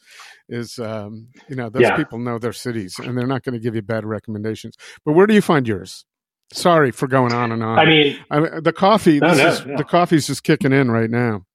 is 0.49 0.79
um, 0.79 1.27
you 1.47 1.55
know 1.55 1.69
those 1.69 1.83
yeah. 1.83 1.95
people 1.95 2.17
know 2.17 2.39
their 2.39 2.53
cities 2.53 2.97
and 2.97 3.15
they're 3.17 3.27
not 3.27 3.43
going 3.43 3.53
to 3.53 3.59
give 3.59 3.75
you 3.75 3.81
bad 3.81 4.05
recommendations. 4.05 4.75
But 5.05 5.13
where 5.13 5.27
do 5.27 5.33
you 5.35 5.41
find 5.41 5.67
yours? 5.67 6.05
Sorry 6.53 6.91
for 6.91 7.07
going 7.07 7.33
on 7.33 7.51
and 7.51 7.61
on. 7.61 7.77
I 7.79 7.85
mean, 7.85 8.17
I 8.31 8.59
the 8.61 8.73
coffee. 8.73 9.19
No, 9.19 9.33
no, 9.33 9.47
is, 9.47 9.65
no. 9.65 9.77
The 9.77 9.83
coffee's 9.83 10.25
just 10.25 10.43
kicking 10.43 10.73
in 10.73 10.89
right 10.89 11.09
now. 11.09 11.45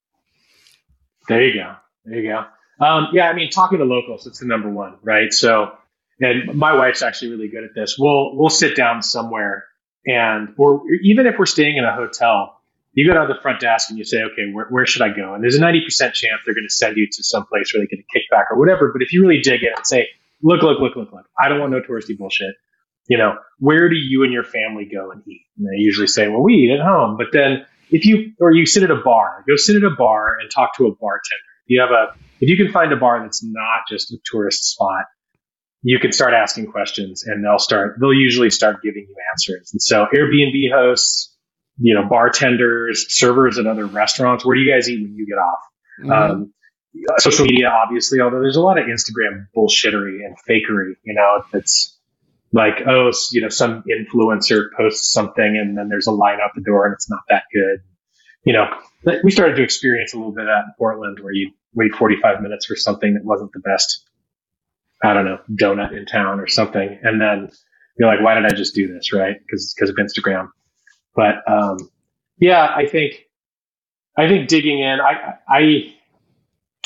There 1.27 1.43
you 1.43 1.53
go. 1.55 1.75
There 2.05 2.19
you 2.19 2.29
go. 2.29 2.45
Um, 2.79 3.07
yeah, 3.11 3.27
I 3.27 3.33
mean, 3.33 3.49
talking 3.49 3.79
to 3.79 3.85
locals, 3.85 4.27
it's 4.27 4.39
the 4.39 4.45
number 4.45 4.69
one, 4.69 4.97
right? 5.01 5.33
So, 5.33 5.71
and 6.19 6.55
my 6.55 6.75
wife's 6.75 7.01
actually 7.01 7.31
really 7.31 7.49
good 7.49 7.63
at 7.63 7.73
this. 7.73 7.97
We'll 7.97 8.37
we'll 8.37 8.49
sit 8.49 8.75
down 8.75 9.01
somewhere, 9.01 9.65
and 10.05 10.53
or 10.57 10.83
even 11.03 11.25
if 11.25 11.35
we're 11.39 11.47
staying 11.47 11.77
in 11.77 11.83
a 11.83 11.93
hotel, 11.93 12.56
you 12.97 13.07
go 13.07 13.13
down 13.13 13.27
to 13.27 13.33
the 13.35 13.39
front 13.41 13.59
desk 13.59 13.91
and 13.91 13.99
you 13.99 14.03
say, 14.03 14.23
okay, 14.23 14.51
where, 14.51 14.65
where 14.69 14.87
should 14.87 15.03
I 15.03 15.09
go? 15.09 15.35
And 15.35 15.43
there's 15.43 15.55
a 15.55 15.61
ninety 15.61 15.81
percent 15.85 16.15
chance 16.15 16.41
they're 16.43 16.55
going 16.55 16.65
to 16.67 16.73
send 16.73 16.97
you 16.97 17.05
to 17.05 17.23
some 17.23 17.45
place 17.45 17.71
where 17.71 17.83
they 17.83 17.95
get 17.95 18.03
a 18.03 18.09
kickback 18.09 18.45
or 18.49 18.57
whatever. 18.57 18.91
But 18.91 19.03
if 19.03 19.13
you 19.13 19.21
really 19.21 19.39
dig 19.39 19.61
in 19.61 19.69
and 19.75 19.85
say, 19.85 20.07
look, 20.41 20.63
look, 20.63 20.79
look, 20.79 20.95
look, 20.95 21.13
look. 21.13 21.25
I 21.39 21.47
don't 21.47 21.59
want 21.59 21.71
no 21.71 21.79
touristy 21.79 22.17
bullshit. 22.17 22.55
You 23.07 23.19
know, 23.19 23.35
where 23.59 23.87
do 23.87 23.95
you 23.95 24.23
and 24.23 24.33
your 24.33 24.43
family 24.43 24.89
go 24.91 25.11
and 25.11 25.21
eat? 25.27 25.45
And 25.59 25.67
they 25.67 25.77
usually 25.77 26.07
say, 26.07 26.27
well, 26.27 26.41
we 26.41 26.53
eat 26.53 26.71
at 26.73 26.83
home. 26.83 27.17
But 27.17 27.27
then 27.31 27.67
if 27.91 28.03
you, 28.03 28.33
or 28.41 28.51
you 28.51 28.65
sit 28.65 28.81
at 28.81 28.89
a 28.89 28.99
bar, 29.05 29.43
go 29.47 29.55
sit 29.55 29.75
at 29.75 29.83
a 29.83 29.95
bar 29.95 30.39
and 30.41 30.49
talk 30.49 30.75
to 30.77 30.87
a 30.87 30.95
bartender. 30.95 31.53
You 31.67 31.81
have 31.81 31.91
a, 31.91 32.17
if 32.41 32.49
you 32.49 32.57
can 32.57 32.73
find 32.73 32.91
a 32.91 32.97
bar 32.97 33.21
that's 33.21 33.43
not 33.43 33.81
just 33.87 34.11
a 34.11 34.17
tourist 34.25 34.71
spot, 34.71 35.05
you 35.83 35.99
can 35.99 36.11
start 36.11 36.33
asking 36.33 36.71
questions 36.71 37.23
and 37.27 37.45
they'll 37.45 37.59
start, 37.59 37.97
they'll 38.01 38.11
usually 38.11 38.49
start 38.49 38.81
giving 38.81 39.05
you 39.07 39.15
answers. 39.31 39.69
And 39.71 39.81
so 39.81 40.07
Airbnb 40.13 40.73
hosts, 40.73 41.36
you 41.79 41.93
know, 41.93 42.07
bartenders, 42.07 43.05
servers 43.09 43.57
at 43.57 43.67
other 43.67 43.85
restaurants, 43.85 44.45
where 44.45 44.55
do 44.55 44.61
you 44.61 44.71
guys 44.71 44.89
eat 44.89 45.01
when 45.01 45.15
you 45.15 45.25
get 45.25 45.35
off? 45.35 45.59
Mm-hmm. 46.01 46.11
Um, 46.11 46.53
social 47.17 47.45
media, 47.45 47.69
obviously, 47.69 48.21
although 48.21 48.39
there's 48.39 48.55
a 48.55 48.61
lot 48.61 48.77
of 48.77 48.85
Instagram 48.85 49.47
bullshittery 49.55 50.25
and 50.25 50.35
fakery, 50.49 50.93
you 51.03 51.13
know, 51.13 51.43
it's 51.53 51.97
like, 52.51 52.81
oh, 52.87 53.11
you 53.31 53.41
know, 53.41 53.49
some 53.49 53.83
influencer 53.83 54.67
posts 54.75 55.11
something 55.11 55.57
and 55.57 55.77
then 55.77 55.89
there's 55.89 56.07
a 56.07 56.11
line 56.11 56.39
out 56.43 56.51
the 56.55 56.61
door 56.61 56.85
and 56.85 56.93
it's 56.93 57.09
not 57.09 57.21
that 57.29 57.43
good. 57.53 57.81
You 58.43 58.53
know, 58.53 58.65
we 59.23 59.31
started 59.31 59.55
to 59.57 59.63
experience 59.63 60.13
a 60.13 60.17
little 60.17 60.31
bit 60.31 60.43
of 60.43 60.47
that 60.47 60.65
in 60.65 60.73
Portland 60.77 61.19
where 61.19 61.33
you 61.33 61.51
wait 61.73 61.93
45 61.93 62.41
minutes 62.41 62.65
for 62.65 62.75
something 62.75 63.15
that 63.15 63.25
wasn't 63.25 63.51
the 63.51 63.59
best, 63.59 64.07
I 65.03 65.13
don't 65.13 65.25
know, 65.25 65.39
donut 65.51 65.95
in 65.95 66.05
town 66.05 66.39
or 66.39 66.47
something. 66.47 66.99
And 67.03 67.19
then 67.19 67.51
you're 67.99 68.09
like, 68.09 68.23
why 68.23 68.35
did 68.35 68.45
I 68.45 68.55
just 68.55 68.73
do 68.73 68.87
this? 68.87 69.11
Right. 69.11 69.35
Cause, 69.51 69.75
cause 69.77 69.89
of 69.89 69.97
Instagram. 69.97 70.49
But, 71.17 71.51
um, 71.51 71.77
yeah, 72.37 72.63
I 72.63 72.85
think, 72.85 73.25
I 74.15 74.29
think 74.29 74.47
digging 74.47 74.79
in, 74.79 74.99
I, 75.01 75.33
I, 75.49 75.95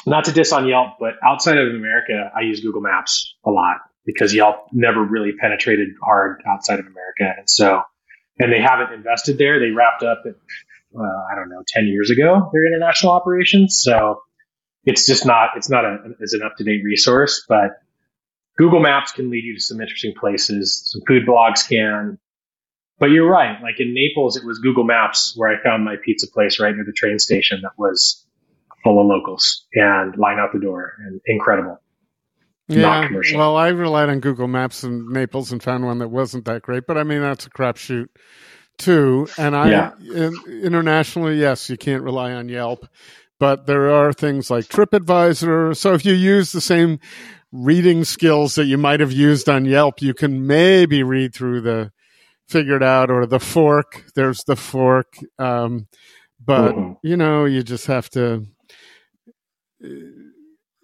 not 0.06 0.26
to 0.26 0.32
diss 0.32 0.54
on 0.54 0.68
Yelp, 0.68 0.94
but 1.00 1.16
outside 1.22 1.58
of 1.58 1.68
America, 1.76 2.32
I 2.36 2.42
use 2.42 2.62
Google 2.62 2.82
Maps 2.82 3.36
a 3.46 3.52
lot 3.52 3.78
because 4.06 4.34
Yelp 4.34 4.68
never 4.72 5.04
really 5.04 5.34
penetrated 5.34 5.90
hard 6.02 6.42
outside 6.48 6.80
of 6.80 6.88
America. 6.88 7.38
And 7.38 7.50
so, 7.50 7.82
and 8.40 8.52
they 8.52 8.62
haven't 8.62 8.94
invested 8.94 9.38
there. 9.38 9.60
They 9.60 9.72
wrapped 9.72 10.02
up 10.02 10.24
at, 10.26 10.36
uh, 10.98 11.04
I 11.04 11.36
don't 11.36 11.50
know, 11.50 11.62
10 11.68 11.88
years 11.88 12.10
ago, 12.10 12.50
their 12.54 12.66
international 12.66 13.12
operations. 13.12 13.82
So 13.84 14.22
it's 14.86 15.06
just 15.06 15.26
not, 15.26 15.50
it's 15.58 15.70
not 15.70 15.84
as 16.24 16.32
an 16.34 16.42
up 16.42 16.56
to 16.58 16.64
date 16.64 16.84
resource, 16.86 17.46
but 17.50 17.72
Google 18.58 18.80
Maps 18.80 19.12
can 19.12 19.30
lead 19.30 19.44
you 19.44 19.56
to 19.56 19.62
some 19.62 19.82
interesting 19.82 20.14
places. 20.18 20.84
Some 20.86 21.02
food 21.06 21.28
blogs 21.28 21.68
can, 21.68 22.18
but 23.02 23.08
you're 23.08 23.28
right. 23.28 23.60
Like 23.64 23.80
in 23.80 23.96
Naples, 23.96 24.38
it 24.38 24.46
was 24.46 24.60
Google 24.60 24.84
Maps 24.84 25.34
where 25.36 25.50
I 25.50 25.62
found 25.62 25.84
my 25.84 25.96
pizza 26.06 26.28
place 26.28 26.60
right 26.60 26.74
near 26.74 26.86
the 26.86 26.94
train 26.94 27.18
station 27.18 27.62
that 27.64 27.72
was 27.76 28.24
full 28.84 29.02
of 29.02 29.08
locals 29.08 29.66
and 29.74 30.16
line 30.18 30.38
out 30.38 30.54
the 30.54 30.60
door 30.60 30.94
and 31.00 31.20
incredible. 31.26 31.82
Yeah, 32.68 33.10
well, 33.34 33.58
I 33.58 33.70
relied 33.70 34.10
on 34.10 34.20
Google 34.20 34.48
Maps 34.48 34.84
in 34.84 35.12
Naples 35.12 35.52
and 35.52 35.62
found 35.62 35.84
one 35.84 35.98
that 35.98 36.10
wasn't 36.10 36.46
that 36.46 36.62
great, 36.62 36.84
but 36.88 36.96
I 36.98 37.04
mean 37.04 37.22
that's 37.22 37.48
a 37.48 37.50
crapshoot 37.50 38.08
too. 38.78 39.28
And 39.36 39.56
I 39.56 39.70
yeah. 39.72 39.92
in, 40.00 40.34
internationally, 40.64 41.40
yes, 41.40 41.72
you 41.72 41.78
can't 41.78 42.04
rely 42.04 42.34
on 42.34 42.50
Yelp, 42.50 42.88
but 43.40 43.66
there 43.66 43.90
are 43.90 44.14
things 44.14 44.52
like 44.52 44.66
TripAdvisor. 44.66 45.76
So 45.76 45.96
if 45.96 46.06
you 46.06 46.14
use 46.14 46.52
the 46.52 46.62
same 46.62 47.00
reading 47.52 48.06
skills 48.06 48.56
that 48.56 48.66
you 48.66 48.78
might 48.78 49.00
have 49.00 49.12
used 49.12 49.50
on 49.50 49.66
Yelp, 49.66 50.04
you 50.04 50.14
can 50.14 50.46
maybe 50.46 51.02
read 51.02 51.34
through 51.34 51.62
the 51.62 51.92
figured 52.52 52.84
out 52.84 53.10
or 53.10 53.26
the 53.26 53.40
fork. 53.40 54.06
There's 54.16 54.44
the 54.44 54.56
fork, 54.56 55.14
um, 55.40 55.88
but 56.44 56.74
mm-hmm. 56.74 56.94
you 57.04 57.18
know 57.18 57.46
you 57.46 57.64
just 57.64 57.88
have 57.88 58.10
to 58.12 58.46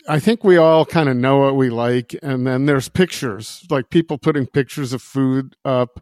I 0.09 0.19
think 0.19 0.43
we 0.43 0.57
all 0.57 0.85
kind 0.85 1.09
of 1.09 1.17
know 1.17 1.39
what 1.39 1.55
we 1.55 1.69
like, 1.69 2.15
and 2.23 2.47
then 2.47 2.65
there's 2.65 2.87
pictures, 2.87 3.65
like 3.69 3.89
people 3.89 4.17
putting 4.17 4.47
pictures 4.47 4.93
of 4.93 5.01
food 5.01 5.55
up. 5.65 5.99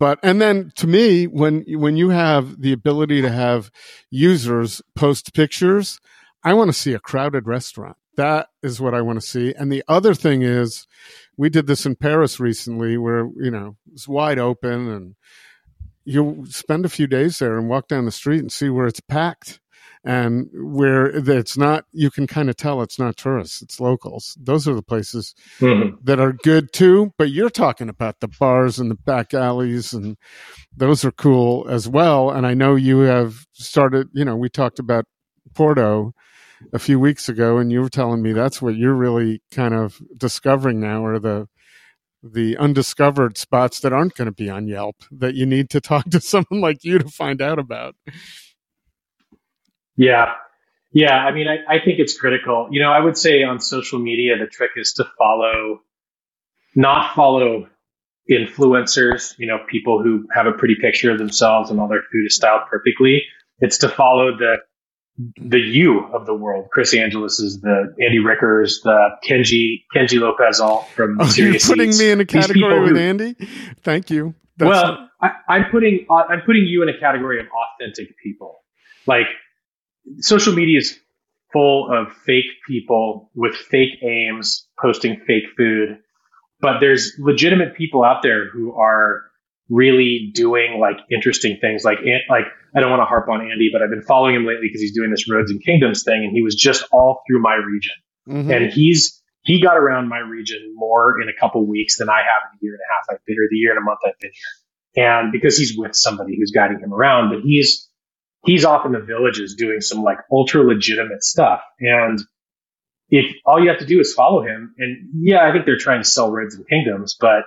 But 0.00 0.18
and 0.22 0.40
then 0.40 0.72
to 0.76 0.86
me, 0.86 1.26
when 1.26 1.64
when 1.68 1.96
you 1.96 2.08
have 2.08 2.60
the 2.60 2.72
ability 2.72 3.20
to 3.22 3.30
have 3.30 3.70
users 4.10 4.80
post 4.96 5.34
pictures, 5.34 6.00
I 6.42 6.54
want 6.54 6.68
to 6.68 6.78
see 6.78 6.94
a 6.94 6.98
crowded 6.98 7.46
restaurant. 7.46 7.96
That 8.16 8.48
is 8.62 8.80
what 8.80 8.94
I 8.94 9.02
want 9.02 9.20
to 9.20 9.26
see. 9.26 9.54
And 9.56 9.70
the 9.70 9.84
other 9.88 10.14
thing 10.14 10.42
is, 10.42 10.86
we 11.36 11.48
did 11.48 11.66
this 11.66 11.86
in 11.86 11.96
Paris 11.96 12.40
recently, 12.40 12.96
where 12.96 13.28
you 13.36 13.50
know 13.50 13.76
it's 13.92 14.08
wide 14.08 14.38
open, 14.38 14.88
and 14.90 15.14
you 16.04 16.44
spend 16.48 16.84
a 16.84 16.90
few 16.90 17.06
days 17.06 17.38
there 17.38 17.58
and 17.58 17.68
walk 17.68 17.88
down 17.88 18.04
the 18.04 18.10
street 18.10 18.40
and 18.40 18.52
see 18.52 18.68
where 18.68 18.86
it's 18.86 19.00
packed 19.00 19.60
and 20.04 20.48
where 20.52 21.06
it's 21.06 21.56
not 21.56 21.86
you 21.92 22.10
can 22.10 22.26
kind 22.26 22.50
of 22.50 22.56
tell 22.56 22.82
it's 22.82 22.98
not 22.98 23.16
tourists 23.16 23.62
it's 23.62 23.80
locals 23.80 24.36
those 24.38 24.68
are 24.68 24.74
the 24.74 24.82
places 24.82 25.34
mm-hmm. 25.58 25.96
that 26.02 26.20
are 26.20 26.32
good 26.32 26.72
too 26.72 27.12
but 27.16 27.30
you're 27.30 27.50
talking 27.50 27.88
about 27.88 28.20
the 28.20 28.28
bars 28.28 28.78
and 28.78 28.90
the 28.90 28.94
back 28.96 29.32
alleys 29.32 29.94
and 29.94 30.16
those 30.76 31.04
are 31.04 31.12
cool 31.12 31.66
as 31.68 31.88
well 31.88 32.30
and 32.30 32.46
i 32.46 32.52
know 32.52 32.74
you 32.74 32.98
have 32.98 33.46
started 33.52 34.08
you 34.12 34.24
know 34.24 34.36
we 34.36 34.48
talked 34.48 34.78
about 34.78 35.06
porto 35.54 36.12
a 36.72 36.78
few 36.78 36.98
weeks 36.98 37.28
ago 37.28 37.58
and 37.58 37.70
you 37.70 37.80
were 37.80 37.88
telling 37.88 38.22
me 38.22 38.32
that's 38.32 38.60
what 38.60 38.76
you're 38.76 38.94
really 38.94 39.42
kind 39.50 39.74
of 39.74 40.00
discovering 40.16 40.80
now 40.80 41.04
are 41.04 41.18
the 41.18 41.48
the 42.24 42.56
undiscovered 42.56 43.36
spots 43.36 43.80
that 43.80 43.92
aren't 43.92 44.14
going 44.14 44.26
to 44.26 44.32
be 44.32 44.48
on 44.48 44.66
Yelp 44.66 44.96
that 45.10 45.34
you 45.34 45.44
need 45.44 45.68
to 45.70 45.80
talk 45.80 46.08
to 46.10 46.20
someone 46.20 46.60
like 46.60 46.82
you 46.82 46.98
to 46.98 47.08
find 47.08 47.42
out 47.42 47.58
about. 47.58 47.94
Yeah. 49.96 50.32
Yeah. 50.92 51.14
I 51.14 51.32
mean, 51.32 51.46
I, 51.48 51.58
I 51.68 51.84
think 51.84 51.98
it's 51.98 52.18
critical. 52.18 52.68
You 52.70 52.80
know, 52.80 52.90
I 52.90 53.00
would 53.00 53.18
say 53.18 53.42
on 53.42 53.60
social 53.60 53.98
media, 53.98 54.38
the 54.38 54.46
trick 54.46 54.70
is 54.76 54.94
to 54.94 55.06
follow, 55.18 55.80
not 56.74 57.14
follow 57.14 57.68
influencers, 58.30 59.34
you 59.38 59.46
know, 59.46 59.58
people 59.68 60.02
who 60.02 60.26
have 60.34 60.46
a 60.46 60.52
pretty 60.52 60.76
picture 60.80 61.10
of 61.10 61.18
themselves 61.18 61.70
and 61.70 61.78
all 61.78 61.88
their 61.88 62.02
food 62.10 62.24
is 62.26 62.36
styled 62.36 62.62
perfectly. 62.70 63.22
It's 63.58 63.78
to 63.78 63.88
follow 63.88 64.36
the 64.36 64.56
the 65.16 65.58
you 65.58 66.04
of 66.12 66.26
the 66.26 66.34
world. 66.34 66.68
Chris 66.70 66.94
Angelus 66.94 67.38
is 67.40 67.60
the 67.60 67.94
Andy 68.00 68.18
Rickers, 68.18 68.80
the 68.82 69.10
Kenji 69.24 69.84
Kenji 69.94 70.20
Lopez-Alt 70.20 70.88
from 70.90 71.18
oh, 71.20 71.32
You're 71.34 71.58
putting 71.60 71.96
me 71.96 72.10
in 72.10 72.20
a 72.20 72.24
category 72.24 72.80
with 72.80 72.92
who, 72.92 72.98
Andy. 72.98 73.36
Thank 73.82 74.10
you. 74.10 74.34
That's 74.56 74.68
well, 74.68 75.08
I, 75.20 75.32
I'm 75.48 75.70
putting 75.70 76.06
I'm 76.10 76.42
putting 76.44 76.64
you 76.64 76.82
in 76.82 76.88
a 76.88 76.98
category 76.98 77.40
of 77.40 77.46
authentic 77.46 78.16
people. 78.22 78.62
Like 79.06 79.26
social 80.18 80.52
media 80.52 80.78
is 80.78 80.98
full 81.52 81.88
of 81.92 82.12
fake 82.26 82.46
people 82.66 83.30
with 83.34 83.54
fake 83.54 84.02
aims 84.02 84.66
posting 84.80 85.20
fake 85.26 85.44
food 85.56 85.98
but 86.64 86.80
there's 86.80 87.12
legitimate 87.18 87.76
people 87.76 88.02
out 88.02 88.22
there 88.22 88.48
who 88.48 88.74
are 88.74 89.24
really 89.68 90.30
doing 90.34 90.78
like 90.80 90.98
interesting 91.10 91.58
things 91.60 91.84
like 91.84 91.98
like 92.28 92.44
I 92.76 92.80
don't 92.80 92.90
want 92.90 93.00
to 93.00 93.06
harp 93.06 93.28
on 93.28 93.40
Andy 93.40 93.70
but 93.72 93.82
I've 93.82 93.90
been 93.90 94.02
following 94.02 94.34
him 94.34 94.46
lately 94.46 94.68
because 94.68 94.80
he's 94.80 94.94
doing 94.94 95.10
this 95.10 95.30
roads 95.30 95.50
and 95.50 95.62
kingdoms 95.62 96.02
thing 96.02 96.24
and 96.24 96.32
he 96.32 96.42
was 96.42 96.54
just 96.54 96.84
all 96.92 97.22
through 97.26 97.40
my 97.40 97.54
region 97.54 97.94
mm-hmm. 98.28 98.50
and 98.50 98.72
he's 98.72 99.22
he 99.42 99.62
got 99.62 99.76
around 99.76 100.08
my 100.08 100.18
region 100.18 100.74
more 100.74 101.20
in 101.20 101.28
a 101.28 101.32
couple 101.38 101.66
weeks 101.66 101.98
than 101.98 102.08
I 102.08 102.18
have 102.18 102.50
in 102.52 102.56
a 102.56 102.58
year 102.60 102.74
and 102.74 102.80
a 102.80 102.88
half 102.92 103.16
I've 103.16 103.24
been 103.26 103.36
here 103.36 103.48
the 103.50 103.56
year 103.56 103.70
and 103.70 103.78
a 103.78 103.84
month 103.84 104.00
I've 104.06 104.18
been 104.20 104.30
here 104.32 105.04
and 105.06 105.32
because 105.32 105.56
he's 105.56 105.76
with 105.76 105.94
somebody 105.94 106.36
who's 106.36 106.50
guiding 106.50 106.80
him 106.80 106.92
around 106.92 107.30
but 107.30 107.40
he's 107.40 107.88
he's 108.44 108.64
off 108.64 108.86
in 108.86 108.92
the 108.92 109.00
villages 109.00 109.54
doing 109.56 109.80
some 109.80 110.02
like 110.02 110.18
ultra 110.30 110.62
legitimate 110.62 111.22
stuff. 111.22 111.60
And 111.80 112.20
if 113.08 113.34
all 113.44 113.62
you 113.62 113.70
have 113.70 113.78
to 113.78 113.86
do 113.86 114.00
is 114.00 114.14
follow 114.14 114.42
him, 114.42 114.74
and 114.78 115.10
yeah, 115.20 115.46
I 115.46 115.52
think 115.52 115.66
they're 115.66 115.78
trying 115.78 116.02
to 116.02 116.08
sell 116.08 116.30
Roads 116.30 116.54
and 116.54 116.66
Kingdoms, 116.68 117.16
but 117.18 117.44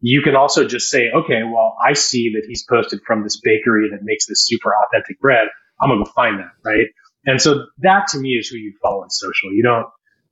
you 0.00 0.22
can 0.22 0.36
also 0.36 0.66
just 0.66 0.90
say, 0.90 1.10
okay, 1.10 1.42
well, 1.44 1.76
I 1.84 1.94
see 1.94 2.32
that 2.34 2.44
he's 2.46 2.64
posted 2.68 3.00
from 3.06 3.22
this 3.22 3.40
bakery 3.40 3.90
that 3.90 4.00
makes 4.02 4.26
this 4.26 4.46
super 4.46 4.72
authentic 4.86 5.20
bread. 5.20 5.48
I'm 5.80 5.90
gonna 5.90 6.04
go 6.04 6.10
find 6.10 6.38
that, 6.40 6.52
right? 6.64 6.86
And 7.26 7.40
so 7.40 7.66
that 7.78 8.08
to 8.08 8.18
me 8.18 8.30
is 8.30 8.48
who 8.48 8.56
you 8.56 8.74
follow 8.82 9.02
on 9.02 9.10
social. 9.10 9.52
You 9.52 9.62
don't 9.62 9.86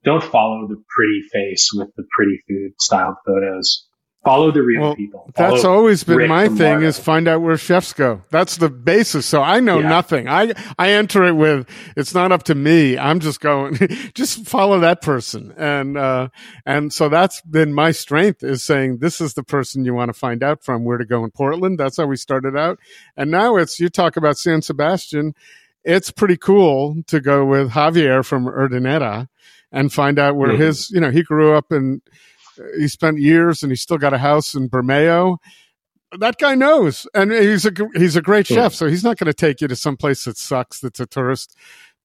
don't 0.04 0.22
follow 0.22 0.66
the 0.68 0.82
pretty 0.94 1.22
face 1.32 1.70
with 1.72 1.88
the 1.96 2.04
pretty 2.16 2.38
food 2.48 2.72
styled 2.80 3.16
photos 3.24 3.86
follow 4.24 4.52
the 4.52 4.62
real 4.62 4.80
well, 4.80 4.96
people. 4.96 5.30
Follow 5.34 5.50
that's 5.50 5.64
always 5.64 6.04
been 6.04 6.18
Rick 6.18 6.28
my 6.28 6.48
thing 6.48 6.82
is 6.82 6.98
find 6.98 7.26
out 7.26 7.42
where 7.42 7.56
chefs 7.56 7.92
go. 7.92 8.22
That's 8.30 8.56
the 8.56 8.70
basis. 8.70 9.26
So 9.26 9.42
I 9.42 9.60
know 9.60 9.80
yeah. 9.80 9.88
nothing. 9.88 10.28
I, 10.28 10.52
I 10.78 10.90
enter 10.90 11.24
it 11.24 11.32
with, 11.32 11.68
it's 11.96 12.14
not 12.14 12.30
up 12.30 12.44
to 12.44 12.54
me. 12.54 12.96
I'm 12.96 13.20
just 13.20 13.40
going, 13.40 13.76
just 14.14 14.46
follow 14.46 14.80
that 14.80 15.02
person. 15.02 15.52
And, 15.56 15.98
uh, 15.98 16.28
and 16.64 16.92
so 16.92 17.08
that's 17.08 17.40
been 17.42 17.74
my 17.74 17.90
strength 17.90 18.44
is 18.44 18.62
saying 18.62 18.98
this 18.98 19.20
is 19.20 19.34
the 19.34 19.42
person 19.42 19.84
you 19.84 19.94
want 19.94 20.10
to 20.10 20.18
find 20.18 20.42
out 20.42 20.62
from 20.62 20.84
where 20.84 20.98
to 20.98 21.04
go 21.04 21.24
in 21.24 21.30
Portland. 21.30 21.78
That's 21.78 21.96
how 21.96 22.06
we 22.06 22.16
started 22.16 22.56
out. 22.56 22.78
And 23.16 23.30
now 23.30 23.56
it's, 23.56 23.80
you 23.80 23.88
talk 23.88 24.16
about 24.16 24.38
San 24.38 24.62
Sebastian. 24.62 25.34
It's 25.84 26.12
pretty 26.12 26.36
cool 26.36 27.02
to 27.08 27.20
go 27.20 27.44
with 27.44 27.72
Javier 27.72 28.24
from 28.24 28.46
Urdaneta 28.46 29.28
and 29.72 29.92
find 29.92 30.18
out 30.18 30.36
where 30.36 30.50
mm-hmm. 30.50 30.62
his, 30.62 30.90
you 30.92 31.00
know, 31.00 31.10
he 31.10 31.22
grew 31.22 31.56
up 31.56 31.72
in, 31.72 32.02
he 32.78 32.88
spent 32.88 33.18
years 33.18 33.62
and 33.62 33.70
he's 33.70 33.80
still 33.80 33.98
got 33.98 34.14
a 34.14 34.18
house 34.18 34.54
in 34.54 34.68
Bermeo. 34.68 35.38
That 36.18 36.36
guy 36.38 36.54
knows, 36.54 37.06
and 37.14 37.32
he's 37.32 37.64
a 37.64 37.72
he's 37.94 38.16
a 38.16 38.22
great 38.22 38.46
chef. 38.46 38.74
So 38.74 38.86
he's 38.86 39.02
not 39.02 39.16
going 39.16 39.28
to 39.28 39.34
take 39.34 39.62
you 39.62 39.68
to 39.68 39.76
some 39.76 39.96
place 39.96 40.24
that 40.24 40.36
sucks. 40.36 40.80
That's 40.80 41.00
a 41.00 41.06
tourist 41.06 41.56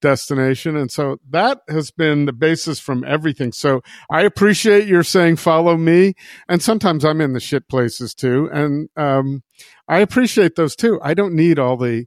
destination. 0.01 0.75
And 0.75 0.91
so 0.91 1.19
that 1.29 1.61
has 1.67 1.91
been 1.91 2.25
the 2.25 2.33
basis 2.33 2.79
from 2.79 3.03
everything. 3.03 3.51
So 3.51 3.81
I 4.09 4.21
appreciate 4.21 4.87
your 4.87 5.03
saying 5.03 5.37
follow 5.37 5.77
me. 5.77 6.13
And 6.47 6.61
sometimes 6.61 7.03
I'm 7.03 7.21
in 7.21 7.33
the 7.33 7.39
shit 7.39 7.67
places 7.67 8.13
too. 8.13 8.49
And 8.51 8.89
um, 8.95 9.43
I 9.87 9.99
appreciate 9.99 10.55
those 10.55 10.75
too. 10.75 10.99
I 11.01 11.13
don't 11.13 11.33
need 11.33 11.59
all 11.59 11.77
the 11.77 12.05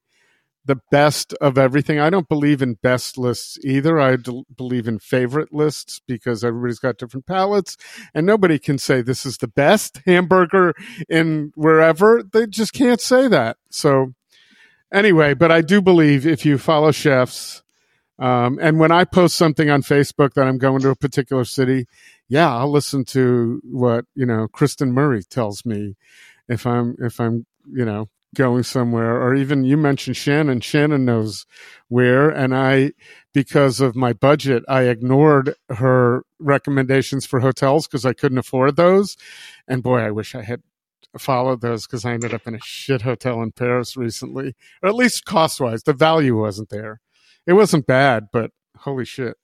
the 0.65 0.81
best 0.91 1.33
of 1.35 1.57
everything. 1.57 1.99
I 1.99 2.11
don't 2.11 2.29
believe 2.29 2.63
in 2.63 2.75
best 2.75 3.17
lists 3.17 3.59
either. 3.65 3.99
I 3.99 4.17
d- 4.17 4.45
believe 4.57 4.87
in 4.87 4.99
favorite 4.99 5.53
lists 5.53 6.01
because 6.07 6.45
everybody's 6.45 6.79
got 6.79 6.99
different 6.99 7.27
palates 7.27 7.77
and 8.15 8.27
nobody 8.27 8.59
can 8.59 8.79
say 8.79 9.01
this 9.01 9.25
is 9.25 9.39
the 9.39 9.49
best 9.49 10.01
hamburger 10.07 10.75
in 11.09 11.53
wherever. 11.55 12.23
They 12.23 12.47
just 12.47 12.73
can't 12.73 13.01
say 13.01 13.27
that. 13.29 13.57
So 13.71 14.15
anyway, 14.93 15.35
but 15.35 15.51
I 15.51 15.63
do 15.63 15.81
believe 15.81 16.27
if 16.27 16.45
you 16.45 16.59
follow 16.59 16.93
chefs, 16.93 17.63
um, 18.19 18.59
and 18.61 18.79
when 18.79 18.93
I 18.93 19.05
post 19.05 19.35
something 19.37 19.71
on 19.71 19.83
Facebook 19.83 20.35
that 20.35 20.47
I'm 20.47 20.59
going 20.59 20.83
to 20.83 20.91
a 20.91 20.97
particular 20.97 21.47
city, 21.47 21.87
yeah, 22.29 22.55
I'll 22.55 22.71
listen 22.71 23.05
to 23.07 23.63
what 23.65 24.05
you 24.15 24.27
know 24.27 24.47
Kristen 24.47 24.93
Murray 24.93 25.23
tells 25.23 25.65
me 25.65 25.97
if 26.47 26.67
I'm 26.67 26.97
if 26.99 27.19
I'm 27.19 27.47
you 27.73 27.87
know 27.87 28.11
going 28.35 28.63
somewhere 28.63 29.21
or 29.21 29.35
even 29.35 29.65
you 29.65 29.77
mentioned 29.77 30.17
Shannon. 30.17 30.61
Shannon 30.61 31.05
knows 31.05 31.47
where 31.89 32.31
and 32.31 32.55
I 32.57 32.93
because 33.35 33.81
of 33.81 33.97
my 33.97 34.13
budget 34.13 34.63
I 34.69 34.83
ignored 34.83 35.55
her 35.69 36.25
recommendations 36.39 37.27
for 37.27 37.41
hotels 37.41 37.87
because 37.87 38.07
I 38.07 38.13
couldn't 38.13 38.39
afford 38.39 38.77
those. 38.77 39.17
And 39.67 39.83
boy 39.83 39.99
I 39.99 40.11
wish 40.11 40.35
I 40.35 40.43
had 40.43 40.63
followed 41.19 41.61
those 41.61 41.87
because 41.87 42.05
I 42.05 42.13
ended 42.13 42.33
up 42.33 42.47
in 42.47 42.55
a 42.55 42.61
shit 42.63 43.03
hotel 43.03 43.43
in 43.43 43.51
Paris 43.51 43.97
recently 43.97 44.55
or 44.83 44.89
at 44.89 44.95
least 44.95 45.25
cost 45.25 45.61
wise 45.61 45.83
the 45.83 45.93
value 45.93 46.39
wasn't 46.39 46.69
there. 46.69 47.01
It 47.47 47.55
wasn't 47.55 47.87
bad 47.87 48.29
but 48.33 48.53
holy 48.77 49.05
shit. 49.05 49.37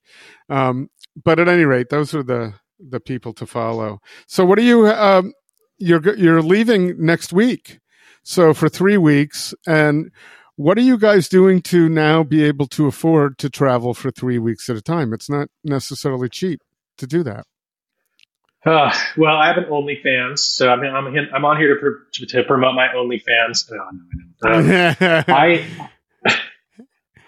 Um, 0.48 0.90
but 1.24 1.40
at 1.40 1.48
any 1.48 1.64
rate 1.64 1.88
those 1.88 2.14
are 2.14 2.22
the 2.22 2.54
the 2.78 3.00
people 3.00 3.32
to 3.32 3.46
follow. 3.46 4.00
So 4.28 4.44
what 4.44 4.58
are 4.58 4.62
you 4.62 4.86
um, 4.86 5.32
you're 5.78 6.16
you're 6.16 6.42
leaving 6.42 7.04
next 7.04 7.32
week 7.32 7.80
so 8.26 8.52
for 8.52 8.68
three 8.68 8.96
weeks, 8.96 9.54
and 9.68 10.10
what 10.56 10.76
are 10.76 10.82
you 10.82 10.98
guys 10.98 11.28
doing 11.28 11.62
to 11.62 11.88
now 11.88 12.24
be 12.24 12.42
able 12.42 12.66
to 12.66 12.88
afford 12.88 13.38
to 13.38 13.48
travel 13.48 13.94
for 13.94 14.10
three 14.10 14.40
weeks 14.40 14.68
at 14.68 14.74
a 14.74 14.82
time? 14.82 15.12
It's 15.12 15.30
not 15.30 15.46
necessarily 15.62 16.28
cheap 16.28 16.60
to 16.98 17.06
do 17.06 17.22
that. 17.22 17.46
Uh, 18.64 18.92
well, 19.16 19.36
I 19.36 19.46
have 19.46 19.58
an 19.58 19.66
OnlyFans, 19.70 20.40
so 20.40 20.68
I 20.68 20.74
mean, 20.74 20.92
I'm 20.92 21.06
I'm 21.32 21.44
on 21.44 21.56
here 21.56 21.78
to, 21.78 21.98
to, 22.14 22.26
to 22.26 22.42
promote 22.42 22.74
my 22.74 22.88
OnlyFans. 22.88 23.70
Oh, 23.70 23.90
no, 24.42 24.88
um, 24.88 25.24
I, 25.28 25.64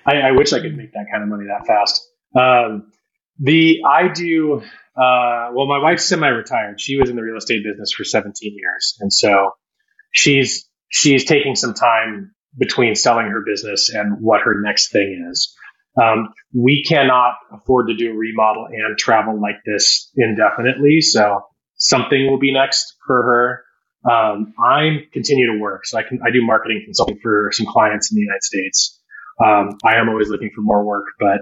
I, 0.05 0.15
I 0.17 0.31
wish 0.33 0.53
I 0.53 0.59
could 0.59 0.77
make 0.77 0.93
that 0.95 1.07
kind 1.13 1.23
of 1.23 1.29
money 1.29 1.45
that 1.47 1.65
fast. 1.65 2.05
Um, 2.37 2.91
the 3.39 3.83
I 3.87 4.09
do 4.09 4.63
uh, 4.97 5.51
well. 5.53 5.67
My 5.69 5.79
wife's 5.79 6.07
semi-retired. 6.07 6.81
She 6.81 6.99
was 6.99 7.09
in 7.09 7.15
the 7.15 7.23
real 7.23 7.37
estate 7.37 7.63
business 7.63 7.93
for 7.93 8.03
17 8.03 8.57
years, 8.61 8.97
and 8.99 9.13
so 9.13 9.53
she's 10.11 10.69
she's 10.89 11.25
taking 11.25 11.55
some 11.55 11.75
time 11.75 12.35
between 12.57 12.95
selling 12.95 13.27
her 13.27 13.43
business 13.47 13.91
and 13.91 14.21
what 14.21 14.41
her 14.43 14.61
next 14.61 14.91
thing 14.91 15.29
is. 15.31 15.55
Um, 16.01 16.29
we 16.55 16.85
cannot 16.85 17.35
afford 17.53 17.89
to 17.89 17.97
do 17.97 18.13
a 18.13 18.17
remodel 18.17 18.67
and 18.67 18.97
travel 18.97 19.41
like 19.41 19.57
this 19.67 20.11
indefinitely. 20.17 21.01
So 21.01 21.43
something 21.77 22.31
will 22.31 22.39
be 22.39 22.53
next 22.53 22.95
for 23.07 23.23
her. 23.23 23.65
Um, 24.11 24.55
I 24.63 25.07
continue 25.13 25.53
to 25.53 25.59
work, 25.59 25.85
so 25.87 25.99
I 25.99 26.03
can 26.03 26.21
I 26.25 26.31
do 26.31 26.41
marketing 26.41 26.83
consulting 26.85 27.19
for 27.21 27.51
some 27.53 27.67
clients 27.67 28.13
in 28.13 28.17
the 28.17 28.23
United 28.23 28.45
States. 28.45 29.01
Um, 29.45 29.79
I 29.85 29.97
am 29.97 30.09
always 30.09 30.29
looking 30.29 30.51
for 30.55 30.61
more 30.61 30.85
work, 30.85 31.07
but 31.19 31.41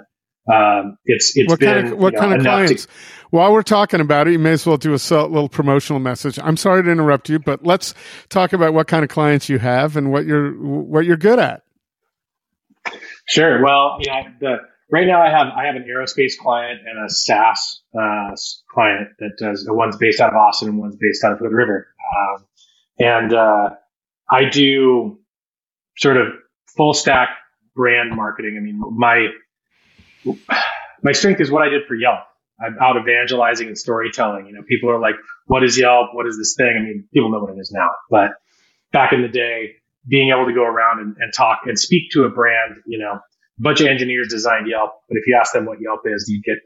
um, 0.52 0.98
it's 1.05 1.36
it's 1.36 1.48
what 1.51 1.60
been 1.60 1.74
kind 1.74 1.93
of, 1.93 1.98
what 1.98 2.12
you 2.12 2.20
know, 2.20 2.27
kind 2.27 2.35
of 2.35 2.43
clients. 2.43 2.86
To, 2.86 2.93
While 3.31 3.52
we're 3.52 3.62
talking 3.62 4.01
about 4.01 4.28
it, 4.28 4.32
you 4.32 4.39
may 4.39 4.52
as 4.52 4.64
well 4.64 4.77
do 4.77 4.93
a 4.94 4.94
little 4.94 5.48
promotional 5.48 5.98
message. 5.98 6.39
I'm 6.43 6.56
sorry 6.56 6.85
to 6.85 6.90
interrupt 6.90 7.28
you, 7.28 7.39
but 7.39 7.64
let's 7.64 7.94
talk 8.28 8.52
about 8.52 8.73
what 8.73 8.86
kind 8.86 9.02
of 9.02 9.10
clients 9.10 9.48
you 9.48 9.59
have 9.59 9.97
and 9.97 10.12
what 10.12 10.24
you're 10.24 10.52
what 10.52 11.05
you're 11.05 11.16
good 11.16 11.39
at. 11.39 11.62
Sure. 13.28 13.62
Well, 13.62 13.98
you 14.01 14.12
know, 14.12 14.23
the 14.40 14.56
right 14.90 15.06
now 15.06 15.20
I 15.20 15.31
have 15.31 15.48
I 15.48 15.66
have 15.66 15.74
an 15.74 15.85
aerospace 15.85 16.39
client 16.39 16.81
and 16.86 17.05
a 17.05 17.10
SaaS 17.10 17.82
uh, 17.98 18.36
client 18.73 19.09
that 19.18 19.32
does 19.39 19.66
one's 19.68 19.97
based 19.97 20.20
out 20.20 20.31
of 20.31 20.36
Austin 20.36 20.68
and 20.68 20.78
one's 20.78 20.97
based 20.97 21.24
out 21.24 21.32
of 21.32 21.39
Hood 21.39 21.52
River, 21.52 21.89
um, 22.16 22.47
and 22.98 23.35
uh, 23.35 23.70
I 24.31 24.48
do 24.48 25.18
sort 25.98 26.16
of 26.16 26.28
full 26.77 26.94
stack 26.94 27.31
brand 27.74 28.14
marketing. 28.14 28.56
I 28.56 28.60
mean, 28.60 28.81
my 28.97 29.27
my 31.03 31.12
strength 31.12 31.40
is 31.40 31.51
what 31.51 31.62
I 31.62 31.69
did 31.69 31.82
for 31.86 31.94
Yelp. 31.94 32.20
I'm 32.61 32.77
out 32.81 32.97
evangelizing 32.97 33.69
and 33.69 33.78
storytelling. 33.78 34.47
You 34.47 34.55
know, 34.55 34.62
people 34.66 34.90
are 34.90 34.98
like, 34.98 35.16
what 35.47 35.62
is 35.62 35.78
Yelp? 35.78 36.11
What 36.15 36.27
is 36.27 36.39
this 36.39 36.55
thing? 36.57 36.74
I 36.77 36.82
mean, 36.82 37.09
people 37.12 37.31
know 37.31 37.40
what 37.40 37.55
it 37.55 37.61
is 37.61 37.70
now, 37.70 37.90
but 38.11 38.31
back 38.93 39.12
in 39.12 39.23
the 39.23 39.28
day, 39.28 39.73
being 40.09 40.31
able 40.31 40.47
to 40.47 40.55
go 40.55 40.62
around 40.65 41.01
and, 41.01 41.16
and 41.19 41.32
talk 41.32 41.61
and 41.66 41.78
speak 41.78 42.11
to 42.12 42.24
a 42.24 42.31
brand, 42.31 42.77
you 42.86 42.98
know, 42.98 43.12
a 43.15 43.62
bunch 43.62 43.81
of 43.81 43.89
engineers 43.89 44.28
designed 44.28 44.69
Yelp, 44.69 44.93
but 45.09 45.19
if 45.19 45.27
you 45.27 45.36
ask 45.39 45.53
them 45.53 45.66
what 45.66 45.81
Yelp 45.81 46.01
is, 46.05 46.28
you 46.28 46.40
get 46.43 46.59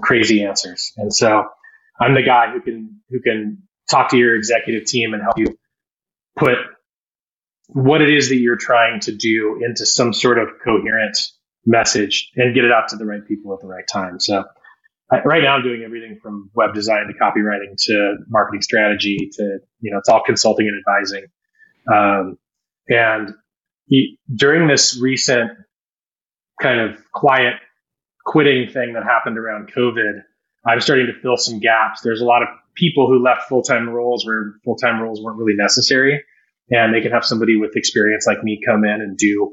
crazy 0.00 0.44
answers. 0.44 0.92
And 0.96 1.14
so 1.14 1.44
I'm 2.00 2.14
the 2.14 2.22
guy 2.22 2.52
who 2.52 2.60
can, 2.60 3.00
who 3.10 3.20
can 3.20 3.62
talk 3.90 4.10
to 4.10 4.18
your 4.18 4.36
executive 4.36 4.84
team 4.86 5.14
and 5.14 5.22
help 5.22 5.38
you 5.38 5.46
put 6.36 6.56
what 7.68 8.02
it 8.02 8.10
is 8.10 8.28
that 8.30 8.36
you're 8.36 8.56
trying 8.56 9.00
to 9.00 9.12
do 9.12 9.60
into 9.64 9.86
some 9.86 10.12
sort 10.12 10.38
of 10.38 10.48
coherent 10.62 11.18
message 11.64 12.30
and 12.36 12.54
get 12.54 12.64
it 12.64 12.72
out 12.72 12.88
to 12.88 12.96
the 12.96 13.06
right 13.06 13.26
people 13.26 13.52
at 13.54 13.60
the 13.60 13.66
right 13.66 13.84
time. 13.90 14.18
So 14.18 14.44
I, 15.10 15.20
right 15.22 15.42
now 15.42 15.56
I'm 15.56 15.62
doing 15.62 15.82
everything 15.84 16.18
from 16.22 16.50
web 16.54 16.74
design 16.74 17.06
to 17.06 17.14
copywriting 17.14 17.76
to 17.86 18.16
marketing 18.28 18.62
strategy 18.62 19.30
to, 19.32 19.58
you 19.80 19.92
know, 19.92 19.98
it's 19.98 20.08
all 20.08 20.22
consulting 20.24 20.68
and 20.68 20.78
advising. 20.78 21.24
Um, 21.92 22.38
and 22.88 23.34
he, 23.86 24.18
during 24.34 24.68
this 24.68 24.98
recent 25.00 25.52
kind 26.60 26.80
of 26.80 26.98
quiet 27.12 27.54
quitting 28.24 28.70
thing 28.70 28.94
that 28.94 29.04
happened 29.04 29.38
around 29.38 29.72
COVID, 29.72 30.22
I'm 30.64 30.80
starting 30.80 31.06
to 31.06 31.20
fill 31.20 31.36
some 31.36 31.58
gaps. 31.58 32.00
There's 32.02 32.20
a 32.20 32.24
lot 32.24 32.42
of 32.42 32.48
people 32.74 33.08
who 33.08 33.22
left 33.22 33.48
full-time 33.48 33.88
roles 33.88 34.24
where 34.24 34.54
full-time 34.64 35.00
roles 35.00 35.20
weren't 35.22 35.38
really 35.38 35.56
necessary 35.56 36.22
and 36.70 36.94
they 36.94 37.00
can 37.00 37.12
have 37.12 37.24
somebody 37.24 37.56
with 37.56 37.76
experience 37.76 38.26
like 38.26 38.42
me 38.42 38.60
come 38.64 38.84
in 38.84 39.00
and 39.00 39.16
do 39.16 39.52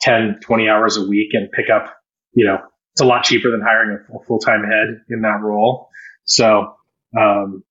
10, 0.00 0.40
20 0.42 0.68
hours 0.68 0.96
a 0.96 1.06
week 1.06 1.30
and 1.32 1.50
pick 1.52 1.66
up, 1.70 1.94
you 2.32 2.46
know, 2.46 2.58
it's 2.92 3.00
a 3.00 3.04
lot 3.04 3.24
cheaper 3.24 3.50
than 3.50 3.60
hiring 3.60 3.98
a 4.14 4.24
full 4.24 4.38
time 4.38 4.64
head 4.64 5.02
in 5.08 5.22
that 5.22 5.40
role. 5.42 5.88
So, 6.24 6.74
um, 7.18 7.64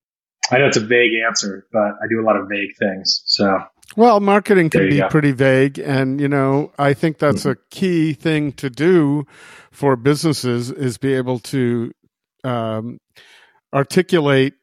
I 0.52 0.58
know 0.58 0.68
it's 0.68 0.78
a 0.78 0.86
vague 0.86 1.12
answer, 1.28 1.68
but 1.72 1.80
I 1.82 2.08
do 2.10 2.22
a 2.22 2.26
lot 2.26 2.36
of 2.36 2.48
vague 2.50 2.76
things. 2.80 3.22
So, 3.26 3.60
well, 3.96 4.20
marketing 4.20 4.70
can 4.70 4.90
be 4.90 4.98
go. 4.98 5.08
pretty 5.10 5.32
vague. 5.32 5.80
And, 5.80 6.20
you 6.20 6.28
know, 6.28 6.72
I 6.78 6.94
think 6.94 7.18
that's 7.18 7.42
mm-hmm. 7.42 7.52
a 7.52 7.70
key 7.70 8.14
thing 8.14 8.54
to 8.54 8.70
do 8.70 9.26
for 9.72 9.96
businesses 9.96 10.72
is 10.72 10.98
be 10.98 11.14
able 11.14 11.40
to 11.40 11.92
um, 12.44 13.00
articulate 13.74 14.54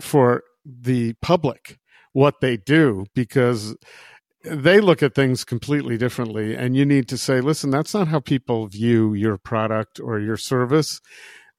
for 0.00 0.42
the 0.64 1.14
public 1.14 1.78
what 2.12 2.40
they 2.40 2.56
do 2.56 3.06
because 3.14 3.74
they 4.44 4.80
look 4.80 5.02
at 5.02 5.14
things 5.14 5.44
completely 5.44 5.96
differently 5.96 6.54
and 6.54 6.76
you 6.76 6.84
need 6.84 7.08
to 7.08 7.18
say 7.18 7.40
listen 7.40 7.70
that's 7.70 7.94
not 7.94 8.08
how 8.08 8.20
people 8.20 8.66
view 8.66 9.14
your 9.14 9.38
product 9.38 10.00
or 10.00 10.18
your 10.18 10.36
service. 10.36 11.00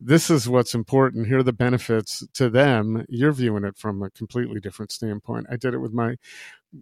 This 0.06 0.30
is 0.30 0.50
what's 0.50 0.76
important. 0.76 1.28
Here 1.28 1.38
are 1.38 1.44
the 1.44 1.54
benefits 1.54 2.28
to 2.34 2.50
them. 2.50 3.06
You're 3.08 3.32
viewing 3.32 3.64
it 3.64 3.78
from 3.78 4.04
a 4.04 4.10
completely 4.10 4.60
different 4.60 4.92
standpoint. 4.92 5.48
I 5.50 5.56
did 5.56 5.74
it 5.74 5.78
with 5.80 5.94
my 5.94 6.16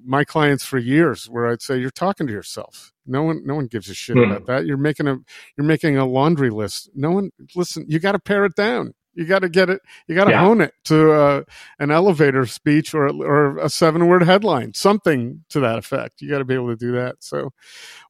my 0.05 0.23
clients 0.23 0.63
for 0.63 0.77
years 0.77 1.25
where 1.25 1.47
i'd 1.47 1.61
say 1.61 1.77
you're 1.77 1.91
talking 1.91 2.25
to 2.25 2.33
yourself. 2.33 2.93
No 3.05 3.23
one 3.23 3.45
no 3.45 3.55
one 3.55 3.67
gives 3.67 3.89
a 3.89 3.93
shit 3.93 4.15
mm. 4.15 4.25
about 4.25 4.47
that. 4.47 4.65
You're 4.65 4.77
making 4.77 5.07
a 5.07 5.17
you're 5.57 5.67
making 5.67 5.97
a 5.97 6.05
laundry 6.05 6.49
list. 6.49 6.89
No 6.95 7.11
one 7.11 7.31
listen 7.55 7.85
you 7.87 7.99
got 7.99 8.13
to 8.13 8.19
pare 8.19 8.45
it 8.45 8.55
down 8.55 8.93
you 9.13 9.25
got 9.25 9.39
to 9.39 9.49
get 9.49 9.69
it. 9.69 9.81
You 10.07 10.15
got 10.15 10.25
to 10.25 10.31
yeah. 10.31 10.39
hone 10.39 10.61
it 10.61 10.73
to 10.85 11.11
uh, 11.11 11.43
an 11.79 11.91
elevator 11.91 12.45
speech 12.45 12.93
or 12.93 13.07
or 13.07 13.57
a 13.57 13.69
seven 13.69 14.07
word 14.07 14.23
headline, 14.23 14.73
something 14.73 15.43
to 15.49 15.59
that 15.59 15.77
effect. 15.77 16.21
You 16.21 16.29
got 16.29 16.39
to 16.39 16.45
be 16.45 16.53
able 16.53 16.69
to 16.69 16.75
do 16.75 16.93
that. 16.93 17.17
So, 17.19 17.51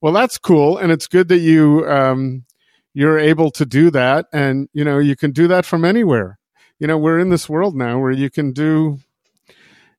well, 0.02 0.14
that's 0.14 0.38
cool, 0.38 0.78
and 0.78 0.91
it's 0.91 1.07
good 1.07 1.28
that 1.30 1.40
you 1.40 1.86
um, 1.88 2.45
you're 2.94 3.19
able 3.19 3.52
to 3.52 3.65
do 3.65 3.90
that, 3.91 4.28
and 4.32 4.69
you 4.73 4.84
know 4.84 4.99
you 4.99 5.15
can 5.15 5.32
do 5.32 5.48
that 5.48 5.65
from 5.65 5.86
anywhere. 5.86 6.38
You 6.80 6.88
know, 6.88 6.98
we're 6.98 7.19
in 7.19 7.30
this 7.30 7.49
world 7.49 7.76
now 7.76 7.99
where 7.99 8.11
you 8.11 8.30
can 8.30 8.52
do. 8.53 8.99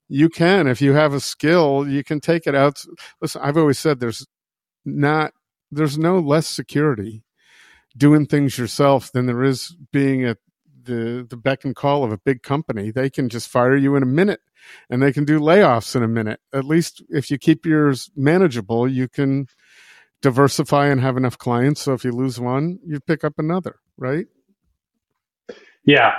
You 0.09 0.29
can, 0.29 0.67
if 0.67 0.83
you 0.83 0.93
have 0.93 1.15
a 1.15 1.21
skill, 1.21 1.89
you 1.89 2.05
can 2.05 2.21
take 2.21 2.47
it 2.47 2.55
out. 2.55 2.85
Listen, 3.23 3.41
I've 3.43 3.57
always 3.57 3.79
said 3.79 3.99
there's 3.99 4.27
not 4.85 5.33
there's 5.71 5.97
no 5.97 6.19
less 6.19 6.47
security 6.47 7.25
doing 7.97 8.27
things 8.27 8.59
yourself 8.59 9.11
than 9.13 9.27
there 9.27 9.43
is 9.43 9.75
being 9.91 10.27
a 10.27 10.37
the 10.85 11.27
the 11.29 11.37
beck 11.37 11.65
and 11.65 11.75
call 11.75 12.05
of 12.05 12.13
a 12.13 12.19
big 12.19 12.43
company, 12.43 12.91
they 12.91 13.11
can 13.11 13.29
just 13.29 13.49
fire 13.49 13.77
you 13.77 13.97
in 13.97 14.03
a 14.03 14.07
minute 14.07 14.41
and 14.91 15.03
they 15.03 15.13
can 15.13 15.25
do 15.25 15.39
layoffs 15.39 15.97
in 15.97 16.03
a 16.03 16.09
minute. 16.09 16.41
At 16.53 16.65
least 16.65 17.03
if 17.09 17.31
you 17.31 17.39
keep 17.39 17.67
yours 17.67 18.11
manageable, 18.17 18.89
you 18.89 19.09
can 19.09 19.47
diversify 20.21 20.87
and 20.87 21.01
have 21.01 21.17
enough 21.17 21.39
clients. 21.39 21.83
So 21.83 21.93
if 21.93 22.05
you 22.05 22.13
lose 22.13 22.39
one, 22.41 22.79
you 22.87 23.01
pick 23.01 23.25
up 23.25 23.35
another, 23.39 23.77
right? 23.97 24.27
Yeah, 25.85 26.13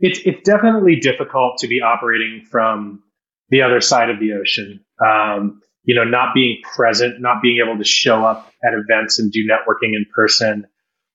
it's 0.00 0.20
it's 0.24 0.42
definitely 0.42 0.96
difficult 0.96 1.58
to 1.58 1.68
be 1.68 1.80
operating 1.80 2.44
from 2.50 3.02
the 3.50 3.62
other 3.62 3.80
side 3.80 4.10
of 4.10 4.18
the 4.18 4.32
ocean. 4.32 4.84
Um, 5.04 5.62
you 5.84 5.94
know, 5.94 6.04
not 6.04 6.34
being 6.34 6.58
present, 6.74 7.20
not 7.20 7.40
being 7.40 7.62
able 7.64 7.78
to 7.78 7.84
show 7.84 8.24
up 8.24 8.52
at 8.64 8.72
events 8.74 9.20
and 9.20 9.30
do 9.30 9.48
networking 9.48 9.94
in 9.94 10.04
person, 10.12 10.66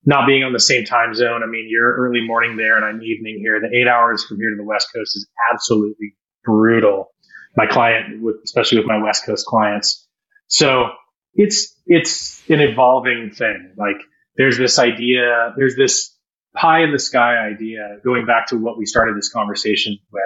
not 0.06 0.26
being 0.28 0.44
on 0.44 0.54
the 0.54 0.60
same 0.60 0.86
time 0.86 1.14
zone. 1.14 1.44
I 1.44 1.48
mean, 1.48 1.68
you're 1.70 1.96
early 1.96 2.26
morning 2.26 2.58
there 2.58 2.76
and 2.76 2.86
I'm 2.86 3.02
evening 3.04 3.40
here. 3.40 3.60
The 3.60 3.76
eight 3.76 3.88
hours 3.88 4.24
from 4.24 4.38
here 4.38 4.50
to 4.50 4.56
the 4.56 4.64
West 4.64 4.88
Coast 4.94 5.16
is 5.16 5.28
absolutely 5.52 6.16
brutal. 6.44 7.14
My 7.56 7.68
client, 7.68 8.22
with, 8.22 8.38
especially 8.44 8.80
with 8.80 8.88
my 8.88 9.02
West 9.02 9.26
Coast 9.26 9.46
clients. 9.46 10.08
So 10.48 10.90
it's, 11.34 11.76
it's 11.86 12.42
an 12.50 12.62
evolving 12.62 13.32
thing. 13.32 13.74
Like 13.78 13.98
there's 14.38 14.58
this 14.58 14.80
idea, 14.80 15.54
there's 15.58 15.76
this 15.76 16.18
pie 16.56 16.84
in 16.84 16.92
the 16.92 17.00
sky 17.00 17.38
idea 17.38 17.98
going 18.04 18.26
back 18.26 18.48
to 18.48 18.58
what 18.58 18.78
we 18.78 18.86
started 18.86 19.16
this 19.16 19.32
conversation 19.32 19.98
with 20.12 20.24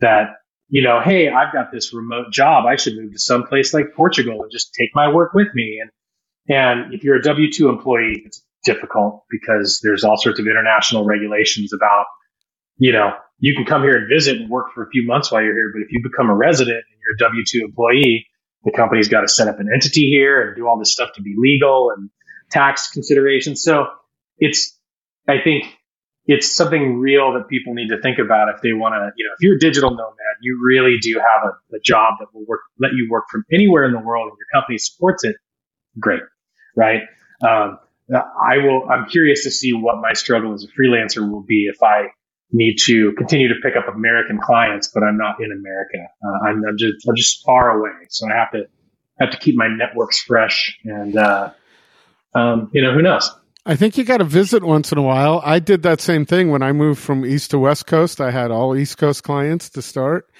that 0.00 0.36
you 0.68 0.82
know, 0.82 1.00
hey, 1.00 1.28
I've 1.28 1.52
got 1.52 1.70
this 1.70 1.94
remote 1.94 2.32
job. 2.32 2.64
I 2.66 2.76
should 2.76 2.96
move 2.96 3.12
to 3.12 3.18
some 3.18 3.44
place 3.44 3.72
like 3.72 3.94
Portugal 3.94 4.42
and 4.42 4.50
just 4.50 4.74
take 4.74 4.90
my 4.94 5.12
work 5.12 5.32
with 5.32 5.48
me. 5.54 5.80
And 5.80 5.90
and 6.48 6.94
if 6.94 7.04
you're 7.04 7.16
a 7.16 7.22
W 7.22 7.50
two 7.52 7.68
employee, 7.68 8.22
it's 8.24 8.42
difficult 8.66 9.24
because 9.30 9.80
there's 9.82 10.04
all 10.04 10.16
sorts 10.18 10.38
of 10.40 10.46
international 10.46 11.06
regulations 11.06 11.72
about, 11.72 12.04
you 12.76 12.92
know, 12.92 13.12
you 13.38 13.54
can 13.54 13.64
come 13.64 13.82
here 13.82 13.96
and 13.96 14.08
visit 14.08 14.38
and 14.38 14.50
work 14.50 14.66
for 14.74 14.82
a 14.82 14.90
few 14.90 15.06
months 15.06 15.30
while 15.30 15.42
you're 15.42 15.54
here, 15.54 15.72
but 15.72 15.82
if 15.82 15.88
you 15.92 16.02
become 16.02 16.28
a 16.28 16.34
resident 16.34 16.76
and 16.76 16.98
you're 17.00 17.14
a 17.14 17.30
W 17.30 17.44
two 17.46 17.64
employee, 17.64 18.26
the 18.64 18.72
company's 18.72 19.08
got 19.08 19.20
to 19.20 19.28
set 19.28 19.48
up 19.48 19.60
an 19.60 19.68
entity 19.72 20.10
here 20.10 20.42
and 20.42 20.56
do 20.56 20.66
all 20.66 20.78
this 20.78 20.92
stuff 20.92 21.10
to 21.14 21.22
be 21.22 21.34
legal 21.38 21.92
and 21.96 22.10
tax 22.50 22.90
considerations. 22.90 23.62
So 23.62 23.86
it's, 24.38 24.78
I 25.28 25.36
think 25.42 25.64
it's 26.26 26.54
something 26.54 26.98
real 26.98 27.34
that 27.34 27.48
people 27.48 27.74
need 27.74 27.88
to 27.88 28.00
think 28.00 28.18
about 28.18 28.48
if 28.54 28.60
they 28.60 28.72
want 28.72 28.94
to, 28.94 29.12
you 29.16 29.24
know, 29.24 29.32
if 29.38 29.42
you're 29.42 29.56
a 29.56 29.60
digital 29.60 29.90
nomad, 29.90 30.36
you 30.42 30.60
really 30.64 30.98
do 31.00 31.14
have 31.14 31.50
a, 31.50 31.76
a, 31.76 31.80
job 31.80 32.14
that 32.18 32.26
will 32.34 32.44
work, 32.46 32.60
let 32.80 32.92
you 32.92 33.08
work 33.10 33.24
from 33.30 33.44
anywhere 33.52 33.84
in 33.84 33.92
the 33.92 34.00
world 34.00 34.28
and 34.28 34.36
your 34.36 34.60
company 34.60 34.78
supports 34.78 35.24
it. 35.24 35.36
Great. 36.00 36.22
Right. 36.74 37.02
Um, 37.46 37.78
I 38.14 38.58
will, 38.58 38.88
I'm 38.90 39.08
curious 39.08 39.44
to 39.44 39.50
see 39.50 39.72
what 39.72 39.96
my 40.00 40.12
struggle 40.12 40.54
as 40.54 40.64
a 40.64 40.68
freelancer 40.68 41.28
will 41.28 41.42
be 41.42 41.68
if 41.72 41.82
I 41.82 42.08
need 42.52 42.76
to 42.86 43.12
continue 43.12 43.48
to 43.48 43.56
pick 43.62 43.74
up 43.76 43.92
American 43.92 44.38
clients, 44.40 44.90
but 44.94 45.02
I'm 45.02 45.18
not 45.18 45.40
in 45.40 45.50
America. 45.50 45.98
Uh, 46.24 46.48
I'm, 46.48 46.62
I'm, 46.68 46.76
just, 46.78 47.08
I'm 47.08 47.16
just 47.16 47.44
far 47.44 47.78
away. 47.78 48.06
So 48.08 48.28
I 48.28 48.36
have 48.36 48.52
to, 48.52 48.62
have 49.18 49.30
to 49.30 49.38
keep 49.38 49.56
my 49.56 49.68
networks 49.68 50.20
fresh 50.20 50.78
and, 50.84 51.16
uh, 51.16 51.52
um, 52.34 52.70
you 52.72 52.82
know, 52.82 52.92
who 52.92 53.02
knows? 53.02 53.30
I 53.64 53.74
think 53.74 53.98
you 53.98 54.04
got 54.04 54.18
to 54.18 54.24
visit 54.24 54.62
once 54.62 54.92
in 54.92 54.98
a 54.98 55.02
while. 55.02 55.40
I 55.44 55.58
did 55.58 55.82
that 55.82 56.00
same 56.00 56.24
thing 56.24 56.50
when 56.50 56.62
I 56.62 56.72
moved 56.72 57.00
from 57.00 57.26
East 57.26 57.50
to 57.50 57.58
West 57.58 57.86
Coast. 57.86 58.20
I 58.20 58.30
had 58.30 58.52
all 58.52 58.76
East 58.76 58.98
Coast 58.98 59.24
clients 59.24 59.70
to 59.70 59.82
start, 59.82 60.30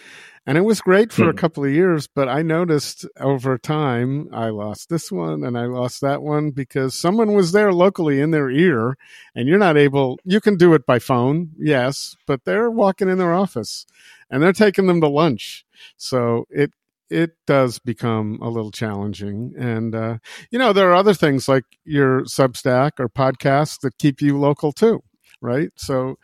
and 0.47 0.57
it 0.57 0.63
was 0.63 0.81
great 0.81 1.13
for 1.13 1.25
mm. 1.25 1.29
a 1.29 1.33
hmm. 1.33 1.39
couple 1.39 1.65
of 1.65 1.73
years. 1.73 2.07
But 2.07 2.29
I 2.29 2.43
noticed 2.43 3.07
over 3.19 3.59
time 3.59 4.29
I 4.33 4.49
lost 4.49 4.89
this 4.89 5.11
one 5.11 5.45
and 5.45 5.59
I 5.59 5.67
lost 5.67 6.01
that 6.03 6.23
one 6.23 6.51
because 6.51 6.95
someone 6.95 7.35
was 7.35 7.53
there 7.53 7.73
locally 7.73 8.21
in 8.21 8.31
their 8.31 8.51
ear, 8.51 8.97
and 9.35 9.49
you're 9.49 9.59
not 9.59 9.77
able. 9.77 10.19
You 10.25 10.41
can 10.41 10.57
do 10.57 10.75
it 10.75 10.87
by 10.87 10.99
phone, 10.99 11.51
yes, 11.59 12.17
but 12.27 12.45
they're 12.45 12.71
walking 12.71 13.09
in 13.09 13.19
their 13.19 13.35
office 13.35 13.87
and 14.31 14.43
they're 14.43 14.53
taking 14.53 14.87
them 14.87 15.01
to 15.01 15.09
lunch. 15.09 15.65
So 15.97 16.47
it 16.51 16.73
it 17.09 17.33
does 17.47 17.79
become 17.79 18.39
a 18.43 18.49
little 18.49 18.71
challenging. 18.71 19.55
And, 19.57 19.95
uh, 19.95 20.19
you 20.51 20.59
know, 20.59 20.73
there 20.73 20.91
are 20.91 20.95
other 20.95 21.15
things 21.15 21.49
like 21.49 21.65
your 21.85 22.23
Substack 22.23 22.93
or 22.99 23.09
podcast 23.09 23.81
that 23.81 23.99
keep 23.99 24.21
you 24.21 24.39
local 24.39 24.73
too, 24.73 25.03
right? 25.41 25.71
So, 25.77 26.19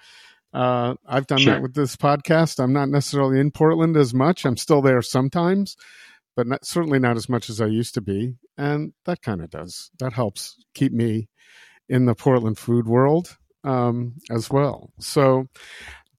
uh, 0.52 0.94
I've 1.06 1.26
done 1.26 1.38
sure. 1.38 1.54
that 1.54 1.62
with 1.62 1.74
this 1.74 1.96
podcast. 1.96 2.62
I'm 2.62 2.72
not 2.72 2.88
necessarily 2.88 3.40
in 3.40 3.50
Portland 3.50 3.96
as 3.96 4.12
much. 4.12 4.44
I'm 4.44 4.56
still 4.56 4.82
there 4.82 5.02
sometimes, 5.02 5.76
but 6.36 6.46
not, 6.46 6.64
certainly 6.64 6.98
not 6.98 7.16
as 7.16 7.28
much 7.28 7.48
as 7.48 7.60
I 7.60 7.66
used 7.66 7.94
to 7.94 8.00
be. 8.00 8.34
And 8.58 8.92
that 9.06 9.22
kind 9.22 9.40
of 9.40 9.50
does. 9.50 9.90
That 9.98 10.12
helps 10.12 10.56
keep 10.74 10.92
me 10.92 11.28
in 11.88 12.06
the 12.06 12.14
Portland 12.14 12.58
food 12.58 12.86
world 12.86 13.36
um, 13.64 14.14
as 14.30 14.50
well. 14.50 14.90
So, 14.98 15.46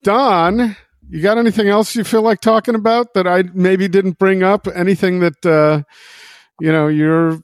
Don, 0.03 0.76
you 1.10 1.22
got 1.22 1.38
anything 1.38 1.68
else 1.68 1.95
you 1.95 2.03
feel 2.03 2.22
like 2.22 2.41
talking 2.41 2.76
about 2.76 3.14
that 3.14 3.27
I 3.27 3.43
maybe 3.53 3.88
didn't 3.88 4.18
bring 4.18 4.43
up? 4.43 4.68
Anything 4.68 5.19
that 5.19 5.45
uh, 5.45 5.84
you 6.60 6.72
know 6.72 6.88
you're 6.88 7.39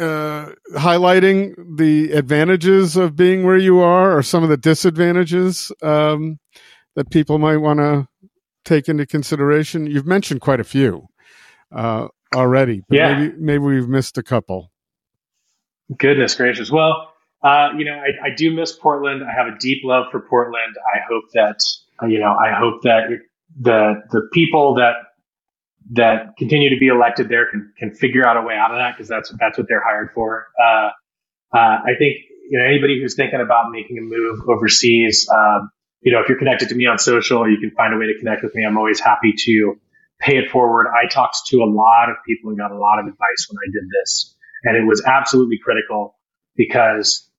uh, 0.00 0.52
highlighting 0.74 1.54
the 1.76 2.12
advantages 2.12 2.96
of 2.96 3.16
being 3.16 3.44
where 3.44 3.56
you 3.56 3.80
are, 3.80 4.16
or 4.16 4.22
some 4.22 4.42
of 4.42 4.48
the 4.48 4.56
disadvantages 4.56 5.72
um, 5.82 6.38
that 6.94 7.10
people 7.10 7.38
might 7.38 7.58
want 7.58 7.78
to 7.78 8.06
take 8.64 8.88
into 8.88 9.06
consideration? 9.06 9.86
You've 9.86 10.06
mentioned 10.06 10.40
quite 10.40 10.60
a 10.60 10.64
few 10.64 11.06
uh, 11.74 12.08
already, 12.34 12.82
but 12.88 12.96
yeah. 12.96 13.18
maybe 13.18 13.34
maybe 13.38 13.64
we've 13.64 13.88
missed 13.88 14.18
a 14.18 14.22
couple. 14.22 14.70
Goodness 15.96 16.34
gracious! 16.34 16.70
Well, 16.70 17.12
uh, 17.42 17.70
you 17.76 17.84
know, 17.84 17.94
I, 17.94 18.28
I 18.28 18.34
do 18.36 18.54
miss 18.54 18.72
Portland. 18.72 19.22
I 19.22 19.32
have 19.32 19.52
a 19.52 19.58
deep 19.58 19.82
love 19.84 20.06
for 20.10 20.20
Portland. 20.20 20.76
I 20.94 20.98
hope 21.08 21.24
that 21.34 21.60
you 22.08 22.18
know, 22.18 22.32
I 22.32 22.52
hope 22.52 22.82
that 22.82 23.08
the 23.60 24.02
the 24.10 24.28
people 24.32 24.74
that 24.74 24.94
that 25.92 26.36
continue 26.36 26.70
to 26.70 26.78
be 26.78 26.88
elected 26.88 27.28
there 27.28 27.50
can 27.50 27.72
can 27.78 27.94
figure 27.94 28.26
out 28.26 28.36
a 28.36 28.42
way 28.42 28.54
out 28.54 28.70
of 28.70 28.78
that 28.78 28.94
because 28.96 29.08
that's 29.08 29.32
that's 29.38 29.56
what 29.58 29.66
they're 29.68 29.82
hired 29.84 30.10
for. 30.14 30.48
Uh, 30.60 30.90
uh, 31.54 31.78
I 31.84 31.94
think 31.98 32.16
you 32.50 32.58
know 32.58 32.64
anybody 32.64 33.00
who's 33.00 33.14
thinking 33.14 33.40
about 33.40 33.70
making 33.70 33.98
a 33.98 34.02
move 34.02 34.40
overseas, 34.48 35.28
um, 35.34 35.70
you 36.00 36.12
know, 36.12 36.20
if 36.20 36.28
you're 36.28 36.38
connected 36.38 36.68
to 36.70 36.74
me 36.74 36.86
on 36.86 36.98
social, 36.98 37.48
you 37.48 37.58
can 37.58 37.70
find 37.70 37.94
a 37.94 37.96
way 37.96 38.06
to 38.06 38.18
connect 38.18 38.42
with 38.42 38.54
me. 38.54 38.64
I'm 38.64 38.76
always 38.76 39.00
happy 39.00 39.32
to 39.36 39.80
pay 40.20 40.36
it 40.36 40.50
forward. 40.50 40.86
I 40.88 41.08
talked 41.08 41.36
to 41.48 41.58
a 41.58 41.68
lot 41.68 42.10
of 42.10 42.16
people 42.26 42.50
and 42.50 42.58
got 42.58 42.70
a 42.70 42.78
lot 42.78 42.98
of 42.98 43.06
advice 43.06 43.46
when 43.48 43.58
I 43.58 43.70
did 43.72 43.88
this, 44.00 44.36
and 44.64 44.76
it 44.76 44.86
was 44.86 45.02
absolutely 45.04 45.58
critical 45.62 46.16
because 46.56 47.30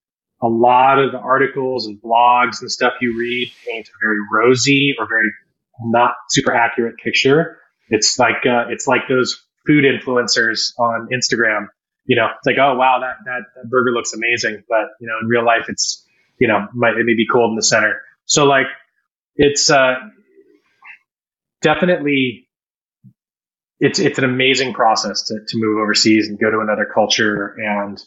a 0.42 0.48
lot 0.48 0.98
of 0.98 1.12
the 1.12 1.20
articles 1.20 1.86
and 1.86 2.02
blogs 2.02 2.62
and 2.62 2.72
stuff 2.72 2.94
you 3.02 3.18
read 3.18 3.52
paint 3.68 3.88
a 3.88 3.92
very 4.02 4.20
rosy 4.32 4.96
or 4.98 5.08
very 5.08 5.30
not 5.82 6.14
super 6.30 6.54
accurate 6.54 6.96
picture. 6.98 7.59
It's 7.90 8.20
like 8.20 8.46
uh, 8.46 8.66
it's 8.70 8.88
like 8.88 9.02
those 9.08 9.44
food 9.66 9.84
influencers 9.84 10.74
on 10.80 11.10
Instagram. 11.14 11.68
You 12.06 12.16
know, 12.16 12.28
it's 12.38 12.46
like, 12.46 12.58
oh 12.60 12.76
wow, 12.76 13.00
that, 13.02 13.18
that 13.26 13.42
that 13.56 13.70
burger 13.70 13.92
looks 13.92 14.14
amazing, 14.14 14.64
but 14.68 14.88
you 15.00 15.08
know, 15.08 15.16
in 15.22 15.28
real 15.28 15.46
life, 15.46 15.66
it's 15.68 16.06
you 16.40 16.48
know, 16.48 16.68
might 16.74 16.98
it 16.98 17.06
may 17.06 17.16
be 17.16 17.28
cold 17.32 17.52
in 17.52 17.56
the 17.56 17.64
center. 17.64 18.02
So 18.26 18.46
like, 18.46 18.68
it's 19.36 19.70
uh, 19.70 19.96
definitely 21.62 22.48
it's 23.80 24.00
it's 24.00 24.18
an 24.18 24.26
amazing 24.26 24.74
process 24.74 25.24
to 25.24 25.40
to 25.48 25.58
move 25.58 25.80
overseas 25.80 26.28
and 26.28 26.40
go 26.40 26.52
to 26.52 26.60
another 26.60 26.86
culture 26.86 27.56
and 27.58 28.02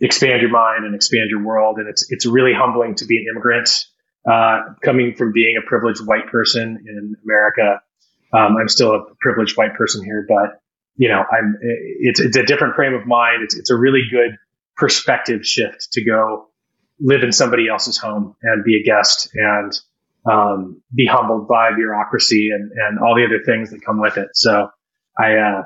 expand 0.00 0.42
your 0.42 0.50
mind 0.50 0.84
and 0.84 0.94
expand 0.94 1.30
your 1.30 1.44
world. 1.44 1.78
And 1.78 1.88
it's 1.88 2.10
it's 2.10 2.26
really 2.26 2.52
humbling 2.54 2.96
to 2.96 3.04
be 3.04 3.18
an 3.18 3.26
immigrant 3.30 3.86
uh, 4.28 4.74
coming 4.82 5.14
from 5.14 5.32
being 5.32 5.56
a 5.56 5.66
privileged 5.66 6.04
white 6.04 6.26
person 6.28 6.84
in 6.86 7.16
America. 7.24 7.80
Um, 8.32 8.56
I'm 8.56 8.68
still 8.68 8.94
a 8.94 9.04
privileged 9.20 9.56
white 9.56 9.74
person 9.74 10.04
here, 10.04 10.24
but 10.28 10.60
you 10.96 11.08
know, 11.08 11.24
I'm 11.30 11.56
it's 11.60 12.20
it's 12.20 12.36
a 12.36 12.44
different 12.44 12.74
frame 12.74 12.94
of 12.94 13.06
mind. 13.06 13.42
It's 13.42 13.56
it's 13.56 13.70
a 13.70 13.76
really 13.76 14.02
good 14.10 14.36
perspective 14.76 15.46
shift 15.46 15.92
to 15.92 16.04
go 16.04 16.48
live 17.00 17.22
in 17.22 17.32
somebody 17.32 17.68
else's 17.68 17.98
home 17.98 18.36
and 18.42 18.64
be 18.64 18.80
a 18.80 18.82
guest 18.82 19.30
and 19.34 19.72
um, 20.30 20.82
be 20.94 21.06
humbled 21.06 21.48
by 21.48 21.74
bureaucracy 21.74 22.50
and, 22.50 22.70
and 22.72 22.98
all 22.98 23.14
the 23.16 23.24
other 23.24 23.42
things 23.44 23.70
that 23.70 23.84
come 23.84 24.00
with 24.00 24.16
it. 24.18 24.28
So 24.34 24.70
I 25.18 25.36
uh, 25.36 25.62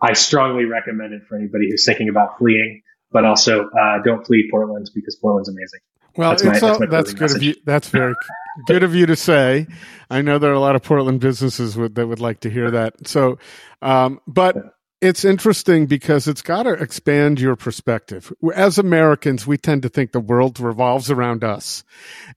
I 0.00 0.12
strongly 0.12 0.64
recommend 0.64 1.14
it 1.14 1.22
for 1.28 1.36
anybody 1.36 1.70
who's 1.70 1.84
thinking 1.84 2.08
about 2.08 2.38
fleeing 2.38 2.82
but 3.14 3.24
also 3.24 3.70
uh, 3.70 4.02
don't 4.04 4.26
flee 4.26 4.48
Portland 4.50 4.90
because 4.92 5.14
Portland's 5.14 5.48
amazing. 5.48 5.80
Well, 6.16 6.30
that's, 6.30 6.42
my, 6.42 6.58
that's, 6.58 6.62
that's 6.90 7.12
good 7.12 7.20
message. 7.20 7.36
of 7.36 7.42
you. 7.42 7.54
That's 7.64 7.88
very 7.88 8.14
good 8.66 8.82
of 8.82 8.94
you 8.94 9.06
to 9.06 9.16
say. 9.16 9.66
I 10.10 10.22
know 10.22 10.38
there 10.38 10.50
are 10.50 10.54
a 10.54 10.60
lot 10.60 10.76
of 10.76 10.82
Portland 10.82 11.20
businesses 11.20 11.76
would, 11.76 11.94
that 11.94 12.06
would 12.06 12.20
like 12.20 12.40
to 12.40 12.50
hear 12.50 12.70
that. 12.70 13.06
So, 13.06 13.38
um, 13.82 14.20
but 14.26 14.56
it's 15.00 15.24
interesting 15.24 15.86
because 15.86 16.26
it's 16.26 16.42
got 16.42 16.62
to 16.62 16.72
expand 16.72 17.38
your 17.38 17.56
perspective. 17.56 18.32
As 18.54 18.78
Americans, 18.78 19.46
we 19.46 19.58
tend 19.58 19.82
to 19.82 19.88
think 19.88 20.12
the 20.12 20.20
world 20.20 20.58
revolves 20.58 21.10
around 21.10 21.44
us, 21.44 21.84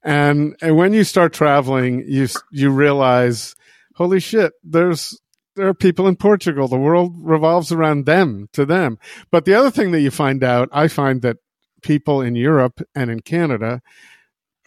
and 0.03 0.55
and 0.61 0.75
when 0.75 0.91
you 0.91 1.05
start 1.05 1.31
traveling, 1.31 2.03
you 2.05 2.27
you 2.51 2.69
realize, 2.69 3.55
holy 3.95 4.19
shit, 4.19 4.51
there's 4.63 5.17
there 5.55 5.67
are 5.67 5.73
people 5.73 6.07
in 6.07 6.17
Portugal. 6.17 6.67
The 6.67 6.77
world 6.77 7.13
revolves 7.17 7.71
around 7.71 8.05
them, 8.05 8.49
to 8.53 8.65
them. 8.65 8.99
But 9.31 9.45
the 9.45 9.53
other 9.53 9.71
thing 9.71 9.91
that 9.91 10.01
you 10.01 10.11
find 10.11 10.43
out, 10.43 10.69
I 10.71 10.87
find 10.87 11.21
that 11.21 11.37
people 11.81 12.21
in 12.21 12.35
Europe 12.35 12.81
and 12.93 13.09
in 13.09 13.21
Canada 13.21 13.81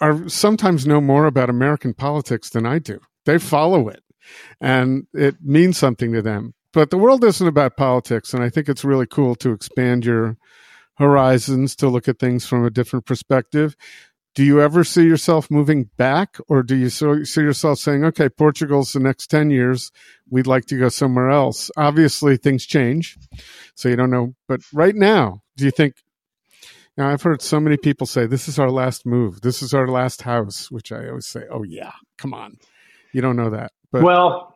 are 0.01 0.29
sometimes 0.29 0.87
know 0.87 1.01
more 1.01 1.27
about 1.27 1.51
American 1.51 1.95
politics 1.95 2.51
than 2.51 2.67
I 2.67 2.79
do. 2.79 3.01
They 3.27 3.39
follow 3.39 3.89
it 3.89 4.03
and 4.61 5.07
it 5.13 5.37
means 5.43 5.77
something 5.79 6.13
to 6.13 6.23
them. 6.23 6.55
but 6.73 6.91
the 6.91 6.99
world 6.99 7.25
isn't 7.25 7.47
about 7.49 7.77
politics, 7.77 8.33
and 8.33 8.45
I 8.45 8.49
think 8.49 8.69
it's 8.69 8.85
really 8.85 9.07
cool 9.07 9.35
to 9.37 9.53
expand 9.53 10.05
your 10.05 10.37
horizons 10.99 11.75
to 11.77 11.89
look 11.89 12.07
at 12.09 12.19
things 12.21 12.47
from 12.47 12.65
a 12.65 12.71
different 12.71 13.07
perspective. 13.07 13.75
Do 14.37 14.45
you 14.45 14.61
ever 14.61 14.85
see 14.85 15.05
yourself 15.05 15.51
moving 15.51 15.91
back, 15.97 16.37
or 16.49 16.63
do 16.63 16.77
you 16.77 16.89
see 16.89 17.41
yourself 17.41 17.81
saying, 17.81 18.05
"Okay, 18.05 18.29
Portugal's 18.29 18.93
the 18.93 19.01
next 19.01 19.27
ten 19.27 19.51
years. 19.51 19.91
We'd 20.31 20.47
like 20.47 20.67
to 20.67 20.79
go 20.79 20.89
somewhere 20.89 21.31
else." 21.31 21.71
Obviously, 21.77 22.37
things 22.37 22.65
change, 22.65 23.19
so 23.75 23.89
you 23.89 23.97
don't 23.97 24.11
know. 24.11 24.35
But 24.47 24.61
right 24.73 24.95
now, 24.95 25.43
do 25.57 25.65
you 25.65 25.73
think? 25.73 25.95
Now, 27.01 27.09
I've 27.09 27.23
heard 27.23 27.41
so 27.41 27.59
many 27.59 27.79
people 27.79 28.07
say, 28.07 28.27
"This 28.27 28.47
is 28.47 28.59
our 28.59 28.71
last 28.71 29.07
move. 29.07 29.41
This 29.41 29.63
is 29.63 29.73
our 29.73 29.89
last 29.89 30.21
house," 30.21 30.71
which 30.71 30.93
I 30.93 31.09
always 31.09 31.27
say, 31.27 31.45
"Oh 31.51 31.63
yeah, 31.63 31.93
come 32.19 32.35
on." 32.35 32.59
You 33.15 33.23
don't 33.23 33.37
know 33.37 33.49
that, 33.49 33.73
but 33.91 34.03
well, 34.03 34.55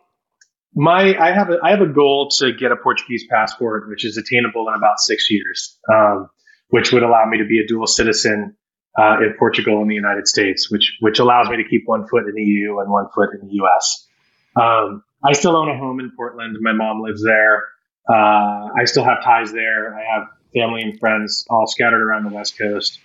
my 0.75 1.17
I 1.19 1.33
have 1.33 1.49
a 1.49 1.59
I 1.63 1.71
have 1.71 1.81
a 1.81 1.87
goal 1.87 2.29
to 2.41 2.53
get 2.53 2.71
a 2.71 2.77
Portuguese 2.77 3.25
passport, 3.31 3.89
which 3.89 4.05
is 4.05 4.19
attainable 4.19 4.69
in 4.69 4.75
about 4.75 4.99
six 4.99 5.31
years, 5.31 5.79
um, 5.91 6.29
which 6.69 6.93
would 6.93 7.03
allow 7.03 7.25
me 7.25 7.39
to 7.39 7.47
be 7.47 7.61
a 7.61 7.67
dual 7.67 7.87
citizen 7.87 8.55
uh, 8.99 9.21
in 9.23 9.37
Portugal 9.39 9.81
and 9.81 9.91
the 9.91 9.95
United 9.95 10.29
States, 10.29 10.71
which 10.71 10.99
which 11.01 11.21
allows 11.21 11.49
me 11.49 11.57
to 11.57 11.65
keep 11.67 11.85
one 11.87 12.07
foot 12.07 12.25
in 12.29 12.35
the 12.35 12.43
EU 12.43 12.79
and 12.79 12.91
one 12.91 13.07
foot 13.15 13.31
in 13.41 13.49
the 13.49 13.55
US. 13.65 14.07
Um, 14.55 15.03
I 15.25 15.33
still 15.33 15.57
own 15.57 15.71
a 15.71 15.79
home 15.79 15.99
in 15.99 16.13
Portland. 16.15 16.59
My 16.61 16.75
mom 16.75 17.01
lives 17.01 17.25
there. 17.25 17.65
Uh, 18.07 18.69
I 18.79 18.85
still 18.85 19.05
have 19.05 19.25
ties 19.25 19.51
there. 19.51 19.97
I 19.97 20.03
have 20.15 20.25
family 20.55 20.83
and 20.83 20.99
friends 20.99 21.45
all 21.51 21.67
scattered 21.67 22.03
around 22.03 22.25
the 22.25 22.35
West 22.35 22.59
Coast. 22.59 23.01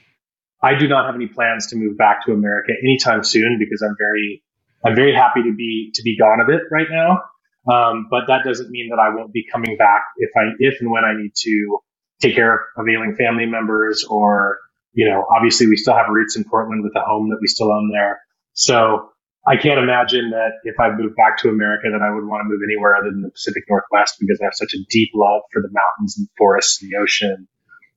I 0.62 0.76
do 0.76 0.88
not 0.88 1.06
have 1.06 1.16
any 1.16 1.28
plans 1.28 1.68
to 1.68 1.76
move 1.78 1.98
back 1.98 2.26
to 2.26 2.34
America 2.34 2.74
anytime 2.84 3.24
soon 3.24 3.58
because 3.60 3.82
I'm 3.82 3.96
very 3.98 4.44
I'm 4.86 4.96
very 4.96 5.14
happy 5.14 5.44
to 5.44 5.54
be 5.56 5.92
to 5.96 6.04
be 6.04 6.18
gone 6.18 6.40
of 6.42 6.50
it 6.50 6.64
right 6.72 6.88
now. 6.90 7.24
Um, 7.72 8.08
but 8.10 8.28
that 8.28 8.44
doesn't 8.46 8.70
mean 8.70 8.90
that 8.90 9.00
I 9.00 9.16
won't 9.16 9.34
be 9.34 9.46
coming 9.52 9.78
back 9.78 10.04
if 10.18 10.32
I 10.36 10.54
if 10.60 10.82
and 10.82 10.92
when 10.92 11.04
I 11.04 11.14
need 11.16 11.32
to 11.36 11.80
take 12.22 12.36
care 12.36 12.66
of 12.78 12.88
ailing 12.88 13.16
family 13.16 13.46
members 13.46 14.06
or 14.10 14.60
you 14.94 15.10
know 15.10 15.26
obviously 15.34 15.68
we 15.68 15.78
still 15.78 15.96
have 15.96 16.08
roots 16.10 16.36
in 16.36 16.44
Portland 16.44 16.84
with 16.84 16.94
the 16.94 17.02
home 17.02 17.30
that 17.30 17.38
we 17.42 17.48
still 17.48 17.72
own 17.72 17.90
there. 17.92 18.20
So 18.54 19.10
I 19.48 19.58
can't 19.58 19.80
imagine 19.80 20.32
that 20.32 20.60
if 20.64 20.80
I 20.80 20.92
moved 20.92 21.16
back 21.16 21.38
to 21.40 21.50
America 21.50 21.88
that 21.92 22.02
I 22.02 22.14
would 22.14 22.28
want 22.28 22.42
to 22.42 22.50
move 22.50 22.62
anywhere 22.64 22.96
other 22.96 23.10
than 23.10 23.22
the 23.22 23.32
Pacific 23.32 23.64
Northwest 23.70 24.18
because 24.20 24.40
I 24.42 24.46
have 24.46 24.54
such 24.54 24.74
a 24.74 24.84
deep 24.90 25.10
love 25.16 25.42
for 25.52 25.62
the 25.62 25.70
mountains 25.72 26.18
and 26.18 26.28
forests 26.38 26.82
and 26.82 26.92
the 26.92 26.98
ocean, 26.98 27.48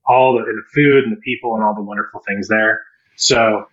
all 0.07 0.35
the, 0.35 0.45
and 0.49 0.59
the 0.59 0.69
food 0.73 1.05
and 1.05 1.13
the 1.13 1.21
people 1.21 1.55
and 1.55 1.65
all 1.65 1.75
the 1.75 1.83
wonderful 1.83 2.23
things 2.27 2.49
there. 2.49 2.81
So 3.17 3.67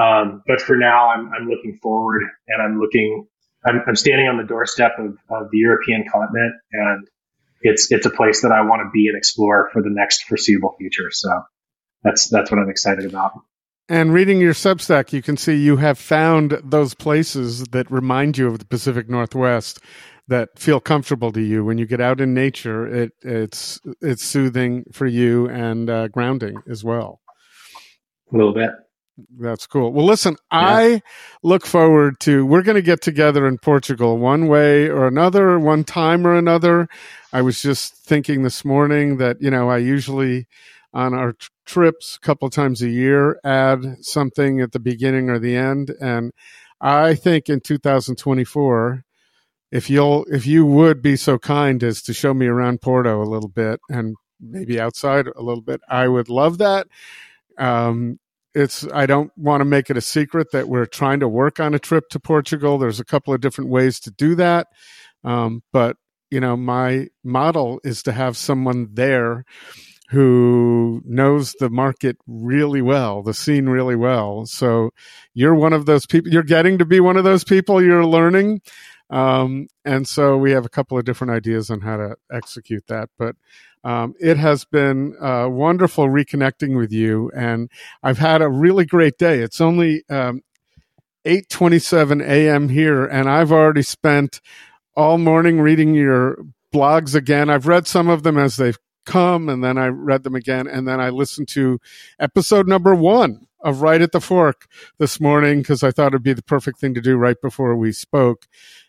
um, 0.00 0.42
but 0.46 0.60
for 0.60 0.76
now, 0.76 1.08
I'm, 1.08 1.32
I'm 1.32 1.48
looking 1.48 1.78
forward 1.82 2.22
and 2.48 2.62
I'm 2.62 2.78
looking, 2.78 3.26
I'm, 3.64 3.82
I'm 3.86 3.96
standing 3.96 4.28
on 4.28 4.36
the 4.36 4.44
doorstep 4.44 4.92
of, 4.98 5.16
of 5.30 5.50
the 5.50 5.58
European 5.58 6.04
continent 6.10 6.54
and 6.72 7.08
it's, 7.62 7.90
it's 7.90 8.04
a 8.04 8.10
place 8.10 8.42
that 8.42 8.52
I 8.52 8.60
want 8.60 8.82
to 8.84 8.90
be 8.92 9.08
and 9.08 9.16
explore 9.16 9.70
for 9.72 9.82
the 9.82 9.90
next 9.90 10.24
foreseeable 10.24 10.74
future. 10.78 11.10
So 11.10 11.30
that's, 12.02 12.28
that's 12.28 12.50
what 12.50 12.60
I'm 12.60 12.68
excited 12.68 13.06
about. 13.06 13.32
And 13.88 14.12
reading 14.12 14.40
your 14.40 14.52
Substack, 14.52 15.12
you 15.12 15.22
can 15.22 15.36
see 15.36 15.54
you 15.54 15.76
have 15.76 15.96
found 15.98 16.60
those 16.64 16.94
places 16.94 17.64
that 17.66 17.88
remind 17.90 18.36
you 18.36 18.48
of 18.48 18.58
the 18.58 18.64
Pacific 18.64 19.08
Northwest 19.08 19.78
that 20.26 20.58
feel 20.58 20.80
comfortable 20.80 21.30
to 21.30 21.40
you 21.40 21.64
when 21.64 21.78
you 21.78 21.86
get 21.86 22.00
out 22.00 22.20
in 22.20 22.34
nature. 22.34 22.84
It 22.86 23.12
it's 23.22 23.80
it's 24.00 24.24
soothing 24.24 24.84
for 24.92 25.06
you 25.06 25.48
and 25.48 25.88
uh, 25.88 26.08
grounding 26.08 26.56
as 26.68 26.82
well. 26.82 27.20
A 28.32 28.36
little 28.36 28.52
bit. 28.52 28.70
That's 29.38 29.66
cool. 29.66 29.92
Well, 29.92 30.04
listen, 30.04 30.36
yeah. 30.52 30.58
I 30.58 31.02
look 31.42 31.64
forward 31.64 32.20
to, 32.20 32.44
we're 32.44 32.62
going 32.62 32.74
to 32.74 32.82
get 32.82 33.00
together 33.00 33.46
in 33.46 33.56
Portugal 33.56 34.18
one 34.18 34.46
way 34.46 34.88
or 34.88 35.06
another, 35.06 35.58
one 35.58 35.84
time 35.84 36.26
or 36.26 36.34
another. 36.34 36.88
I 37.32 37.40
was 37.40 37.62
just 37.62 37.94
thinking 37.94 38.42
this 38.42 38.62
morning 38.62 39.16
that, 39.16 39.40
you 39.40 39.50
know, 39.50 39.70
I 39.70 39.78
usually 39.78 40.48
on 40.92 41.14
our 41.14 41.34
trips 41.66 42.16
a 42.16 42.20
couple 42.20 42.48
times 42.50 42.82
a 42.82 42.88
year 42.88 43.38
add 43.44 43.96
something 44.00 44.60
at 44.60 44.72
the 44.72 44.80
beginning 44.80 45.28
or 45.28 45.38
the 45.38 45.56
end. 45.56 45.94
And 46.00 46.32
I 46.80 47.14
think 47.14 47.48
in 47.48 47.60
2024, 47.60 49.04
if 49.72 49.90
you'll, 49.90 50.24
if 50.30 50.46
you 50.46 50.64
would 50.64 51.02
be 51.02 51.16
so 51.16 51.38
kind 51.38 51.82
as 51.82 52.02
to 52.02 52.14
show 52.14 52.32
me 52.32 52.46
around 52.46 52.80
Porto 52.80 53.20
a 53.20 53.24
little 53.24 53.48
bit 53.48 53.80
and 53.88 54.16
maybe 54.40 54.80
outside 54.80 55.26
a 55.26 55.42
little 55.42 55.62
bit, 55.62 55.80
I 55.88 56.08
would 56.08 56.28
love 56.28 56.58
that. 56.58 56.86
Um, 57.58 58.18
it's 58.56 58.86
i 58.94 59.04
don't 59.04 59.30
want 59.36 59.60
to 59.60 59.66
make 59.66 59.90
it 59.90 59.98
a 59.98 60.00
secret 60.00 60.50
that 60.50 60.66
we're 60.66 60.86
trying 60.86 61.20
to 61.20 61.28
work 61.28 61.60
on 61.60 61.74
a 61.74 61.78
trip 61.78 62.08
to 62.08 62.18
portugal 62.18 62.78
there's 62.78 62.98
a 62.98 63.04
couple 63.04 63.34
of 63.34 63.40
different 63.40 63.70
ways 63.70 64.00
to 64.00 64.10
do 64.10 64.34
that 64.34 64.66
um, 65.24 65.62
but 65.72 65.96
you 66.30 66.40
know 66.40 66.56
my 66.56 67.06
model 67.22 67.78
is 67.84 68.02
to 68.02 68.12
have 68.12 68.36
someone 68.36 68.88
there 68.92 69.44
who 70.10 71.02
knows 71.04 71.52
the 71.58 71.70
market 71.70 72.16
really 72.26 72.82
well 72.82 73.22
the 73.22 73.34
scene 73.34 73.68
really 73.68 73.96
well 73.96 74.46
so 74.46 74.90
you're 75.34 75.54
one 75.54 75.72
of 75.72 75.86
those 75.86 76.06
people 76.06 76.32
you're 76.32 76.42
getting 76.42 76.78
to 76.78 76.84
be 76.84 77.00
one 77.00 77.16
of 77.16 77.24
those 77.24 77.44
people 77.44 77.82
you're 77.82 78.06
learning 78.06 78.60
um, 79.08 79.68
and 79.84 80.08
so 80.08 80.36
we 80.36 80.50
have 80.50 80.64
a 80.66 80.70
couple 80.70 80.98
of 80.98 81.04
different 81.04 81.32
ideas 81.32 81.70
on 81.70 81.80
how 81.80 81.96
to 81.96 82.16
execute 82.30 82.86
that 82.88 83.08
but 83.18 83.36
um, 83.86 84.14
it 84.18 84.36
has 84.36 84.64
been 84.64 85.14
uh, 85.22 85.46
wonderful 85.48 86.08
reconnecting 86.08 86.76
with 86.76 86.90
you, 86.90 87.30
and 87.36 87.70
I've 88.02 88.18
had 88.18 88.42
a 88.42 88.48
really 88.48 88.84
great 88.84 89.16
day. 89.16 89.38
It's 89.38 89.60
only 89.60 90.02
um, 90.10 90.42
8:27 91.24 92.20
a.m. 92.20 92.68
here, 92.68 93.06
and 93.06 93.30
I've 93.30 93.52
already 93.52 93.82
spent 93.82 94.40
all 94.96 95.18
morning 95.18 95.60
reading 95.60 95.94
your 95.94 96.36
blogs 96.74 97.14
again. 97.14 97.48
I've 97.48 97.68
read 97.68 97.86
some 97.86 98.08
of 98.08 98.24
them 98.24 98.36
as 98.36 98.56
they've 98.56 98.78
come, 99.06 99.48
and 99.48 99.64
then 99.64 99.78
I 99.78 99.86
read 99.86 100.24
them 100.24 100.34
again, 100.34 100.66
and 100.66 100.86
then 100.86 101.00
I 101.00 101.10
listened 101.10 101.48
to 101.48 101.80
episode 102.18 102.68
number 102.68 102.94
one 102.94 103.46
of 103.60 103.80
Right 103.80 104.02
at 104.02 104.12
the 104.12 104.20
Fork 104.20 104.66
this 104.98 105.20
morning 105.20 105.60
because 105.60 105.82
I 105.82 105.90
thought 105.90 106.08
it'd 106.08 106.22
be 106.22 106.32
the 106.32 106.42
perfect 106.42 106.78
thing 106.78 106.94
to 106.94 107.00
do 107.00 107.16
right 107.16 107.40
before 107.40 107.74
we 107.76 107.92
spoke. 107.92 108.46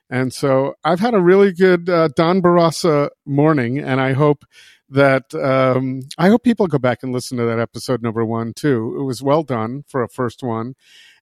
And 0.09 0.33
so 0.33 0.75
I've 0.83 0.99
had 0.99 1.13
a 1.13 1.21
really 1.21 1.51
good 1.51 1.89
uh, 1.89 2.09
Don 2.09 2.41
Bourassa 2.41 3.09
morning, 3.25 3.79
and 3.79 3.99
I 3.99 4.13
hope 4.13 4.45
that 4.89 5.33
um, 5.35 6.01
I 6.17 6.29
hope 6.29 6.43
people 6.43 6.67
go 6.67 6.77
back 6.77 7.03
and 7.03 7.11
listen 7.11 7.37
to 7.37 7.45
that 7.45 7.59
episode 7.59 8.01
number 8.01 8.23
one 8.23 8.53
too. 8.53 8.95
It 8.99 9.03
was 9.03 9.21
well 9.21 9.43
done 9.43 9.83
for 9.87 10.01
a 10.01 10.09
first 10.09 10.43
one, 10.43 10.75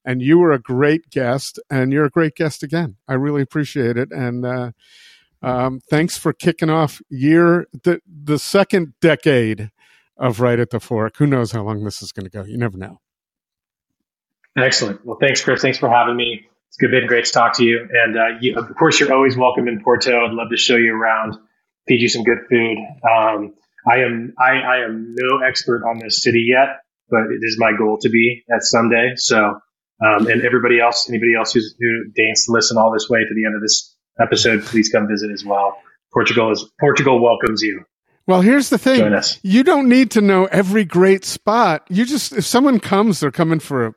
and 0.03 0.21
you 0.21 0.37
were 0.37 0.51
a 0.51 0.59
great 0.59 1.09
guest, 1.09 1.59
and 1.69 1.91
you're 1.91 2.05
a 2.05 2.11
great 2.11 2.35
guest 2.35 2.61
again. 2.61 2.97
I 3.07 3.13
really 3.15 3.41
appreciate 3.41 3.97
it, 3.97 4.11
and 4.11 4.45
uh, 4.45 4.71
um, 5.45 5.79
thanks 5.89 6.17
for 6.17 6.33
kicking 6.33 6.69
off 6.69 7.01
year 7.09 7.67
the 7.83 8.01
the 8.07 8.39
second 8.39 8.93
decade 8.99 9.71
of 10.17 10.39
Right 10.39 10.59
at 10.59 10.71
the 10.71 10.79
Fork. 10.79 11.17
Who 11.17 11.27
knows 11.27 11.51
how 11.51 11.63
long 11.63 11.83
this 11.83 12.01
is 12.01 12.11
going 12.11 12.23
to 12.25 12.31
go? 12.31 12.43
You 12.43 12.57
never 12.57 12.77
know. 12.77 12.99
Excellent. 14.57 15.05
Well, 15.05 15.17
thanks, 15.19 15.43
Chris. 15.43 15.61
Thanks 15.61 15.77
for 15.77 15.89
having 15.89 16.15
me. 16.15 16.47
It's 16.69 16.77
good, 16.77 16.91
been 16.91 17.07
great 17.07 17.25
to 17.25 17.31
talk 17.31 17.57
to 17.57 17.63
you. 17.63 17.87
And 17.91 18.17
uh, 18.17 18.37
you, 18.41 18.55
of 18.55 18.73
course, 18.75 18.99
you're 18.99 19.13
always 19.13 19.37
welcome 19.37 19.67
in 19.67 19.83
Porto. 19.83 20.25
I'd 20.25 20.31
love 20.31 20.49
to 20.49 20.57
show 20.57 20.77
you 20.77 20.93
around 20.93 21.37
feed 21.87 22.01
you 22.01 22.09
some 22.09 22.23
good 22.23 22.39
food. 22.49 22.77
Um, 23.07 23.53
I 23.87 23.99
am 23.99 24.33
I, 24.39 24.51
I 24.51 24.85
am 24.85 25.13
no 25.15 25.45
expert 25.45 25.83
on 25.85 25.99
this 25.99 26.23
city 26.23 26.45
yet, 26.47 26.79
but 27.09 27.21
it 27.31 27.39
is 27.41 27.57
my 27.59 27.73
goal 27.77 27.99
to 28.01 28.09
be 28.09 28.43
at 28.53 28.63
someday. 28.63 29.13
So, 29.15 29.37
um, 30.03 30.27
and 30.27 30.41
everybody 30.43 30.79
else, 30.79 31.07
anybody 31.07 31.35
else 31.37 31.53
who's, 31.53 31.75
who 31.79 32.11
deigns 32.15 32.45
to 32.45 32.51
listen 32.51 32.77
all 32.77 32.91
this 32.91 33.07
way 33.09 33.19
to 33.19 33.35
the 33.35 33.45
end 33.45 33.55
of 33.55 33.61
this 33.61 33.94
episode, 34.19 34.63
please 34.63 34.89
come 34.89 35.07
visit 35.07 35.31
as 35.31 35.43
well. 35.43 35.77
Portugal 36.13 36.51
is 36.51 36.65
Portugal 36.79 37.21
welcomes 37.21 37.61
you. 37.61 37.83
Well, 38.27 38.41
here's 38.41 38.69
the 38.69 38.77
thing. 38.77 39.15
You 39.43 39.63
don't 39.63 39.87
need 39.87 40.11
to 40.11 40.21
know 40.21 40.45
every 40.45 40.83
great 40.83 41.25
spot. 41.25 41.85
You 41.89 42.05
just, 42.05 42.31
if 42.33 42.45
someone 42.45 42.79
comes, 42.79 43.19
they're 43.19 43.31
coming 43.31 43.59
for 43.59 43.87
a, 43.87 43.93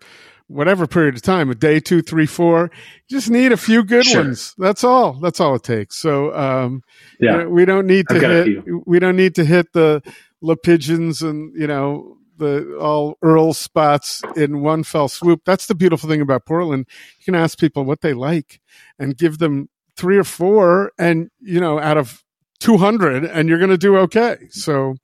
whatever 0.49 0.87
period 0.87 1.15
of 1.15 1.23
time, 1.23 1.51
a 1.51 1.55
day, 1.55 1.81
two, 1.81 2.03
three, 2.03 2.27
four. 2.27 2.71
You 3.09 3.17
just 3.17 3.31
need 3.31 3.53
a 3.53 3.57
few 3.57 3.85
good 3.85 4.05
sure. 4.05 4.23
ones. 4.23 4.55
That's 4.59 4.85
all. 4.85 5.15
That's 5.15 5.41
all 5.41 5.55
it 5.55 5.63
takes. 5.63 5.97
So, 5.97 6.35
um, 6.35 6.83
yeah, 7.21 7.45
we 7.47 7.65
don't 7.65 7.87
need 7.87 8.07
to 8.09 8.19
hit, 8.19 8.65
we 8.87 8.99
don't 8.99 9.17
need 9.17 9.35
to 9.37 9.45
hit 9.45 9.73
the 9.73 10.03
Le 10.43 10.57
Pigeons 10.57 11.23
and, 11.23 11.55
you 11.59 11.67
know, 11.67 12.17
the 12.37 12.77
all 12.79 13.17
Earl 13.23 13.53
spots 13.53 14.23
in 14.37 14.63
one 14.63 14.85
fell 14.85 15.09
swoop. 15.09 15.41
That's 15.45 15.67
the 15.67 15.75
beautiful 15.75 16.09
thing 16.09 16.21
about 16.21 16.47
Portland. 16.47 16.87
You 17.19 17.25
can 17.25 17.35
ask 17.35 17.59
people 17.59 17.85
what 17.85 18.01
they 18.01 18.15
like 18.15 18.61
and 18.99 19.17
give 19.17 19.39
them 19.39 19.69
three 19.99 20.17
or 20.17 20.25
four 20.25 20.93
and, 20.99 21.31
you 21.41 21.61
know, 21.61 21.79
out 21.79 21.99
of 21.99 22.25
200 22.61 23.25
and 23.25 23.49
you're 23.49 23.59
going 23.59 23.71
to 23.71 23.77
do 23.77 23.99
okay. 23.99 24.37
So, 24.51 24.95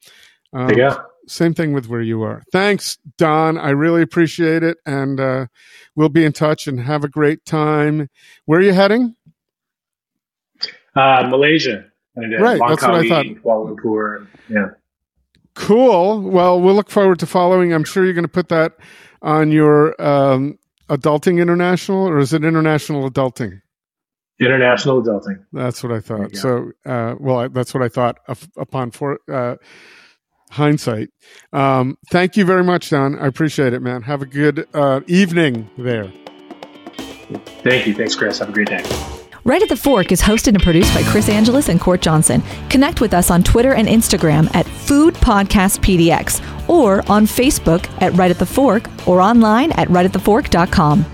um, 0.55 0.71
yeah 0.71 0.97
same 1.27 1.55
thing 1.55 1.73
with 1.73 1.89
where 1.89 2.01
you 2.01 2.23
are. 2.23 2.43
Thanks, 2.53 2.99
Don. 3.19 3.59
I 3.59 3.71
really 3.71 4.03
appreciate 4.03 4.63
it. 4.63 4.79
And 4.87 5.21
uh, 5.21 5.47
we'll 5.95 6.09
be 6.09 6.25
in 6.25 6.33
touch 6.33 6.67
and 6.67 6.81
have 6.81 7.05
a 7.05 7.09
great 7.09 7.45
time. 7.45 8.09
Where 8.47 8.61
are 8.61 8.63
you 8.63 8.73
heading? 8.73 9.17
Uh, 10.95 11.27
Malaysia. 11.29 11.85
right. 12.17 12.61
Langkawi, 12.61 12.69
that's 12.69 12.83
what 12.83 12.95
I 12.95 13.09
thought. 13.09 13.27
Kuala 13.27 13.77
Lumpur. 13.77 14.27
Yeah. 14.49 14.69
Cool. 15.55 16.23
Well, 16.23 16.61
we'll 16.61 16.75
look 16.75 16.91
forward 16.91 17.19
to 17.21 17.27
following. 17.27 17.73
I'm 17.73 17.85
sure 17.85 18.05
you're 18.05 18.13
going 18.13 18.25
to 18.25 18.29
put 18.29 18.49
that 18.49 18.77
on 19.23 19.51
your 19.51 20.01
um, 20.03 20.59
Adulting 20.89 21.41
International, 21.41 22.09
or 22.09 22.19
is 22.19 22.33
it 22.33 22.45
International 22.45 23.09
Adulting? 23.09 23.61
International 24.45 25.03
adulting. 25.03 25.45
That's 25.53 25.83
what 25.83 25.93
I 25.93 26.01
thought. 26.01 26.37
So, 26.37 26.73
uh, 26.87 27.15
well, 27.19 27.49
that's 27.49 27.75
what 27.75 27.83
I 27.83 27.89
thought 27.89 28.19
upon 28.57 28.91
for 28.91 29.19
uh, 29.33 29.57
hindsight. 30.51 31.11
Um, 31.53 31.99
thank 32.11 32.37
you 32.37 32.45
very 32.45 32.65
much, 32.65 32.91
Don. 32.91 33.19
I 33.19 33.27
appreciate 33.27 33.73
it, 33.73 33.81
man. 33.83 34.03
Have 34.03 34.23
a 34.23 34.27
good 34.27 34.67
uh, 34.75 35.01
evening 35.07 35.71
there. 35.79 36.13
Thank 37.63 37.87
you. 37.87 37.95
Thanks, 37.95 38.15
Chris. 38.15 38.39
Have 38.39 38.51
a 38.51 38.53
great 38.53 38.69
day. 38.69 38.85
Right 39.47 39.61
at 39.61 39.69
the 39.69 39.77
Fork 39.77 40.11
is 40.11 40.23
hosted 40.23 40.55
and 40.55 40.63
produced 40.63 40.95
by 40.95 41.03
Chris 41.03 41.29
Angelus 41.29 41.69
and 41.69 41.79
Court 41.79 42.01
Johnson. 42.01 42.43
Connect 42.71 43.03
with 43.03 43.13
us 43.13 43.31
on 43.31 43.43
Twitter 43.43 43.75
and 43.75 43.87
Instagram 43.87 44.53
at 44.55 44.65
Food 44.65 45.13
Podcast 45.15 45.81
PDX 45.81 46.41
or 46.67 47.03
on 47.11 47.27
Facebook 47.27 47.87
at 48.01 48.15
Right 48.15 48.31
at 48.31 48.39
the 48.39 48.47
Fork 48.47 48.89
or 49.07 49.21
online 49.21 49.73
at 49.73 49.89
rightatthefork.com. 49.89 51.05